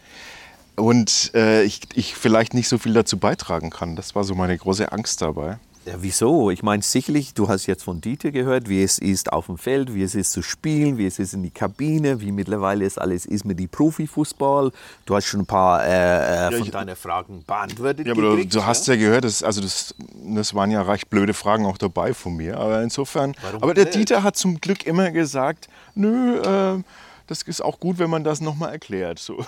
und 0.75 1.31
äh, 1.33 1.63
ich, 1.63 1.81
ich 1.95 2.15
vielleicht 2.15 2.53
nicht 2.53 2.67
so 2.67 2.77
viel 2.77 2.93
dazu 2.93 3.17
beitragen 3.17 3.69
kann. 3.69 3.95
Das 3.95 4.15
war 4.15 4.23
so 4.23 4.35
meine 4.35 4.57
große 4.57 4.91
Angst 4.91 5.21
dabei. 5.21 5.57
Ja, 5.87 5.93
wieso? 5.99 6.51
Ich 6.51 6.63
meine, 6.63 6.83
sicherlich, 6.83 7.33
du 7.33 7.47
hast 7.47 7.65
jetzt 7.65 7.83
von 7.83 8.01
Dieter 8.01 8.31
gehört, 8.31 8.67
wie 8.67 8.83
es 8.83 8.99
ist 8.99 9.31
auf 9.31 9.45
dem 9.45 9.57
Feld, 9.57 9.93
wie 9.93 10.03
es 10.03 10.15
ist 10.15 10.33
zu 10.33 10.41
spielen, 10.41 10.97
wie 10.97 11.05
es 11.05 11.17
ist 11.17 11.33
in 11.33 11.43
die 11.43 11.49
Kabine, 11.49 12.19
wie 12.19 12.33
mittlerweile 12.33 12.83
es 12.83 12.97
alles 12.97 13.25
ist 13.25 13.45
mit 13.45 13.57
dem 13.57 13.69
Profifußball. 13.69 14.73
Du 15.05 15.15
hast 15.15 15.25
schon 15.27 15.41
ein 15.41 15.45
paar 15.45 15.85
äh, 15.85 15.87
äh 15.87 16.51
ja, 16.51 16.57
von 16.57 16.71
deinen 16.71 16.95
Fragen 16.97 17.41
beantwortet. 17.47 18.05
Ja, 18.05 18.11
aber 18.11 18.31
gekriegt, 18.31 18.53
du, 18.53 18.59
du 18.59 18.65
hast 18.65 18.87
ja, 18.87 18.95
ja 18.95 18.99
gehört, 18.99 19.23
das, 19.23 19.43
also 19.43 19.61
das, 19.61 19.95
das 20.25 20.53
waren 20.53 20.71
ja 20.71 20.81
recht 20.81 21.09
blöde 21.09 21.33
Fragen 21.33 21.65
auch 21.65 21.77
dabei 21.77 22.13
von 22.13 22.35
mir. 22.35 22.57
Aber 22.57 22.83
insofern, 22.83 23.33
Warum 23.41 23.63
aber 23.63 23.73
der 23.73 23.85
Dieter 23.85 24.23
hat 24.23 24.35
zum 24.35 24.59
Glück 24.59 24.85
immer 24.85 25.11
gesagt, 25.11 25.69
nö, 25.95 26.41
äh, 26.41 26.83
das 27.27 27.41
ist 27.43 27.61
auch 27.61 27.79
gut, 27.79 27.99
wenn 27.99 28.09
man 28.09 28.23
das 28.23 28.41
nochmal 28.41 28.71
erklärt. 28.71 29.19
So. 29.19 29.45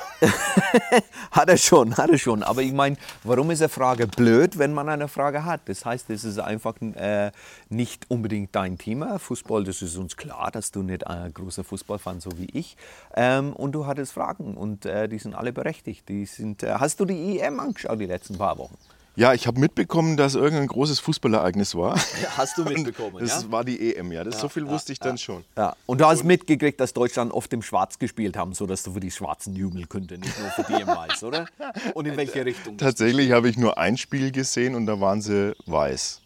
hat 1.31 1.49
er 1.49 1.57
schon, 1.57 1.97
hat 1.97 2.09
er 2.09 2.17
schon. 2.17 2.43
Aber 2.43 2.61
ich 2.61 2.73
meine, 2.73 2.97
warum 3.23 3.51
ist 3.51 3.61
eine 3.61 3.69
Frage 3.69 4.05
blöd, 4.05 4.57
wenn 4.57 4.73
man 4.73 4.89
eine 4.89 5.07
Frage 5.07 5.45
hat? 5.45 5.61
Das 5.65 5.85
heißt, 5.85 6.09
es 6.09 6.23
ist 6.23 6.39
einfach 6.39 6.75
äh, 6.81 7.31
nicht 7.69 8.09
unbedingt 8.09 8.53
dein 8.55 8.77
Thema. 8.77 9.17
Fußball, 9.17 9.63
das 9.63 9.81
ist 9.81 9.95
uns 9.95 10.17
klar, 10.17 10.51
dass 10.51 10.71
du 10.71 10.83
nicht 10.83 11.07
ein 11.07 11.33
großer 11.33 11.63
Fußballfan 11.63 12.19
so 12.19 12.37
wie 12.37 12.49
ich. 12.53 12.75
Ähm, 13.15 13.53
und 13.53 13.71
du 13.71 13.85
hattest 13.85 14.11
Fragen 14.11 14.55
und 14.55 14.85
äh, 14.85 15.07
die 15.07 15.19
sind 15.19 15.33
alle 15.33 15.53
berechtigt. 15.53 16.09
Die 16.09 16.25
sind, 16.25 16.63
äh, 16.63 16.73
hast 16.73 16.99
du 16.99 17.05
die 17.05 17.39
EM 17.39 17.59
angeschaut 17.59 17.99
die 17.99 18.05
letzten 18.05 18.37
paar 18.37 18.57
Wochen? 18.57 18.77
Ja, 19.15 19.33
ich 19.33 19.47
habe 19.47 19.59
mitbekommen, 19.59 20.15
dass 20.15 20.35
irgendein 20.35 20.67
großes 20.67 20.99
Fußballereignis 21.01 21.75
war. 21.75 21.97
Ja, 21.97 22.37
hast 22.37 22.57
du 22.57 22.63
mitbekommen, 22.69 23.17
Das 23.19 23.43
ja? 23.43 23.51
war 23.51 23.65
die 23.65 23.93
EM, 23.95 24.11
ja. 24.13 24.23
Das, 24.23 24.35
ja, 24.35 24.41
so 24.41 24.49
viel 24.49 24.65
wusste 24.67 24.93
ich 24.93 24.99
dann 24.99 25.17
schon. 25.17 25.43
Ja. 25.57 25.75
Und 25.87 25.99
du 25.99 26.05
hast 26.05 26.23
mitgekriegt, 26.23 26.79
dass 26.79 26.93
Deutschland 26.93 27.33
oft 27.33 27.51
im 27.51 27.61
Schwarz 27.61 27.99
gespielt 27.99 28.37
haben, 28.37 28.53
sodass 28.53 28.83
du 28.83 28.93
für 28.93 28.99
die 29.01 29.11
Schwarzen 29.11 29.55
jubeln 29.55 29.89
könntest, 29.89 30.21
nicht 30.21 30.39
nur 30.39 30.49
für 30.51 30.63
die 30.63 30.81
im 30.81 30.87
Weiß, 30.87 31.23
oder? 31.23 31.47
Und 31.95 32.05
in 32.07 32.15
welche 32.15 32.45
Richtung? 32.45 32.77
Tatsächlich 32.77 33.31
habe 33.31 33.49
ich 33.49 33.57
nur 33.57 33.77
ein 33.77 33.97
Spiel 33.97 34.31
gesehen 34.31 34.75
und 34.75 34.85
da 34.85 35.01
waren 35.01 35.21
sie 35.21 35.53
weiß. 35.65 36.21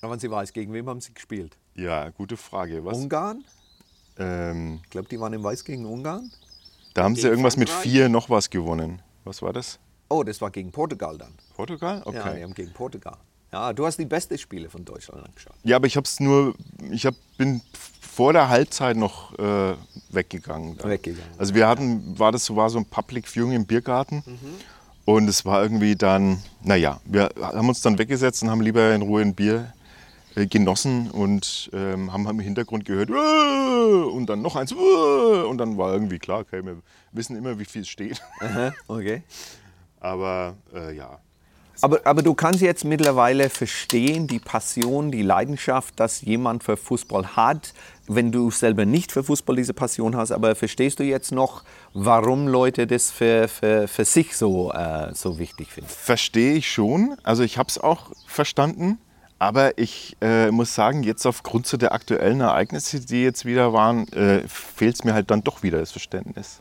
Da 0.00 0.08
waren 0.08 0.18
sie 0.18 0.30
weiß. 0.30 0.52
Gegen 0.52 0.72
wem 0.72 0.88
haben 0.88 1.00
sie 1.00 1.12
gespielt? 1.12 1.56
Ja, 1.74 2.08
gute 2.10 2.36
Frage. 2.36 2.84
Was? 2.84 2.96
Ungarn? 2.96 3.44
Ähm, 4.18 4.80
ich 4.84 4.90
glaube, 4.90 5.08
die 5.08 5.20
waren 5.20 5.32
im 5.32 5.42
Weiß 5.44 5.64
gegen 5.64 5.84
Ungarn. 5.86 6.30
Da 6.94 7.04
haben 7.04 7.14
gegen 7.14 7.22
sie 7.22 7.28
irgendwas 7.28 7.54
Frankreich? 7.54 7.76
mit 7.76 7.82
vier 7.92 8.08
noch 8.08 8.30
was 8.30 8.48
gewonnen. 8.48 9.02
Was 9.24 9.42
war 9.42 9.52
das? 9.52 9.78
Oh, 10.08 10.22
das 10.22 10.40
war 10.40 10.50
gegen 10.50 10.72
Portugal 10.72 11.18
dann. 11.18 11.32
Portugal? 11.54 12.02
Okay. 12.04 12.16
Ja, 12.16 12.32
die 12.34 12.42
haben 12.42 12.54
gegen 12.54 12.72
Portugal. 12.72 13.16
Ja, 13.52 13.72
du 13.72 13.86
hast 13.86 13.98
die 13.98 14.04
besten 14.04 14.36
Spiele 14.36 14.68
von 14.68 14.84
Deutschland 14.84 15.24
angeschaut. 15.24 15.54
Ja, 15.64 15.76
aber 15.76 15.86
ich 15.86 15.96
habe 15.96 16.04
es 16.04 16.20
nur, 16.20 16.54
ich 16.90 17.06
hab, 17.06 17.14
bin 17.38 17.62
vor 18.00 18.32
der 18.32 18.48
Halbzeit 18.48 18.96
noch 18.96 19.38
äh, 19.38 19.74
weggegangen. 20.10 20.76
Dann. 20.76 20.90
Weggegangen. 20.90 21.32
Also 21.38 21.54
wir 21.54 21.66
hatten, 21.66 22.18
war 22.18 22.32
das 22.32 22.54
war 22.54 22.68
so 22.68 22.78
ein 22.78 22.84
Public 22.84 23.26
Viewing 23.26 23.52
im 23.52 23.66
Biergarten. 23.66 24.22
Mhm. 24.26 24.54
Und 25.04 25.28
es 25.28 25.46
war 25.46 25.62
irgendwie 25.62 25.96
dann, 25.96 26.42
naja, 26.62 27.00
wir 27.06 27.30
haben 27.40 27.68
uns 27.68 27.80
dann 27.80 27.98
weggesetzt 27.98 28.42
und 28.42 28.50
haben 28.50 28.60
lieber 28.60 28.94
in 28.94 29.00
Ruhe 29.00 29.22
ein 29.22 29.34
Bier 29.34 29.72
äh, 30.34 30.46
genossen 30.46 31.10
und 31.10 31.70
ähm, 31.72 32.12
haben 32.12 32.28
im 32.28 32.40
Hintergrund 32.40 32.84
gehört 32.84 33.08
und 33.10 34.26
dann 34.26 34.42
noch 34.42 34.56
eins 34.56 34.72
und 34.72 35.56
dann 35.56 35.78
war 35.78 35.94
irgendwie 35.94 36.18
klar, 36.18 36.40
okay, 36.40 36.62
wir 36.62 36.82
wissen 37.12 37.36
immer, 37.36 37.58
wie 37.58 37.64
viel 37.64 37.82
es 37.82 37.88
steht. 37.88 38.20
Aha, 38.40 38.74
okay. 38.86 39.22
Aber 40.00 40.54
äh, 40.74 40.94
ja. 40.94 41.18
Aber, 41.80 42.00
aber 42.04 42.22
du 42.22 42.34
kannst 42.34 42.60
jetzt 42.60 42.84
mittlerweile 42.84 43.50
verstehen, 43.50 44.26
die 44.26 44.40
Passion, 44.40 45.12
die 45.12 45.22
Leidenschaft, 45.22 46.00
dass 46.00 46.22
jemand 46.22 46.64
für 46.64 46.76
Fußball 46.76 47.36
hat, 47.36 47.72
wenn 48.08 48.32
du 48.32 48.50
selber 48.50 48.84
nicht 48.84 49.12
für 49.12 49.22
Fußball 49.22 49.54
diese 49.54 49.74
Passion 49.74 50.16
hast. 50.16 50.32
Aber 50.32 50.56
verstehst 50.56 50.98
du 50.98 51.04
jetzt 51.04 51.30
noch, 51.30 51.62
warum 51.94 52.48
Leute 52.48 52.88
das 52.88 53.12
für, 53.12 53.46
für, 53.46 53.86
für 53.86 54.04
sich 54.04 54.36
so, 54.36 54.72
äh, 54.72 55.14
so 55.14 55.38
wichtig 55.38 55.70
finden? 55.70 55.88
Verstehe 55.88 56.54
ich 56.54 56.70
schon. 56.70 57.14
Also 57.22 57.44
ich 57.44 57.58
habe 57.58 57.68
es 57.68 57.78
auch 57.78 58.10
verstanden. 58.26 58.98
Aber 59.40 59.78
ich 59.78 60.16
äh, 60.20 60.50
muss 60.50 60.74
sagen, 60.74 61.04
jetzt 61.04 61.24
aufgrund 61.24 61.66
so 61.66 61.76
der 61.76 61.92
aktuellen 61.92 62.40
Ereignisse, 62.40 62.98
die 62.98 63.22
jetzt 63.22 63.44
wieder 63.44 63.72
waren, 63.72 64.08
äh, 64.12 64.42
fehlt 64.48 64.96
es 64.96 65.04
mir 65.04 65.14
halt 65.14 65.30
dann 65.30 65.44
doch 65.44 65.62
wieder 65.62 65.78
das 65.78 65.92
Verständnis. 65.92 66.58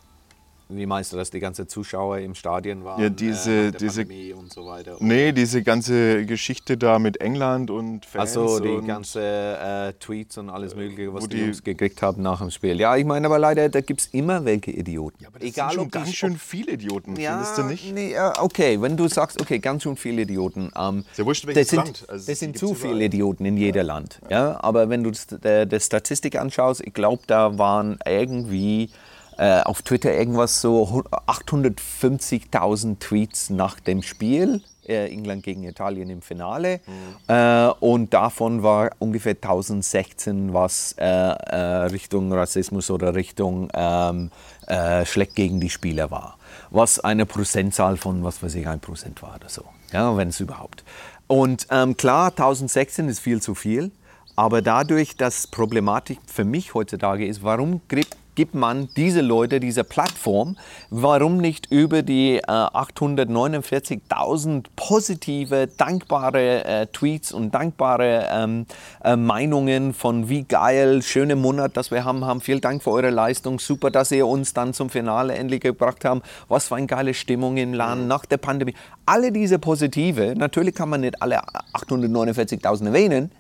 Wie 0.70 0.86
meinst 0.86 1.14
du, 1.14 1.18
dass 1.18 1.30
die 1.30 1.40
ganzen 1.40 1.70
Zuschauer 1.70 2.18
im 2.20 2.36
Stadion 2.36 2.84
waren? 2.84 3.02
Ja, 3.02 3.10
diese, 3.10 3.68
äh, 3.68 3.72
diese 3.72 4.06
und 4.36 4.52
so 4.52 4.66
weiter. 4.66 4.98
Nee, 5.00 5.32
diese 5.32 5.64
ganze 5.64 6.26
Geschichte 6.26 6.78
da 6.78 7.00
mit 7.00 7.22
England 7.22 7.72
und 7.72 8.06
Fans. 8.06 8.38
Also 8.38 8.60
die 8.60 8.86
ganzen 8.86 9.22
äh, 9.22 9.94
Tweets 9.94 10.38
und 10.38 10.50
alles 10.50 10.76
Mögliche, 10.76 11.14
was 11.14 11.24
die, 11.24 11.38
die 11.38 11.44
Jungs 11.44 11.64
gekriegt 11.64 12.02
haben 12.02 12.22
nach 12.22 12.40
dem 12.40 12.52
Spiel. 12.52 12.80
Ja, 12.80 12.98
ich 12.98 13.06
meine 13.06 13.28
aber 13.28 13.40
leider, 13.40 13.70
da 13.70 13.80
gibt 13.80 14.02
es 14.02 14.08
immer 14.08 14.44
welche 14.44 14.72
Idioten. 14.72 15.18
Ja, 15.22 15.30
aber 15.30 15.40
das 15.40 15.48
Egal, 15.48 15.70
sind 15.70 15.80
schon 15.80 15.92
ganz 15.92 16.14
schön 16.14 16.38
viele 16.38 16.74
Idioten, 16.74 17.16
ja, 17.16 17.32
findest 17.32 17.58
du 17.58 17.64
nicht? 17.64 17.94
Nee, 17.94 18.16
okay, 18.40 18.82
wenn 18.82 18.98
du 18.98 19.08
sagst, 19.08 19.40
okay, 19.40 19.60
ganz 19.60 19.84
schön 19.84 19.96
viele 19.96 20.24
Idioten. 20.24 20.72
Ähm, 20.78 21.06
ja 21.16 21.26
wurscht, 21.26 21.48
das 21.48 21.70
sind, 21.70 21.78
Land. 21.78 22.06
Also 22.10 22.28
das 22.30 22.40
sind 22.40 22.58
zu 22.58 22.74
viele 22.74 23.06
Idioten 23.06 23.46
in 23.46 23.56
jedem 23.56 23.78
ja. 23.78 23.84
Land. 23.84 24.20
Ja? 24.30 24.62
Aber 24.62 24.90
wenn 24.90 25.04
du 25.04 25.12
die 25.12 25.80
Statistik 25.80 26.36
anschaust, 26.36 26.82
ich 26.86 26.94
glaube, 26.94 27.24
da 27.28 27.58
waren 27.58 28.00
irgendwie 28.06 28.90
äh, 29.38 29.62
auf 29.62 29.82
Twitter 29.82 30.14
irgendwas 30.14 30.62
so 30.62 31.04
850.000 31.28 33.00
Tweets 33.00 33.50
nach 33.50 33.80
dem 33.80 34.02
Spiel. 34.02 34.62
Äh, 34.88 35.12
England 35.12 35.44
gegen 35.44 35.64
Italien 35.64 36.10
im 36.10 36.22
Finale. 36.22 36.80
Mhm. 36.88 37.34
Äh, 37.34 37.68
und 37.80 38.14
davon 38.14 38.64
war 38.64 38.92
ungefähr 39.00 39.34
1016 39.34 40.54
was 40.54 40.96
äh, 40.98 41.06
äh, 41.06 41.56
Richtung 41.88 42.32
Rassismus 42.32 42.90
oder 42.90 43.14
Richtung 43.14 43.70
ähm, 43.74 44.32
äh, 44.66 45.06
schlecht 45.06 45.36
gegen 45.36 45.60
die 45.60 45.70
Spieler 45.70 46.10
war. 46.10 46.38
Was 46.70 47.00
eine 47.00 47.26
Prozentzahl 47.26 47.98
von, 47.98 48.24
was 48.24 48.42
weiß 48.42 48.56
ich, 48.56 48.68
ein 48.68 48.80
Prozent 48.80 49.22
war 49.22 49.36
oder 49.36 49.50
so. 49.50 49.64
Ja, 49.92 50.16
wenn 50.18 50.30
es 50.30 50.40
überhaupt. 50.40 50.84
Und 51.28 51.68
ähm, 51.70 51.98
klar, 51.98 52.30
1016 52.30 53.10
ist 53.10 53.20
viel 53.20 53.42
zu 53.42 53.56
viel. 53.56 53.92
Aber 54.38 54.62
dadurch, 54.62 55.18
dass 55.18 55.48
Problematik 55.48 56.20
für 56.28 56.46
mich 56.46 56.76
heutzutage 56.76 57.26
ist, 57.26 57.44
warum 57.44 57.82
gibt 57.88 58.16
gibt 58.38 58.56
man 58.56 58.88
diese 58.96 59.20
Leute, 59.22 59.60
diese 59.60 59.84
Plattform, 59.84 60.56
warum 60.92 61.38
nicht 61.38 61.72
über 61.72 62.04
die 62.04 62.36
äh, 62.36 62.42
849.000 62.44 64.66
positive, 64.76 65.68
dankbare 65.76 66.64
äh, 66.64 66.86
Tweets 66.86 67.32
und 67.32 67.56
dankbare 67.56 68.28
ähm, 68.32 68.68
äh, 69.04 69.16
Meinungen 69.16 69.96
von 69.96 70.30
wie 70.30 70.44
geil, 70.44 71.02
schöne 71.02 71.36
Monat, 71.36 71.76
dass 71.76 71.90
wir 71.90 72.06
haben, 72.06 72.26
haben. 72.26 72.40
Vielen 72.40 72.62
Dank 72.62 72.84
für 72.84 72.92
eure 72.92 73.10
Leistung, 73.10 73.58
super, 73.58 73.90
dass 73.90 74.12
ihr 74.12 74.28
uns 74.28 74.54
dann 74.54 74.76
zum 74.76 74.92
Finale 74.92 75.34
endlich 75.34 75.62
gebracht 75.62 76.06
habt. 76.06 76.24
Was 76.48 76.68
für 76.68 76.76
eine 76.76 76.86
geile 76.86 77.16
Stimmung 77.16 77.58
im 77.58 77.74
Land 77.74 78.08
nach 78.08 78.28
der 78.28 78.38
Pandemie. 78.38 78.76
Alle 79.08 79.32
diese 79.32 79.58
positive, 79.58 80.36
natürlich 80.38 80.76
kann 80.76 80.90
man 80.90 81.02
nicht 81.02 81.20
alle 81.24 81.42
849.000 81.74 82.86
erwähnen, 82.86 83.32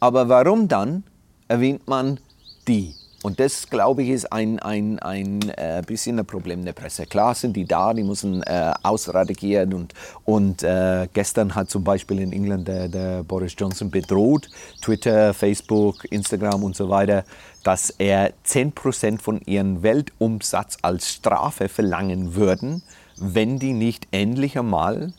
aber 0.00 0.30
warum 0.30 0.66
dann 0.66 1.02
erwähnt 1.46 1.86
man 1.86 2.18
die? 2.66 2.94
Und 3.22 3.40
das, 3.40 3.68
glaube 3.68 4.02
ich, 4.02 4.10
ist 4.10 4.32
ein, 4.32 4.58
ein, 4.58 4.98
ein 4.98 5.40
äh, 5.56 5.82
bisschen 5.84 6.18
ein 6.18 6.26
Problem 6.26 6.64
der 6.64 6.74
Presse. 6.74 7.06
Klar 7.06 7.34
sind 7.34 7.56
die 7.56 7.64
da, 7.64 7.92
die 7.92 8.04
müssen 8.04 8.42
äh, 8.42 8.72
ausradigieren. 8.82 9.72
Und, 9.74 9.94
und 10.24 10.62
äh, 10.62 11.08
gestern 11.12 11.54
hat 11.54 11.70
zum 11.70 11.82
Beispiel 11.82 12.20
in 12.20 12.32
England 12.32 12.68
der, 12.68 12.88
der, 12.88 13.24
Boris 13.24 13.54
Johnson 13.58 13.90
bedroht, 13.90 14.48
Twitter, 14.82 15.34
Facebook, 15.34 16.04
Instagram 16.10 16.62
und 16.62 16.76
so 16.76 16.88
weiter, 16.88 17.24
dass 17.64 17.90
er 17.90 18.32
10% 18.46 19.20
von 19.20 19.40
ihrem 19.46 19.82
Weltumsatz 19.82 20.76
als 20.82 21.10
Strafe 21.10 21.68
verlangen 21.68 22.34
würden, 22.34 22.82
wenn 23.16 23.58
die 23.58 23.72
nicht 23.72 24.06
endlich 24.12 24.58
einmal 24.58 25.12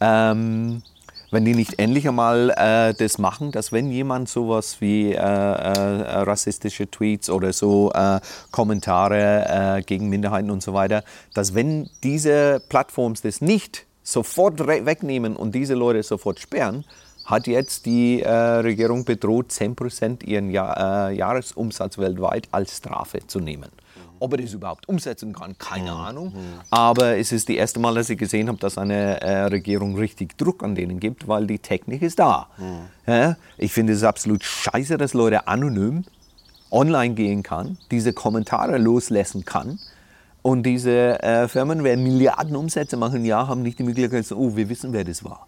ähm, 0.00 0.82
wenn 1.30 1.44
die 1.44 1.54
nicht 1.54 1.78
endlich 1.78 2.08
einmal 2.08 2.50
äh, 2.50 2.94
das 2.94 3.18
machen, 3.18 3.52
dass 3.52 3.72
wenn 3.72 3.90
jemand 3.90 4.28
sowas 4.28 4.80
wie 4.80 5.12
äh, 5.12 5.16
äh, 5.16 5.18
rassistische 5.18 6.90
Tweets 6.90 7.30
oder 7.30 7.52
so 7.52 7.92
äh, 7.92 8.20
Kommentare 8.50 9.78
äh, 9.78 9.82
gegen 9.82 10.08
Minderheiten 10.08 10.50
und 10.50 10.62
so 10.62 10.74
weiter, 10.74 11.04
dass 11.34 11.54
wenn 11.54 11.88
diese 12.02 12.62
Plattforms 12.68 13.22
das 13.22 13.40
nicht 13.40 13.86
sofort 14.02 14.66
wegnehmen 14.66 15.36
und 15.36 15.54
diese 15.54 15.74
Leute 15.74 16.02
sofort 16.02 16.40
sperren, 16.40 16.84
hat 17.24 17.46
jetzt 17.46 17.86
die 17.86 18.22
äh, 18.22 18.30
Regierung 18.30 19.04
bedroht, 19.04 19.50
10% 19.50 20.24
ihren 20.24 20.50
Jahr, 20.50 21.10
Jahresumsatz 21.10 21.96
weltweit 21.98 22.48
als 22.50 22.76
Strafe 22.76 23.24
zu 23.26 23.38
nehmen. 23.38 23.70
Ob 24.20 24.32
er 24.32 24.38
das 24.38 24.52
überhaupt 24.52 24.88
umsetzen 24.88 25.32
kann, 25.32 25.58
keine 25.58 25.92
Ahnung. 25.92 26.32
Aber 26.70 27.16
es 27.16 27.32
ist 27.32 27.48
das 27.48 27.56
erste 27.56 27.80
Mal, 27.80 27.94
dass 27.94 28.08
ich 28.10 28.18
gesehen 28.18 28.48
habe, 28.48 28.58
dass 28.58 28.78
eine 28.78 29.20
äh, 29.20 29.44
Regierung 29.46 29.96
richtig 29.96 30.38
Druck 30.38 30.62
an 30.62 30.74
denen 30.74 31.00
gibt, 31.00 31.26
weil 31.26 31.46
die 31.46 31.58
Technik 31.58 32.02
ist 32.02 32.18
da. 32.18 32.48
Ja? 33.06 33.36
Ich 33.58 33.72
finde 33.72 33.94
es 33.94 34.04
absolut 34.04 34.44
scheiße, 34.44 34.96
dass 34.98 35.14
Leute 35.14 35.48
anonym 35.48 36.04
online 36.70 37.14
gehen 37.14 37.42
kann, 37.42 37.78
diese 37.90 38.12
Kommentare 38.12 38.78
loslassen 38.78 39.44
kann. 39.44 39.78
Und 40.42 40.62
diese 40.62 41.22
äh, 41.22 41.48
Firmen, 41.48 41.84
wer 41.84 41.96
Milliarden 41.96 42.56
Umsätze 42.56 42.96
machen, 42.96 43.24
ja, 43.24 43.46
haben 43.46 43.62
nicht 43.62 43.78
die 43.78 43.82
Möglichkeit, 43.82 44.24
so, 44.24 44.36
oh, 44.36 44.56
wir 44.56 44.68
wissen, 44.68 44.92
wer 44.92 45.04
das 45.04 45.22
war. 45.24 45.46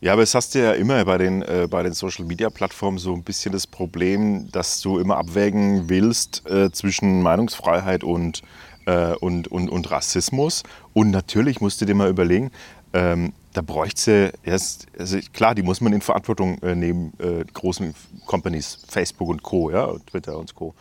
Ja, 0.00 0.12
aber 0.12 0.22
es 0.22 0.34
hast 0.34 0.54
du 0.54 0.60
ja 0.60 0.72
immer 0.72 1.04
bei 1.04 1.18
den, 1.18 1.42
äh, 1.42 1.66
bei 1.68 1.82
den 1.82 1.92
Social-Media-Plattformen 1.92 2.98
so 2.98 3.12
ein 3.14 3.24
bisschen 3.24 3.52
das 3.52 3.66
Problem, 3.66 4.48
dass 4.52 4.80
du 4.80 4.98
immer 4.98 5.16
abwägen 5.16 5.88
willst 5.88 6.48
äh, 6.48 6.70
zwischen 6.70 7.22
Meinungsfreiheit 7.22 8.04
und, 8.04 8.42
äh, 8.86 9.14
und, 9.14 9.48
und, 9.48 9.68
und 9.68 9.90
Rassismus. 9.90 10.62
Und 10.92 11.10
natürlich 11.10 11.60
musst 11.60 11.80
du 11.80 11.84
dir 11.84 11.96
mal 11.96 12.08
überlegen, 12.08 12.52
ähm, 12.92 13.32
da 13.54 13.60
bräuchte 13.60 14.00
sie 14.00 14.32
erst, 14.44 14.86
also 14.96 15.18
klar, 15.32 15.56
die 15.56 15.62
muss 15.62 15.80
man 15.80 15.92
in 15.92 16.00
Verantwortung 16.00 16.62
äh, 16.62 16.76
nehmen, 16.76 17.12
äh, 17.18 17.44
großen 17.52 17.92
Companies, 18.26 18.78
Facebook 18.86 19.28
und 19.28 19.42
Co., 19.42 19.70
ja, 19.70 19.92
Twitter 20.06 20.38
und 20.38 20.54
Co. 20.54 20.74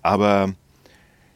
Aber 0.00 0.54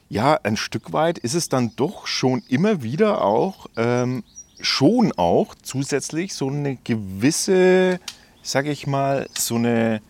ja, 0.08 0.38
ein 0.44 0.56
Stück 0.56 0.92
weit 0.92 1.18
ist 1.18 1.34
es 1.34 1.48
dann 1.48 1.72
doch 1.74 2.06
schon 2.06 2.44
immer 2.48 2.84
wieder 2.84 3.24
auch, 3.24 3.66
ähm, 3.76 4.22
schon 4.60 5.12
auch 5.16 5.54
zusätzlich 5.62 6.34
so 6.34 6.48
eine 6.48 6.76
gewisse, 6.76 8.00
sage 8.42 8.70
ich 8.70 8.86
mal, 8.86 9.28
so 9.36 9.56
eine 9.56 10.00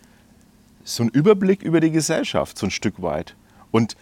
so 0.85 1.03
ein 1.03 1.09
Überblick 1.09 1.63
über 1.63 1.81
die 1.81 1.91
Gesellschaft, 1.91 2.57
so 2.57 2.67
ein 2.67 2.71
Stück 2.71 3.01
weit. 3.01 3.35
Und 3.71 3.97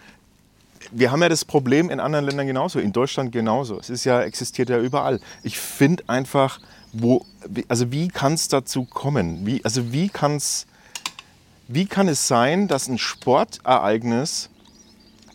wir 0.92 1.12
haben 1.12 1.22
ja 1.22 1.30
das 1.30 1.46
Problem 1.46 1.90
in 1.90 2.00
anderen 2.00 2.26
Ländern 2.26 2.46
genauso, 2.46 2.80
in 2.80 2.92
Deutschland 2.92 3.32
genauso. 3.32 3.80
Es 3.80 3.90
ist 3.90 4.04
ja, 4.04 4.22
existiert 4.22 4.70
ja 4.70 4.78
überall. 4.80 5.20
Ich 5.42 5.58
finde 5.58 6.04
einfach, 6.08 6.60
wo, 6.92 7.26
also 7.70 7.92
wie 7.92 8.10
kann 8.10 8.34
es 8.34 8.50
dazu 8.50 8.84
kommen? 8.84 9.46
Wie, 9.46 9.64
also 9.64 9.94
wie, 9.94 10.10
kann's, 10.10 10.68
wie 11.68 11.86
kann 11.86 12.10
es 12.10 12.28
sein, 12.28 12.68
dass 12.68 12.88
ein 12.90 12.98
Sportereignis, 12.98 14.50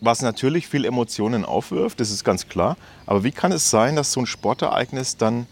was 0.00 0.20
natürlich 0.20 0.68
viel 0.68 0.84
Emotionen 0.84 1.44
aufwirft, 1.44 1.98
das 1.98 2.10
ist 2.10 2.24
ganz 2.24 2.46
klar, 2.48 2.76
aber 3.08 3.24
wie 3.24 3.32
kann 3.32 3.52
es 3.52 3.70
sein, 3.70 3.96
dass 3.96 4.12
so 4.12 4.20
ein 4.20 4.26
Sportereignis 4.26 5.16
dann, 5.16 5.46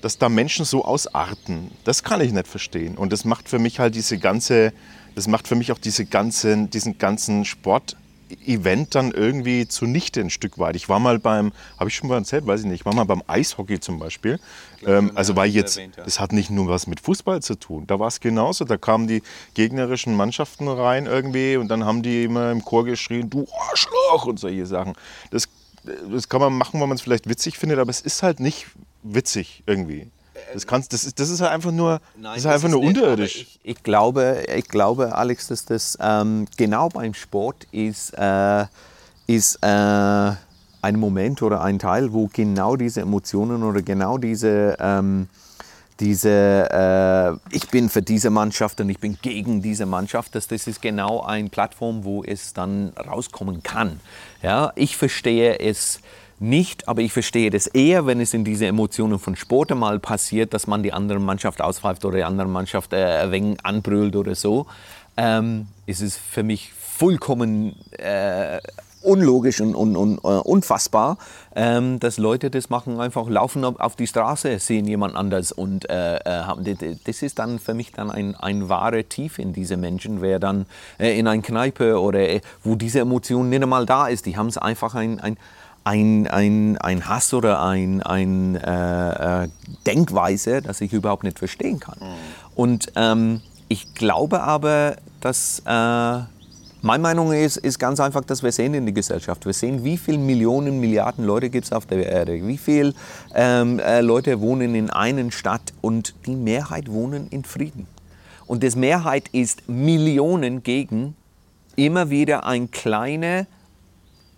dass 0.00 0.16
da 0.16 0.30
Menschen 0.30 0.64
so 0.64 0.82
ausarten? 0.82 1.70
Das 1.84 2.02
kann 2.02 2.22
ich 2.22 2.32
nicht 2.32 2.48
verstehen. 2.48 2.96
Und 2.96 3.12
das 3.12 3.26
macht 3.26 3.50
für 3.50 3.58
mich 3.58 3.78
halt 3.78 3.94
diese 3.94 4.16
ganze, 4.16 4.72
das 5.14 5.28
macht 5.28 5.46
für 5.46 5.56
mich 5.56 5.72
auch 5.72 5.78
diese 5.78 6.06
ganzen, 6.06 6.70
diesen 6.70 6.96
ganzen 6.96 7.44
Sport 7.44 7.98
Event 8.46 8.94
dann 8.94 9.10
irgendwie 9.10 9.68
zunichte 9.68 10.20
ein 10.20 10.30
Stück 10.30 10.58
weit. 10.58 10.74
Ich 10.74 10.88
war 10.88 11.00
mal 11.00 11.18
beim, 11.18 11.52
habe 11.78 11.90
ich 11.90 11.96
schon 11.96 12.08
mal 12.08 12.16
erzählt, 12.16 12.46
weiß 12.46 12.60
ich 12.60 12.66
nicht, 12.66 12.80
ich 12.80 12.86
war 12.86 12.94
mal 12.94 13.04
beim 13.04 13.22
Eishockey 13.26 13.78
zum 13.80 13.98
Beispiel. 13.98 14.40
Ähm, 14.86 15.12
also 15.16 15.36
war 15.36 15.44
jetzt, 15.44 15.76
erwähnt, 15.76 15.96
ja. 15.98 16.04
das 16.04 16.18
hat 16.18 16.32
nicht 16.32 16.48
nur 16.48 16.68
was 16.68 16.86
mit 16.86 17.00
Fußball 17.00 17.42
zu 17.42 17.56
tun. 17.56 17.86
Da 17.88 17.98
war 17.98 18.08
es 18.08 18.20
genauso. 18.20 18.64
Da 18.64 18.78
kamen 18.78 19.06
die 19.06 19.22
gegnerischen 19.52 20.14
Mannschaften 20.14 20.66
rein 20.66 21.04
irgendwie 21.04 21.56
und 21.56 21.68
dann 21.68 21.84
haben 21.84 22.02
die 22.02 22.24
immer 22.24 22.52
im 22.52 22.64
Chor 22.64 22.86
geschrien, 22.86 23.28
du 23.28 23.46
Arschloch 23.68 24.24
und 24.24 24.40
solche 24.40 24.64
Sachen. 24.64 24.94
Das, 25.30 25.46
das 25.84 26.28
kann 26.28 26.40
man 26.40 26.52
machen, 26.52 26.80
weil 26.80 26.86
man 26.86 26.96
es 26.96 27.02
vielleicht 27.02 27.28
witzig 27.28 27.58
findet, 27.58 27.78
aber 27.78 27.90
es 27.90 28.00
ist 28.00 28.22
halt 28.22 28.40
nicht 28.40 28.66
witzig 29.02 29.62
irgendwie. 29.66 30.10
Das, 30.52 30.66
kannst, 30.66 30.92
das, 30.92 31.04
ist, 31.04 31.20
das 31.20 31.28
ist 31.28 31.40
halt 31.40 31.52
einfach 31.52 31.70
nur, 31.70 32.00
Nein, 32.16 32.32
das 32.32 32.38
ist 32.38 32.44
halt 32.46 32.54
einfach 32.56 32.68
nur 32.68 32.80
nicht, 32.80 32.88
unterirdisch. 32.88 33.36
Ich, 33.36 33.60
ich, 33.62 33.82
glaube, 33.82 34.44
ich 34.54 34.68
glaube, 34.68 35.14
Alex, 35.14 35.48
dass 35.48 35.64
das 35.64 35.98
ähm, 36.00 36.46
genau 36.56 36.88
beim 36.88 37.14
Sport 37.14 37.66
ist, 37.72 38.16
äh, 38.16 38.66
ist 39.26 39.58
äh, 39.62 39.66
ein 40.82 40.98
Moment 40.98 41.42
oder 41.42 41.62
ein 41.62 41.78
Teil, 41.78 42.12
wo 42.12 42.28
genau 42.32 42.76
diese 42.76 43.02
Emotionen 43.02 43.62
oder 43.62 43.82
genau 43.82 44.18
diese, 44.18 44.76
ähm, 44.80 45.28
diese 46.00 47.38
äh, 47.50 47.54
ich 47.54 47.68
bin 47.68 47.88
für 47.88 48.02
diese 48.02 48.30
Mannschaft 48.30 48.80
und 48.80 48.88
ich 48.88 48.98
bin 48.98 49.18
gegen 49.20 49.62
diese 49.62 49.86
Mannschaft, 49.86 50.34
dass 50.34 50.48
das 50.48 50.66
ist 50.66 50.82
genau 50.82 51.22
eine 51.22 51.48
Plattform, 51.48 52.04
wo 52.04 52.24
es 52.24 52.54
dann 52.54 52.92
rauskommen 52.96 53.62
kann. 53.62 54.00
Ja, 54.42 54.72
ich 54.74 54.96
verstehe 54.96 55.58
es 55.58 56.00
nicht, 56.40 56.88
aber 56.88 57.02
ich 57.02 57.12
verstehe 57.12 57.50
das 57.50 57.66
eher, 57.66 58.06
wenn 58.06 58.20
es 58.20 58.32
in 58.32 58.44
diese 58.44 58.66
Emotionen 58.66 59.18
von 59.18 59.36
Sport 59.36 59.74
mal 59.74 59.98
passiert, 59.98 60.54
dass 60.54 60.66
man 60.66 60.82
die 60.82 60.92
andere 60.92 61.20
Mannschaft 61.20 61.60
auspfeift 61.60 62.04
oder 62.04 62.16
die 62.16 62.24
andere 62.24 62.48
Mannschaft 62.48 62.94
äh, 62.94 63.22
ein 63.22 63.30
wenig 63.30 63.58
anbrüllt 63.64 64.16
oder 64.16 64.34
so. 64.34 64.66
Ähm, 65.16 65.66
ist 65.84 66.00
es 66.00 66.16
für 66.16 66.42
mich 66.42 66.72
vollkommen 66.72 67.76
äh, 67.98 68.58
unlogisch 69.02 69.60
und, 69.60 69.74
und, 69.74 69.96
und 69.96 70.18
uh, 70.24 70.40
unfassbar, 70.40 71.18
ähm, 71.54 71.98
dass 72.00 72.18
Leute 72.18 72.50
das 72.50 72.70
machen, 72.70 73.00
einfach 73.00 73.28
laufen 73.28 73.64
auf 73.64 73.96
die 73.96 74.06
Straße, 74.06 74.58
sehen 74.58 74.86
jemand 74.86 75.16
anders 75.16 75.52
und 75.52 75.88
äh, 75.88 76.16
äh 76.16 76.42
haben. 76.42 76.64
Das 77.04 77.22
ist 77.22 77.38
dann 77.38 77.58
für 77.58 77.74
mich 77.74 77.92
dann 77.92 78.10
ein, 78.10 78.34
ein 78.36 78.68
wahre 78.68 79.04
Tief 79.04 79.38
in 79.38 79.52
diese 79.52 79.76
Menschen, 79.76 80.20
wer 80.20 80.38
dann 80.38 80.66
äh, 80.98 81.18
in 81.18 81.26
einer 81.26 81.42
Kneipe 81.42 82.00
oder 82.00 82.20
äh, 82.20 82.40
wo 82.62 82.74
diese 82.74 83.00
Emotion 83.00 83.48
nicht 83.48 83.62
einmal 83.62 83.86
da 83.86 84.08
ist, 84.08 84.26
die 84.26 84.36
haben 84.36 84.48
es 84.48 84.58
einfach 84.58 84.94
ein, 84.94 85.20
ein 85.20 85.36
ein, 85.82 86.26
ein, 86.26 86.76
ein 86.76 87.08
Hass 87.08 87.32
oder 87.32 87.62
ein, 87.62 88.02
ein 88.02 88.54
äh, 88.54 89.48
Denkweise, 89.86 90.60
das 90.60 90.82
ich 90.82 90.92
überhaupt 90.92 91.24
nicht 91.24 91.38
verstehen 91.38 91.80
kann. 91.80 91.98
Mhm. 92.00 92.14
Und 92.54 92.92
ähm, 92.96 93.40
ich 93.68 93.94
glaube 93.94 94.42
aber, 94.42 94.96
dass 95.20 95.62
meine 96.82 97.02
Meinung 97.02 97.32
ist, 97.32 97.58
ist 97.58 97.78
ganz 97.78 98.00
einfach, 98.00 98.24
dass 98.24 98.42
wir 98.42 98.52
sehen 98.52 98.74
in 98.74 98.86
der 98.86 98.94
Gesellschaft. 98.94 99.44
Wir 99.44 99.52
sehen, 99.52 99.84
wie 99.84 99.98
viele 99.98 100.18
Millionen, 100.18 100.80
Milliarden 100.80 101.24
Leute 101.24 101.50
gibt 101.50 101.66
es 101.66 101.72
auf 101.72 101.86
der 101.86 102.06
Erde. 102.06 102.46
Wie 102.46 102.56
viele 102.56 102.94
ähm, 103.34 103.78
äh, 103.78 104.00
Leute 104.00 104.40
wohnen 104.40 104.74
in 104.74 104.90
einer 104.90 105.30
Stadt 105.30 105.72
und 105.80 106.14
die 106.26 106.36
Mehrheit 106.36 106.90
wohnen 106.90 107.28
in 107.30 107.44
Frieden. 107.44 107.86
Und 108.46 108.62
das 108.64 108.76
Mehrheit 108.76 109.28
ist 109.32 109.68
Millionen 109.68 110.62
gegen 110.62 111.14
immer 111.76 112.10
wieder 112.10 112.46
ein 112.46 112.70
kleiner 112.70 113.46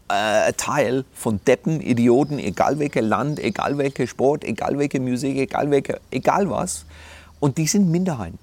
äh, 0.08 0.52
Teil 0.54 1.04
von 1.14 1.40
Deppen, 1.46 1.80
Idioten, 1.80 2.38
egal 2.38 2.78
welches 2.78 3.02
Land, 3.02 3.38
egal 3.38 3.78
welcher 3.78 4.06
Sport, 4.06 4.44
egal 4.44 4.78
welche 4.78 5.00
Musik, 5.00 5.36
egal, 5.38 5.70
welche, 5.70 6.00
egal 6.10 6.50
was. 6.50 6.84
Und 7.40 7.56
die 7.58 7.66
sind 7.66 7.90
Minderheiten. 7.90 8.38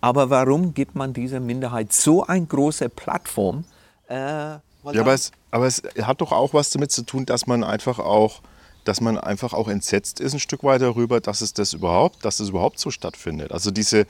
Aber 0.00 0.30
warum 0.30 0.74
gibt 0.74 0.94
man 0.94 1.12
dieser 1.12 1.40
Minderheit 1.40 1.92
so 1.92 2.24
eine 2.24 2.46
große 2.46 2.88
Plattform? 2.88 3.64
Äh, 4.08 4.14
ja, 4.14 4.60
aber 5.00 5.12
es, 5.12 5.32
aber 5.50 5.66
es 5.66 5.82
hat 6.02 6.20
doch 6.20 6.32
auch 6.32 6.54
was 6.54 6.70
damit 6.70 6.92
zu 6.92 7.02
tun, 7.02 7.26
dass 7.26 7.46
man 7.46 7.64
einfach 7.64 7.98
auch 7.98 8.40
dass 8.88 9.02
man 9.02 9.18
einfach 9.18 9.52
auch 9.52 9.68
entsetzt 9.68 10.18
ist 10.18 10.32
ein 10.32 10.40
Stück 10.40 10.64
weit 10.64 10.80
darüber, 10.80 11.20
dass 11.20 11.42
es 11.42 11.52
das 11.52 11.74
überhaupt, 11.74 12.24
dass 12.24 12.40
es 12.40 12.48
überhaupt 12.48 12.80
so 12.80 12.90
stattfindet. 12.90 13.52
Also 13.52 13.70
diese, 13.70 14.06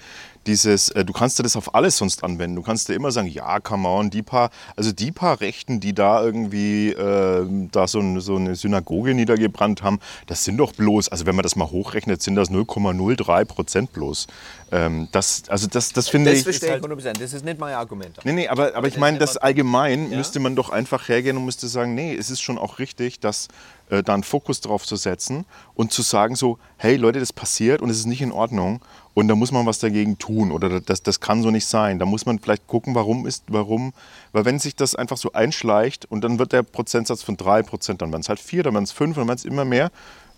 dieses, 0.46 0.90
äh, 0.90 1.04
du 1.04 1.12
kannst 1.12 1.36
dir 1.36 1.42
das 1.42 1.56
auf 1.56 1.74
alles 1.74 1.96
sonst 1.96 2.22
anwenden. 2.22 2.54
Du 2.54 2.62
kannst 2.62 2.88
dir 2.88 2.94
immer 2.94 3.10
sagen, 3.10 3.26
ja, 3.26 3.58
come 3.58 3.88
on, 3.88 4.08
die 4.08 4.22
paar, 4.22 4.50
also 4.76 4.92
die 4.92 5.10
paar 5.10 5.40
Rechten, 5.40 5.80
die 5.80 5.94
da 5.94 6.22
irgendwie 6.22 6.90
äh, 6.90 7.44
da 7.72 7.88
so, 7.88 7.98
ein, 7.98 8.20
so, 8.20 8.36
eine 8.36 8.54
Synagoge 8.54 9.14
niedergebrannt 9.14 9.82
haben, 9.82 9.98
das 10.28 10.44
sind 10.44 10.56
doch 10.58 10.72
bloß, 10.72 11.08
also 11.08 11.26
wenn 11.26 11.34
man 11.34 11.42
das 11.42 11.56
mal 11.56 11.68
hochrechnet, 11.68 12.22
sind 12.22 12.36
das 12.36 12.48
0,03 12.48 13.44
Prozent 13.46 13.92
bloß. 13.92 14.28
Ähm, 14.70 15.08
das, 15.10 15.42
also 15.48 15.66
das, 15.66 15.92
das 15.92 16.08
finde 16.08 16.30
das 16.30 16.38
ich. 16.38 16.44
Verstehe 16.44 16.76
ich 16.76 16.82
100%. 16.82 17.18
Das 17.18 17.32
ist 17.32 17.44
nicht 17.44 17.58
mein 17.58 17.74
Argument. 17.74 18.16
Nee, 18.24 18.32
nee, 18.32 18.48
aber, 18.48 18.76
aber 18.76 18.86
ich 18.86 18.96
meine, 18.96 19.18
das 19.18 19.36
allgemein 19.36 20.12
ja? 20.12 20.18
müsste 20.18 20.38
man 20.38 20.54
doch 20.54 20.70
einfach 20.70 21.08
hergehen 21.08 21.36
und 21.36 21.44
müsste 21.44 21.66
sagen, 21.66 21.96
nee, 21.96 22.14
es 22.14 22.30
ist 22.30 22.40
schon 22.40 22.58
auch 22.58 22.78
richtig, 22.78 23.18
dass 23.18 23.48
äh, 23.90 24.02
da 24.02 24.14
einen 24.14 24.22
Fokus 24.22 24.60
drauf 24.60 24.86
zu 24.86 24.96
setzen 24.96 25.44
und 25.74 25.92
zu 25.92 26.02
sagen 26.02 26.36
so, 26.36 26.58
hey 26.76 26.96
Leute, 26.96 27.20
das 27.20 27.32
passiert 27.32 27.80
und 27.82 27.90
es 27.90 27.98
ist 27.98 28.06
nicht 28.06 28.22
in 28.22 28.32
Ordnung 28.32 28.80
und 29.14 29.28
da 29.28 29.34
muss 29.34 29.50
man 29.50 29.66
was 29.66 29.78
dagegen 29.78 30.18
tun 30.18 30.52
oder 30.52 30.80
das, 30.80 31.02
das 31.02 31.20
kann 31.20 31.42
so 31.42 31.50
nicht 31.50 31.66
sein. 31.66 31.98
Da 31.98 32.06
muss 32.06 32.26
man 32.26 32.38
vielleicht 32.38 32.66
gucken, 32.66 32.94
warum 32.94 33.26
ist, 33.26 33.44
warum, 33.48 33.92
weil 34.32 34.44
wenn 34.44 34.58
sich 34.58 34.76
das 34.76 34.94
einfach 34.94 35.16
so 35.16 35.32
einschleicht 35.32 36.04
und 36.10 36.22
dann 36.22 36.38
wird 36.38 36.52
der 36.52 36.62
Prozentsatz 36.62 37.22
von 37.22 37.36
3%, 37.36 37.94
dann 37.94 38.12
werden 38.12 38.20
es 38.20 38.28
halt 38.28 38.40
4, 38.40 38.62
dann 38.62 38.74
werden 38.74 38.84
es 38.84 38.92
5, 38.92 39.16
dann 39.16 39.26
werden 39.26 39.38
es 39.38 39.44
immer 39.44 39.64
mehr. 39.64 39.90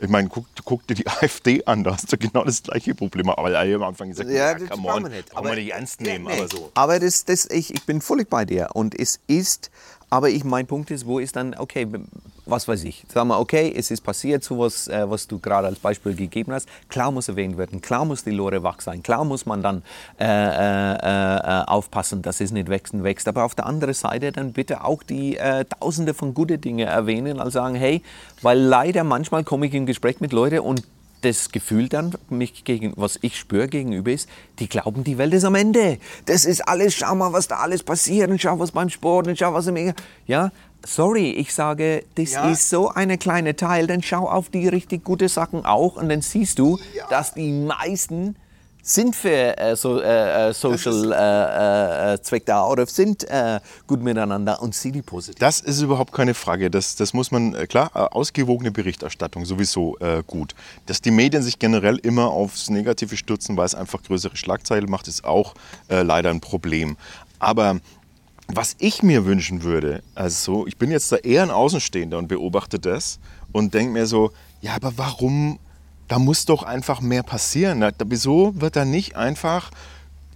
Ich 0.03 0.09
meine, 0.09 0.31
guck, 0.31 0.47
guck, 0.65 0.87
dir 0.87 0.95
die 0.95 1.07
AfD 1.09 1.63
an, 1.67 1.85
da 1.85 1.93
hast 1.93 2.11
du 2.11 2.17
genau 2.17 2.43
das 2.45 2.63
gleiche 2.63 2.95
Problem. 2.95 3.29
Aber 3.29 3.51
ja, 3.51 3.77
am 3.77 3.83
Anfang 3.83 4.09
gesagt, 4.09 4.31
ja, 4.31 4.57
ja 4.57 4.67
come 4.69 4.89
on, 4.89 5.03
nicht. 5.03 5.37
Aber, 5.37 5.55
nicht 5.55 5.73
ernst 5.73 6.01
nehmen, 6.01 6.25
nee, 6.25 6.33
aber 6.33 6.49
so. 6.49 6.71
Aber 6.73 6.99
das, 6.99 7.27
das, 7.27 7.51
ich, 7.51 7.75
ich 7.75 7.85
bin 7.85 8.01
völlig 8.01 8.31
bei 8.31 8.47
dir 8.47 8.71
und 8.73 8.99
es 8.99 9.21
ist 9.27 9.71
aber 10.11 10.29
ich, 10.29 10.43
mein 10.43 10.67
Punkt 10.67 10.91
ist, 10.91 11.07
wo 11.07 11.21
ist 11.21 11.37
dann, 11.37 11.55
okay, 11.55 11.87
was 12.51 12.69
weiß 12.69 12.85
ich, 12.85 13.05
sagen 13.13 13.29
wir, 13.29 13.39
okay, 13.39 13.73
es 13.75 13.91
ist 13.91 14.03
passiert, 14.03 14.45
sowas, 14.45 14.89
äh, 14.89 15.09
was 15.09 15.27
du 15.27 15.39
gerade 15.39 15.67
als 15.69 15.79
Beispiel 15.79 16.15
gegeben 16.15 16.53
hast. 16.53 16.69
Klar 16.89 17.11
muss 17.11 17.29
erwähnt 17.29 17.57
werden, 17.57 17.81
klar 17.81 18.05
muss 18.05 18.25
die 18.25 18.31
Lore 18.31 18.63
wach 18.63 18.81
sein, 18.81 19.03
klar 19.03 19.25
muss 19.25 19.47
man 19.47 19.63
dann 19.63 19.83
äh, 20.19 20.25
äh, 20.25 21.37
äh 21.37 21.65
aufpassen, 21.67 22.23
dass 22.23 22.41
es 22.41 22.51
nicht 22.51 22.69
wächst 22.69 22.95
und 22.95 23.05
wächst. 23.05 23.29
Aber 23.29 23.45
auf 23.45 23.55
der 23.55 23.67
anderen 23.67 23.95
Seite 23.95 24.33
dann 24.33 24.53
bitte 24.53 24.85
auch 24.85 25.03
die 25.03 25.37
äh, 25.37 25.65
Tausende 25.65 26.15
von 26.15 26.35
gute 26.35 26.59
Dinge 26.59 26.85
erwähnen, 26.85 27.39
also 27.39 27.51
sagen, 27.51 27.75
hey, 27.75 28.03
weil 28.43 28.59
leider 28.59 29.05
manchmal 29.05 29.45
komme 29.45 29.67
ich 29.67 29.75
im 29.75 29.87
Gespräch 29.87 30.21
mit 30.21 30.33
Leuten 30.33 30.61
und 30.61 30.83
das 31.23 31.51
Gefühl 31.53 31.89
dann, 31.89 32.15
mich 32.29 32.65
gegen, 32.65 32.93
was 32.97 33.19
ich 33.23 33.39
spüre 33.39 33.69
gegenüber 33.69 34.11
ist, 34.11 34.29
die 34.59 34.69
glauben, 34.69 35.05
die 35.05 35.19
Welt 35.19 35.35
ist 35.35 35.45
am 35.45 35.55
Ende. 35.55 35.99
Das 36.27 36.45
ist 36.45 36.67
alles, 36.67 36.95
schau 36.95 37.15
mal, 37.15 37.33
was 37.33 37.49
da 37.49 37.57
alles 37.57 37.83
passiert 37.83 38.31
und 38.31 38.41
schau, 38.41 38.59
was 38.59 38.73
beim 38.73 38.89
Sport 38.89 39.29
und 39.29 39.39
schau, 39.39 39.53
was 39.53 39.67
im... 39.67 39.93
Ja, 40.27 40.51
sorry, 40.85 41.31
ich 41.31 41.55
sage, 41.55 42.05
das 42.15 42.33
ja. 42.33 42.51
ist 42.51 42.69
so 42.71 42.89
ein 42.89 43.19
kleiner 43.19 43.57
Teil, 43.57 43.87
dann 43.87 44.03
schau 44.03 44.29
auf 44.29 44.49
die 44.49 44.69
richtig 44.69 45.05
gute 45.05 45.29
Sachen 45.29 45.65
auch 45.65 45.97
und 45.97 46.09
dann 46.09 46.23
siehst 46.23 46.59
du, 46.59 46.79
ja. 46.95 47.07
dass 47.09 47.35
die 47.35 47.53
meisten 47.53 48.37
sind 48.83 49.15
für 49.15 49.59
äh, 49.59 49.77
so, 49.77 50.01
äh, 50.01 50.49
äh 50.49 50.53
Social 50.53 51.13
äh, 51.13 52.15
äh, 52.15 52.23
Zweck 52.23 52.47
da 52.47 52.67
oder 52.67 52.87
sind 52.87 53.25
äh, 53.25 53.61
gut 53.87 54.03
miteinander 54.03 54.61
und 54.63 54.75
sie 54.75 54.93
die 54.93 55.03
positiv. 55.03 55.39
Das 55.39 55.61
ist 55.61 55.81
überhaupt 55.81 56.13
keine 56.13 56.35
Frage. 56.35 56.71
Das, 56.71 56.97
das 56.97 57.13
muss 57.13 57.31
man, 57.31 57.53
klar, 57.69 58.15
ausgewogene 58.15 58.71
Berichterstattung 58.71 59.45
sowieso 59.45 59.97
gut. 60.27 60.55
Dass 60.87 61.01
die 61.01 61.11
Medien 61.11 61.43
sich 61.43 61.59
generell 61.59 61.97
immer 61.99 62.31
aufs 62.31 62.71
Negative 62.71 63.17
stürzen, 63.17 63.57
weil 63.57 63.67
es 63.67 63.75
einfach 63.75 64.03
größere 64.03 64.37
Schlagzeilen 64.37 64.91
macht, 64.91 65.09
ist 65.09 65.25
auch 65.25 65.55
leider 65.89 66.31
ein 66.31 66.41
Problem. 66.41 66.97
Aber 67.39 67.81
was 68.57 68.77
ich 68.79 69.03
mir 69.03 69.25
wünschen 69.25 69.63
würde, 69.63 70.03
also 70.15 70.67
ich 70.67 70.77
bin 70.77 70.91
jetzt 70.91 71.11
da 71.13 71.17
eher 71.17 71.43
ein 71.43 71.51
Außenstehender 71.51 72.19
und 72.19 72.29
beobachte 72.29 72.79
das 72.79 73.19
und 73.53 73.75
denke 73.75 73.93
mir 73.93 74.07
so, 74.07 74.33
ja, 74.61 74.75
aber 74.75 74.97
warum 74.97 75.59
da 76.11 76.19
muss 76.19 76.45
doch 76.45 76.65
einfach 76.65 77.01
mehr 77.01 77.23
passieren. 77.23 77.85
Wieso 78.05 78.61
wird 78.61 78.75
da 78.75 78.85
nicht 78.85 79.15
einfach 79.15 79.71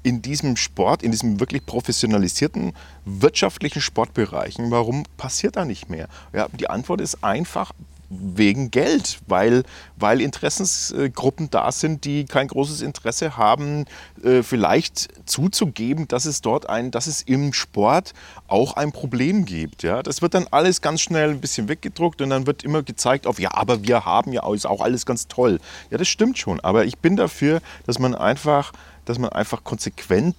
in 0.05 0.23
diesem 0.23 0.57
Sport, 0.57 1.03
in 1.03 1.11
diesem 1.11 1.41
wirklich 1.41 1.67
professionalisierten 1.67 2.75
wirtschaftlichen 3.05 3.83
Sportbereichen, 3.83 4.71
warum 4.71 5.03
passiert 5.17 5.57
da 5.57 5.65
nicht 5.65 5.91
mehr? 5.91 6.09
Ja, 6.33 6.47
die 6.53 6.71
Antwort 6.71 7.01
ist 7.01 7.25
einfach 7.25 7.73
wegen 8.21 8.71
Geld, 8.71 9.19
weil, 9.27 9.65
weil 9.97 10.21
Interessensgruppen 10.21 11.51
da 11.51 11.73
sind, 11.73 12.05
die 12.05 12.25
kein 12.25 12.49
großes 12.49 12.83
Interesse 12.83 13.37
haben, 13.37 13.85
äh, 14.23 14.43
vielleicht 14.43 15.09
zuzugeben, 15.27 16.09
dass 16.09 16.25
es 16.25 16.41
dort 16.41 16.69
ein, 16.69 16.91
dass 16.91 17.07
es 17.07 17.23
im 17.23 17.53
Sport 17.53 18.13
auch 18.49 18.75
ein 18.75 18.93
Problem 18.93 19.45
gibt. 19.45 19.83
Ja? 19.83 20.03
Das 20.03 20.23
wird 20.23 20.35
dann 20.35 20.47
alles 20.51 20.81
ganz 20.81 21.01
schnell 21.01 21.31
ein 21.31 21.41
bisschen 21.41 21.69
weggedruckt 21.69 22.21
und 22.23 22.31
dann 22.31 22.47
wird 22.47 22.63
immer 22.63 22.83
gezeigt 22.83 23.27
auf, 23.27 23.39
ja, 23.39 23.53
aber 23.55 23.83
wir 23.83 24.05
haben 24.05 24.33
ja 24.33 24.45
ist 24.55 24.67
auch 24.67 24.81
alles 24.81 25.07
ganz 25.07 25.27
toll. 25.27 25.59
Ja, 25.91 25.99
das 25.99 26.09
stimmt 26.09 26.39
schon, 26.39 26.61
aber 26.61 26.85
ich 26.85 26.99
bin 26.99 27.17
dafür, 27.17 27.61
dass 27.87 27.99
man 27.99 28.15
einfach 28.15 28.73
dass 29.05 29.19
man 29.19 29.31
einfach 29.31 29.65
konsequent 29.65 30.35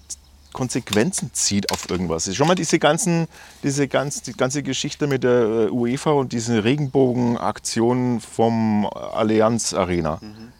Konsequenzen 0.55 1.31
zieht 1.33 1.69
auf 1.73 1.89
irgendwas. 1.89 2.33
Schon 2.33 2.47
mal 2.47 2.55
diese 2.55 2.79
ganzen, 2.79 3.27
diese 3.61 3.89
ganz, 3.89 4.21
die 4.21 4.31
ganze 4.31 4.63
Geschichte 4.63 5.05
mit 5.05 5.25
der 5.25 5.41
äh, 5.41 5.69
UEFA 5.69 6.11
und 6.11 6.31
diesen 6.31 6.57
Regenbogenaktionen 6.59 8.21
vom 8.21 8.85
Allianz 8.85 9.73
Arena. 9.73 10.19
Mhm. 10.21 10.53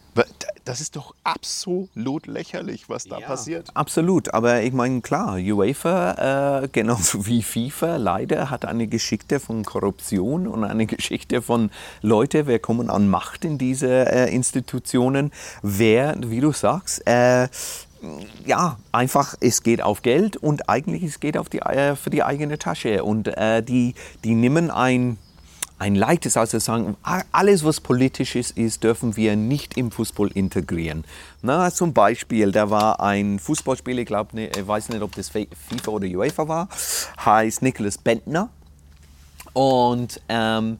Das 0.66 0.80
ist 0.80 0.96
doch 0.96 1.14
absolut 1.22 2.26
lächerlich, 2.26 2.88
was 2.88 3.04
da 3.04 3.20
ja, 3.20 3.26
passiert. 3.28 3.68
Absolut, 3.74 4.34
aber 4.34 4.62
ich 4.62 4.72
meine, 4.72 5.00
klar, 5.00 5.36
UEFA, 5.36 6.62
äh, 6.64 6.68
genauso 6.72 7.24
wie 7.24 7.40
FIFA, 7.40 7.98
leider 7.98 8.50
hat 8.50 8.64
eine 8.64 8.88
Geschichte 8.88 9.38
von 9.38 9.64
Korruption 9.64 10.48
und 10.48 10.64
eine 10.64 10.86
Geschichte 10.86 11.40
von 11.40 11.70
Leute, 12.02 12.48
wer 12.48 12.58
kommen 12.58 12.90
an 12.90 13.08
Macht 13.08 13.44
in 13.44 13.58
diese 13.58 14.10
äh, 14.10 14.34
Institutionen, 14.34 15.30
wer, 15.62 16.16
wie 16.20 16.40
du 16.40 16.50
sagst, 16.50 17.06
äh, 17.06 17.46
ja, 18.44 18.78
einfach, 18.92 19.34
es 19.40 19.62
geht 19.62 19.82
auf 19.82 20.02
Geld 20.02 20.36
und 20.36 20.68
eigentlich 20.68 21.02
es 21.02 21.20
geht 21.20 21.36
auf 21.36 21.48
die, 21.48 21.58
äh, 21.58 21.96
für 21.96 22.10
die 22.10 22.22
eigene 22.22 22.58
Tasche. 22.58 23.04
Und 23.04 23.28
äh, 23.28 23.62
die, 23.62 23.94
die 24.24 24.34
nehmen 24.34 24.70
ein, 24.70 25.18
ein 25.78 25.94
leichtes, 25.94 26.36
also 26.36 26.58
sagen, 26.58 26.96
alles 27.32 27.64
was 27.64 27.80
politisch 27.80 28.36
ist, 28.36 28.56
ist, 28.56 28.84
dürfen 28.84 29.16
wir 29.16 29.36
nicht 29.36 29.76
im 29.76 29.90
Fußball 29.90 30.28
integrieren. 30.28 31.04
Na, 31.42 31.70
zum 31.70 31.92
Beispiel, 31.92 32.52
da 32.52 32.70
war 32.70 33.00
ein 33.00 33.38
Fußballspieler, 33.38 34.00
ich 34.00 34.06
glaube, 34.06 34.36
ne, 34.36 34.48
ich 34.48 34.66
weiß 34.66 34.88
nicht, 34.90 35.02
ob 35.02 35.14
das 35.14 35.28
FIFA 35.28 35.90
oder 35.90 36.06
UEFA 36.06 36.48
war, 36.48 36.68
heißt 37.24 37.62
Nicholas 37.62 37.98
Bentner. 37.98 38.50
Und 39.52 40.20
ähm, 40.28 40.78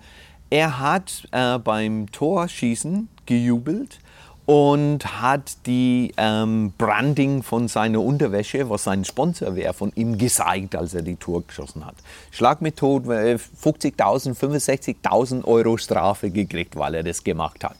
er 0.51 0.79
hat 0.79 1.27
äh, 1.33 1.59
beim 1.59 2.11
Torschießen 2.13 3.09
gejubelt 3.27 3.99
und 4.47 5.21
hat 5.21 5.67
die 5.67 6.13
ähm, 6.17 6.73
Branding 6.79 7.43
von 7.43 7.67
seiner 7.67 8.01
Unterwäsche, 8.01 8.71
was 8.71 8.85
sein 8.85 9.05
Sponsor 9.05 9.57
wäre, 9.57 9.75
von 9.75 9.93
ihm 9.97 10.17
gezeigt, 10.17 10.77
als 10.77 10.95
er 10.95 11.03
die 11.03 11.17
Tour 11.17 11.45
geschossen 11.45 11.85
hat. 11.85 11.97
Schlagmethode, 12.31 13.39
50.000, 13.63 14.39
65.000 14.39 15.45
Euro 15.45 15.77
Strafe 15.77 16.31
gekriegt, 16.31 16.77
weil 16.77 16.95
er 16.95 17.03
das 17.03 17.25
gemacht 17.25 17.65
hat. 17.65 17.77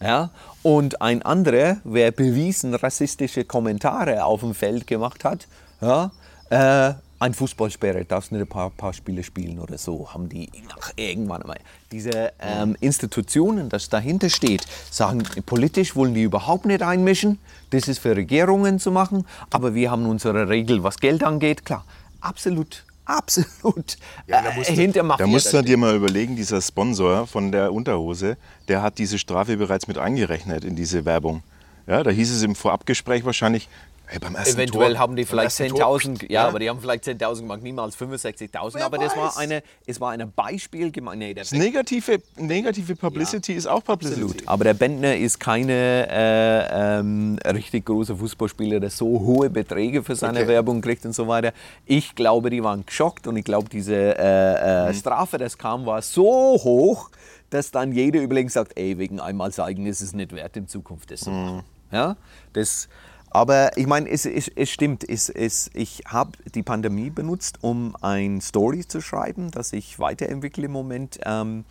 Ja? 0.00 0.30
Und 0.62 1.02
ein 1.02 1.22
anderer, 1.22 1.76
wer 1.84 2.10
bewiesen 2.10 2.74
rassistische 2.74 3.44
Kommentare 3.44 4.24
auf 4.24 4.40
dem 4.40 4.54
Feld 4.54 4.86
gemacht 4.86 5.24
hat, 5.24 5.46
ja, 5.82 6.10
äh, 6.50 6.94
ein 7.18 7.34
Fußballsperre, 7.34 8.04
darfst 8.04 8.32
nicht 8.32 8.42
ein 8.42 8.46
paar, 8.46 8.70
paar 8.70 8.92
Spiele 8.92 9.22
spielen 9.22 9.58
oder 9.58 9.78
so, 9.78 10.12
haben 10.12 10.28
die 10.28 10.50
nach 10.68 10.92
irgendwann 10.96 11.42
einmal. 11.42 11.58
Diese 11.90 12.32
ähm, 12.40 12.76
Institutionen, 12.80 13.68
das 13.68 13.88
dahinter 13.88 14.30
steht, 14.30 14.66
sagen, 14.90 15.24
politisch 15.46 15.96
wollen 15.96 16.14
die 16.14 16.22
überhaupt 16.22 16.66
nicht 16.66 16.82
einmischen, 16.82 17.38
das 17.70 17.88
ist 17.88 17.98
für 17.98 18.16
Regierungen 18.16 18.78
zu 18.78 18.90
machen, 18.90 19.26
aber 19.50 19.74
wir 19.74 19.90
haben 19.90 20.06
unsere 20.06 20.48
Regel, 20.48 20.82
was 20.82 20.98
Geld 20.98 21.22
angeht, 21.22 21.64
klar, 21.64 21.84
absolut 22.20 22.84
absolut 23.08 23.96
ja, 24.26 24.42
da 24.42 24.52
musst, 24.52 24.70
äh, 24.70 24.92
Da 24.92 25.26
musst 25.26 25.52
du 25.52 25.62
dir 25.62 25.78
mal 25.78 25.96
überlegen, 25.96 26.36
dieser 26.36 26.60
Sponsor 26.60 27.26
von 27.26 27.50
der 27.50 27.72
Unterhose, 27.72 28.36
der 28.68 28.82
hat 28.82 28.98
diese 28.98 29.18
Strafe 29.18 29.56
bereits 29.56 29.88
mit 29.88 29.96
eingerechnet 29.96 30.64
in 30.64 30.76
diese 30.76 31.04
Werbung. 31.04 31.42
Ja, 31.86 32.02
da 32.02 32.10
hieß 32.10 32.30
es 32.30 32.42
im 32.42 32.54
Vorabgespräch 32.54 33.24
wahrscheinlich, 33.24 33.70
Hey, 34.10 34.18
Eventuell 34.18 34.92
Tor, 34.94 34.98
haben 35.00 35.16
die 35.16 35.26
vielleicht 35.26 35.54
10.000, 35.56 36.22
ja, 36.22 36.28
ja, 36.28 36.48
aber 36.48 36.58
die 36.58 36.70
haben 36.70 36.80
vielleicht 36.80 37.04
10.000 37.04 37.40
gemacht, 37.40 37.62
niemals 37.62 37.94
65.000. 37.98 38.80
Aber 38.80 38.96
weiß. 38.96 39.08
das 39.08 39.16
war 39.18 39.36
eine, 39.36 39.62
es 39.86 40.00
war 40.00 40.12
ein 40.12 40.32
Beispiel. 40.34 40.90
Nee, 41.14 41.34
das 41.34 41.52
negative, 41.52 42.22
negative 42.36 42.96
Publicity 42.96 43.52
ja, 43.52 43.58
ist 43.58 43.66
auch 43.66 43.84
Publicity. 43.84 44.22
Absolut. 44.22 44.48
Aber 44.48 44.64
der 44.64 44.72
Bentner 44.72 45.14
ist 45.14 45.38
keine 45.38 46.08
äh, 46.10 46.98
ähm, 47.00 47.38
richtig 47.44 47.84
große 47.84 48.16
Fußballspieler, 48.16 48.80
der 48.80 48.88
so 48.88 49.06
hohe 49.06 49.50
Beträge 49.50 50.02
für 50.02 50.16
seine 50.16 50.40
okay. 50.40 50.48
Werbung 50.48 50.80
kriegt 50.80 51.04
und 51.04 51.12
so 51.12 51.28
weiter. 51.28 51.52
Ich 51.84 52.14
glaube, 52.14 52.48
die 52.48 52.64
waren 52.64 52.86
geschockt 52.86 53.26
und 53.26 53.36
ich 53.36 53.44
glaube, 53.44 53.68
diese 53.68 53.94
äh, 53.94 54.86
äh, 54.86 54.88
mhm. 54.88 54.94
Strafe, 54.94 55.36
das 55.36 55.58
kam, 55.58 55.84
war 55.84 56.00
so 56.00 56.24
hoch, 56.24 57.10
dass 57.50 57.70
dann 57.70 57.92
jeder 57.92 58.20
überlegt 58.22 58.52
sagt, 58.52 58.78
ey, 58.78 58.96
wegen 58.96 59.20
einmal 59.20 59.52
zeigen 59.52 59.84
ist 59.84 60.00
es 60.00 60.14
nicht 60.14 60.34
wert, 60.34 60.56
in 60.56 60.66
Zukunft 60.66 61.10
das 61.10 61.20
zu 61.20 61.30
machen. 61.30 61.56
Mhm. 61.56 61.62
Ja, 61.90 62.16
das 62.54 62.88
aber 63.30 63.76
ich 63.76 63.86
meine, 63.86 64.08
es, 64.08 64.24
es, 64.24 64.48
es 64.48 64.70
stimmt. 64.70 65.08
Es, 65.08 65.28
es, 65.28 65.70
ich 65.74 66.02
habe 66.06 66.32
die 66.54 66.62
Pandemie 66.62 67.10
benutzt, 67.10 67.58
um 67.60 67.94
ein 68.00 68.40
Story 68.40 68.86
zu 68.86 69.00
schreiben, 69.00 69.50
das 69.50 69.72
ich 69.72 69.98
weiterentwickle 69.98 70.66
im 70.66 70.72
Moment. 70.72 71.20
Ähm, 71.24 71.64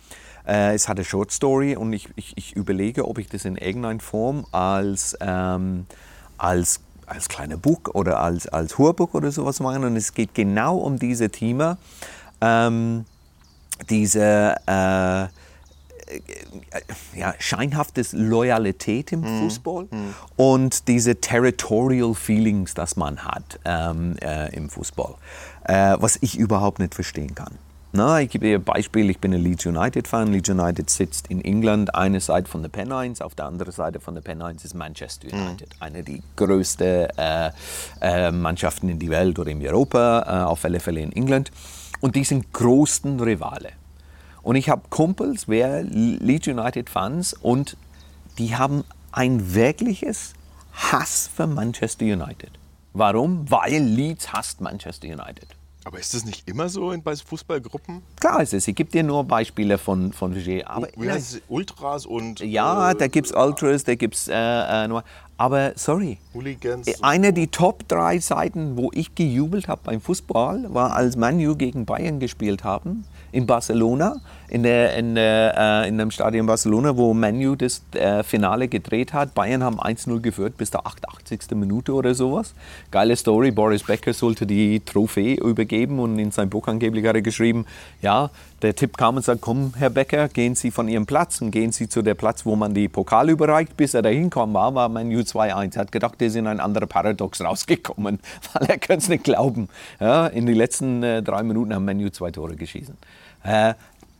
äh, 0.46 0.74
es 0.74 0.88
hat 0.88 0.98
eine 0.98 1.04
Short 1.04 1.32
Story 1.32 1.76
und 1.76 1.92
ich, 1.92 2.08
ich, 2.16 2.36
ich, 2.36 2.56
überlege, 2.56 3.06
ob 3.06 3.18
ich 3.18 3.28
das 3.28 3.44
in 3.44 3.56
irgendeiner 3.56 4.00
Form 4.00 4.46
als, 4.52 5.16
ähm, 5.20 5.86
als, 6.38 6.80
als 7.06 7.28
kleiner 7.28 7.56
Buch 7.56 7.80
oder 7.92 8.20
als, 8.20 8.46
als 8.46 8.78
Hörbuch 8.78 9.14
oder 9.14 9.32
sowas 9.32 9.60
mache. 9.60 9.80
Und 9.80 9.96
es 9.96 10.14
geht 10.14 10.34
genau 10.34 10.76
um 10.76 10.98
diese 10.98 11.28
Thema. 11.30 11.78
Ähm, 12.40 13.04
diese 13.90 14.56
äh, 14.66 15.28
ja, 17.14 17.34
scheinhaftes 17.38 18.12
Loyalität 18.12 19.12
im 19.12 19.20
mhm. 19.20 19.40
Fußball 19.40 19.88
mhm. 19.90 20.14
und 20.36 20.88
diese 20.88 21.20
Territorial 21.20 22.14
Feelings, 22.14 22.74
das 22.74 22.96
man 22.96 23.24
hat 23.24 23.58
ähm, 23.64 24.16
äh, 24.20 24.54
im 24.54 24.70
Fußball, 24.70 25.14
äh, 25.64 25.96
was 25.98 26.18
ich 26.20 26.38
überhaupt 26.38 26.78
nicht 26.78 26.94
verstehen 26.94 27.34
kann. 27.34 27.58
Na, 27.90 28.20
ich 28.20 28.28
gebe 28.28 28.46
dir 28.46 28.58
ein 28.58 28.64
Beispiel, 28.64 29.08
ich 29.08 29.18
bin 29.18 29.32
ein 29.32 29.40
Leeds 29.40 29.64
United-Fan. 29.64 30.30
Leeds 30.30 30.50
United 30.50 30.90
sitzt 30.90 31.28
in 31.28 31.42
England, 31.42 31.94
eine 31.94 32.20
Seite 32.20 32.46
von 32.46 32.60
der 32.60 32.68
Pennines, 32.68 33.22
auf 33.22 33.34
der 33.34 33.46
anderen 33.46 33.72
Seite 33.72 33.98
von 33.98 34.14
der 34.14 34.20
Pennines 34.20 34.62
ist 34.64 34.74
Manchester 34.74 35.34
mhm. 35.34 35.42
United, 35.42 35.70
mhm. 35.70 35.82
eine 35.82 36.02
der 36.02 36.18
größten 36.36 37.08
äh, 37.16 37.50
äh, 38.02 38.30
Mannschaften 38.30 38.90
in 38.90 38.98
der 38.98 39.08
Welt 39.08 39.38
oder 39.38 39.50
in 39.50 39.66
Europa, 39.66 40.20
äh, 40.20 40.44
auf 40.44 40.64
alle 40.66 40.80
Fälle 40.80 41.00
in 41.00 41.12
England. 41.12 41.50
Und 42.00 42.14
die 42.14 42.24
sind 42.24 42.52
größten 42.52 43.20
Rivale. 43.20 43.70
Und 44.42 44.56
ich 44.56 44.68
habe 44.68 44.82
Kumpels, 44.90 45.48
wer 45.48 45.82
Leeds 45.82 46.46
United 46.46 46.90
Fans 46.90 47.34
und 47.34 47.76
die 48.38 48.56
haben 48.56 48.84
ein 49.12 49.54
wirkliches 49.54 50.34
Hass 50.72 51.28
für 51.34 51.46
Manchester 51.46 52.04
United. 52.04 52.50
Warum? 52.92 53.50
Weil 53.50 53.82
Leeds 53.82 54.32
hasst 54.32 54.60
Manchester 54.60 55.08
United. 55.08 55.48
Aber 55.84 55.98
ist 55.98 56.12
das 56.12 56.24
nicht 56.24 56.46
immer 56.48 56.68
so 56.68 56.92
in, 56.92 57.02
bei 57.02 57.16
Fußballgruppen? 57.16 58.02
Klar 58.20 58.42
ist 58.42 58.52
es. 58.52 58.68
Ich 58.68 58.74
gebe 58.74 58.90
dir 58.90 59.02
nur 59.02 59.24
Beispiele 59.24 59.78
von, 59.78 60.12
von. 60.12 60.32
Aber 60.66 60.88
Wie 60.96 61.10
heißt 61.10 61.34
es? 61.36 61.42
Ultras 61.48 62.04
und. 62.04 62.40
Ja, 62.40 62.90
äh, 62.90 62.94
da 62.94 63.06
gibt 63.06 63.28
es 63.28 63.32
Ultras, 63.32 63.84
da 63.84 63.94
gibt 63.94 64.14
es. 64.14 64.28
Äh, 64.28 64.34
äh, 64.34 65.02
aber 65.38 65.72
sorry. 65.76 66.18
Hooligans. 66.34 67.02
Eine 67.02 67.32
der 67.32 67.50
Top 67.50 67.88
drei 67.88 68.18
Seiten, 68.18 68.76
wo 68.76 68.90
ich 68.92 69.14
gejubelt 69.14 69.68
habe 69.68 69.80
beim 69.84 70.00
Fußball, 70.00 70.74
war, 70.74 70.94
als 70.94 71.16
Manu 71.16 71.56
gegen 71.56 71.86
Bayern 71.86 72.18
gespielt 72.18 72.64
haben 72.64 73.04
in 73.32 73.44
Barcelona, 73.44 74.14
in, 74.48 74.62
der, 74.62 74.96
in, 74.96 75.14
der, 75.14 75.84
äh, 75.84 75.88
in 75.88 75.98
dem 75.98 76.10
Stadion 76.10 76.46
Barcelona, 76.46 76.96
wo 76.96 77.12
Manu 77.12 77.54
das 77.54 77.82
äh, 77.92 78.22
Finale 78.22 78.68
gedreht 78.68 79.12
hat. 79.12 79.34
Bayern 79.34 79.62
haben 79.62 79.78
1-0 79.78 80.20
geführt 80.20 80.56
bis 80.56 80.70
der 80.70 80.86
88. 80.86 81.50
Minute 81.54 81.92
oder 81.92 82.14
sowas. 82.14 82.54
Geile 82.90 83.16
Story. 83.16 83.50
Boris 83.50 83.82
Becker 83.82 84.12
sollte 84.12 84.46
die 84.46 84.80
Trophäe 84.80 85.34
übergeben 85.34 85.98
und 85.98 86.18
in 86.18 86.30
sein 86.30 86.48
Buch 86.48 86.66
angeblich 86.66 87.04
hat 87.06 87.16
er 87.16 87.22
geschrieben, 87.22 87.66
ja, 88.00 88.30
der 88.62 88.74
Tipp 88.74 88.96
kam 88.96 89.16
und 89.16 89.24
sagt, 89.24 89.40
komm, 89.40 89.72
Herr 89.76 89.90
Becker, 89.90 90.28
gehen 90.28 90.54
Sie 90.54 90.70
von 90.70 90.88
Ihrem 90.88 91.06
Platz 91.06 91.40
und 91.40 91.52
gehen 91.52 91.70
Sie 91.70 91.88
zu 91.88 92.02
der 92.02 92.14
Platz, 92.14 92.44
wo 92.44 92.56
man 92.56 92.74
die 92.74 92.88
Pokal 92.88 93.30
überreicht. 93.30 93.76
Bis 93.76 93.94
er 93.94 94.02
dahin 94.02 94.30
kam, 94.30 94.52
war, 94.54 94.74
war 94.74 94.88
Manu 94.88 95.20
2-1. 95.20 95.76
Er 95.76 95.80
hat 95.82 95.92
gedacht, 95.92 96.20
der 96.20 96.28
ist 96.28 96.36
in 96.36 96.46
ein 96.46 96.58
anderer 96.58 96.86
Paradox 96.86 97.40
rausgekommen, 97.44 98.18
weil 98.52 98.68
er 98.68 98.78
könnte 98.78 99.02
es 99.02 99.08
nicht 99.08 99.24
glauben. 99.24 99.68
Ja, 100.00 100.26
in 100.26 100.46
den 100.46 100.56
letzten 100.56 101.02
äh, 101.02 101.22
drei 101.22 101.42
Minuten 101.42 101.74
haben 101.74 101.84
Manu 101.84 102.08
zwei 102.10 102.30
Tore 102.30 102.56
geschossen. 102.56 102.96
Äh, 103.44 103.74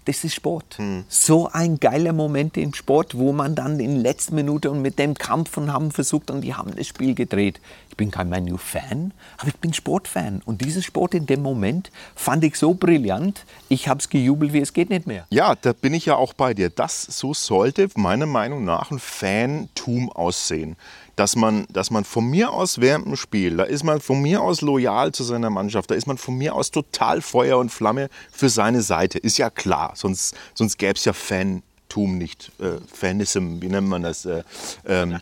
das 0.08 0.24
ist 0.24 0.34
Sport. 0.34 0.78
Hm. 0.78 1.04
So 1.08 1.50
ein 1.52 1.78
geiler 1.78 2.14
Moment 2.14 2.56
im 2.56 2.72
Sport, 2.72 3.16
wo 3.16 3.32
man 3.32 3.54
dann 3.54 3.78
in 3.78 3.96
letzter 3.96 4.34
Minute 4.34 4.70
und 4.70 4.80
mit 4.80 4.98
dem 4.98 5.14
Kampf 5.14 5.56
und 5.58 5.72
haben 5.72 5.90
versucht 5.90 6.30
und 6.30 6.40
die 6.40 6.54
haben 6.54 6.74
das 6.74 6.86
Spiel 6.86 7.14
gedreht. 7.14 7.60
Ich 7.90 7.96
bin 7.96 8.10
kein 8.10 8.30
Manu-Fan, 8.30 9.12
aber 9.36 9.48
ich 9.48 9.56
bin 9.56 9.74
Sportfan. 9.74 10.40
Und 10.46 10.62
dieses 10.62 10.84
Sport 10.84 11.14
in 11.14 11.26
dem 11.26 11.42
Moment 11.42 11.90
fand 12.14 12.42
ich 12.44 12.56
so 12.56 12.72
brillant, 12.72 13.44
ich 13.68 13.88
habe 13.88 14.00
es 14.00 14.08
gejubelt, 14.08 14.52
wie 14.54 14.60
es 14.60 14.72
geht 14.72 14.88
nicht 14.88 15.06
mehr. 15.06 15.26
Ja, 15.30 15.54
da 15.54 15.74
bin 15.74 15.92
ich 15.92 16.06
ja 16.06 16.16
auch 16.16 16.32
bei 16.32 16.54
dir. 16.54 16.70
Das 16.70 17.02
so 17.02 17.34
sollte 17.34 17.88
meiner 17.94 18.26
Meinung 18.26 18.64
nach 18.64 18.90
ein 18.90 18.98
Fantum 18.98 20.10
aussehen 20.10 20.76
dass 21.18 21.34
man, 21.34 21.66
dass 21.68 21.90
man 21.90 22.04
von 22.04 22.26
mir 22.26 22.52
aus 22.52 22.80
während 22.80 23.06
dem 23.06 23.16
Spiel, 23.16 23.56
da 23.56 23.64
ist 23.64 23.82
man 23.82 24.00
von 24.00 24.22
mir 24.22 24.40
aus 24.40 24.60
loyal 24.60 25.10
zu 25.10 25.24
seiner 25.24 25.50
Mannschaft, 25.50 25.90
da 25.90 25.96
ist 25.96 26.06
man 26.06 26.16
von 26.16 26.36
mir 26.36 26.54
aus 26.54 26.70
total 26.70 27.22
Feuer 27.22 27.58
und 27.58 27.70
Flamme 27.70 28.08
für 28.30 28.48
seine 28.48 28.82
Seite. 28.82 29.18
Ist 29.18 29.36
ja 29.36 29.50
klar, 29.50 29.94
sonst, 29.96 30.36
sonst 30.54 30.78
gäbe 30.78 30.94
es 30.94 31.04
ja 31.04 31.12
Fantum 31.12 32.18
nicht. 32.18 32.52
Äh, 32.60 32.78
Fanism, 32.92 33.60
wie 33.60 33.66
nennt 33.66 33.88
man 33.88 34.04
das? 34.04 34.26
Äh, 34.26 34.44
ähm, 34.86 35.18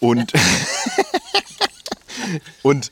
und, 0.00 0.32
und, 2.62 2.90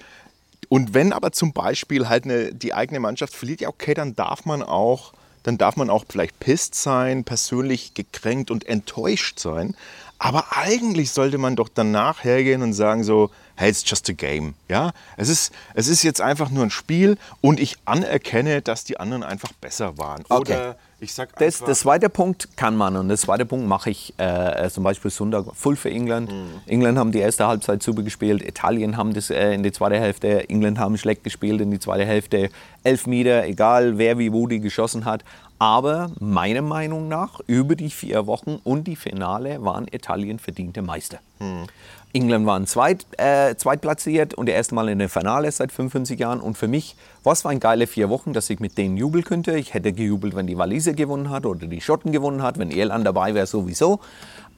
und 0.68 0.93
wenn 0.93 1.14
aber 1.14 1.32
zum 1.32 1.55
Beispiel 1.55 2.10
halt 2.10 2.24
eine, 2.24 2.52
die 2.52 2.74
eigene 2.74 3.01
Mannschaft 3.01 3.34
verliert, 3.34 3.62
ja 3.62 3.70
okay, 3.70 3.94
dann 3.94 4.14
darf 4.14 4.44
man 4.44 4.62
auch 4.62 5.14
dann 5.43 5.59
darf 5.59 5.76
man 5.76 5.90
auch 5.90 6.05
vielleicht 6.09 6.39
pisst 6.39 6.74
sein, 6.74 7.24
persönlich 7.24 7.94
gekränkt 7.94 8.51
und 8.51 8.66
enttäuscht 8.66 9.39
sein. 9.39 9.76
Aber 10.24 10.57
eigentlich 10.57 11.11
sollte 11.11 11.36
man 11.36 11.57
doch 11.57 11.69
danach 11.69 12.23
hergehen 12.23 12.62
und 12.62 12.74
sagen 12.74 13.03
so, 13.03 13.32
hey, 13.57 13.69
it's 13.69 13.82
just 13.85 14.09
a 14.09 14.12
game. 14.12 14.55
Ja, 14.69 14.93
es 15.16 15.28
ist, 15.28 15.53
es 15.74 15.89
ist 15.89 16.05
jetzt 16.05 16.20
einfach 16.20 16.49
nur 16.49 16.62
ein 16.62 16.70
Spiel 16.70 17.19
und 17.40 17.59
ich 17.59 17.77
anerkenne, 17.86 18.62
dass 18.62 18.85
die 18.85 19.01
anderen 19.01 19.24
einfach 19.24 19.51
besser 19.55 19.99
waren. 19.99 20.23
Okay. 20.28 20.53
Oder 20.53 20.77
ich 21.03 21.15
sag 21.15 21.37
das, 21.39 21.59
das 21.59 21.81
zweite 21.81 22.09
Punkt 22.09 22.57
kann 22.57 22.77
man 22.77 22.97
und 22.97 23.09
das 23.09 23.23
zweite 23.23 23.45
Punkt 23.45 23.66
mache 23.66 23.91
ich 23.91 24.15
äh, 24.19 24.69
zum 24.70 24.85
Beispiel 24.85 25.11
Sonntag 25.11 25.47
voll 25.55 25.74
für 25.74 25.91
England. 25.91 26.31
Mhm. 26.31 26.61
England 26.66 26.99
haben 26.99 27.12
die 27.12 27.19
erste 27.19 27.47
Halbzeit 27.47 27.83
super 27.83 28.03
gespielt, 28.03 28.43
Italien 28.43 28.97
haben 28.97 29.12
das 29.12 29.29
äh, 29.31 29.53
in 29.53 29.62
die 29.65 29.73
zweite 29.73 29.99
Hälfte, 29.99 30.49
England 30.49 30.79
haben 30.79 30.97
schlecht 30.97 31.24
gespielt 31.24 31.61
in 31.61 31.70
die 31.70 31.81
zweite 31.81 32.05
Hälfte. 32.05 32.51
Elf 32.85 33.07
Meter, 33.07 33.45
egal 33.45 33.99
wer 33.99 34.19
wie 34.19 34.33
wo 34.33 34.47
die 34.47 34.61
geschossen 34.61 35.05
hat. 35.05 35.24
Aber 35.59 36.11
meiner 36.19 36.62
Meinung 36.62 37.07
nach, 37.07 37.39
über 37.47 37.77
die 37.77 37.91
vier 37.91 38.27
Wochen 38.27 38.59
und 38.65 38.89
die 38.89 38.97
Finale 38.97 39.65
waren 39.65 39.87
Italien 39.89 40.41
verdiente 40.41 40.83
Meister. 40.83 41.20
Hm. 41.39 41.66
England 42.14 42.47
waren 42.47 42.66
zweit, 42.66 43.06
äh, 43.16 43.55
zweitplatziert 43.56 44.34
und 44.34 44.47
das 44.47 44.55
erste 44.55 44.74
Mal 44.74 44.89
in 44.90 44.98
der 44.98 45.09
Finale 45.09 45.51
seit 45.51 45.72
55 45.72 46.18
Jahren. 46.18 46.40
Und 46.40 46.59
für 46.59 46.68
mich, 46.68 46.94
was 47.24 47.44
war 47.44 47.52
ein 47.52 47.60
geile 47.60 47.86
vier 47.86 48.10
Wochen, 48.10 48.32
dass 48.32 48.51
ich 48.51 48.60
mit 48.60 48.76
denen 48.76 48.97
jubeln 48.97 49.24
könnte. 49.24 49.56
Ich 49.56 49.72
hätte 49.72 49.93
gejubelt, 49.93 50.36
wenn 50.36 50.47
die 50.47 50.59
Waliser 50.59 50.93
gewonnen 50.93 51.30
hat 51.30 51.47
oder 51.47 51.66
die 51.66 51.80
Schotten 51.80 52.12
gewonnen 52.12 52.43
hat, 52.43 52.59
wenn 52.59 52.70
Irland 52.70 53.06
dabei 53.06 53.34
wäre, 53.34 53.47
sowieso. 53.47 54.01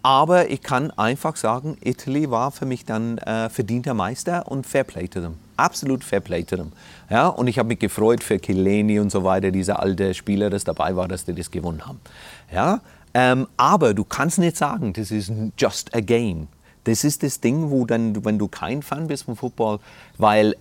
Aber 0.03 0.51
ich 0.51 0.63
kann 0.63 0.91
einfach 0.91 1.37
sagen, 1.37 1.79
Italy 1.83 2.31
war 2.31 2.51
für 2.51 2.67
mich 2.67 2.85
dann 2.85 3.19
äh, 3.19 3.49
verdienter 3.49 3.95
Meister 3.95 4.47
und 4.49 4.67
Fair 4.67 4.85
Play 4.85 5.09
to 5.09 5.21
them. 5.21 5.37
Absolut 5.57 6.05
Fair 6.05 6.21
Play 6.21 6.43
to 6.43 6.57
them. 6.57 6.73
Ja, 7.09 7.29
und 7.29 7.47
ich 7.47 7.59
habe 7.59 7.69
mich 7.69 7.79
gefreut 7.79 8.23
für 8.23 8.39
Kileni 8.39 8.99
und 8.99 9.11
so 9.11 9.25
weiter, 9.25 9.51
dieser 9.51 9.81
alte 9.81 10.13
Spieler, 10.13 10.51
das 10.51 10.65
dabei 10.65 10.95
war, 10.97 11.09
dass 11.09 11.25
die 11.25 11.35
das 11.35 11.51
gewonnen 11.51 11.87
haben. 11.87 12.01
Ja, 12.53 12.81
ähm, 13.15 13.47
aber 13.57 13.95
du 13.95 14.05
kannst 14.05 14.39
nicht 14.39 14.57
sagen, 14.57 14.93
das 14.93 15.11
ist 15.11 15.33
just 15.57 15.95
a 15.95 16.01
game. 16.01 16.49
Das 16.85 17.05
ist 17.05 17.23
das 17.23 17.41
Ding, 17.41 17.71
wo 17.71 17.87
dann, 17.87 18.25
wenn 18.25 18.39
du 18.39 18.49
kein 18.49 18.83
Fan 18.83 19.07
bist 19.07 19.25
vom 19.25 19.37
Football, 19.37 19.81
weil 20.19 20.57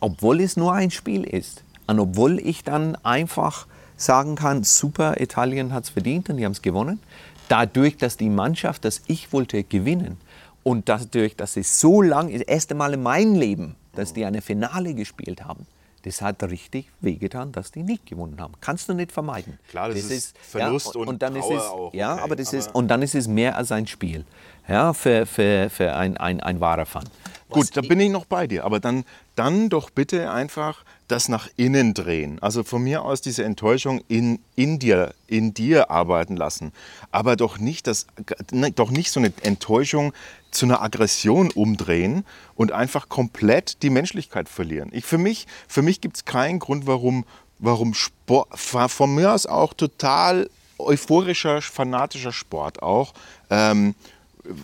obwohl 0.00 0.40
es 0.40 0.56
nur 0.56 0.72
ein 0.72 0.90
Spiel 0.90 1.24
ist 1.24 1.64
und 1.86 1.98
obwohl 1.98 2.38
ich 2.38 2.64
dann 2.64 2.96
einfach 2.96 3.66
sagen 3.96 4.36
kann, 4.36 4.62
super, 4.62 5.20
Italien 5.20 5.72
hat 5.72 5.84
es 5.84 5.90
verdient 5.90 6.28
und 6.28 6.36
die 6.36 6.44
haben 6.44 6.52
es 6.52 6.62
gewonnen, 6.62 7.00
dadurch, 7.48 7.96
dass 7.96 8.16
die 8.16 8.28
Mannschaft, 8.28 8.84
dass 8.84 9.02
ich 9.06 9.32
wollte 9.32 9.64
gewinnen 9.64 10.18
und 10.62 10.88
dadurch, 10.88 11.36
dass 11.36 11.56
es 11.56 11.80
so 11.80 12.02
lang, 12.02 12.32
das 12.32 12.42
erste 12.42 12.74
Mal 12.74 12.94
in 12.94 13.02
meinem 13.02 13.34
Leben, 13.34 13.76
dass 13.94 14.12
die 14.12 14.24
eine 14.24 14.42
Finale 14.42 14.94
gespielt 14.94 15.44
haben, 15.44 15.66
das 16.06 16.22
hat 16.22 16.40
richtig 16.44 16.88
wehgetan, 17.00 17.50
dass 17.50 17.72
die 17.72 17.82
nicht 17.82 18.06
gewonnen 18.06 18.40
haben. 18.40 18.54
Kannst 18.60 18.88
du 18.88 18.94
nicht 18.94 19.10
vermeiden. 19.10 19.58
Klar, 19.68 19.88
das, 19.88 20.02
das 20.02 20.10
ist, 20.12 20.38
Verlust 20.38 20.94
ja, 20.94 21.00
und, 21.00 21.08
und, 21.08 21.22
dann 21.22 21.34
Power 21.34 21.50
ist 21.50 21.56
es, 21.56 21.68
auch. 21.68 21.94
Ja, 21.94 22.12
okay, 22.12 22.22
aber 22.22 22.36
das 22.36 22.48
aber 22.50 22.58
ist 22.58 22.74
und 22.76 22.86
dann 22.88 23.02
ist 23.02 23.16
es 23.16 23.26
mehr 23.26 23.56
als 23.56 23.72
ein 23.72 23.88
Spiel, 23.88 24.24
ja, 24.68 24.92
für, 24.92 25.26
für, 25.26 25.68
für 25.68 25.96
ein, 25.96 26.16
ein, 26.16 26.40
ein 26.40 26.60
wahrer 26.60 26.86
Fan. 26.86 27.02
Gut, 27.48 27.76
da 27.76 27.80
bin 27.80 27.98
ich 27.98 28.10
noch 28.10 28.24
bei 28.24 28.46
dir. 28.46 28.64
Aber 28.64 28.78
dann, 28.78 29.04
dann 29.34 29.68
doch 29.68 29.90
bitte 29.90 30.30
einfach 30.30 30.84
das 31.08 31.28
nach 31.28 31.48
innen 31.56 31.94
drehen. 31.94 32.40
Also 32.40 32.64
von 32.64 32.82
mir 32.82 33.02
aus 33.02 33.20
diese 33.20 33.44
Enttäuschung 33.44 34.00
in, 34.08 34.40
in, 34.56 34.78
dir, 34.78 35.14
in 35.26 35.54
dir 35.54 35.90
arbeiten 35.90 36.36
lassen. 36.36 36.72
Aber 37.10 37.36
doch 37.36 37.58
nicht, 37.58 37.86
das, 37.86 38.06
ne, 38.52 38.70
doch 38.72 38.90
nicht 38.90 39.10
so 39.10 39.20
eine 39.20 39.32
Enttäuschung 39.42 40.12
zu 40.56 40.66
einer 40.66 40.82
Aggression 40.82 41.50
umdrehen 41.50 42.24
und 42.54 42.72
einfach 42.72 43.08
komplett 43.08 43.82
die 43.82 43.90
Menschlichkeit 43.90 44.48
verlieren. 44.48 44.90
Ich, 44.92 45.04
für 45.04 45.18
mich, 45.18 45.46
für 45.68 45.82
mich 45.82 46.00
gibt 46.00 46.16
es 46.16 46.24
keinen 46.24 46.58
Grund, 46.58 46.86
warum, 46.86 47.24
warum 47.58 47.94
Sport, 47.94 48.48
von 48.58 49.14
mir 49.14 49.32
aus 49.32 49.46
auch 49.46 49.74
total 49.74 50.50
euphorischer, 50.78 51.62
fanatischer 51.62 52.32
Sport 52.32 52.82
auch. 52.82 53.14
Ähm, 53.50 53.94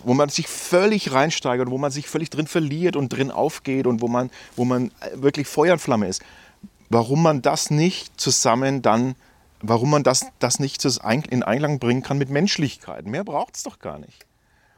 wo 0.03 0.13
man 0.13 0.29
sich 0.29 0.47
völlig 0.47 1.11
reinsteigert, 1.11 1.69
wo 1.69 1.77
man 1.77 1.91
sich 1.91 2.07
völlig 2.07 2.29
drin 2.29 2.47
verliert 2.47 2.95
und 2.95 3.09
drin 3.09 3.31
aufgeht 3.31 3.85
und 3.85 4.01
wo 4.01 4.07
man, 4.07 4.29
wo 4.55 4.63
man 4.63 4.91
wirklich 5.15 5.47
Feuer 5.47 5.73
und 5.73 5.79
Flamme 5.79 6.07
ist. 6.07 6.21
Warum 6.89 7.21
man 7.21 7.41
das 7.41 7.69
nicht 7.69 8.19
zusammen 8.19 8.81
dann, 8.81 9.15
warum 9.61 9.89
man 9.89 10.03
das, 10.03 10.25
das 10.39 10.59
nicht 10.59 10.85
in 10.85 11.43
Einklang 11.43 11.79
bringen 11.79 12.03
kann 12.03 12.17
mit 12.17 12.29
Menschlichkeit. 12.29 13.05
Mehr 13.07 13.23
braucht 13.23 13.57
es 13.57 13.63
doch 13.63 13.79
gar 13.79 13.99
nicht. 13.99 14.25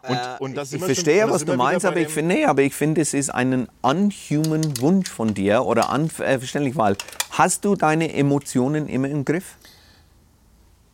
Und, 0.08 0.18
äh, 0.18 0.36
und 0.40 0.74
ich, 0.74 0.80
verstehe, 0.80 1.30
was 1.30 1.46
du 1.46 1.56
meinst, 1.56 1.86
aber 1.86 1.98
ich 1.98 2.10
finde, 2.10 2.36
nee, 2.36 2.46
aber 2.46 2.62
ich 2.62 2.74
finde, 2.74 3.02
es 3.02 3.14
ist 3.14 3.30
ein 3.30 3.68
unhuman 3.82 4.80
Wunsch 4.80 5.10
von 5.10 5.34
dir 5.34 5.66
oder 5.66 5.92
unverständlich, 5.92 6.76
weil 6.76 6.96
hast 7.32 7.66
du 7.66 7.76
deine 7.76 8.14
Emotionen 8.14 8.88
immer 8.88 9.10
im 9.10 9.26
Griff? 9.26 9.56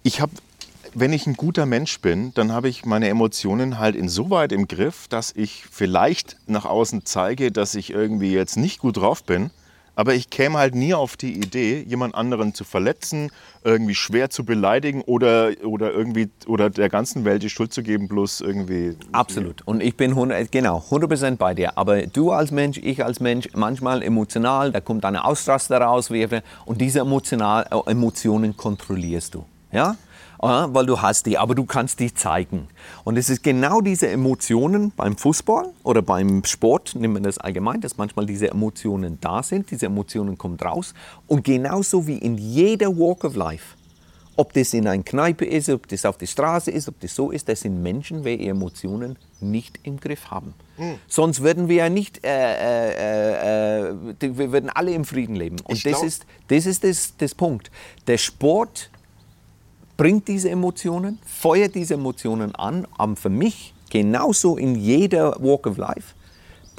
Ich 0.03 0.21
habe 0.21 0.31
wenn 0.93 1.13
ich 1.13 1.25
ein 1.25 1.35
guter 1.35 1.65
Mensch 1.65 2.01
bin, 2.01 2.33
dann 2.33 2.51
habe 2.51 2.67
ich 2.67 2.85
meine 2.85 3.07
Emotionen 3.07 3.79
halt 3.79 3.95
insoweit 3.95 4.51
im 4.51 4.67
Griff, 4.67 5.07
dass 5.07 5.31
ich 5.35 5.63
vielleicht 5.71 6.37
nach 6.47 6.65
außen 6.65 7.05
zeige, 7.05 7.51
dass 7.51 7.75
ich 7.75 7.91
irgendwie 7.91 8.33
jetzt 8.33 8.57
nicht 8.57 8.79
gut 8.79 8.97
drauf 8.97 9.23
bin. 9.23 9.51
Aber 9.95 10.13
ich 10.13 10.29
käme 10.29 10.57
halt 10.57 10.73
nie 10.73 10.93
auf 10.93 11.17
die 11.17 11.33
Idee, 11.33 11.83
jemand 11.87 12.15
anderen 12.15 12.53
zu 12.53 12.63
verletzen, 12.63 13.29
irgendwie 13.63 13.95
schwer 13.95 14.29
zu 14.29 14.45
beleidigen 14.45 15.01
oder, 15.01 15.51
oder 15.63 15.91
irgendwie 15.91 16.29
oder 16.47 16.69
der 16.69 16.89
ganzen 16.89 17.25
Welt 17.25 17.43
die 17.43 17.49
Schuld 17.49 17.73
zu 17.73 17.83
geben, 17.83 18.07
bloß 18.07 18.41
irgendwie. 18.41 18.95
Absolut. 19.11 19.61
Und 19.63 19.83
ich 19.83 19.95
bin 19.97 20.11
100, 20.11 20.51
genau 20.51 20.83
100% 20.89 21.35
bei 21.35 21.53
dir. 21.53 21.77
Aber 21.77 22.01
du 22.07 22.31
als 22.31 22.51
Mensch, 22.51 22.77
ich 22.77 23.03
als 23.03 23.19
Mensch, 23.19 23.49
manchmal 23.53 24.01
emotional, 24.01 24.71
da 24.71 24.79
kommt 24.79 25.05
eine 25.05 25.25
Ausraster 25.25 25.79
raus, 25.79 26.09
und 26.65 26.81
diese 26.81 26.99
emotional, 26.99 27.67
äh, 27.71 27.91
Emotionen 27.91 28.55
kontrollierst 28.55 29.35
du. 29.35 29.45
Ja? 29.71 29.95
Weil 30.41 30.85
du 30.85 31.01
hast 31.01 31.25
die, 31.25 31.37
aber 31.37 31.55
du 31.55 31.65
kannst 31.65 31.99
die 31.99 32.13
zeigen. 32.13 32.67
Und 33.03 33.17
es 33.17 33.29
ist 33.29 33.43
genau 33.43 33.81
diese 33.81 34.09
Emotionen 34.09 34.91
beim 34.95 35.15
Fußball 35.15 35.69
oder 35.83 36.01
beim 36.01 36.43
Sport, 36.43 36.95
nehmen 36.95 37.15
wir 37.15 37.21
das 37.21 37.37
allgemein, 37.37 37.81
dass 37.81 37.97
manchmal 37.97 38.25
diese 38.25 38.49
Emotionen 38.49 39.19
da 39.21 39.43
sind, 39.43 39.69
diese 39.71 39.85
Emotionen 39.85 40.37
kommen 40.37 40.59
raus. 40.59 40.93
Und 41.27 41.43
genauso 41.43 42.07
wie 42.07 42.17
in 42.17 42.37
jeder 42.37 42.87
Walk 42.87 43.23
of 43.23 43.35
Life, 43.35 43.75
ob 44.35 44.53
das 44.53 44.73
in 44.73 44.87
einer 44.87 45.03
Kneipe 45.03 45.45
ist, 45.45 45.69
ob 45.69 45.87
das 45.87 46.05
auf 46.05 46.17
der 46.17 46.25
Straße 46.25 46.71
ist, 46.71 46.87
ob 46.87 46.99
das 46.99 47.13
so 47.13 47.31
ist, 47.31 47.47
das 47.47 47.61
sind 47.61 47.83
Menschen, 47.83 48.23
die 48.23 48.35
ihre 48.35 48.51
Emotionen 48.51 49.17
nicht 49.39 49.79
im 49.83 49.99
Griff 49.99 50.31
haben. 50.31 50.53
Hm. 50.77 50.95
Sonst 51.07 51.41
würden 51.43 51.67
wir 51.67 51.75
ja 51.75 51.89
nicht, 51.89 52.23
äh, 52.23 53.89
äh, 53.89 53.89
äh, 53.89 54.37
wir 54.37 54.51
würden 54.51 54.69
alle 54.69 54.93
im 54.93 55.05
Frieden 55.05 55.35
leben. 55.35 55.57
Und 55.63 55.75
ich 55.75 55.83
das 55.83 56.01
ist, 56.01 56.25
das 56.47 56.65
ist 56.65 56.83
das, 56.83 57.13
das 57.17 57.35
Punkt. 57.35 57.69
Der 58.07 58.17
Sport 58.17 58.89
bringt 60.01 60.27
diese 60.27 60.49
Emotionen, 60.49 61.19
feuert 61.23 61.75
diese 61.75 61.93
Emotionen 61.93 62.55
an, 62.55 62.87
aber 62.97 63.15
für 63.15 63.29
mich 63.29 63.71
genauso 63.91 64.57
in 64.57 64.73
jeder 64.73 65.35
Walk 65.39 65.67
of 65.67 65.77
Life 65.77 66.15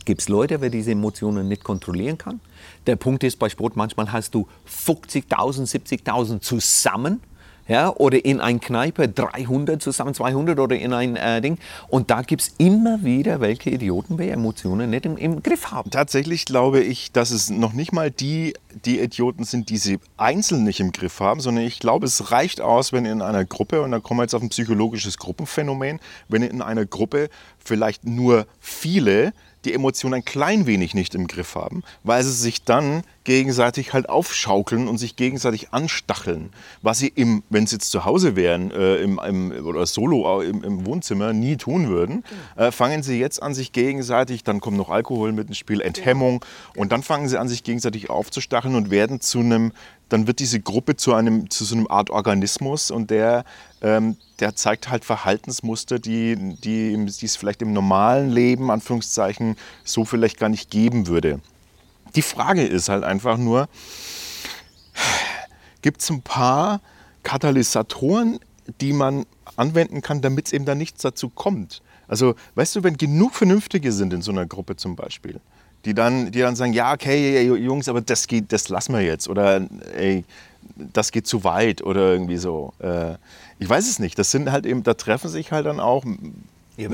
gibt 0.05 0.23
es 0.23 0.29
Leute, 0.29 0.61
wer 0.61 0.71
diese 0.71 0.91
Emotionen 0.91 1.47
nicht 1.47 1.63
kontrollieren 1.63 2.19
kann. 2.19 2.41
Der 2.89 2.97
Punkt 2.97 3.23
ist 3.23 3.39
bei 3.39 3.49
Sport, 3.49 3.77
manchmal 3.77 4.11
hast 4.11 4.35
du 4.35 4.49
50.000, 4.69 6.03
70.000 6.03 6.41
zusammen 6.41 7.21
ja, 7.73 7.91
oder 7.97 8.23
in 8.23 8.43
ein 8.43 8.61
Kneipe 8.61 9.09
300 9.09 9.81
zusammen, 9.81 10.13
200 10.13 10.59
oder 10.59 10.77
in 10.77 10.93
ein 10.93 11.17
äh, 11.17 11.41
Ding. 11.41 11.57
Und 11.89 12.11
da 12.11 12.21
gibt 12.21 12.43
es 12.43 12.55
immer 12.59 13.03
wieder 13.03 13.41
welche 13.41 13.71
Idioten, 13.71 14.19
die 14.19 14.29
Emotionen 14.29 14.91
nicht 14.91 15.07
im, 15.07 15.17
im, 15.17 15.43
Griff 15.43 15.71
haben. 15.71 15.91
Tatsächlich 15.91 16.45
glaube 16.45 16.81
ich, 16.81 17.13
dass 17.13 17.31
es 17.31 17.49
noch 17.49 17.73
nicht 17.73 17.93
mal 17.93 18.11
die, 18.11 18.53
die 18.85 19.01
Idioten 19.01 19.45
sind, 19.45 19.71
die 19.71 19.79
sie 19.79 19.99
einzeln 20.19 20.65
nicht 20.65 20.81
im 20.81 20.93
Griff 20.93 21.19
haben, 21.21 21.41
sondern 21.41 21.65
ich 21.65 21.79
glaube, 21.79 22.05
es 22.05 22.31
reicht 22.31 22.61
aus, 22.61 22.93
wenn 22.93 23.07
in 23.07 23.23
einer 23.23 23.47
Gruppe, 23.47 23.81
und 23.81 23.91
da 23.91 24.01
kommen 24.01 24.21
wir 24.21 24.25
jetzt 24.25 24.35
auf 24.35 24.43
ein 24.43 24.51
psychologisches 24.51 25.17
Gruppenphänomen, 25.17 25.99
wenn 26.29 26.43
in 26.43 26.61
einer 26.61 26.85
Gruppe 26.85 27.31
vielleicht 27.59 28.05
nur 28.05 28.47
viele 28.61 29.33
die 29.65 29.75
Emotionen 29.75 30.15
ein 30.15 30.25
klein 30.25 30.67
wenig 30.67 30.95
nicht 30.95 31.15
im 31.15 31.27
Griff 31.27 31.55
haben, 31.55 31.83
weil 32.03 32.23
sie 32.23 32.33
sich 32.33 32.65
dann 32.65 33.03
gegenseitig 33.25 33.93
halt 33.93 34.09
aufschaukeln 34.09 34.89
und 34.89 34.99
sich 34.99 35.17
gegenseitig 35.17 35.73
anstacheln. 35.73 36.51
Was 36.83 36.99
sie 36.99 37.09
im, 37.09 37.43
wenn 37.51 37.67
sie 37.67 37.77
jetzt 37.77 37.91
zu 37.91 38.05
Hause 38.05 38.37
wären, 38.37 38.71
äh, 38.71 38.97
im, 38.97 39.21
im, 39.25 39.65
oder 39.65 39.87
solo 39.87 40.41
im, 40.41 40.65
im, 40.65 40.87
Wohnzimmer 40.87 41.33
nie 41.33 41.57
tun 41.57 41.89
würden, 41.89 42.25
äh, 42.57 42.73
fangen 42.73 43.03
sie 43.03 43.19
jetzt 43.19 43.43
an, 43.43 43.55
sich 43.55 43.73
gegenseitig, 43.73 44.43
dann 44.43 44.61
kommt 44.61 44.77
noch 44.77 44.91
Alkohol 44.91 45.33
mit 45.33 45.49
ins 45.49 45.59
Spiel, 45.59 45.81
Enthemmung 45.81 46.45
und 46.77 46.93
dann 46.93 47.03
fangen 47.03 47.29
sie 47.29 47.39
an, 47.39 47.49
sich 47.49 47.63
gegenseitig 47.63 48.11
aufzustacheln 48.11 48.75
und 48.75 48.91
werden 48.91 49.21
zu 49.21 49.41
einem, 49.41 49.73
dann 50.13 50.27
wird 50.27 50.41
diese 50.41 50.61
Gruppe 50.61 50.97
zu 50.97 51.15
einem, 51.15 51.49
zu 51.49 51.65
so 51.65 51.75
einem 51.75 51.87
Art 51.89 52.11
Organismus 52.11 52.91
und 52.91 53.11
der, 53.11 53.45
ähm, 53.81 54.17
der 54.41 54.55
zeigt 54.55 54.91
halt 54.91 55.05
Verhaltensmuster, 55.05 55.99
die, 55.99 56.37
die, 56.37 57.07
die 57.07 57.27
es 57.27 57.37
vielleicht 57.37 57.63
im 57.63 57.73
normalen 57.73 58.31
Leben, 58.31 58.71
Anführungszeichen, 58.71 59.57
so 59.85 60.05
vielleicht 60.05 60.39
gar 60.39 60.51
nicht 60.51 60.71
geben 60.71 61.07
würde. 61.07 61.41
Die 62.15 62.23
Frage 62.23 62.63
ist 62.63 62.91
halt 62.91 63.05
einfach 63.05 63.39
nur, 63.39 63.69
gibt 65.81 66.03
es 66.03 66.11
ein 66.11 66.21
paar 66.21 66.83
Katalysatoren, 67.23 68.39
die 68.83 68.93
man 68.93 69.25
anwenden 69.57 70.03
kann, 70.03 70.21
damit 70.21 70.47
es 70.47 70.53
eben 70.53 70.67
dann 70.67 70.79
nichts 70.79 71.01
dazu 71.01 71.31
kommt? 71.31 71.81
Also, 72.07 72.35
weißt 72.55 72.77
du, 72.77 72.83
wenn 72.83 72.99
genug 72.99 73.35
Vernünftige 73.35 73.93
sind 73.93 74.13
in 74.13 74.21
so 74.21 74.31
einer 74.31 74.45
Gruppe 74.45 74.77
zum 74.77 74.95
Beispiel, 74.95 75.41
die 75.85 75.95
dann, 75.95 76.31
die 76.31 76.41
dann 76.41 76.57
sagen, 76.57 76.73
ja, 76.73 76.93
okay, 76.93 77.43
Jungs, 77.43 77.89
aber 77.89 78.01
das 78.01 78.27
geht, 78.27 78.53
das 78.53 78.69
lassen 78.69 78.95
wir 78.95 79.03
jetzt. 79.03 79.29
Oder 79.29 79.67
ey, 79.97 80.25
das 80.77 81.13
geht 81.13 81.27
zu 81.27 81.45
weit 81.45 81.83
oder 81.83 82.13
irgendwie 82.13 82.37
so. 82.37 82.73
Äh, 82.79 83.15
ich 83.59 83.69
weiß 83.69 83.89
es 83.89 83.99
nicht. 83.99 84.19
Das 84.19 84.31
sind 84.31 84.51
halt 84.51 84.67
eben, 84.67 84.83
da 84.83 84.95
treffen 84.95 85.29
sich 85.29 85.53
halt 85.53 85.67
dann 85.67 85.81
auch 85.81 86.05
ja, 86.77 86.89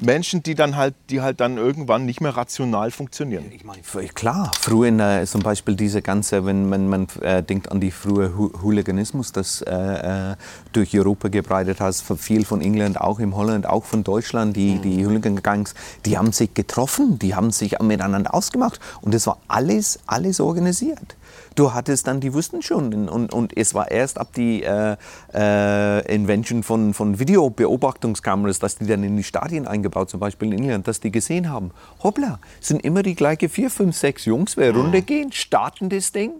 Menschen, 0.00 0.42
die 0.42 0.56
dann 0.56 0.76
halt, 0.76 0.94
die 1.08 1.20
halt 1.20 1.40
dann 1.40 1.56
irgendwann 1.56 2.04
nicht 2.04 2.20
mehr 2.20 2.36
rational 2.36 2.90
funktionieren. 2.90 3.44
Ich 3.54 3.64
meine, 3.64 3.82
klar, 4.08 4.50
früher 4.60 4.98
äh, 4.98 5.24
zum 5.26 5.42
Beispiel 5.42 5.76
diese 5.76 6.02
ganze, 6.02 6.44
wenn 6.44 6.68
man, 6.68 6.88
man 6.88 7.06
äh, 7.20 7.42
denkt 7.42 7.70
an 7.70 7.80
die 7.80 7.92
frühe 7.92 8.32
Hooliganismus, 8.36 9.30
das 9.30 9.62
äh, 9.62 10.32
äh, 10.32 10.36
durch 10.72 10.96
Europa 10.98 11.28
gebreitet 11.28 11.80
hat, 11.80 11.94
viel 11.94 12.44
von 12.44 12.60
England, 12.60 13.00
auch 13.00 13.20
in 13.20 13.36
Holland, 13.36 13.66
auch 13.66 13.84
von 13.84 14.02
Deutschland, 14.02 14.56
die, 14.56 14.74
mhm. 14.74 14.82
die 14.82 15.06
Hooligan-Gangs, 15.06 15.74
die 16.04 16.18
haben 16.18 16.32
sich 16.32 16.52
getroffen, 16.54 17.18
die 17.18 17.34
haben 17.34 17.52
sich 17.52 17.78
miteinander 17.80 18.34
ausgemacht 18.34 18.80
und 19.02 19.14
es 19.14 19.26
war 19.26 19.38
alles, 19.46 20.00
alles 20.06 20.40
organisiert 20.40 21.16
du 21.54 21.72
hattest 21.74 22.06
dann, 22.06 22.20
die 22.20 22.32
wussten 22.32 22.62
schon. 22.62 23.08
Und, 23.08 23.32
und 23.32 23.56
es 23.56 23.74
war 23.74 23.90
erst 23.90 24.18
ab 24.18 24.32
die 24.34 24.62
äh, 24.62 24.96
äh, 25.34 26.14
Invention 26.14 26.62
von, 26.62 26.94
von 26.94 27.18
Videobeobachtungskameras, 27.18 28.58
dass 28.58 28.76
die 28.76 28.86
dann 28.86 29.02
in 29.02 29.16
die 29.16 29.24
Stadien 29.24 29.66
eingebaut, 29.66 30.10
zum 30.10 30.20
Beispiel 30.20 30.52
in 30.52 30.60
England, 30.60 30.88
dass 30.88 31.00
die 31.00 31.10
gesehen 31.10 31.50
haben, 31.50 31.70
hoppla, 32.02 32.38
sind 32.60 32.84
immer 32.84 33.02
die 33.02 33.14
gleichen 33.14 33.48
vier, 33.48 33.70
fünf, 33.70 33.96
sechs 33.96 34.24
Jungs, 34.24 34.56
wer 34.56 34.74
runtergehen, 34.74 35.32
starten 35.32 35.88
das 35.88 36.12
Ding. 36.12 36.32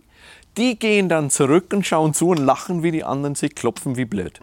Die 0.56 0.78
gehen 0.78 1.08
dann 1.08 1.30
zurück 1.30 1.72
und 1.72 1.86
schauen 1.86 2.12
zu 2.12 2.28
und 2.28 2.38
lachen, 2.38 2.82
wie 2.82 2.90
die 2.90 3.04
anderen 3.04 3.34
sich 3.34 3.54
klopfen 3.54 3.96
wie 3.96 4.04
blöd. 4.04 4.40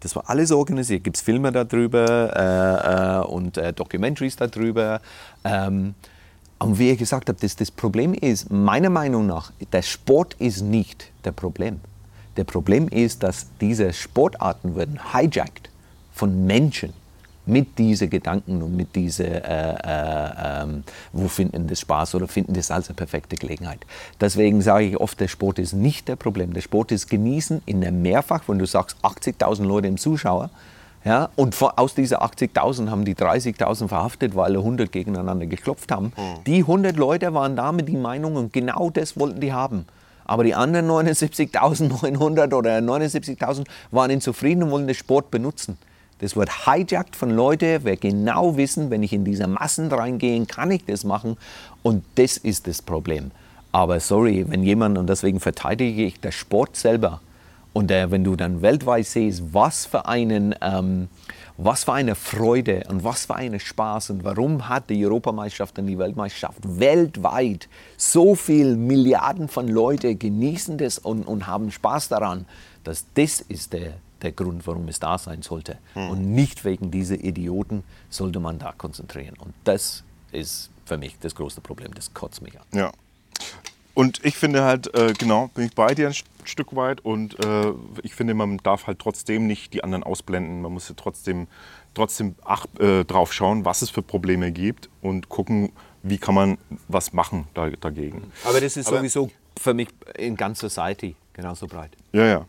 Das 0.00 0.14
war 0.14 0.28
alles 0.28 0.52
organisiert. 0.52 1.04
Gibt 1.04 1.16
es 1.16 1.22
Filme 1.22 1.52
darüber 1.52 2.32
äh, 2.36 3.20
äh, 3.20 3.26
und 3.26 3.56
äh, 3.56 3.72
Documentaries 3.72 4.36
darüber. 4.36 5.00
Ähm, 5.44 5.94
und 6.58 6.78
wie 6.78 6.90
ich 6.90 6.98
gesagt 6.98 7.28
habe, 7.28 7.38
das, 7.40 7.56
das 7.56 7.70
Problem 7.70 8.14
ist, 8.14 8.50
meiner 8.50 8.90
Meinung 8.90 9.26
nach, 9.26 9.52
der 9.72 9.82
Sport 9.82 10.34
ist 10.38 10.62
nicht 10.62 11.10
der 11.24 11.32
Problem. 11.32 11.80
Der 12.36 12.44
Problem 12.44 12.88
ist, 12.88 13.22
dass 13.22 13.46
diese 13.60 13.92
Sportarten 13.92 14.76
werden 14.76 14.98
hijacked 15.12 15.70
von 16.12 16.46
Menschen 16.46 16.92
mit 17.46 17.78
diesen 17.78 18.10
Gedanken 18.10 18.62
und 18.62 18.76
mit 18.76 18.94
diesen, 18.94 19.26
äh, 19.26 19.74
äh, 19.74 20.62
äh, 20.62 20.66
wo 21.12 21.28
finden 21.28 21.66
das 21.66 21.80
Spaß 21.80 22.14
oder 22.16 22.28
finden 22.28 22.54
das 22.54 22.70
als 22.70 22.88
eine 22.88 22.96
perfekte 22.96 23.36
Gelegenheit. 23.36 23.80
Deswegen 24.20 24.60
sage 24.60 24.84
ich 24.84 24.96
oft, 24.98 25.18
der 25.18 25.28
Sport 25.28 25.58
ist 25.58 25.72
nicht 25.72 26.08
der 26.08 26.16
Problem. 26.16 26.52
Der 26.52 26.60
Sport 26.60 26.92
ist 26.92 27.08
genießen 27.08 27.62
in 27.66 27.80
der 27.80 27.92
Mehrfach, 27.92 28.42
wenn 28.46 28.58
du 28.58 28.66
sagst 28.66 28.96
80.000 29.02 29.64
Leute 29.64 29.88
im 29.88 29.96
Zuschauer, 29.96 30.50
ja, 31.04 31.28
und 31.36 31.56
aus 31.62 31.94
diesen 31.94 32.18
80.000 32.18 32.90
haben 32.90 33.04
die 33.04 33.14
30.000 33.14 33.88
verhaftet, 33.88 34.34
weil 34.34 34.56
100 34.56 34.90
gegeneinander 34.90 35.46
geklopft 35.46 35.92
haben. 35.92 36.12
Mhm. 36.16 36.44
Die 36.46 36.58
100 36.60 36.96
Leute 36.96 37.32
waren 37.34 37.56
da 37.56 37.72
mit 37.72 37.88
die 37.88 37.96
Meinung 37.96 38.36
und 38.36 38.52
genau 38.52 38.90
das 38.90 39.18
wollten 39.18 39.40
die 39.40 39.52
haben. 39.52 39.86
Aber 40.24 40.44
die 40.44 40.54
anderen 40.54 40.88
79.900 40.90 42.54
oder 42.54 42.78
79.000 42.78 43.64
waren 43.90 44.10
nicht 44.10 44.22
zufrieden 44.22 44.64
und 44.64 44.70
wollten 44.70 44.86
den 44.86 44.94
Sport 44.94 45.30
benutzen. 45.30 45.78
Das 46.18 46.36
wird 46.36 46.66
hijacked 46.66 47.16
von 47.16 47.30
Leuten, 47.30 47.80
wer 47.84 47.96
genau 47.96 48.56
wissen, 48.56 48.90
wenn 48.90 49.02
ich 49.02 49.12
in 49.12 49.24
diese 49.24 49.46
Massen 49.46 49.90
reingehe, 49.90 50.44
kann 50.46 50.70
ich 50.70 50.84
das 50.84 51.04
machen. 51.04 51.36
Und 51.82 52.04
das 52.16 52.36
ist 52.36 52.66
das 52.66 52.82
Problem. 52.82 53.30
Aber 53.72 54.00
sorry, 54.00 54.44
wenn 54.48 54.62
jemand, 54.62 54.98
und 54.98 55.08
deswegen 55.08 55.40
verteidige 55.40 56.04
ich 56.04 56.20
den 56.20 56.32
Sport 56.32 56.76
selber, 56.76 57.20
und 57.78 57.92
äh, 57.92 58.10
wenn 58.10 58.24
du 58.24 58.34
dann 58.34 58.60
weltweit 58.60 59.06
siehst, 59.06 59.54
was 59.54 59.86
für, 59.86 60.04
einen, 60.06 60.52
ähm, 60.60 61.06
was 61.58 61.84
für 61.84 61.92
eine 61.92 62.16
Freude 62.16 62.82
und 62.88 63.04
was 63.04 63.26
für 63.26 63.36
einen 63.36 63.60
Spaß 63.60 64.10
und 64.10 64.24
warum 64.24 64.68
hat 64.68 64.90
die 64.90 65.06
Europameisterschaft 65.06 65.78
und 65.78 65.86
die 65.86 65.96
Weltmeisterschaft 65.96 66.58
weltweit 66.64 67.68
so 67.96 68.34
viele 68.34 68.74
Milliarden 68.74 69.46
von 69.46 69.68
Leuten 69.68 70.18
genießen 70.18 70.76
das 70.76 70.98
und, 70.98 71.22
und 71.22 71.46
haben 71.46 71.70
Spaß 71.70 72.08
daran, 72.08 72.46
dass 72.82 73.04
das 73.14 73.42
ist 73.42 73.72
der, 73.72 73.92
der 74.22 74.32
Grund, 74.32 74.66
warum 74.66 74.88
es 74.88 74.98
da 74.98 75.16
sein 75.16 75.42
sollte. 75.42 75.78
Hm. 75.94 76.10
Und 76.10 76.34
nicht 76.34 76.64
wegen 76.64 76.90
dieser 76.90 77.14
Idioten 77.14 77.84
sollte 78.10 78.40
man 78.40 78.58
da 78.58 78.74
konzentrieren. 78.76 79.36
Und 79.38 79.54
das 79.62 80.02
ist 80.32 80.70
für 80.84 80.98
mich 80.98 81.16
das 81.20 81.32
große 81.32 81.60
Problem. 81.60 81.94
Das 81.94 82.12
kotzt 82.12 82.42
mich 82.42 82.58
an. 82.58 82.66
Ja. 82.72 82.90
Und 83.94 84.24
ich 84.24 84.36
finde 84.36 84.62
halt, 84.62 84.92
äh, 84.94 85.12
genau, 85.12 85.48
bin 85.54 85.66
ich 85.66 85.74
bei 85.74 85.94
dir 85.94 86.12
ein 86.48 86.50
Stück 86.50 86.74
weit. 86.74 87.00
Und 87.04 87.44
äh, 87.44 87.72
ich 88.02 88.14
finde, 88.14 88.34
man 88.34 88.58
darf 88.58 88.86
halt 88.86 88.98
trotzdem 88.98 89.46
nicht 89.46 89.72
die 89.74 89.84
anderen 89.84 90.02
ausblenden. 90.02 90.62
Man 90.62 90.72
muss 90.72 90.88
ja 90.88 90.94
trotzdem, 90.96 91.46
trotzdem 91.94 92.34
ach, 92.44 92.66
äh, 92.80 93.04
drauf 93.04 93.32
schauen, 93.32 93.64
was 93.64 93.82
es 93.82 93.90
für 93.90 94.02
Probleme 94.02 94.50
gibt 94.50 94.88
und 95.02 95.28
gucken, 95.28 95.72
wie 96.02 96.18
kann 96.18 96.34
man 96.34 96.58
was 96.88 97.12
machen 97.12 97.46
da, 97.54 97.70
dagegen. 97.70 98.32
Aber 98.44 98.60
das 98.60 98.76
ist 98.76 98.88
Aber, 98.88 98.98
sowieso 98.98 99.30
für 99.58 99.74
mich 99.74 99.88
in 100.16 100.36
ganz 100.36 100.60
Society 100.60 101.16
genauso 101.32 101.66
breit. 101.66 101.90
Ja, 102.12 102.24
ja. 102.24 102.46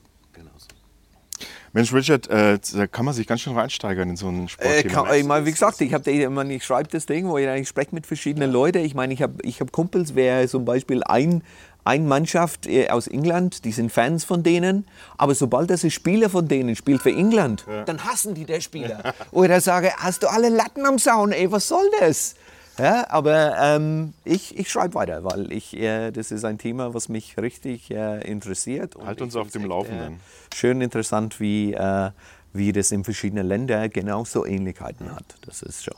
Mensch, 1.71 1.93
Richard, 1.93 2.27
äh, 2.29 2.57
da 2.73 2.87
kann 2.87 3.05
man 3.05 3.13
sich 3.13 3.27
ganz 3.27 3.41
schön 3.41 3.53
reinsteigern 3.53 4.09
in 4.09 4.15
so 4.15 4.27
einen 4.27 4.49
Sport. 4.49 4.67
Äh, 4.67 5.17
ich 5.19 5.25
meine, 5.25 5.45
wie 5.45 5.51
gesagt, 5.51 5.79
ich, 5.81 5.91
ich 5.93 6.63
schreibe 6.65 6.89
das 6.89 7.05
Ding, 7.05 7.27
wo 7.27 7.37
ich, 7.37 7.47
ich 7.47 7.67
spreche 7.67 7.93
mit 7.93 8.07
verschiedenen 8.07 8.51
Leuten. 8.51 8.83
Ich 8.83 8.95
meine, 8.95 9.13
ich 9.13 9.21
habe 9.21 9.35
ich 9.43 9.61
hab 9.61 9.71
Kumpels, 9.71 10.15
wer 10.15 10.47
zum 10.47 10.65
Beispiel 10.65 11.03
ein, 11.03 11.43
ein 11.83 12.07
Mannschaft 12.07 12.67
äh, 12.67 12.89
aus 12.89 13.07
England, 13.07 13.65
die 13.65 13.71
sind 13.71 13.91
Fans 13.91 14.23
von 14.23 14.43
denen, 14.43 14.85
aber 15.17 15.35
sobald 15.35 15.69
das 15.69 15.83
ein 15.83 15.91
Spieler 15.91 16.29
von 16.29 16.47
denen 16.47 16.75
spielt 16.75 17.01
für 17.01 17.11
England, 17.11 17.65
ja. 17.67 17.83
dann 17.83 18.03
hassen 18.03 18.35
die 18.35 18.45
den 18.45 18.61
Spieler. 18.61 19.13
Oder 19.31 19.61
sage, 19.61 19.91
hast 19.97 20.23
du 20.23 20.27
alle 20.27 20.49
Latten 20.49 20.85
am 20.85 20.97
Zaun, 20.97 21.31
ey, 21.31 21.51
was 21.51 21.67
soll 21.67 21.89
das? 21.99 22.35
Ja, 22.77 23.09
aber 23.09 23.57
ähm, 23.59 24.13
ich, 24.23 24.57
ich 24.57 24.69
schreibe 24.69 24.93
weiter, 24.93 25.23
weil 25.25 25.51
ich, 25.51 25.75
äh, 25.75 26.11
das 26.11 26.31
ist 26.31 26.45
ein 26.45 26.57
Thema, 26.57 26.93
was 26.93 27.09
mich 27.09 27.37
richtig 27.37 27.91
äh, 27.91 28.21
interessiert. 28.21 28.95
halt 29.03 29.21
uns 29.21 29.35
auf 29.35 29.49
dem 29.49 29.63
echt, 29.63 29.69
Laufenden. 29.69 30.13
Äh, 30.13 30.55
schön 30.55 30.79
interessant, 30.79 31.41
wie, 31.41 31.73
äh, 31.73 32.11
wie 32.53 32.71
das 32.71 32.91
in 32.91 33.03
verschiedenen 33.03 33.47
Ländern 33.47 33.89
genauso 33.89 34.45
Ähnlichkeiten 34.45 35.13
hat. 35.13 35.25
Das 35.45 35.61
ist 35.61 35.83
schon. 35.83 35.95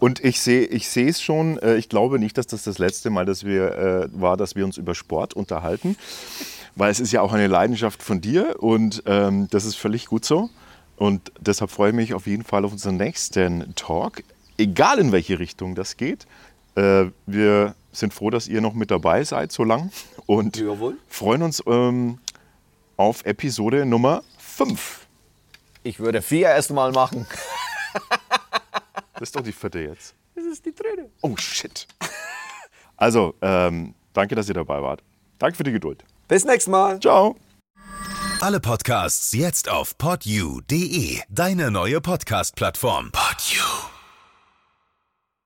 Und 0.00 0.22
ich 0.24 0.40
sehe 0.40 0.64
ich 0.64 0.88
sehe 0.88 1.08
es 1.08 1.22
schon, 1.22 1.58
äh, 1.58 1.76
ich 1.76 1.88
glaube 1.88 2.18
nicht, 2.18 2.38
dass 2.38 2.46
das 2.46 2.64
das 2.64 2.78
letzte 2.78 3.10
Mal 3.10 3.24
dass 3.24 3.44
wir, 3.44 3.72
äh, 3.76 4.08
war, 4.12 4.36
dass 4.36 4.56
wir 4.56 4.64
uns 4.64 4.76
über 4.76 4.94
Sport 4.94 5.34
unterhalten, 5.34 5.96
weil 6.74 6.90
es 6.90 7.00
ist 7.00 7.12
ja 7.12 7.20
auch 7.20 7.32
eine 7.32 7.46
Leidenschaft 7.46 8.02
von 8.02 8.20
dir 8.20 8.56
und 8.62 9.02
ähm, 9.06 9.48
das 9.50 9.64
ist 9.64 9.76
völlig 9.76 10.06
gut 10.06 10.24
so. 10.24 10.50
Und 10.96 11.32
deshalb 11.40 11.70
freue 11.70 11.90
ich 11.90 11.96
mich 11.96 12.14
auf 12.14 12.26
jeden 12.26 12.44
Fall 12.44 12.64
auf 12.64 12.72
unseren 12.72 12.96
nächsten 12.96 13.74
Talk 13.74 14.22
egal 14.58 14.98
in 14.98 15.12
welche 15.12 15.38
Richtung 15.38 15.74
das 15.74 15.96
geht. 15.96 16.26
Äh, 16.74 17.06
wir 17.26 17.74
sind 17.92 18.14
froh, 18.14 18.30
dass 18.30 18.48
ihr 18.48 18.60
noch 18.60 18.74
mit 18.74 18.90
dabei 18.90 19.24
seid 19.24 19.52
so 19.52 19.64
lang 19.64 19.90
und 20.26 20.56
Jawohl. 20.56 20.96
freuen 21.08 21.42
uns 21.42 21.62
ähm, 21.66 22.18
auf 22.96 23.24
Episode 23.26 23.84
Nummer 23.84 24.22
5. 24.38 25.06
Ich 25.82 25.98
würde 25.98 26.22
vier 26.22 26.48
erstmal 26.48 26.92
machen. 26.92 27.26
das 29.22 29.28
ist 29.28 29.36
doch 29.36 29.42
die 29.42 29.52
vierte 29.52 29.78
jetzt. 29.78 30.16
Das 30.34 30.44
ist 30.44 30.66
die 30.66 30.74
dritte. 30.74 31.08
Oh 31.20 31.36
shit. 31.36 31.86
Also, 32.96 33.34
ähm, 33.40 33.94
danke, 34.12 34.34
dass 34.34 34.48
ihr 34.48 34.54
dabei 34.54 34.82
wart. 34.82 35.02
Danke 35.38 35.56
für 35.56 35.62
die 35.62 35.70
Geduld. 35.72 36.04
Bis 36.26 36.44
nächstes 36.44 36.70
Mal. 36.70 36.98
Ciao. 36.98 37.36
Alle 38.40 38.58
Podcasts 38.58 39.32
jetzt 39.32 39.68
auf 39.68 39.96
podyou.de, 39.96 41.20
deine 41.28 41.70
neue 41.70 42.00
Podcast-Plattform. 42.00 43.12
Pod 43.12 43.40